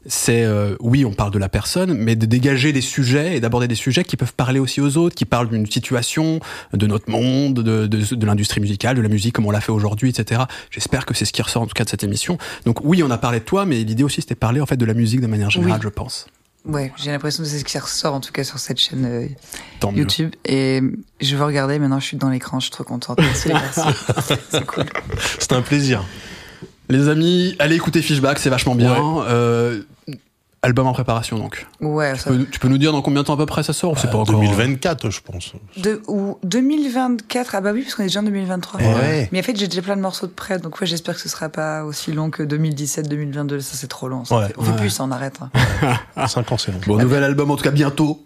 c'est, 0.07 0.45
euh, 0.45 0.77
oui, 0.81 1.05
on 1.07 1.13
parle 1.13 1.33
de 1.33 1.39
la 1.39 1.49
personne, 1.49 1.95
mais 1.95 2.17
de 2.17 2.25
dégager 2.27 2.73
des 2.73 2.83
sujets 2.83 3.37
et 3.37 3.41
d'aborder 3.41 3.67
des 3.67 3.75
sujets 3.75 4.05
qui 4.05 4.17
peuvent 4.17 4.35
parler 4.35 4.61
aussi 4.61 4.81
aux 4.81 4.97
autres, 4.99 5.15
qui 5.17 5.25
parlent 5.25 5.49
d'une 5.49 5.67
situation, 5.67 6.39
de 6.75 6.87
notre 6.87 7.11
monde, 7.11 7.55
de, 7.55 7.87
de, 7.87 8.15
de 8.15 8.27
l'industrie 8.27 8.61
musicale, 8.61 8.97
de 8.97 9.03
la 9.03 9.09
musique 9.09 9.35
comme 9.35 9.47
on 9.47 9.51
l'a 9.51 9.61
fait 9.63 9.73
aujourd'hui, 9.73 10.11
etc. 10.11 10.43
J'espère 10.71 11.05
que 11.07 11.15
c'est 11.15 11.25
ce 11.25 11.33
qui 11.33 11.43
ressort 11.43 11.63
en 11.63 11.67
tout 11.67 11.75
cas 11.75 11.85
de 11.85 11.89
cette 11.89 12.05
émission. 12.05 12.37
Donc, 12.67 12.85
oui, 12.85 13.03
on 13.03 13.11
a 13.11 13.19
parlé 13.19 13.41
de 13.41 13.45
toi, 13.45 13.65
mais 13.65 13.83
l'idée 13.83 14.05
aussi, 14.05 14.21
c'était 14.21 14.35
de 14.35 14.39
parler 14.39 14.61
en 14.61 14.67
fait 14.67 14.77
de 14.77 14.85
la 14.85 14.95
musique 14.95 15.21
de 15.23 15.27
manière 15.27 15.51
générale, 15.51 15.79
Oui. 15.81 15.83
je 15.83 15.89
pense. 15.89 16.27
Ouais, 16.69 16.93
j'ai 16.97 17.11
l'impression 17.11 17.43
que 17.43 17.49
c'est 17.49 17.59
ce 17.59 17.65
qui 17.65 17.79
ressort 17.79 18.15
en 18.15 18.21
tout 18.21 18.31
cas 18.31 18.45
sur 18.45 18.59
cette 18.59 18.79
chaîne 18.79 19.07
euh, 19.07 19.27
Tant 19.81 19.91
mieux. 19.91 20.01
YouTube. 20.01 20.35
Et 20.45 20.83
je 21.21 21.37
veux 21.37 21.45
regarder, 21.45 21.79
maintenant 21.79 21.99
je 21.99 22.05
suis 22.05 22.19
dans 22.19 22.29
l'écran, 22.29 22.61
je 22.61 22.65
suis 22.65 22.73
trop 22.73 22.85
contente. 22.85 23.19
Merci 23.19 23.49
c'est 24.51 24.67
cool. 24.67 24.85
C'est 25.39 25.53
un 25.53 25.63
plaisir. 25.63 26.05
Les 26.91 27.09
amis, 27.09 27.57
allez 27.59 27.77
écouter 27.77 28.03
Fishback, 28.03 28.39
c'est 28.39 28.51
vachement 28.51 28.75
bien. 28.75 28.95
Euh, 29.29 29.83
album 30.63 30.87
en 30.87 30.93
préparation 30.93 31.39
donc. 31.39 31.67
Ouais, 31.81 32.15
Tu 32.15 32.19
ça, 32.21 32.31
peux, 32.31 32.45
tu 32.47 32.59
peux 32.59 32.69
nous 32.69 32.79
dire 32.79 32.93
dans 32.93 33.01
combien 33.03 33.23
de 33.23 33.27
temps 33.27 33.35
à 33.35 33.37
peu 33.37 33.47
près 33.47 33.63
ça 33.63 33.73
sort 33.73 33.93
ou 33.93 33.97
c'est 33.97 34.09
pas 34.11 34.17
Euh, 34.19 34.21
encore 34.23 34.41
2024, 34.41 35.11
je 35.11 35.21
pense. 35.21 35.53
de, 35.77 36.03
ou 36.09 36.39
2024, 36.45 37.55
ah 37.55 37.61
bah 37.61 37.71
oui, 37.73 37.83
parce 37.83 37.95
qu'on 37.95 38.03
est 38.03 38.07
déjà 38.07 38.21
en 38.21 38.25
2023. 38.25 38.81
Ouais. 38.81 39.29
Mais 39.33 39.39
en 39.41 39.43
fait, 39.43 39.57
j'ai 39.57 39.69
déjà 39.69 39.83
plein 39.83 39.97
de 39.97 40.01
morceaux 40.03 40.27
de 40.27 40.33
prêt, 40.33 40.59
donc 40.59 40.81
ouais, 40.81 40.87
j'espère 40.87 41.15
que 41.15 41.21
ce 41.21 41.29
sera 41.29 41.49
pas 41.49 41.85
aussi 41.85 42.13
long 42.13 42.31
que 42.31 42.43
2017-2022. 42.43 43.61
Ça, 43.61 43.77
c'est 43.77 43.87
trop 43.89 44.09
long. 44.09 44.25
ça. 44.25 44.39
Ouais. 44.39 44.47
On 44.57 44.63
fait 44.63 44.71
Ouais. 44.73 44.77
plus, 44.79 44.91
ça, 44.91 45.05
on 45.05 45.11
arrête. 45.11 45.39
hein. 46.17 46.27
5 46.27 46.51
ans, 46.53 46.59
c'est 46.59 46.73
long. 46.73 46.79
Bon, 46.87 46.99
nouvel 46.99 47.23
album 47.25 47.51
en 47.51 47.57
tout 47.57 47.65
cas 47.65 47.71
bientôt. 47.71 48.25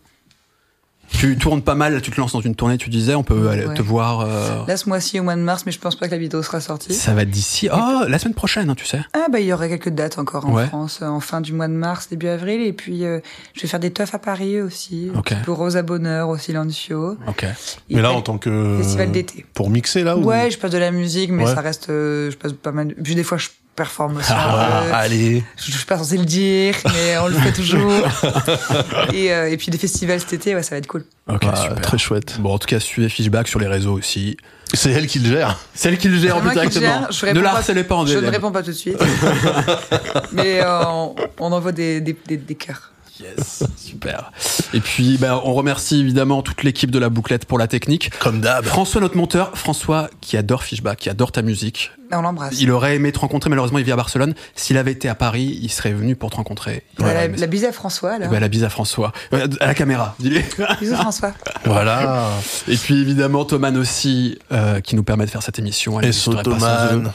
Tu 1.13 1.37
tournes 1.39 1.63
pas 1.63 1.75
mal, 1.77 1.95
là, 1.95 2.01
tu 2.01 2.11
te 2.11 2.21
lances 2.21 2.33
dans 2.33 2.41
une 2.41 2.55
tournée, 2.57 2.79
tu 2.79 2.91
disais, 2.91 3.15
on 3.15 3.23
peut 3.23 3.49
aller 3.49 3.67
Ouais. 3.67 3.75
te 3.75 3.83
voir. 3.83 4.21
euh, 4.21 4.67
Là, 4.67 4.77
ce 4.77 4.89
mois-ci, 4.89 5.21
au 5.21 5.23
mois 5.23 5.37
de 5.37 5.41
mars, 5.41 5.63
mais 5.67 5.73
je 5.73 5.79
pense 5.79 5.95
pas 5.95 6.07
que 6.07 6.11
la 6.13 6.19
vidéo 6.19 6.43
sera 6.43 6.61
sortie. 6.61 6.95
ça 6.95 7.15
va 7.15 7.25
d'ici. 7.25 7.69
Oh, 7.73 8.03
la 8.09 8.19
semaine 8.19 8.35
prochaine, 8.35 8.69
hein, 8.71 8.75
tu 8.75 8.87
sais. 8.87 9.01
Ah 9.13 9.27
bah 9.31 9.39
il 9.39 9.47
y 9.47 9.53
aura 9.53 9.69
quelques 9.69 9.91
dates 9.91 10.19
encore 10.19 10.47
en 10.47 10.53
Ouais. 10.55 10.67
France, 10.67 10.99
euh, 11.03 11.07
en 11.07 11.21
fin 11.21 11.41
du 11.41 11.53
mois 11.53 11.69
de 11.69 11.75
mars, 11.75 12.09
début 12.11 12.27
avril, 12.29 12.61
et 12.63 12.73
puis 12.73 13.05
euh, 13.05 13.21
je 13.55 13.63
vais 13.63 13.69
faire 13.69 13.79
des 13.81 13.93
teufs 13.93 14.15
à 14.15 14.19
Paris 14.19 14.61
aussi, 14.61 15.11
Ok. 15.17 15.33
pour 15.45 15.59
Rosa 15.59 15.83
Bonheur 15.83 16.29
au 16.29 16.39
Silencio. 16.39 17.17
Ok. 17.29 17.45
Et 17.91 17.95
Mais 17.95 18.03
là, 18.03 18.13
en 18.13 18.23
tant 18.23 18.39
que. 18.39 18.79
festival 18.79 19.13
d'été. 19.13 19.45
Pour 19.55 19.71
mixer, 19.71 20.03
là 20.03 20.17
ou... 20.17 20.25
Ouais, 20.25 20.51
je 20.51 20.59
passe 20.59 20.73
de 20.73 20.79
la 20.79 20.91
musique, 20.91 21.31
mais 21.31 21.45
Ouais. 21.45 21.55
ça 21.55 21.61
reste, 21.61 21.89
euh, 21.91 22.31
je 22.31 22.37
passe 22.37 22.53
pas 22.53 22.73
mal. 22.73 22.95
Puis 23.03 23.15
des 23.15 23.23
fois, 23.25 23.39
je 23.39 23.49
performe 23.75 24.19
aussi. 24.19 24.31
Ah, 24.33 24.83
peu. 24.89 24.95
allez. 24.95 25.45
Je, 25.57 25.71
je 25.73 25.77
suis 25.77 25.87
pas 25.87 25.97
censé 25.99 26.19
le 26.19 26.25
dire, 26.25 26.75
mais 26.93 27.17
on 27.19 27.29
le 27.29 27.35
fait 27.35 27.53
toujours. 27.53 27.93
et, 29.13 29.33
euh, 29.33 29.51
et 29.51 29.57
puis 29.57 29.71
des 29.71 29.79
festivals 29.79 30.21
cet 30.21 30.33
été, 30.35 30.55
ouais, 30.55 30.63
ça 30.63 30.71
va 30.71 30.77
être 30.79 30.87
cool. 30.87 31.05
Ok, 31.29 31.43
Ah, 31.51 31.57
super. 31.57 31.81
Très 31.81 31.99
chouette. 31.99 32.37
Bon, 32.41 32.53
en 32.55 32.59
tout 32.59 32.67
cas, 32.67 32.81
suivez 32.81 33.09
Fishback 33.09 33.49
sur 33.49 33.59
les 33.61 33.67
réseaux 33.67 33.95
aussi. 33.95 34.37
C'est 34.75 34.91
elle 34.91 35.07
qui 35.07 35.19
le 35.19 35.29
gère. 35.29 35.59
Celle 35.75 35.99
qui 35.99 36.09
le 36.09 36.19
gère 36.19 36.37
C'est 36.37 36.43
moi 36.43 36.53
qui 36.53 36.59
le 36.59 36.69
directement. 36.69 37.01
gère, 37.01 37.13
je 37.13 37.27
ne 37.27 37.41
la 37.41 37.51
harcelez 37.55 37.85
pas 37.85 37.95
en 37.97 38.07
Je 38.07 38.19
ne 38.19 38.31
réponds 38.31 38.53
pas 38.53 38.63
tout 38.63 38.71
de 38.71 38.77
suite. 38.77 38.97
mais 40.33 40.61
euh, 40.63 40.85
on, 40.87 41.15
on 41.41 41.53
envoie 41.53 41.73
des, 41.73 42.01
des, 42.01 42.17
des, 42.27 42.37
des 42.39 42.55
cœurs. 42.55 42.92
Yes, 43.21 43.63
super. 43.77 44.33
Et 44.75 44.81
puis, 44.81 45.19
ben, 45.19 45.41
on 45.45 45.53
remercie 45.55 46.01
évidemment 46.01 46.43
toute 46.43 46.63
l'équipe 46.63 46.91
de 46.91 46.99
la 46.99 47.09
bouclette 47.11 47.45
pour 47.45 47.59
la 47.59 47.67
technique. 47.69 48.11
Comme 48.19 48.41
d'hab. 48.41 48.65
François, 48.65 49.01
notre 49.01 49.17
monteur, 49.17 49.57
François 49.57 50.09
qui 50.21 50.37
adore 50.37 50.63
Fishback, 50.65 50.99
qui 50.99 51.11
adore 51.11 51.31
ta 51.31 51.43
musique. 51.43 51.91
Ah, 52.11 52.19
On 52.19 52.23
l'embrasse. 52.23 52.55
Il 52.61 52.71
aurait 52.71 52.97
aimé 52.97 53.13
te 53.13 53.19
rencontrer, 53.19 53.51
malheureusement 53.51 53.79
il 53.79 53.85
vit 53.85 53.93
à 53.93 53.97
Barcelone. 53.97 54.35
S'il 54.55 54.77
avait 54.79 54.93
été 54.93 55.09
à 55.09 55.15
Paris, 55.15 55.59
il 55.63 55.71
serait 55.71 55.93
venu 55.93 56.17
pour 56.17 56.31
te 56.31 56.37
rencontrer. 56.37 56.85
Bah, 56.99 57.13
la, 57.13 57.37
ça. 57.37 57.47
bise 57.47 57.65
à 57.65 57.73
François, 57.73 58.13
Eh 58.13 58.17
alors. 58.17 58.31
ben, 58.31 58.41
la 58.41 58.49
bise 58.49 58.65
à 58.65 58.71
François. 58.71 59.13
Euh, 59.33 59.47
À 59.61 59.67
la 59.67 59.75
caméra, 59.75 60.15
dis-le. 60.19 60.41
Bisous 60.81 60.97
François. 60.97 61.33
Voilà. 61.65 62.29
Et 62.69 62.77
puis 62.77 63.01
évidemment 63.01 63.45
Thoman 63.45 63.77
aussi, 63.77 64.39
euh, 64.53 64.81
qui 64.81 64.97
nous 64.97 65.05
permet 65.05 65.27
de 65.27 65.31
faire 65.31 65.43
cette 65.43 65.59
émission. 65.59 66.01
Elle 66.01 66.07
Et 66.07 66.09
eux. 66.09 66.13
Sotoman. 66.13 67.13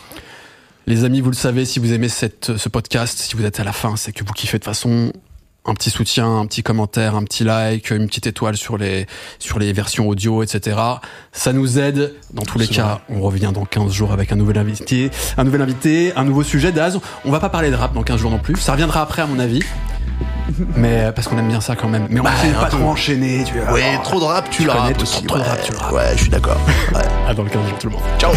Les 0.86 1.04
amis, 1.04 1.20
vous 1.22 1.32
le 1.32 1.36
savez, 1.36 1.66
si 1.66 1.80
vous 1.80 1.92
aimez 1.92 2.08
cette, 2.08 2.56
ce 2.56 2.70
podcast, 2.70 3.20
si 3.20 3.36
vous 3.36 3.44
êtes 3.44 3.60
à 3.60 3.64
la 3.66 3.74
fin, 3.74 3.98
c'est 3.98 4.14
que 4.14 4.24
vous 4.24 4.32
kiffez 4.34 4.58
de 4.58 4.64
façon. 4.64 5.12
Un 5.70 5.74
petit 5.74 5.90
soutien, 5.90 6.26
un 6.40 6.46
petit 6.46 6.64
commentaire, 6.64 7.16
un 7.16 7.24
petit 7.24 7.44
like, 7.44 7.92
une 7.92 8.08
petite 8.08 8.26
étoile 8.28 8.56
sur 8.56 8.78
les, 8.78 9.06
sur 9.38 9.60
les 9.60 9.74
versions 9.74 10.08
audio, 10.08 10.42
etc. 10.42 10.78
Ça 11.34 11.52
nous 11.52 11.78
aide. 11.78 12.14
Dans 12.34 12.44
tous 12.44 12.58
les 12.58 12.68
cas, 12.68 13.02
on 13.10 13.20
revient 13.20 13.52
dans 13.54 13.66
15 13.66 13.92
jours 13.92 14.14
avec 14.14 14.32
un 14.32 14.38
nouvel 14.38 14.58
invité, 14.58 15.12
un 15.38 15.44
nouvel 15.44 15.62
invité, 15.62 16.14
un 16.16 16.24
nouveau 16.24 16.44
sujet. 16.44 16.72
Daz, 16.72 17.00
on 17.26 17.32
va 17.32 17.42
pas 17.42 17.50
parler 17.50 17.70
de 17.70 17.76
rap 17.76 17.94
dans 17.94 18.04
15 18.04 18.18
jours 18.20 18.32
non 18.32 18.40
plus. 18.40 18.56
Ça 18.56 18.72
reviendra 18.72 19.02
après, 19.02 19.22
à 19.24 19.26
mon 19.28 19.40
avis. 19.40 19.62
Mais 20.78 21.12
parce 21.14 21.28
qu'on 21.28 21.38
aime 21.38 21.50
bien 21.50 21.60
ça 21.60 21.76
quand 21.76 21.90
même. 21.90 22.08
Mais 22.10 22.22
on 22.22 22.24
Bah, 22.24 22.32
pas 22.62 22.68
trop 22.70 22.86
enchaîner. 22.88 23.44
Tu 23.44 23.60
vois. 23.60 23.74
Ouais, 23.74 24.00
trop 24.04 24.22
de 24.22 24.26
rap, 24.26 24.50
tu, 24.50 24.64
Tu 24.64 24.70
rap 24.70 24.98
trop- 24.98 25.06
trop 25.28 25.36
de 25.38 25.42
ouais. 25.44 25.48
rap, 25.50 25.62
tu 25.64 25.72
le 25.74 25.78
rap. 25.78 25.92
Ouais, 25.92 26.12
je 26.16 26.22
suis 26.22 26.30
d'accord. 26.30 26.60
Ouais. 26.96 27.02
À 27.28 27.34
dans 27.34 27.44
le 27.44 27.50
15 27.50 27.68
jours, 27.68 27.78
tout 27.78 27.88
le 27.88 27.94
monde. 27.94 28.04
Ciao. 28.18 28.32